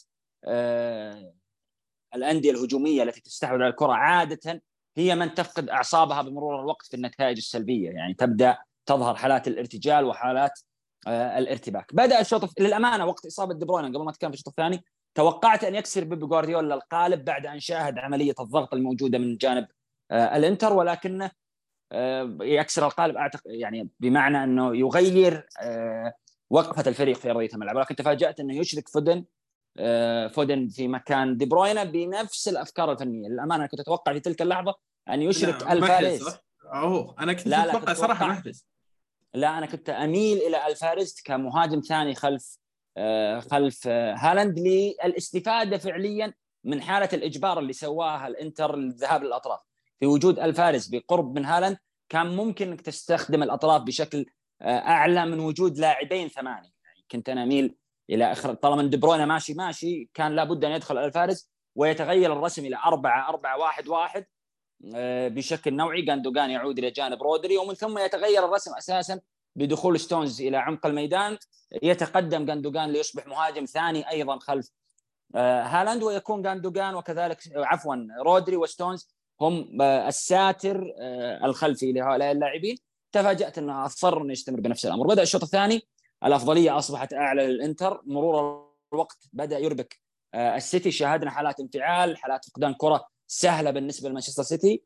الأندية 2.15 2.51
الهجومية 2.51 3.03
التي 3.03 3.21
تستحوذ 3.21 3.61
على 3.61 3.67
الكرة 3.67 3.93
عادة 3.93 4.63
هي 4.97 5.15
من 5.15 5.33
تفقد 5.33 5.69
أعصابها 5.69 6.21
بمرور 6.21 6.59
الوقت 6.59 6.85
في 6.85 6.93
النتائج 6.93 7.37
السلبية. 7.37 7.89
يعني 7.89 8.13
تبدأ 8.13 8.57
تظهر 8.87 9.15
حالات 9.15 9.47
الارتجال 9.47 10.05
وحالات 10.05 10.59
آه 11.07 11.37
الارتباك. 11.37 11.95
بدأ 11.95 12.21
الشوط 12.21 12.59
للأمانة 12.59 13.05
وقت 13.05 13.25
إصابة 13.25 13.53
دي 13.53 13.65
بروين 13.65 13.85
قبل 13.95 14.05
ما 14.05 14.11
اتكلم 14.11 14.31
في 14.31 14.37
الشوط 14.37 14.47
الثاني 14.47 14.83
توقعت 15.15 15.63
أن 15.63 15.75
يكسر 15.75 16.03
بيب 16.03 16.19
جوارديولا 16.19 16.75
القالب 16.75 17.25
بعد 17.25 17.45
أن 17.45 17.59
شاهد 17.59 17.97
عملية 17.97 18.35
الضغط 18.39 18.73
الموجودة 18.73 19.17
من 19.17 19.37
جانب 19.37 19.67
آه 20.11 20.37
الإنتر 20.37 20.73
ولكنه 20.73 21.31
آه 21.91 22.37
يكسر 22.41 22.85
القالب 22.85 23.15
أعتقد 23.17 23.41
يعني 23.45 23.89
بمعنى 23.99 24.43
أنه 24.43 24.75
يغير 24.77 25.47
وقفة 26.49 26.89
الفريق 26.89 27.15
في 27.15 27.31
أرضية 27.31 27.49
الملعب. 27.53 27.75
ولكن 27.75 27.95
تفاجأت 27.95 28.39
أنه 28.39 28.55
يشرك 28.57 28.89
فودن 28.89 29.25
فودن 30.33 30.67
في 30.67 30.87
مكان 30.87 31.37
دي 31.37 31.45
بروين 31.45 31.83
بنفس 31.83 32.47
الأفكار 32.47 32.91
الفنية. 32.91 33.29
للأمانة 33.29 33.65
كنت 33.65 33.79
أتوقع 33.79 34.13
في 34.13 34.19
تلك 34.19 34.41
اللحظة 34.41 34.75
أن 35.09 35.21
يشرك 35.21 35.71
الفاريز. 35.71 36.37
أوه 36.73 37.15
أنا 37.19 37.33
كنت 37.33 37.47
أتوقع 37.47 37.93
صراحة 37.93 38.27
محرز. 38.27 38.67
لا 39.33 39.57
أنا 39.57 39.65
كنت 39.65 39.89
أميل 39.89 40.37
إلى 40.37 40.67
الفاريز 40.67 41.21
كمهاجم 41.25 41.79
ثاني 41.79 42.15
خلف 42.15 42.57
آه 42.97 43.39
خلف 43.39 43.87
آه 43.87 44.15
هالاند 44.17 44.59
للاستفادة 44.59 45.77
فعليا 45.77 46.33
من 46.63 46.81
حالة 46.81 47.09
الإجبار 47.13 47.59
اللي 47.59 47.73
سواها 47.73 48.27
الإنتر 48.27 48.75
للذهاب 48.75 49.23
للأطراف. 49.23 49.59
في 49.99 50.05
وجود 50.05 50.39
الفاريز 50.39 50.87
بقرب 50.87 51.35
من 51.35 51.45
هالاند 51.45 51.77
كان 52.09 52.35
ممكن 52.35 52.67
إنك 52.67 52.81
تستخدم 52.81 53.43
الأطراف 53.43 53.81
بشكل 53.81 54.25
آه 54.61 54.77
أعلى 54.79 55.25
من 55.25 55.39
وجود 55.39 55.77
لاعبين 55.77 56.27
ثمانية. 56.27 56.69
يعني 56.85 57.05
كنت 57.11 57.29
أنا 57.29 57.43
أميل 57.43 57.75
إلى 58.09 58.31
آخر 58.31 58.53
طالما 58.53 58.83
دي 58.89 58.97
بروين 58.97 59.23
ماشي 59.23 59.53
ماشي 59.53 60.09
كان 60.13 60.35
لابد 60.35 60.65
أن 60.65 60.71
يدخل 60.71 60.97
الفاريز 60.97 61.51
ويتغير 61.75 62.33
الرسم 62.33 62.65
إلى 62.65 62.77
4 62.85 63.29
4 63.29 63.57
1 63.59 63.87
1 63.87 64.25
بشكل 64.79 65.73
نوعي 65.73 66.01
جاندوجان 66.01 66.49
يعود 66.49 66.77
إلى 66.77 66.91
جانب 66.91 67.23
رودري 67.23 67.57
ومن 67.57 67.73
ثم 67.73 67.97
يتغير 67.97 68.45
الرسم 68.45 68.71
أساسا 68.77 69.19
بدخول 69.55 69.99
ستونز 69.99 70.41
إلى 70.41 70.57
عمق 70.57 70.85
الميدان. 70.85 71.37
يتقدم 71.83 72.45
جاندوجان 72.45 72.91
ليصبح 72.91 73.27
مهاجم 73.27 73.65
ثاني 73.65 74.09
أيضا 74.09 74.39
خلف 74.39 74.71
هالاند 75.35 76.03
ويكون 76.03 76.41
جاندوجان 76.41 76.95
وكذلك 76.95 77.39
عفوا 77.55 78.07
رودري 78.23 78.55
وستونز 78.55 79.09
هم 79.41 79.81
الساتر 79.81 80.93
الخلفي 81.43 81.91
لهؤلاء 81.91 82.31
اللاعبين 82.31 82.77
تفاجأت 83.11 83.57
انه 83.57 83.85
اصر 83.85 84.21
انه 84.21 84.31
يستمر 84.31 84.59
بنفس 84.59 84.85
الأمر. 84.85 85.07
بدأ 85.07 85.21
الشوط 85.21 85.43
الثاني 85.43 85.81
الأفضلية 86.23 86.77
أصبحت 86.77 87.13
أعلى 87.13 87.47
للإنتر. 87.47 88.01
مرور 88.05 88.67
الوقت 88.93 89.17
بدأ 89.33 89.59
يربك 89.59 89.99
السيتي 90.35 90.91
شاهدنا 90.91 91.31
حالات 91.31 91.59
انفعال 91.59 92.17
حالات 92.17 92.45
فقدان 92.45 92.73
كرة 92.73 93.07
سهلة 93.27 93.71
بالنسبة 93.71 94.09
لمانشستر 94.09 94.43
سيتي. 94.43 94.83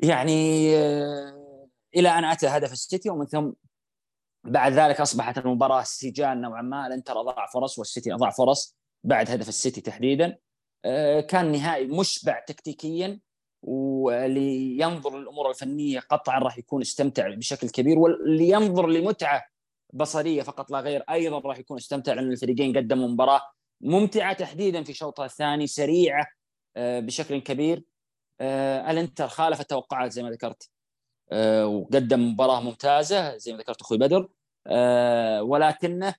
يعني 0.00 0.70
آه، 0.76 1.68
إلى 1.96 2.08
أن 2.08 2.24
أتى 2.24 2.46
هدف 2.46 2.72
السيتي 2.72 3.10
ومن 3.10 3.26
ثم 3.26 3.52
بعد 4.44 4.72
ذلك 4.72 5.00
أصبحت 5.00 5.38
المباراة 5.38 5.82
سجال 5.82 6.40
نوعا 6.40 6.62
ما. 6.62 6.86
الإنتر 6.86 7.20
أضاع 7.20 7.46
فرص 7.46 7.78
والسيتي 7.78 8.14
أضاع 8.14 8.30
فرص 8.30 8.76
بعد 9.04 9.30
هدف 9.30 9.48
السيتي 9.48 9.80
تحديدا. 9.80 10.38
آه، 10.84 11.20
كان 11.20 11.52
نهائي 11.52 11.86
مشبع 11.86 12.40
تكتيكيا 12.40 13.20
واللي 13.62 14.78
ينظر 14.78 15.18
للامور 15.18 15.50
الفنية 15.50 16.00
قطعا 16.00 16.38
راح 16.38 16.58
يكون 16.58 16.80
استمتع 16.80 17.28
بشكل 17.28 17.68
كبير 17.68 17.98
واللي 17.98 18.48
ينظر 18.48 18.86
لمتعة 18.86 19.44
بصرية 19.92 20.42
فقط 20.42 20.70
لا 20.70 20.80
غير 20.80 21.04
أيضا 21.10 21.38
راح 21.38 21.58
يكون 21.58 21.76
استمتع 21.76 22.12
لأن 22.12 22.32
الفريقين 22.32 22.76
قدموا 22.76 23.08
مباراة 23.08 23.40
ممتعة 23.80 24.32
تحديدا 24.32 24.82
في 24.82 24.92
شوطها 24.92 25.24
الثاني 25.24 25.66
سريعة 25.66 26.26
بشكل 26.76 27.38
كبير. 27.38 27.84
آه، 28.40 28.90
الانتر 28.90 29.28
خالف 29.28 29.60
التوقعات 29.60 30.12
زي 30.12 30.22
ما 30.22 30.30
ذكرت. 30.30 30.70
آه، 31.32 31.66
وقدم 31.66 32.32
مباراة 32.32 32.60
ممتازة 32.60 33.36
زي 33.36 33.52
ما 33.52 33.58
ذكرت 33.58 33.80
أخوي 33.80 33.98
بدر. 33.98 34.28
ولكنه 35.40 36.14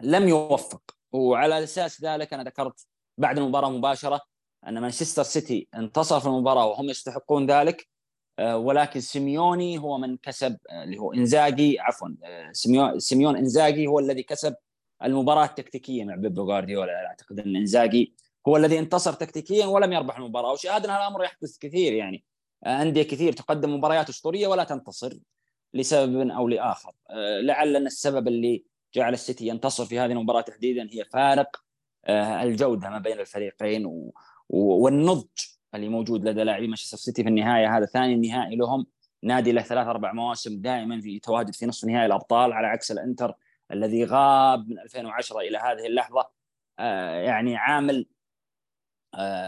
لم 0.00 0.28
يوفق. 0.28 0.82
وعلى 1.12 1.64
أساس 1.64 2.04
ذلك 2.04 2.34
أنا 2.34 2.42
ذكرت 2.42 2.86
بعد 3.18 3.38
المباراة 3.38 3.70
مباشرة 3.70 4.20
أن 4.68 4.78
مانشستر 4.78 5.22
سيتي 5.22 5.68
انتصر 5.74 6.20
في 6.20 6.26
المباراة 6.26 6.66
وهم 6.66 6.88
يستحقون 6.88 7.50
ذلك. 7.50 7.88
ولكن 8.40 9.00
سيميوني 9.00 9.78
هو 9.78 9.98
من 9.98 10.16
كسب 10.16 10.58
اللي 10.72 10.98
هو 10.98 11.12
إنزاجي 11.12 11.80
عفوا 11.80 12.08
سيميون 12.98 13.36
إنزاجي 13.36 13.86
هو 13.86 13.98
الذي 13.98 14.22
كسب 14.22 14.54
المباراة 15.04 15.44
التكتيكية 15.44 16.04
مع 16.04 16.14
بيب 16.14 16.34
جوارديولا. 16.34 17.06
أعتقد 17.06 17.40
أن 17.40 17.56
إنزاجي 17.56 18.14
هو 18.48 18.56
الذي 18.56 18.78
انتصر 18.78 19.12
تكتيكيا 19.12 19.66
ولم 19.66 19.92
يربح 19.92 20.18
المباراة 20.18 20.52
وشاهدنا 20.52 20.96
هذا 20.96 21.02
الامر 21.02 21.24
يحدث 21.24 21.58
كثير 21.58 21.92
يعني. 21.92 22.24
أندية 22.66 23.02
كثير 23.02 23.32
تقدم 23.32 23.74
مباريات 23.74 24.08
أسطورية 24.08 24.46
ولا 24.46 24.64
تنتصر 24.64 25.18
لسبب 25.74 26.30
أو 26.30 26.48
لآخر. 26.48 26.92
آه، 27.10 27.40
لعل 27.40 27.76
أن 27.76 27.86
السبب 27.86 28.28
اللي 28.28 28.64
جعل 28.94 29.12
السيتي 29.14 29.46
ينتصر 29.46 29.84
في 29.84 29.98
هذه 29.98 30.12
المباراة 30.12 30.40
تحديدا 30.40 30.88
هي 30.92 31.04
فارق 31.04 31.56
آه، 32.04 32.42
الجودة 32.42 32.90
ما 32.90 32.98
بين 32.98 33.20
الفريقين 33.20 34.10
والنضج 34.48 35.26
اللي 35.74 35.88
موجود 35.88 36.24
لدى 36.28 36.42
لاعبي 36.42 36.66
مانشستر 36.66 36.96
سيتي 36.96 37.22
في 37.22 37.28
النهاية. 37.28 37.76
هذا 37.76 37.86
ثاني 37.86 38.28
نهائي 38.28 38.56
لهم 38.56 38.86
نادي 39.22 39.52
له 39.52 39.62
ثلاث 39.62 39.86
أربع 39.86 40.12
مواسم 40.12 40.60
دائما 40.60 41.00
في 41.00 41.18
تواجد 41.18 41.54
في 41.54 41.66
نصف 41.66 41.88
نهائي 41.88 42.06
الأبطال 42.06 42.52
على 42.52 42.66
عكس 42.66 42.92
الإنتر 42.92 43.34
الذي 43.72 44.04
غاب 44.04 44.68
من 44.68 44.78
2010 44.78 45.40
إلى 45.40 45.58
هذه 45.58 45.86
اللحظة. 45.86 46.30
آه، 46.78 47.14
يعني 47.14 47.56
عامل 47.56 47.96
آه، 47.98 48.17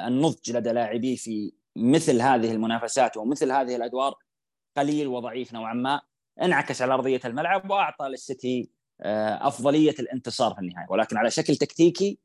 النضج 0.07 0.51
لدى 0.53 0.73
لاعبيه 0.73 1.17
في 1.17 1.53
مثل 1.77 2.21
هذه 2.21 2.53
المنافسات 2.53 3.17
ومثل 3.17 3.53
هذه 3.53 3.77
الأدوار 3.77 4.15
قليل 4.77 5.09
وضعيف 5.09 5.53
نوعا 5.53 5.75
ما 5.75 6.01
انعكس 6.43 6.83
على 6.83 6.95
أرضية 6.95 7.21
الملعب 7.25 7.71
وأعطى 7.71 8.09
للسيتي 8.09 8.71
آه، 9.03 9.49
أفضلية 9.49 9.95
الانتصار 9.99 10.55
في 10.55 10.61
النهاية. 10.61 10.87
ولكن 10.91 11.17
على 11.17 11.31
شكل 11.31 11.57
تكتيكي 11.57 12.19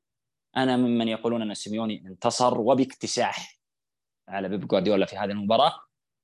أنا 0.58 0.78
ممن 0.78 1.08
يقولون 1.08 1.42
أن 1.42 1.54
سيميوني 1.54 2.04
انتصر 2.08 2.60
وباكتساح 2.60 3.60
على 4.30 4.50
بيب 4.50 4.68
جوارديولا 4.68 5.06
في 5.06 5.18
هذه 5.18 5.32
المباراة. 5.32 5.74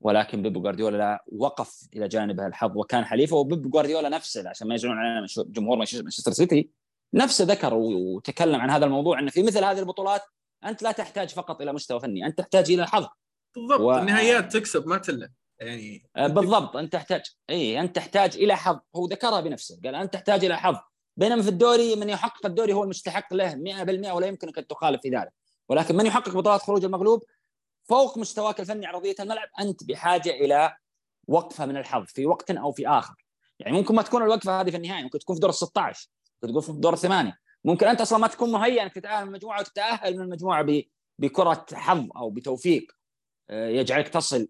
ولكن 0.02 0.42
بيب 0.42 0.54
جوارديولا 0.54 1.24
وقف 1.32 1.88
إلى 1.96 2.08
جانبه 2.08 2.48
الحظ 2.48 2.78
وكان 2.78 3.06
حليفه. 3.06 3.36
وبيب 3.36 3.70
جوارديولا 3.70 4.10
نفسه 4.10 4.50
عشان 4.50 4.68
ما 4.68 4.76
يزعلون 4.76 4.98
علينا 4.98 5.28
جمهور 5.38 5.78
مانشستر 5.78 6.32
سيتي 6.32 6.70
نفسه 7.14 7.46
ذكر 7.46 7.74
وتكلم 7.74 8.62
عن 8.62 8.70
هذا 8.70 8.86
الموضوع 8.86 9.20
انه 9.20 9.32
في 9.32 9.44
مثل 9.44 9.64
هذه 9.64 9.80
البطولات 9.80 10.22
أنت 10.66 10.84
لا 10.84 10.92
تحتاج 10.92 11.30
فقط 11.30 11.62
إلى 11.62 11.74
مستوى 11.74 12.00
فني 12.00 12.26
أنت 12.26 12.38
تحتاج 12.38 12.72
إلى 12.72 12.88
حظ. 12.88 13.08
بالضبط 13.56 13.80
و... 13.80 13.94
النهايات 13.94 14.54
تكسب 14.54 14.88
ما 14.88 14.98
تلا 14.98 15.32
يعني 15.60 16.10
آه، 16.16 16.28
بالضبط 16.28 16.78
أنت 16.78 16.94
تحتاج 16.94 17.22
إي 17.50 17.80
أنت 17.80 17.96
تحتاج 17.96 18.36
إلى 18.36 18.58
حظ. 18.58 18.80
هو 18.96 19.06
ذكرها 19.06 19.42
بنفسه 19.42 19.80
قال 19.84 19.96
أنت 19.96 20.14
تحتاج 20.14 20.46
إلى 20.46 20.58
حظ. 20.58 20.78
بينما 21.18 21.42
في 21.42 21.50
الدوري 21.50 21.96
من 21.96 22.10
يحقق 22.10 22.46
الدوري 22.46 22.74
هو 22.74 22.84
المستحق 22.84 23.34
له 23.34 23.56
100% 23.56 24.14
ولا 24.14 24.28
يمكنك 24.28 24.58
أن 24.58 24.68
تخالف 24.68 25.02
في 25.02 25.10
ذلك. 25.10 25.34
ولكن 25.70 25.96
من 25.96 26.06
يحقق 26.06 26.30
بطولات 26.30 26.62
خروج 26.62 26.86
المغلوب 26.86 27.24
فوق 27.90 28.18
مستواك 28.18 28.60
الفني 28.60 28.86
على 28.86 28.98
ارضيه 28.98 29.16
الملعب 29.20 29.50
أنت 29.60 29.84
بحاجة 29.84 30.30
إلى 30.30 30.76
وقفة 31.28 31.66
من 31.66 31.78
الحظ 31.78 32.06
في 32.06 32.26
وقت 32.26 32.52
أو 32.52 32.72
في 32.72 32.88
آخر. 32.88 33.16
يعني 33.60 33.78
ممكن 33.78 33.96
ما 33.96 34.02
تكون 34.02 34.24
الوقفة 34.24 34.62
هذه 34.62 34.70
في 34.70 34.78
النهايه 34.78 35.04
ممكن 35.04 35.20
تكون 35.20 35.36
في 35.36 35.40
دور 35.40 35.50
ال 35.50 35.56
16 35.56 36.10
ممكن 36.34 36.54
تكون 36.54 36.62
في 36.62 36.82
دور 36.82 36.94
الثمانية. 36.94 37.38
ممكن 37.66 37.88
أنت 37.88 38.02
أصلا 38.02 38.20
ما 38.20 38.28
تكون 38.28 38.52
مهيئ 38.52 38.84
إنك 38.84 38.94
تتأهل 38.94 39.26
من 39.26 39.30
المجموعة 39.30 39.60
وتتاهل 39.60 40.18
من 40.18 40.24
المجموعة 40.24 40.66
بكرة 41.20 41.66
حظ 41.74 42.10
أو 42.16 42.30
بتوفيق 42.30 42.92
آه، 43.50 43.68
يجعلك 43.68 44.08
تصل 44.08 44.48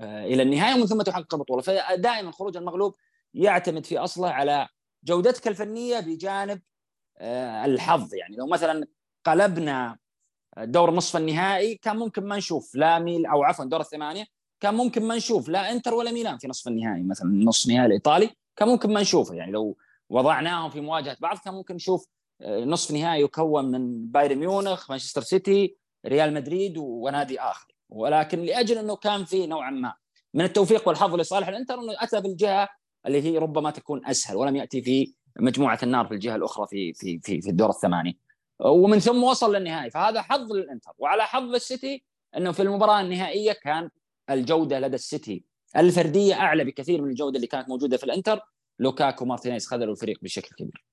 آه، 0.00 0.24
إلى 0.24 0.42
النهاية 0.42 0.74
ومن 0.74 0.86
ثم 0.86 1.02
تحقق 1.02 1.34
البطولة. 1.34 1.62
فدائما 1.62 2.32
خروج 2.32 2.56
المغلوب 2.56 2.94
يعتمد 3.34 3.86
في 3.86 3.98
أصله 3.98 4.30
على 4.30 4.68
جودتك 5.04 5.48
الفنية 5.48 6.00
بجانب 6.00 6.62
آه، 7.18 7.64
الحظ. 7.64 8.14
يعني 8.14 8.36
لو 8.36 8.46
مثلا 8.46 8.86
قلبنا 9.24 9.98
دور 10.58 10.90
نصف 10.90 11.16
النهائي 11.16 11.74
كان 11.74 11.96
ممكن 11.96 12.24
ما 12.24 12.36
نشوف 12.36 12.74
لا 12.74 12.98
ميل 12.98 13.26
أو 13.26 13.42
عفوا 13.42 13.64
دور 13.64 13.80
الثمانية 13.80 14.24
كان 14.60 14.74
ممكن 14.74 15.02
ما 15.02 15.16
نشوف 15.16 15.48
لا 15.48 15.72
إنتر 15.72 15.94
ولا 15.94 16.12
ميلان 16.12 16.38
في 16.38 16.48
نصف 16.48 16.68
النهائي 16.68 17.02
مثلا 17.02 17.44
نصف 17.44 17.66
النهائي 17.66 17.86
الإيطالي 17.86 18.30
كان 18.56 18.68
ممكن 18.68 18.92
ما 18.92 19.00
نشوفه. 19.00 19.34
يعني 19.34 19.52
لو 19.52 19.76
وضعناهم 20.08 20.70
في 20.70 20.80
مواجهة 20.80 21.16
بعض 21.20 21.38
كان 21.38 21.54
ممكن 21.54 21.74
نشوف 21.74 22.08
نصف 22.42 22.90
نهائي 22.90 23.22
يكون 23.22 23.70
من 23.70 24.06
بايرن 24.06 24.38
ميونخ 24.38 24.90
مانشستر 24.90 25.22
سيتي 25.22 25.76
ريال 26.06 26.34
مدريد 26.34 26.78
ونادي 26.78 27.40
آخر. 27.40 27.66
ولكن 27.88 28.42
لأجل 28.42 28.78
إنه 28.78 28.96
كان 28.96 29.24
في 29.24 29.46
نوعا 29.46 29.70
ما. 29.70 29.94
من 30.34 30.44
التوفيق 30.44 30.88
والحظ 30.88 31.14
لصالح 31.14 31.48
الإنتر 31.48 31.74
إنه 31.74 31.94
اتى 31.98 32.20
بالجهة 32.20 32.68
اللي 33.06 33.22
هي 33.22 33.38
ربما 33.38 33.70
تكون 33.70 34.06
أسهل 34.06 34.36
ولم 34.36 34.56
يأتي 34.56 34.82
في 34.82 35.14
مجموعة 35.40 35.78
النار 35.82 36.06
في 36.06 36.14
الجهة 36.14 36.36
الأخرى 36.36 36.66
في 36.66 36.92
في 36.92 37.20
في, 37.22 37.40
في 37.40 37.50
الدور 37.50 37.70
الثماني. 37.70 38.18
ومن 38.60 38.98
ثم 38.98 39.24
وصل 39.24 39.56
للنهائي. 39.56 39.90
فهذا 39.90 40.22
حظ 40.22 40.52
للإنتر. 40.52 40.90
وعلى 40.98 41.22
حظ 41.22 41.54
السيتي 41.54 42.04
إنه 42.36 42.52
في 42.52 42.62
المباراة 42.62 43.00
النهائية 43.00 43.52
كان 43.52 43.90
الجودة 44.30 44.80
لدى 44.80 44.94
السيتي 44.94 45.44
الفردية 45.76 46.34
أعلى 46.34 46.64
بكثير 46.64 47.02
من 47.02 47.10
الجودة 47.10 47.36
اللي 47.36 47.46
كانت 47.46 47.68
موجودة 47.68 47.96
في 47.96 48.04
الإنتر. 48.04 48.40
لوكاكو 48.78 49.24
مارتينيز 49.24 49.66
خذلوا 49.66 49.92
الفريق 49.92 50.18
بشكل 50.22 50.56
كبير. 50.56 50.85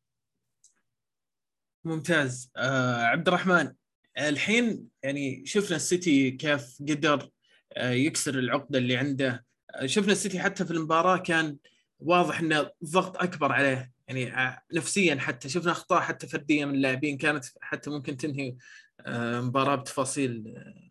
ممتاز. 1.85 2.51
آه 2.57 3.03
عبد 3.03 3.27
الرحمن 3.27 3.73
الحين 4.17 4.87
يعني 5.03 5.45
شفنا 5.45 5.75
السيتي 5.75 6.31
كيف 6.31 6.77
قدر 6.81 7.29
آه 7.73 7.91
يكسر 7.91 8.39
العقدة 8.39 8.79
اللي 8.79 8.97
عنده. 8.97 9.45
آه 9.75 9.85
شفنا 9.85 10.11
السيتي 10.11 10.39
حتى 10.39 10.65
في 10.65 10.71
المباراة 10.71 11.17
كان 11.17 11.57
واضح 11.99 12.39
إنه 12.39 12.69
ضغط 12.85 13.17
أكبر 13.17 13.51
عليه. 13.51 13.93
يعني 14.07 14.33
آه، 14.37 14.61
نفسيا 14.73 15.15
حتى 15.15 15.49
شفنا 15.49 15.71
أخطاء 15.71 16.01
حتى 16.01 16.27
فرديه 16.27 16.65
من 16.65 16.75
اللاعبين 16.75 17.17
كانت 17.17 17.45
حتى 17.61 17.89
ممكن 17.89 18.17
تنهي 18.17 18.55
آه، 19.01 19.41
مباراة 19.41 19.75
بتفاصيل 19.75 20.53
آه، 20.57 20.89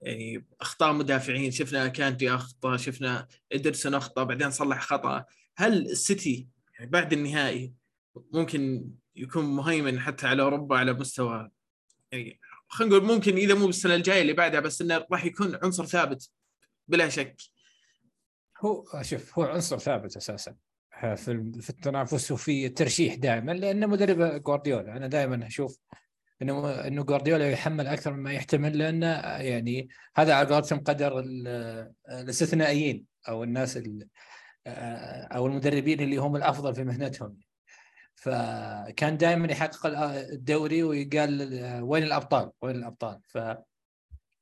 يعني 0.00 0.46
أخطاء 0.60 0.92
مدافعين. 0.92 1.50
شفنا 1.50 1.88
كانتي 1.88 2.34
أخطأ 2.34 2.76
شفنا 2.76 3.26
إدرسون 3.52 3.94
أخطأ 3.94 4.24
بعدين 4.24 4.50
صلح 4.50 4.80
خطأ. 4.82 5.24
هل 5.56 5.90
السيتي 5.90 6.48
يعني 6.78 6.90
بعد 6.90 7.12
النهائي 7.12 7.74
ممكن 8.32 8.90
يكون 9.16 9.44
مهيمن 9.44 10.00
حتى 10.00 10.26
على 10.26 10.42
أوروبا 10.42 10.76
على 10.78 10.92
مستوى 10.92 11.50
يعني 12.12 12.40
خلينا 12.68 12.96
نقول 12.96 13.14
ممكن 13.14 13.36
إذا 13.36 13.54
مو 13.54 13.66
بالسنة 13.66 13.94
الجاية 13.94 14.22
اللي 14.22 14.32
بعدها 14.32 14.60
بس 14.60 14.82
إنه 14.82 15.06
راح 15.12 15.24
يكون 15.24 15.58
عنصر 15.62 15.86
ثابت 15.86 16.30
بلا 16.88 17.08
شك. 17.08 17.36
هو 18.60 18.84
شوف 19.02 19.38
هو 19.38 19.44
عنصر 19.44 19.78
ثابت 19.78 20.16
أساسا 20.16 20.54
في 21.00 21.52
في 21.60 21.70
التنافس 21.70 22.32
وفي 22.32 22.66
الترشيح 22.66 23.14
دائما 23.14 23.52
لأنه 23.52 23.86
مدرب 23.86 24.42
جوارديولا. 24.42 24.96
أنا 24.96 25.06
دائما 25.06 25.46
أشوف 25.46 25.78
إنه 26.42 26.70
إنه 26.70 27.02
جوارديولا 27.02 27.50
يحمل 27.50 27.86
أكثر 27.86 28.12
مما 28.12 28.32
يحتمل 28.32 28.78
لأنه 28.78 29.06
يعني 29.36 29.88
هذا 30.16 30.34
على 30.34 30.48
قولتهم 30.48 30.80
قدر 30.80 31.24
الاستثنائيين 32.08 33.06
أو 33.28 33.44
الناس 33.44 33.78
أو 34.66 35.46
المدربين 35.46 36.00
اللي 36.00 36.16
هم 36.16 36.36
الأفضل 36.36 36.74
في 36.74 36.84
مهنتهم. 36.84 37.36
فكان 38.14 39.16
دائما 39.16 39.52
يحقق 39.52 39.86
الدوري 39.86 40.82
ويقال 40.82 41.52
وين 41.82 42.02
الأبطال؟ 42.02 42.52
وين 42.62 42.76
الأبطال؟ 42.76 43.20
فانا 43.28 43.64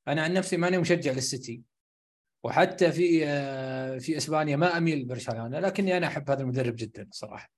عن 0.07 0.33
نفسي 0.33 0.57
ماني 0.57 0.77
مشجع 0.77 1.11
للسيتي. 1.11 1.61
وحتى 2.43 2.91
في 2.91 3.19
في 3.99 4.17
إسبانيا 4.17 4.55
ما 4.55 4.77
أميل 4.77 4.99
لبرشلونة 4.99 5.59
لكني 5.59 5.97
أنا 5.97 6.07
أحب 6.07 6.31
هذا 6.31 6.41
المدرب 6.41 6.75
جدا 6.75 7.09
صراحة. 7.11 7.51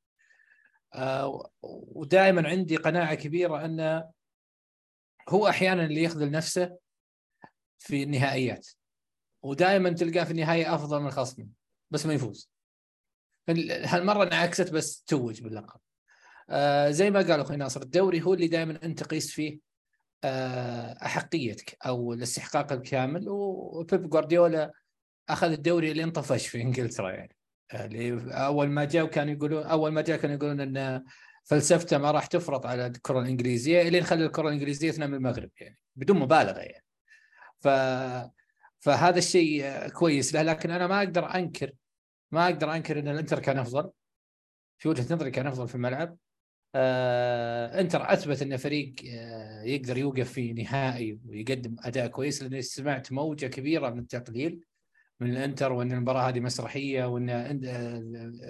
ودائما 1.62 2.50
عندي 2.50 2.76
قناعة 2.76 3.16
كبيرة 3.16 3.66
انه 3.66 4.12
هو 5.30 5.48
أحيانا 5.48 5.86
اللي 5.86 6.04
يخذل 6.04 6.32
نفسه 6.32 6.78
في 7.80 8.04
النهائيات. 8.04 8.68
ودائما 9.42 9.90
تلقاه 9.90 10.24
في 10.24 10.32
النهايه 10.32 10.76
أفضل 10.76 11.02
من 11.02 11.12
خصمه 11.12 11.48
بس 11.92 12.06
ما 12.06 12.14
يفوز. 12.14 12.50
هالمرة 13.50 14.24
انعكست 14.24 14.72
بس 14.72 15.04
توج 15.04 15.42
باللقب. 15.42 15.80
آه 16.54 16.92
زي 16.92 17.12
ما 17.12 17.20
قال 17.20 17.40
أخوي 17.40 17.58
ناصر 17.58 17.82
الدوري 17.82 18.22
هو 18.22 18.34
اللي 18.34 18.48
دائما 18.48 18.80
أنت 18.84 19.04
تقيس 19.04 19.32
فيه 19.32 19.60
آه، 20.24 20.98
أحقيتك 21.06 21.78
أو 21.86 22.14
الاستحقاق 22.14 22.72
الكامل. 22.72 23.30
وبيب 23.30 24.10
جوارديولا 24.10 24.74
أخذ 25.30 25.52
الدوري 25.52 25.92
اللي 25.92 26.04
انطفش 26.04 26.48
في 26.48 26.62
إنجلترا 26.62 27.12
يعني. 27.12 27.36
اللي 27.74 28.36
أول 28.46 28.68
ما 28.68 28.86
جاء 28.86 29.04
وكانوا 29.04 29.34
يقولون 29.34 29.64
أول 29.64 29.92
ما 29.92 30.02
جاء 30.02 30.18
كانوا 30.18 30.36
يقولون 30.36 30.78
إن 30.78 31.04
فلسفته 31.44 31.98
ما 31.98 32.12
راح 32.12 32.26
تفرض 32.26 32.68
على 32.68 32.88
الكرة 32.88 33.20
الإنجليزية 33.20 33.82
الين 33.82 34.04
خلى 34.04 34.26
الكرة 34.26 34.48
الإنجليزية 34.48 34.92
تنام 34.92 35.14
المغرب 35.14 35.50
يعني 35.62 35.78
بدون 35.96 36.20
مبالغة 36.20 36.60
يعني. 36.60 36.86
ف 37.60 37.68
فهذا 38.80 39.18
الشيء 39.18 39.88
كويس 39.88 40.34
له 40.34 40.42
لكن 40.42 40.72
أنا 40.72 40.88
ما 40.88 40.98
أقدر 40.98 41.36
انكر 41.36 41.72
ما 42.32 42.46
أقدر 42.46 42.76
أنكر 42.76 43.00
إن 43.00 43.08
الإنتر 43.08 43.40
كان 43.40 43.58
أفضل. 43.58 43.92
في 44.78 44.90
وجهة 44.90 45.16
نظري 45.16 45.32
كان 45.32 45.48
أفضل 45.48 45.68
في 45.68 45.76
الملعب. 45.76 46.18
آه، 46.76 47.80
انتر 47.80 48.14
اثبت 48.14 48.42
انه 48.42 48.58
فريق 48.58 48.96
آه، 49.08 49.64
يقدر 49.64 49.98
يوقف 49.98 50.32
في 50.32 50.54
نهائي 50.54 51.20
ويقدم 51.26 51.76
اداء 51.80 52.08
كويس 52.08 52.44
لاني 52.44 52.62
سمعت 52.62 53.12
موجة 53.12 53.48
كبيرة 53.48 53.90
من 53.90 54.00
التقليل 54.00 54.60
من 55.20 55.32
الانتر 55.32 55.72
وإن 55.72 55.92
المباراة 55.92 56.30
هذه 56.30 56.40
مسرحية 56.40 57.06
وإن 57.06 57.30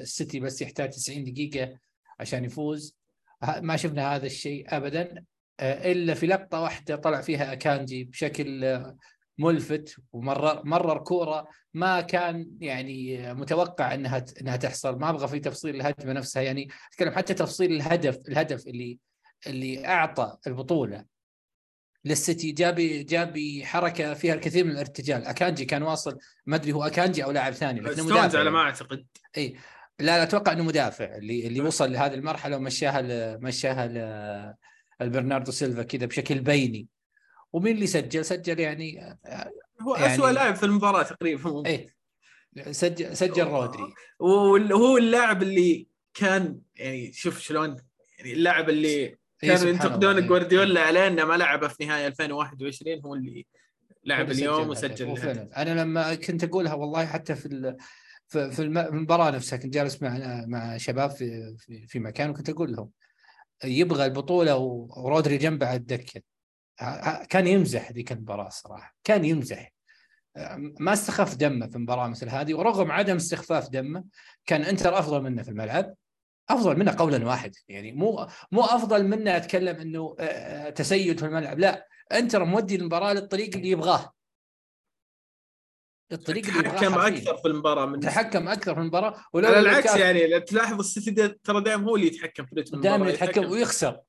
السيتي 0.01 0.39
بس 0.39 0.61
يحتاج 0.61 0.89
90 0.89 1.23
دقيقة 1.23 1.79
عشان 2.19 2.45
يفوز. 2.45 2.97
ما 3.61 3.77
شفنا 3.77 4.15
هذا 4.15 4.25
الشيء 4.25 4.65
ابدا 4.67 5.25
آه، 5.59 5.91
إلا 5.91 6.13
في 6.13 6.27
لقطة 6.27 6.61
واحدة 6.61 6.95
طلع 6.95 7.21
فيها 7.21 7.53
أكانجي 7.53 8.03
بشكل 8.03 8.63
ملفت 9.37 9.95
ومرر 10.13 10.65
مرر 10.65 10.97
كورة. 10.97 11.47
ما 11.73 12.01
كان 12.01 12.51
يعني 12.59 13.33
متوقع 13.33 13.93
إنها 13.93 14.25
إنها 14.41 14.55
تحصل. 14.55 14.99
ما 14.99 15.09
أبغى 15.09 15.27
في 15.27 15.39
تفصيل 15.39 15.75
الهجمه 15.75 16.13
نفسها. 16.13 16.41
يعني 16.41 16.67
أتكلم 16.91 17.11
حتى 17.11 17.33
تفصيل 17.33 17.71
الهدف 17.71 18.17
الهدف 18.27 18.67
اللي 18.67 18.99
اللي 19.47 19.87
أعطى 19.87 20.37
البطولة 20.47 21.05
للسيتي. 22.05 22.51
جاب 22.51 22.75
جاب 23.09 23.39
حركة 23.63 24.13
فيها 24.13 24.33
الكثير 24.33 24.65
من 24.65 24.71
الارتجال. 24.71 25.25
أكانجي 25.25 25.65
كان 25.65 25.83
واصل. 25.83 26.17
ما 26.45 26.55
أدري 26.55 26.71
هو 26.71 26.83
أكانجي 26.83 27.23
أو 27.23 27.31
لاعب 27.31 27.53
ثاني 27.53 27.79
لكنه 27.79 28.03
مدافع 28.03 28.39
على 28.39 28.49
ما 28.49 28.59
أعتقد. 28.59 29.05
اي 29.37 29.55
لا 29.99 30.17
لا 30.17 30.23
أتوقع 30.23 30.51
إنه 30.51 30.63
مدافع. 30.63 31.15
اللي 31.15 31.47
اللي 31.47 31.61
وصل 31.61 31.91
لهذه 31.91 32.13
المرحلة 32.13 32.57
ومشاها 32.57 33.37
مشاها 33.37 34.55
البرناردو 35.01 35.51
سيلفا 35.51 35.83
كذا 35.83 36.05
بشكل 36.05 36.39
بيني. 36.39 36.87
ومين 37.53 37.75
اللي 37.75 37.87
سجل؟ 37.87 38.25
سجل 38.25 38.59
يعني 38.59 39.17
هو 39.81 39.95
يعني 39.95 40.15
اسوء 40.15 40.31
لاعب 40.31 40.55
في 40.55 40.65
المباراة 40.65 41.03
تقريبا. 41.03 41.65
إيه. 41.65 41.95
سجل 42.71 43.17
سجل 43.17 43.43
رودري. 43.43 43.93
وهو 44.19 44.97
اللاعب 44.97 45.43
اللي 45.43 45.87
كان 46.13 46.59
يعني 46.75 47.11
شوف 47.11 47.39
شلون 47.39 47.77
يعني 48.19 48.33
اللاعب 48.33 48.69
اللي 48.69 49.17
كانوا 49.39 49.69
ينتقدون 49.69 50.27
جوارديولا 50.27 50.81
عليه 50.81 51.07
إنه 51.07 51.25
ما 51.25 51.33
لعب 51.33 51.67
في 51.67 51.85
نهاية 51.85 52.07
2021 52.07 53.01
هو 53.05 53.15
اللي 53.15 53.45
لعب 54.05 54.31
اليوم 54.31 54.69
وسجل 54.69 55.07
أنا 55.57 55.81
لما 55.81 56.15
كنت 56.15 56.43
أقولها 56.43 56.73
والله 56.73 57.05
حتى 57.05 57.35
في 57.35 57.75
في 58.27 58.59
المباراة 58.59 59.31
نفسها 59.31 59.57
كنت 59.57 59.73
جالس 59.73 60.01
مع 60.01 60.43
مع 60.47 60.77
شباب 60.77 61.11
في 61.11 61.55
في, 61.57 61.87
في 61.87 61.99
مكان 61.99 62.29
وكنت 62.29 62.49
أقول 62.49 62.73
لهم 62.73 62.89
يبغى 63.63 64.05
البطولة 64.05 64.57
ورودري 64.57 65.37
جنبه 65.37 65.67
على 65.67 65.75
الدكة. 65.75 66.21
كان 67.29 67.47
يمزح 67.47 67.91
ذيك 67.91 68.11
المباراة 68.11 68.49
صراحة 68.49 68.95
كان 69.03 69.25
يمزح. 69.25 69.73
ما 70.79 70.93
استخف 70.93 71.35
دمه 71.35 71.67
في 71.67 71.77
مباراه 71.77 72.07
مثل 72.07 72.29
هذه 72.29 72.53
ورغم 72.53 72.91
عدم 72.91 73.15
استخفاف 73.15 73.69
دمه 73.69 74.03
كان 74.45 74.61
إنتر 74.61 74.99
أفضل 74.99 75.21
منه 75.21 75.43
في 75.43 75.49
الملعب 75.49 75.93
أفضل 76.49 76.79
منه 76.79 76.95
قولا 76.97 77.25
واحد. 77.25 77.55
يعني 77.67 77.91
مو 77.91 78.27
مو 78.51 78.61
أفضل 78.61 79.07
منه 79.07 79.37
أتكلم 79.37 79.75
إنه 79.75 80.15
تسيد 80.69 81.19
في 81.19 81.25
الملعب 81.25 81.59
لا. 81.59 81.87
إنتر 82.11 82.45
مودي 82.45 82.75
المباراة 82.75 83.13
للطريق 83.13 83.55
اللي 83.55 83.69
يبغاه. 83.69 84.13
الطريق 86.11 86.47
اللي 86.47 86.63
تحكم 86.63 86.93
أكثر 86.93 87.37
في 87.37 87.47
المباراة 87.47 87.85
من 87.85 87.99
تحكم 87.99 88.47
أكثر 88.47 88.75
في 88.75 88.81
المباراة 88.81 89.25
ولو 89.33 89.47
على 89.47 89.59
العكس 89.59 89.95
يعني 89.95 90.39
تلاحظ 90.39 90.79
السيتي 90.79 91.27
ترى 91.27 91.63
دائما 91.63 91.83
هو 91.83 91.95
اللي 91.95 92.07
يتحكم 92.07 92.45
في 92.45 92.55
رتم 92.55 92.81
دائما 92.81 93.09
يتحكم. 93.09 93.51
ويخسر. 93.51 93.99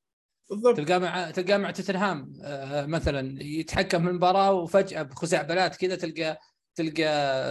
بالضبط. 0.50 0.76
تلقاه 0.76 0.98
مع 0.98 1.30
تلقاه 1.30 1.56
مع 1.56 1.70
توتنهام 1.70 2.32
آه، 2.42 2.86
مثلا 2.86 3.42
يتحكم 3.42 4.02
في 4.02 4.10
المباراة 4.10 4.52
وفجأة 4.52 5.02
بخزعبلات 5.02 5.76
كذا 5.76 5.96
تلقى 5.96 6.38
تلقى 6.74 7.04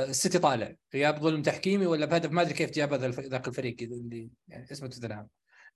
السيتي 0.10 0.40
طالع. 0.40 0.76
يا 0.94 1.12
بظلم 1.12 1.42
تحكيمي 1.42 1.86
ولا 1.86 2.06
بهدف؟ 2.06 2.32
ما 2.32 2.42
أدري 2.42 2.54
كيف 2.54 2.72
جاب 2.72 2.94
ذاك 2.94 3.48
الفريق 3.48 3.76
اللي 3.82 4.30
يعني 4.48 4.72
اسمه 4.72 4.90
توتنهام. 4.90 5.28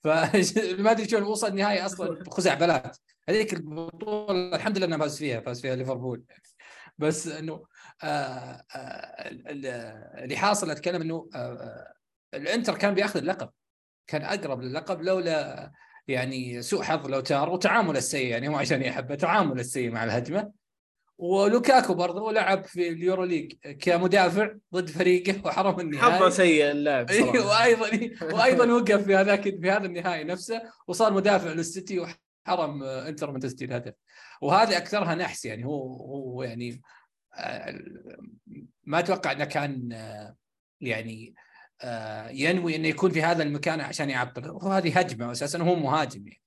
فما 0.04 0.92
أدري 0.92 1.08
شلون 1.08 1.24
وصل 1.24 1.48
النهائي 1.48 1.86
أصلا 1.86 2.24
بخزعبلات 2.24 2.98
هذيك 3.30 3.54
البطولة 3.54 4.56
الحمد 4.56 4.78
لله 4.78 4.88
انه 4.88 4.98
فاز 4.98 5.18
فيها 5.18 5.42
فاز 5.42 5.62
فيها 5.62 5.76
ليفربول. 5.76 6.24
بس 6.98 7.28
إنه 7.28 7.64
آه 8.04 8.64
آه 8.76 9.30
اللي 10.24 10.38
حاصل 10.38 10.72
أتكلم 10.72 11.02
إنه 11.02 11.30
آه, 11.36 11.38
آه، 11.38 11.94
الإنتر 12.34 12.78
كان 12.78 12.94
بياخذ 12.94 13.20
اللقب. 13.20 13.50
كان 14.08 14.22
أقرب 14.22 14.62
للقب 14.62 15.02
لولا 15.02 15.72
يعني 16.08 16.62
سوء 16.62 16.84
حظ 16.84 17.08
لو 17.08 17.20
تار 17.20 17.50
وتعامل 17.50 17.98
السيء 17.98 18.28
يعني 18.28 18.50
مو 18.50 18.58
عشان 18.58 18.82
يحبه 18.82 19.16
تعامل 19.16 19.60
السيء 19.60 19.92
مع 19.92 20.04
الهجمة. 20.04 20.52
ولوكاكو 21.18 21.94
برضه 21.94 22.32
لعب 22.32 22.66
في 22.66 22.90
اليورو 22.90 23.24
ليج 23.24 23.54
كمدافع 23.80 24.52
ضد 24.74 24.90
فريقه 24.90 25.42
وحرم 25.46 25.80
النهائي. 25.80 26.14
حظه 26.14 26.30
سيء 26.30 26.72
اللاعب 26.72 27.10
وأيضا 27.46 27.90
وأيضا 28.36 28.72
وقف 28.72 29.04
في 29.04 29.16
هذاك 29.16 29.42
في 29.42 29.72
هذا 29.72 29.86
النهائي 29.86 30.24
نفسه 30.24 30.62
وصار 30.88 31.14
مدافع 31.14 31.52
للسيتي 31.52 32.00
وحرم 32.00 32.84
إنتر 32.84 33.32
من 33.32 33.40
تسجيل 33.40 33.74
هدف 33.74 33.94
وهذه 34.42 34.78
أكثرها 34.78 35.16
نحس 35.16 35.46
يعني 35.46 35.66
هو 35.66 35.96
هو 35.96 36.44
يعني 36.44 36.82
آه، 37.36 37.80
ما 38.84 39.00
أتوقع 39.00 39.32
إنه 39.32 39.46
كان 39.46 39.90
آه، 39.94 40.36
يعني 40.82 41.36
ينوي 42.32 42.76
إنه 42.76 42.88
يكون 42.88 43.12
في 43.12 43.22
هذا 43.22 43.44
المكان 43.44 43.82
عشان 43.82 44.10
يعطل. 44.10 44.50
وهذه 44.50 45.00
هجمة 45.00 45.32
أساسا 45.32 45.60
هو 45.60 45.76
مهاجم 45.76 46.28
يعني. 46.28 46.42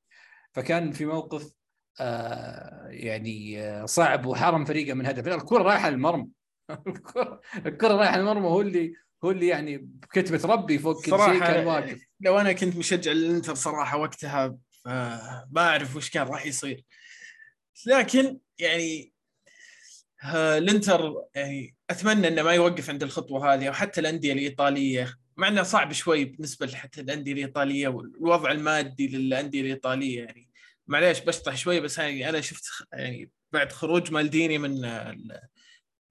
فكان 0.52 0.92
في 0.92 1.06
موقف 1.06 1.52
آه، 2.00 2.86
يعني 2.88 3.62
آه، 3.62 3.86
صعب 3.86 4.26
وحرم 4.26 4.64
فريقه 4.64 4.94
من 4.94 5.06
هدف. 5.06 5.28
الكرة 5.28 5.62
رايحة 5.62 5.90
للمرمى. 5.90 6.28
الكرة 7.66 7.94
رايحة 7.94 8.18
للمرمى 8.18 8.46
هو 8.46 8.60
اللي 8.60 8.94
هو 9.24 9.30
اللي 9.30 9.46
يعني 9.46 9.76
بكتبه 9.78 10.52
ربي 10.52 10.78
فوق 10.78 11.04
كل 11.04 11.10
شيء 11.10 11.40
كان 11.40 11.66
واقف 11.66 12.06
لو 12.20 12.38
أنا 12.38 12.52
كنت 12.52 12.76
مشجع 12.76 13.12
للانتر 13.12 13.54
صراحة 13.54 13.98
وقتها 13.98 14.56
ما 15.50 15.58
أعرف 15.58 15.96
وش 15.96 16.10
كان 16.10 16.26
راح 16.26 16.46
يصير. 16.46 16.84
لكن 17.86 18.38
يعني 18.58 19.12
الإنتر 20.34 21.14
يعني 21.34 21.74
أتمنى 21.90 22.28
إنه 22.28 22.42
ما 22.42 22.52
يوقف 22.52 22.90
عند 22.90 23.02
الخطوة 23.02 23.54
هذه 23.54 23.68
وحتى 23.68 24.00
الأندية 24.00 24.32
الإيطالية 24.32 25.19
مع 25.40 25.48
إنه 25.48 25.62
صعب 25.62 25.92
شوي 25.92 26.24
بالنسبة 26.24 26.66
حتى 26.66 27.00
الأندية 27.00 27.32
الإيطالية 27.32 27.88
والوضع 27.88 28.52
المادي 28.52 29.08
للأندية 29.08 29.60
الإيطالية 29.60 30.24
يعني. 30.24 30.50
معليش 30.86 31.20
بشطح 31.20 31.56
شوي 31.56 31.80
بس 31.80 31.98
يعني 31.98 32.28
أنا 32.28 32.40
شفت 32.40 32.64
يعني 32.92 33.30
بعد 33.52 33.72
خروج 33.72 34.12
مالديني 34.12 34.58
من 34.58 34.80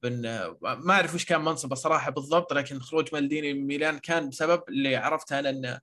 من 0.03 0.21
ما 0.61 0.93
أعرف 0.93 1.15
وش 1.15 1.25
كان 1.25 1.41
منصبه 1.41 1.75
صراحة 1.75 2.11
بالضبط 2.11 2.53
لكن 2.53 2.79
خروج 2.79 3.09
مالديني 3.13 3.53
من 3.53 3.67
ميلان 3.67 3.99
كان 3.99 4.29
بسبب 4.29 4.63
اللي 4.69 4.95
عرفته 4.95 5.39
أنا 5.39 5.49
إن 5.49 5.79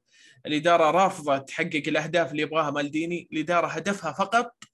الإدارة 0.46 0.90
رافضة 0.90 1.38
تحقق 1.38 1.82
الأهداف 1.88 2.30
اللي 2.30 2.42
يبغاها 2.42 2.70
مالديني، 2.70 3.28
الإدارة 3.32 3.66
هدفها 3.66 4.12
فقط 4.12 4.64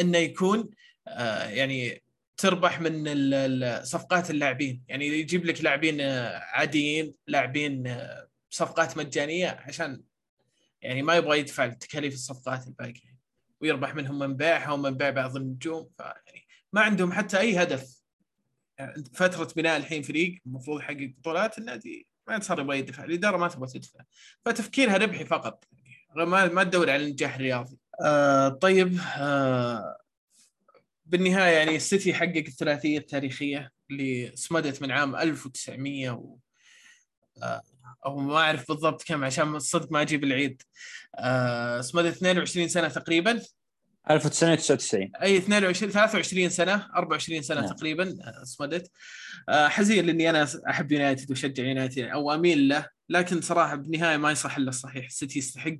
إنه 0.00 0.18
يكون 0.18 0.70
آه، 1.08 1.44
يعني 1.44 2.02
تربح 2.40 2.80
من 2.80 3.04
صفقات 3.84 4.30
اللاعبين. 4.30 4.82
يعني 4.88 5.06
يجيب 5.06 5.44
لك 5.44 5.64
لاعبين 5.64 6.00
عاديين 6.52 7.14
لاعبين 7.26 7.96
صفقات 8.50 8.96
مجانية 8.96 9.48
عشان 9.48 10.02
يعني 10.82 11.02
ما 11.02 11.16
يبغى 11.16 11.38
يدفع 11.38 11.68
تكاليف 11.68 12.14
الصفقات 12.14 12.66
الباقية. 12.66 13.20
ويربح 13.60 13.94
منهم 13.94 14.18
من 14.18 14.36
بيعها 14.36 14.72
ومن 14.72 14.90
بيع 14.90 15.10
بعض 15.10 15.36
النجوم. 15.36 15.90
فيعني 15.98 16.46
ما 16.72 16.80
عندهم 16.80 17.12
حتى 17.12 17.38
أي 17.38 17.62
هدف. 17.62 18.00
يعني 18.78 19.04
فترة 19.14 19.52
بناء 19.56 19.76
الحين 19.76 20.02
فريق 20.02 20.40
المفروض 20.46 20.80
يحقق 20.80 21.14
بطولات 21.18 21.58
النادي 21.58 22.06
ما 22.28 22.40
صار 22.40 22.60
يبغى 22.60 22.78
يدفع 22.78 23.04
الإدارة 23.04 23.36
ما 23.36 23.48
تبغى 23.48 23.66
تدفع. 23.66 24.00
فتفكيرها 24.44 24.96
ربحي 24.96 25.24
فقط. 25.24 25.64
ما 26.16 26.48
ما 26.48 26.64
تدور 26.64 26.90
على 26.90 27.04
النجاح 27.04 27.34
الرياضي 27.34 27.78
آه 28.04 28.48
طيب 28.48 28.98
آه 29.18 29.99
بالنهاية 31.10 31.56
يعني 31.56 31.76
السيتي 31.76 32.14
حقق 32.14 32.44
الثلاثية 32.46 32.98
التاريخية 32.98 33.70
اللي 33.90 34.32
صمدت 34.34 34.82
من 34.82 34.90
عام 34.90 35.16
1900 35.16 36.10
و... 36.10 36.36
آه، 37.42 37.62
أو 38.06 38.16
ما 38.16 38.36
أعرف 38.36 38.68
بالضبط 38.68 39.02
كم 39.02 39.24
عشان 39.24 39.56
الصدق 39.56 39.92
ما 39.92 40.02
أجيب 40.02 40.24
العيد. 40.24 40.62
آه، 41.18 41.80
صمدت 41.80 42.16
22 42.16 42.68
سنة 42.68 42.88
تقريبا. 42.88 43.40
1999 44.10 45.12
أي 45.22 45.36
22 45.36 45.92
23 45.92 46.48
سنة 46.48 46.88
24 46.96 47.42
سنة 47.42 47.60
نعم. 47.60 47.70
تقريبا 47.70 48.18
آه، 48.24 48.44
صمدت. 48.44 48.90
حزين 49.48 50.06
لأني 50.06 50.30
أنا 50.30 50.48
أحب 50.70 50.92
يونايتد 50.92 51.30
وأشجع 51.30 51.64
يونايتد 51.64 51.98
أو 52.04 52.32
أميل 52.32 52.68
له 52.68 52.86
لكن 53.08 53.40
صراحة 53.40 53.76
بالنهاية 53.76 54.16
ما 54.16 54.30
يصح 54.30 54.56
إلا 54.56 54.68
الصحيح. 54.68 55.06
السيتي 55.06 55.38
يستحق 55.38 55.78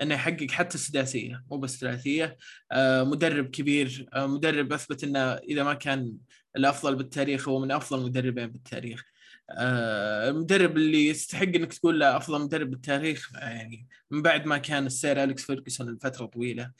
إنه 0.00 0.14
يحقق 0.14 0.50
حتى 0.50 0.74
السداسية 0.74 1.44
مو 1.50 1.58
بس 1.58 1.80
ثلاثيه 1.80 2.36
آه، 2.72 3.02
مدرب 3.02 3.46
كبير 3.46 4.08
آه، 4.14 4.26
مدرب 4.26 4.72
أثبت 4.72 5.04
إنه 5.04 5.20
إذا 5.20 5.62
ما 5.62 5.74
كان 5.74 6.16
الأفضل 6.56 6.96
بالتاريخ 6.96 7.48
هو 7.48 7.58
من 7.58 7.72
أفضل 7.72 7.98
المدربين 7.98 8.46
بالتاريخ. 8.46 9.04
آه، 9.50 10.28
المدرب 10.28 10.76
اللي 10.76 11.08
يستحق 11.08 11.42
إنك 11.42 11.74
تقول 11.74 12.00
له 12.00 12.16
أفضل 12.16 12.40
مدرب 12.40 12.70
بالتاريخ 12.70 13.30
يعني 13.34 13.88
من 14.10 14.22
بعد 14.22 14.46
ما 14.46 14.58
كان 14.58 14.86
السير 14.86 15.22
أليكس 15.22 15.44
فيرجسون 15.44 15.94
لفترة 15.94 16.26
طويلة. 16.26 16.72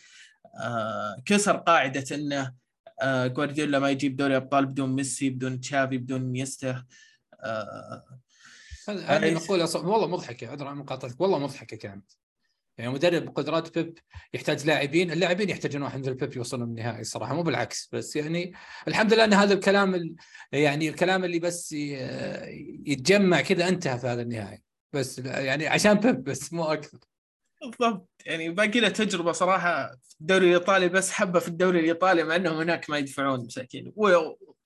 كسر 1.24 1.56
قاعدة 1.56 2.16
إنه 2.16 2.52
جوارديولا 3.04 3.78
ما 3.78 3.90
يجيب 3.90 4.16
دوري 4.16 4.36
أبطال 4.36 4.66
بدون 4.66 4.90
ميسي 4.90 5.30
بدون 5.30 5.60
تشافي 5.60 5.98
بدون 5.98 6.22
إنييستا 6.32 6.84
هذه 8.88 9.34
مقولة 9.34 9.76
والله 9.76 10.06
مضحكة 10.06 10.64
عن 10.68 10.76
مقاطعتك 10.76 11.20
والله 11.20 11.38
مضحكة 11.38 11.76
كانت. 11.76 12.12
يعني 12.78 12.92
مدرب 12.92 13.24
بقدرات 13.24 13.78
بيب 13.78 13.98
يحتاج 14.34 14.66
لاعبين 14.66 15.12
اللاعبين 15.12 15.48
يحتاجون 15.48 15.82
واحد 15.82 16.00
مثل 16.00 16.14
بيب 16.14 16.36
يوصلون 16.36 16.68
النهائي 16.68 17.00
الصراحه 17.00 17.34
مو 17.34 17.42
بالعكس 17.42 17.88
بس 17.92 18.16
يعني 18.16 18.52
الحمد 18.88 19.14
لله 19.14 19.24
إن 19.24 19.32
هذا 19.32 19.54
الكلام 19.54 20.16
يعني 20.52 20.88
الكلام 20.88 21.24
اللي 21.24 21.38
بس 21.38 21.72
يتجمع 22.86 23.40
كذا 23.40 23.68
انتهى 23.68 23.98
في 23.98 24.06
هذا 24.06 24.22
النهائي 24.22 24.62
بس 24.92 25.18
يعني 25.18 25.66
عشان 25.66 25.94
بيب 25.94 26.24
بس 26.24 26.52
مو 26.52 26.64
أكثر. 26.64 26.98
بالضبط 27.62 28.08
يعني 28.26 28.50
باقي 28.50 28.80
له 28.80 28.88
تجربة 28.88 29.32
صراحة 29.32 29.96
في 30.02 30.20
الدوري 30.20 30.48
الإيطالي 30.48 30.88
بس 30.88 31.10
حبة 31.10 31.38
في 31.38 31.48
الدوري 31.48 31.80
الإيطالي 31.80 32.24
مع 32.24 32.36
إنهم 32.36 32.56
هناك 32.56 32.90
ما 32.90 32.98
يدفعون 32.98 33.44
مساكين 33.44 33.92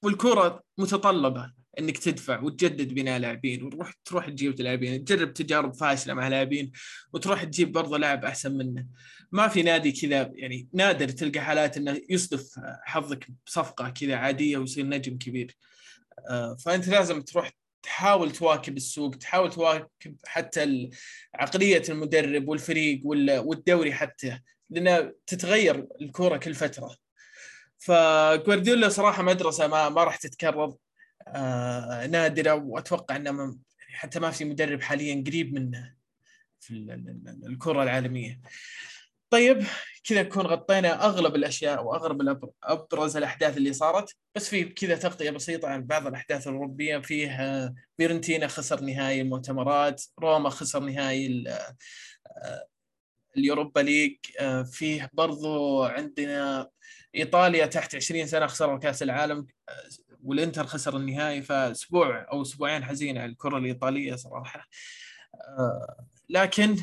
والكرة 0.03 0.62
متطلبة. 0.78 1.53
إنك 1.78 1.98
تدفع 1.98 2.40
وتجدد 2.40 2.94
بناء 2.94 3.19
لاعبين 3.19 3.62
وتروح 3.65 3.93
تروح 4.05 4.28
تجيب 4.28 4.61
لاعبين 4.61 5.05
تجرب 5.05 5.32
تجارب 5.32 5.74
فاشلة 5.74 6.15
مع 6.15 6.28
لاعبين 6.28 6.73
وتروح 7.12 7.44
تجيب 7.44 7.73
برضه 7.73 7.98
لاعب 7.98 8.24
أحسن 8.24 8.57
منه. 8.57 8.86
ما 9.32 9.48
في 9.48 9.62
نادي 9.62 9.93
كذا 9.93 10.31
يعني 10.35 10.69
نادر 10.73 11.09
تلقى 11.09 11.40
حالات 11.40 11.77
إنه 11.77 12.01
يصدف 12.11 12.55
حظك 12.85 13.27
بصفقة 13.47 13.90
كذا 13.90 14.16
عادية 14.16 14.59
ويصير 14.59 14.86
نجم 14.86 15.19
كبير. 15.19 15.57
آه، 16.31 16.57
فأنت 16.65 16.89
لازم 16.89 17.20
تروح 17.20 17.53
تحاول 17.82 18.32
تواكب 18.32 18.77
السوق 18.77 19.15
تحاول 19.16 19.51
تواكب 19.51 20.16
حتى 20.24 20.90
عقلية 21.35 21.82
المدرب 21.89 22.48
والفريق 22.48 23.01
والدوري 23.05 23.93
حتى 23.93 24.40
لأن 24.70 25.12
تتغير 25.27 25.86
الكورة 26.01 26.36
كل 26.36 26.55
فترة. 26.55 26.97
فجوارديولا 27.78 28.89
صراحة 28.89 29.23
مدرسة 29.23 29.66
ما 29.66 29.89
ما 29.89 30.05
راح 30.05 30.16
تتكرر. 30.16 30.74
نادرة 32.11 32.55
وأتوقع 32.55 33.16
إنه 33.16 33.31
يعني 33.40 33.97
حتى 33.97 34.20
ما 34.20 34.31
في 34.31 34.44
مدرب 34.44 34.82
حاليا 34.82 35.24
قريب 35.27 35.55
منه 35.55 35.97
في 36.61 36.73
الكرة 37.47 37.82
العالمية. 37.82 38.40
طيب 39.31 39.65
كذا 40.05 40.23
نكون 40.23 40.47
غطينا 40.47 41.05
أغلب 41.05 41.35
الأشياء 41.36 41.85
وأغلب 41.85 42.51
أبرز 42.62 43.16
الأحداث 43.16 43.57
اللي 43.57 43.73
صارت. 43.73 44.16
بس 44.35 44.48
في 44.48 44.65
كذا 44.65 44.97
تغطية 44.97 45.31
بسيطة 45.31 45.69
عن 45.69 45.82
بعض 45.82 46.07
الأحداث 46.07 46.48
الأوروبية. 46.48 46.98
فيه 46.98 47.31
آه، 47.31 47.74
فيرنتينا 47.97 48.47
خسر 48.47 48.81
نهائي 48.81 49.20
المؤتمرات. 49.20 50.03
روما 50.20 50.51
خسر 50.51 50.81
نهائي 50.81 51.44
آه، 51.48 52.66
اليوروبا 53.36 53.81
ليج. 53.81 54.16
آه، 54.40 54.62
فيه 54.62 55.11
برضو 55.12 55.85
عندنا 55.85 56.69
إيطاليا 57.15 57.66
تحت 57.66 57.94
20 57.94 58.27
سنة 58.27 58.47
خسروا 58.47 58.78
كأس 58.78 59.03
العالم. 59.03 59.47
والإنتر 60.27 60.66
خسر 60.66 60.97
النهائي 60.97 61.43
فأسبوع 61.43 62.27
أو 62.32 62.43
أسبوعين 62.43 62.85
حزين 62.85 63.19
على 63.19 63.31
الكرة 63.31 63.59
الإيطالية 63.59 64.16
صراحة. 64.16 64.69
لكن 66.28 66.77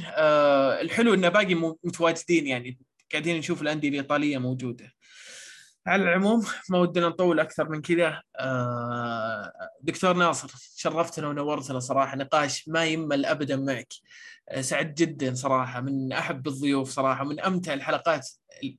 الحلو 0.81 1.13
انه 1.13 1.29
باقي 1.29 1.55
متواجدين 1.83 2.47
يعني 2.47 2.79
قاعدين 3.11 3.37
نشوف 3.37 3.61
الأندية 3.61 3.89
الإيطالية 3.89 4.37
موجودة. 4.37 4.91
على 5.87 6.03
العموم 6.03 6.45
ما 6.69 6.77
ودنا 6.77 7.07
نطول 7.07 7.39
أكثر 7.39 7.69
من 7.69 7.81
كذا. 7.81 8.21
آه، 8.39 9.51
دكتور 9.81 10.13
ناصر 10.13 10.51
شرفتنا 10.75 11.27
ونورتنا 11.27 11.79
صراحة. 11.79 12.15
نقاش 12.17 12.67
ما 12.67 12.85
يمل 12.85 13.25
ابدا 13.25 13.55
معك. 13.55 13.93
آه، 14.49 14.61
سعد 14.61 14.95
جدا 14.95 15.33
صراحة 15.33 15.81
من 15.81 16.11
أحب 16.11 16.47
الضيوف 16.47 16.89
صراحة 16.89 17.23
من 17.23 17.39
أمتع 17.39 17.73
الحلقات 17.73 18.29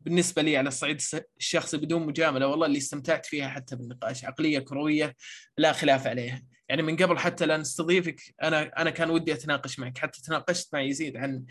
بالنسبة 0.00 0.42
لي 0.42 0.56
على 0.56 0.68
الصعيد 0.68 1.00
الشخصي 1.38 1.76
بدون 1.76 2.06
مجاملة 2.06 2.46
والله 2.46 2.66
اللي 2.66 2.78
استمتعت 2.78 3.26
فيها 3.26 3.48
حتى 3.48 3.76
بالنقاش 3.76 4.24
عقلية 4.24 4.58
كروية 4.58 5.16
لا 5.58 5.72
خلاف 5.72 6.06
عليها. 6.06 6.42
يعني 6.68 6.82
من 6.82 6.96
قبل 6.96 7.18
حتى 7.18 7.46
لا 7.46 7.56
نستضيفك 7.56 8.20
أنا 8.42 8.62
أنا 8.82 8.90
كان 8.90 9.10
ودي 9.10 9.32
أتناقش 9.32 9.78
معك 9.78 9.98
حتى 9.98 10.22
تناقشت 10.22 10.74
مع 10.74 10.80
يزيد 10.80 11.16
عن 11.16 11.44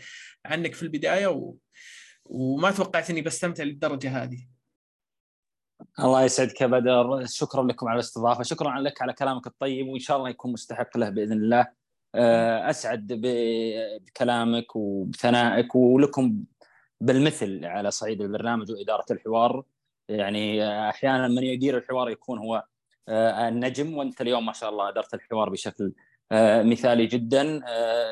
عنك 0.46 0.74
في 0.74 0.82
البداية 0.82 1.26
و... 1.26 1.54
وما 2.24 2.70
توقعت 2.70 3.10
إني 3.10 3.22
بستمتع 3.22 3.64
للدرجة 3.64 4.22
هذه. 4.22 4.46
الله 6.00 6.24
يسعدك 6.24 6.60
يا 6.60 6.66
بدر. 6.66 7.26
شكرا 7.26 7.62
لكم 7.62 7.88
على 7.88 7.94
الاستضافة 7.94 8.42
شكرا 8.42 8.80
لك 8.80 9.02
على 9.02 9.12
كلامك 9.12 9.46
الطيب 9.46 9.88
وإن 9.88 10.00
شاء 10.00 10.16
الله 10.16 10.28
يكون 10.28 10.52
مستحق 10.52 10.96
له 10.98 11.08
بإذن 11.08 11.32
الله. 11.32 11.83
أسعد 12.70 13.06
بكلامك 13.10 14.76
وبثنائك 14.76 15.74
ولكم 15.74 16.44
بالمثل 17.00 17.64
على 17.64 17.90
صعيد 17.90 18.20
البرنامج 18.20 18.70
وإدارة 18.70 19.04
الحوار. 19.10 19.64
يعني 20.08 20.68
أحيانا 20.88 21.28
من 21.28 21.42
يدير 21.42 21.78
الحوار 21.78 22.10
يكون 22.10 22.38
هو 22.38 22.64
آه، 23.08 23.48
النجم 23.48 23.96
وأنت 23.96 24.20
اليوم 24.20 24.46
ما 24.46 24.52
شاء 24.52 24.70
الله 24.70 24.88
أدرت 24.88 25.14
الحوار 25.14 25.50
بشكل 25.50 25.92
آه، 26.32 26.62
مثالي 26.62 27.06
جدا. 27.06 27.60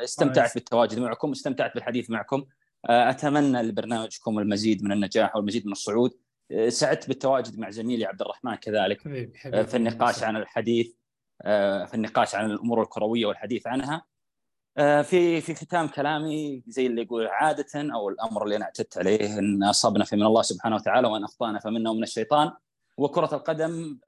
استمتعت 0.03 0.53
بالتواجد 0.53 0.99
معكم 0.99 1.31
استمتعت 1.31 1.73
بالحديث 1.73 2.09
معكم. 2.09 2.45
أتمنى 2.85 3.61
لبرنامجكم 3.61 4.39
المزيد 4.39 4.83
من 4.83 4.91
النجاح 4.91 5.35
والمزيد 5.35 5.65
من 5.65 5.71
الصعود. 5.71 6.11
سعدت 6.67 7.07
بالتواجد 7.07 7.59
مع 7.59 7.69
زميلي 7.69 8.05
عبد 8.05 8.21
الرحمن 8.21 8.55
كذلك. 8.55 9.01
حبيبي 9.01 9.37
حبيبي. 9.37 9.63
في 9.63 9.77
النقاش 9.77 10.23
عن 10.23 10.35
الحديث. 10.35 10.93
في 11.87 11.91
النقاش 11.93 12.35
عن 12.35 12.51
الأمور 12.51 12.81
الكروية 12.81 13.25
والحديث 13.25 13.67
عنها. 13.67 14.05
في 14.77 15.41
في 15.41 15.55
ختام 15.55 15.87
كلامي 15.87 16.63
زي 16.67 16.87
اللي 16.87 17.01
يقول 17.01 17.27
عادة 17.27 17.93
أو 17.93 18.09
الأمر 18.09 18.43
اللي 18.43 18.55
أنا 18.55 18.65
اعتدت 18.65 18.97
عليه 18.97 19.39
إن 19.39 19.63
اصبنا 19.63 20.05
فمن 20.05 20.23
الله 20.23 20.41
سبحانه 20.41 20.75
وتعالى 20.75 21.07
وأن 21.07 21.23
أخطأنا 21.23 21.59
فمنا 21.59 21.89
ومن 21.89 22.03
الشيطان. 22.03 22.51
وكرة 22.97 23.35
القدم 23.35 23.99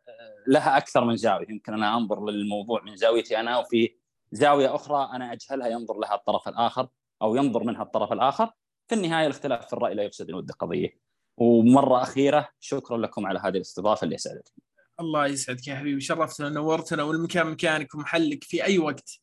لها 0.48 0.78
أكثر 0.78 1.06
من 1.06 1.16
زاوية. 1.16 1.50
يمكن 1.50 1.74
أنا 1.74 1.98
أنظر 1.98 2.26
للموضوع 2.26 2.82
من 2.82 2.96
زاويتي 2.96 3.40
أنا 3.40 3.58
وفي 3.58 3.96
زاوية 4.32 4.76
أخرى 4.76 5.10
أنا 5.14 5.34
أجهلها 5.34 5.68
ينظر 5.68 5.98
لها 5.98 6.16
الطرف 6.16 6.48
الآخر 6.48 6.88
أو 7.22 7.36
ينظر 7.36 7.64
منها 7.64 7.84
الطرف 7.84 8.14
الآخر. 8.14 8.52
في 8.88 8.96
النهاية 8.96 9.26
الاختلاف 9.26 9.68
في 9.68 9.74
الرأي 9.74 9.94
لا 9.94 10.04
يفسد 10.04 10.30
الود 10.30 10.52
قضية. 10.52 11.00
ومرة 11.38 12.02
أخيرة 12.02 12.50
شكرا 12.60 12.98
لكم 12.98 13.26
على 13.26 13.40
هذه 13.40 13.56
الاستضافة 13.56 14.06
اللي 14.06 14.16
أسعدتني. 14.16 14.64
الله 15.00 15.28
يسعدك 15.28 15.68
يا 15.68 15.76
حبيبي 15.76 16.02
شرفتنا 16.02 16.48
ونورتنا 16.48 17.04
والمكان 17.04 17.48
مكانك 17.48 17.96
ومحلك 17.96 18.44
في 18.44 18.64
أي 18.64 18.80
وقت. 18.80 19.20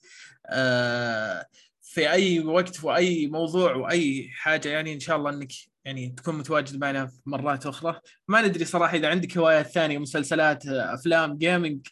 آه، 0.47 1.47
في 1.83 2.11
أي 2.11 2.41
وقت 2.41 2.85
وأي 2.85 3.27
موضوع 3.27 3.75
وأي 3.75 4.29
حاجة 4.33 4.69
يعني 4.69 4.95
إن 4.95 5.01
شاء 5.01 5.17
الله 5.17 5.31
إنك 5.31 5.53
يعني 5.85 6.09
تكون 6.09 6.39
متواجد 6.39 6.81
معنا 6.81 7.07
في 7.07 7.19
مرات 7.27 7.67
أخرى. 7.67 8.01
ما 8.29 8.43
ندري 8.43 8.65
صراحة 8.65 8.97
إذا 8.97 9.09
عندك 9.09 9.39
هوايات 9.39 9.67
ثانية 9.67 9.99
مسلسلات 9.99 10.67
أفلام 10.67 11.39
جيمنج 11.39 11.87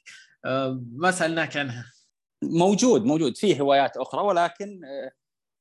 آه، 0.45 0.83
ما 0.93 1.11
سألناك 1.11 1.57
عنها. 1.57 1.93
موجود 2.43 3.05
موجود. 3.05 3.37
في 3.37 3.61
هوايات 3.61 3.97
أخرى 3.97 4.23
ولكن 4.23 4.81
آه، 4.85 5.11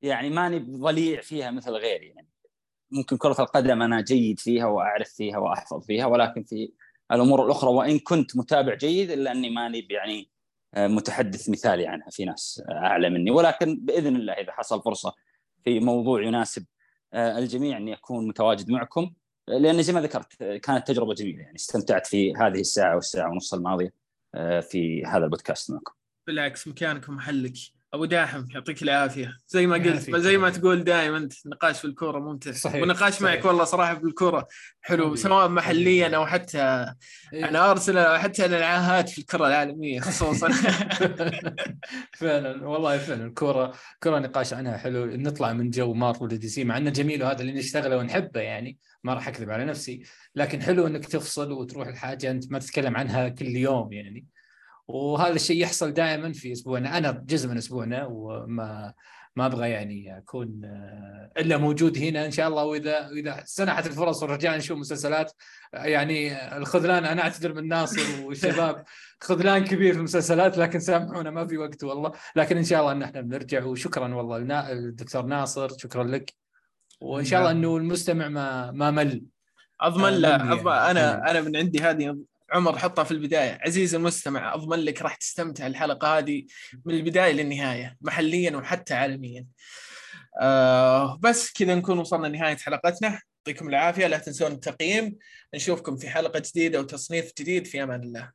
يعني 0.01 0.29
ماني 0.29 0.59
ضليع 0.59 1.21
فيها 1.21 1.51
مثل 1.51 1.71
غيري. 1.71 2.07
يعني 2.07 2.27
ممكن 2.91 3.17
كرة 3.17 3.41
القدم 3.41 3.81
أنا 3.81 4.01
جيد 4.01 4.39
فيها 4.39 4.65
وأعرف 4.65 5.09
فيها 5.09 5.37
وأحفظ 5.37 5.85
فيها 5.85 6.05
ولكن 6.05 6.43
في 6.43 6.71
الأمور 7.11 7.45
الأخرى 7.45 7.69
وإن 7.69 7.99
كنت 7.99 8.37
متابع 8.37 8.73
جيد 8.73 9.11
إلا 9.11 9.31
أني 9.31 9.49
ماني 9.49 9.87
يعني 9.89 10.29
آه، 10.73 10.87
متحدث 10.87 11.49
مثالي 11.49 11.87
عنها 11.87 12.09
في 12.09 12.25
ناس 12.25 12.63
أعلى 12.69 13.09
مني. 13.09 13.31
ولكن 13.31 13.79
بإذن 13.81 14.15
الله 14.15 14.33
إذا 14.33 14.51
حصل 14.51 14.81
فرصة 14.81 15.13
في 15.63 15.79
موضوع 15.79 16.23
يناسب 16.23 16.65
آه، 17.13 17.37
الجميع 17.37 17.77
اني 17.77 17.93
اكون 17.93 18.27
متواجد 18.27 18.71
معكم. 18.71 19.13
لأن 19.47 19.81
زي 19.81 19.93
ما 19.93 20.01
ذكرت 20.01 20.43
كانت 20.43 20.87
تجربة 20.87 21.13
جميلة 21.13 21.39
يعني 21.39 21.55
استمتعت 21.55 22.07
في 22.07 22.33
هذه 22.35 22.59
الساعة 22.59 22.95
والساعة 22.95 23.31
ونص 23.31 23.53
الماضية 23.53 23.93
آه، 24.35 24.59
في 24.59 25.05
هذا 25.05 25.25
البودكاست 25.25 25.71
معكم. 25.71 25.93
بالعكس 26.27 26.67
مكانك 26.67 27.09
ومحلك 27.09 27.53
أبو 27.93 28.05
داحم 28.05 28.45
يعطيك 28.49 28.83
العافية. 28.83 29.37
زي 29.47 29.67
ما 29.67 29.75
قلت 29.75 30.15
زي 30.15 30.37
ما 30.37 30.49
تقول 30.49 30.83
دائما 30.83 31.17
أنت 31.17 31.33
نقاش 31.47 31.79
في 31.79 31.85
الكورة 31.85 32.19
ممتع. 32.19 32.51
صحيح 32.51 32.81
ونقاش 32.83 33.13
صحيح. 33.13 33.21
معك 33.21 33.45
والله 33.45 33.63
صراحة 33.63 33.95
في 33.95 34.03
الكورة 34.03 34.47
حلو 34.81 35.15
سواء 35.15 35.47
محليا 35.47 36.15
أو 36.15 36.25
حتى 36.25 36.93
إيه. 37.33 37.49
أنا 37.49 37.71
أرسنال 37.71 38.05
أو 38.05 38.17
حتى 38.17 38.45
العاهات 38.45 39.09
في 39.09 39.17
الكرة 39.17 39.47
العالمية 39.47 39.99
خصوصا. 39.99 40.49
فعلا 42.19 42.67
والله 42.67 42.97
فعلا. 42.97 43.25
الكورة 43.25 43.73
كره 44.03 44.19
نقاش 44.19 44.53
عنها 44.53 44.77
حلو. 44.77 45.05
نطلع 45.05 45.53
من 45.53 45.69
جو 45.69 45.93
مارفل 45.93 46.27
دي 46.27 46.47
سي 46.47 46.63
مع 46.63 46.77
إنه 46.77 46.89
جميل 46.89 47.23
وهذا 47.23 47.41
اللي 47.41 47.53
نشتغله 47.53 47.97
ونحبه 47.97 48.41
يعني. 48.41 48.77
ما 49.03 49.13
راح 49.13 49.27
أكذب 49.27 49.49
على 49.49 49.65
نفسي. 49.65 50.03
لكن 50.35 50.61
حلو 50.61 50.87
إنك 50.87 51.05
تفصل 51.05 51.51
وتروح 51.51 51.87
الحاجة 51.87 52.31
أنت 52.31 52.51
ما 52.51 52.59
تتكلم 52.59 52.97
عنها 52.97 53.29
كل 53.29 53.45
يوم 53.47 53.93
يعني. 53.93 54.25
وهذا 54.89 55.33
الشيء 55.33 55.61
يحصل 55.61 55.91
دائما 55.93 56.33
في 56.33 56.51
أسبوعنا. 56.51 56.97
أنا 56.97 57.11
جزء 57.11 57.49
من 57.49 57.57
أسبوعنا 57.57 58.05
وما 58.05 58.93
ما 59.35 59.45
أبغى 59.45 59.69
يعني 59.69 60.17
أكون 60.17 60.61
آه، 60.65 61.31
إلا 61.37 61.57
موجود 61.57 61.97
هنا 61.97 62.25
إن 62.25 62.31
شاء 62.31 62.47
الله. 62.47 62.63
واذا 62.63 63.09
اذا 63.09 63.43
سنحت 63.45 63.87
الفرص 63.87 64.23
ورجعنا 64.23 64.57
نشوف 64.57 64.79
مسلسلات 64.79 65.31
يعني 65.73 66.47
الخذلان 66.57 67.05
أنا 67.05 67.21
أعتذر 67.21 67.53
من 67.53 67.67
ناصر 67.67 68.25
والشباب 68.25 68.85
خذلان 69.21 69.63
كبير 69.63 69.93
في 69.93 69.99
المسلسلات 69.99 70.57
لكن 70.57 70.79
سامحونا 70.79 71.31
ما 71.31 71.47
في 71.47 71.57
وقت 71.57 71.83
والله. 71.83 72.11
لكن 72.35 72.57
إن 72.57 72.63
شاء 72.63 72.81
الله 72.81 72.91
إن 72.91 73.03
إحنا 73.03 73.21
بنرجع. 73.21 73.63
وشكرا 73.63 74.15
والله 74.15 74.71
الدكتور 74.71 75.25
ناصر 75.25 75.77
شكرا 75.77 76.03
لك. 76.03 76.33
وإن 77.01 77.25
شاء 77.25 77.39
الله 77.39 77.51
إنه 77.51 77.77
المستمع 77.77 78.27
ما 78.27 78.71
ما 78.71 78.91
مل. 78.91 79.23
أضمن 79.81 80.13
لا 80.13 80.53
أضمن. 80.53 80.71
أنا 80.71 81.31
أنا 81.31 81.41
من 81.41 81.55
عندي 81.55 81.79
هذه 81.79 82.17
عمر 82.51 82.77
حطها 82.77 83.03
في 83.03 83.11
البداية. 83.11 83.59
عزيزي 83.61 83.97
المستمع 83.97 84.53
أضمن 84.53 84.79
لك 84.79 85.01
راح 85.01 85.15
تستمتع 85.15 85.67
الحلقة 85.67 86.17
هذه 86.17 86.45
من 86.85 86.93
البداية 86.93 87.31
للنهاية 87.33 87.97
محليا 88.01 88.57
وحتى 88.57 88.93
عالميا. 88.93 89.45
آه 90.41 91.17
بس 91.17 91.51
كذا 91.53 91.75
نكون 91.75 91.99
وصلنا 91.99 92.27
لنهاية 92.27 92.57
حلقتنا. 92.57 93.21
يعطيكم 93.47 93.69
العافية 93.69 94.07
لا 94.07 94.17
تنسون 94.17 94.51
التقييم. 94.51 95.17
نشوفكم 95.55 95.97
في 95.97 96.09
حلقة 96.09 96.43
جديدة 96.45 96.79
وتصنيف 96.79 97.31
جديد 97.39 97.67
في 97.67 97.83
أمان 97.83 98.03
الله. 98.03 98.31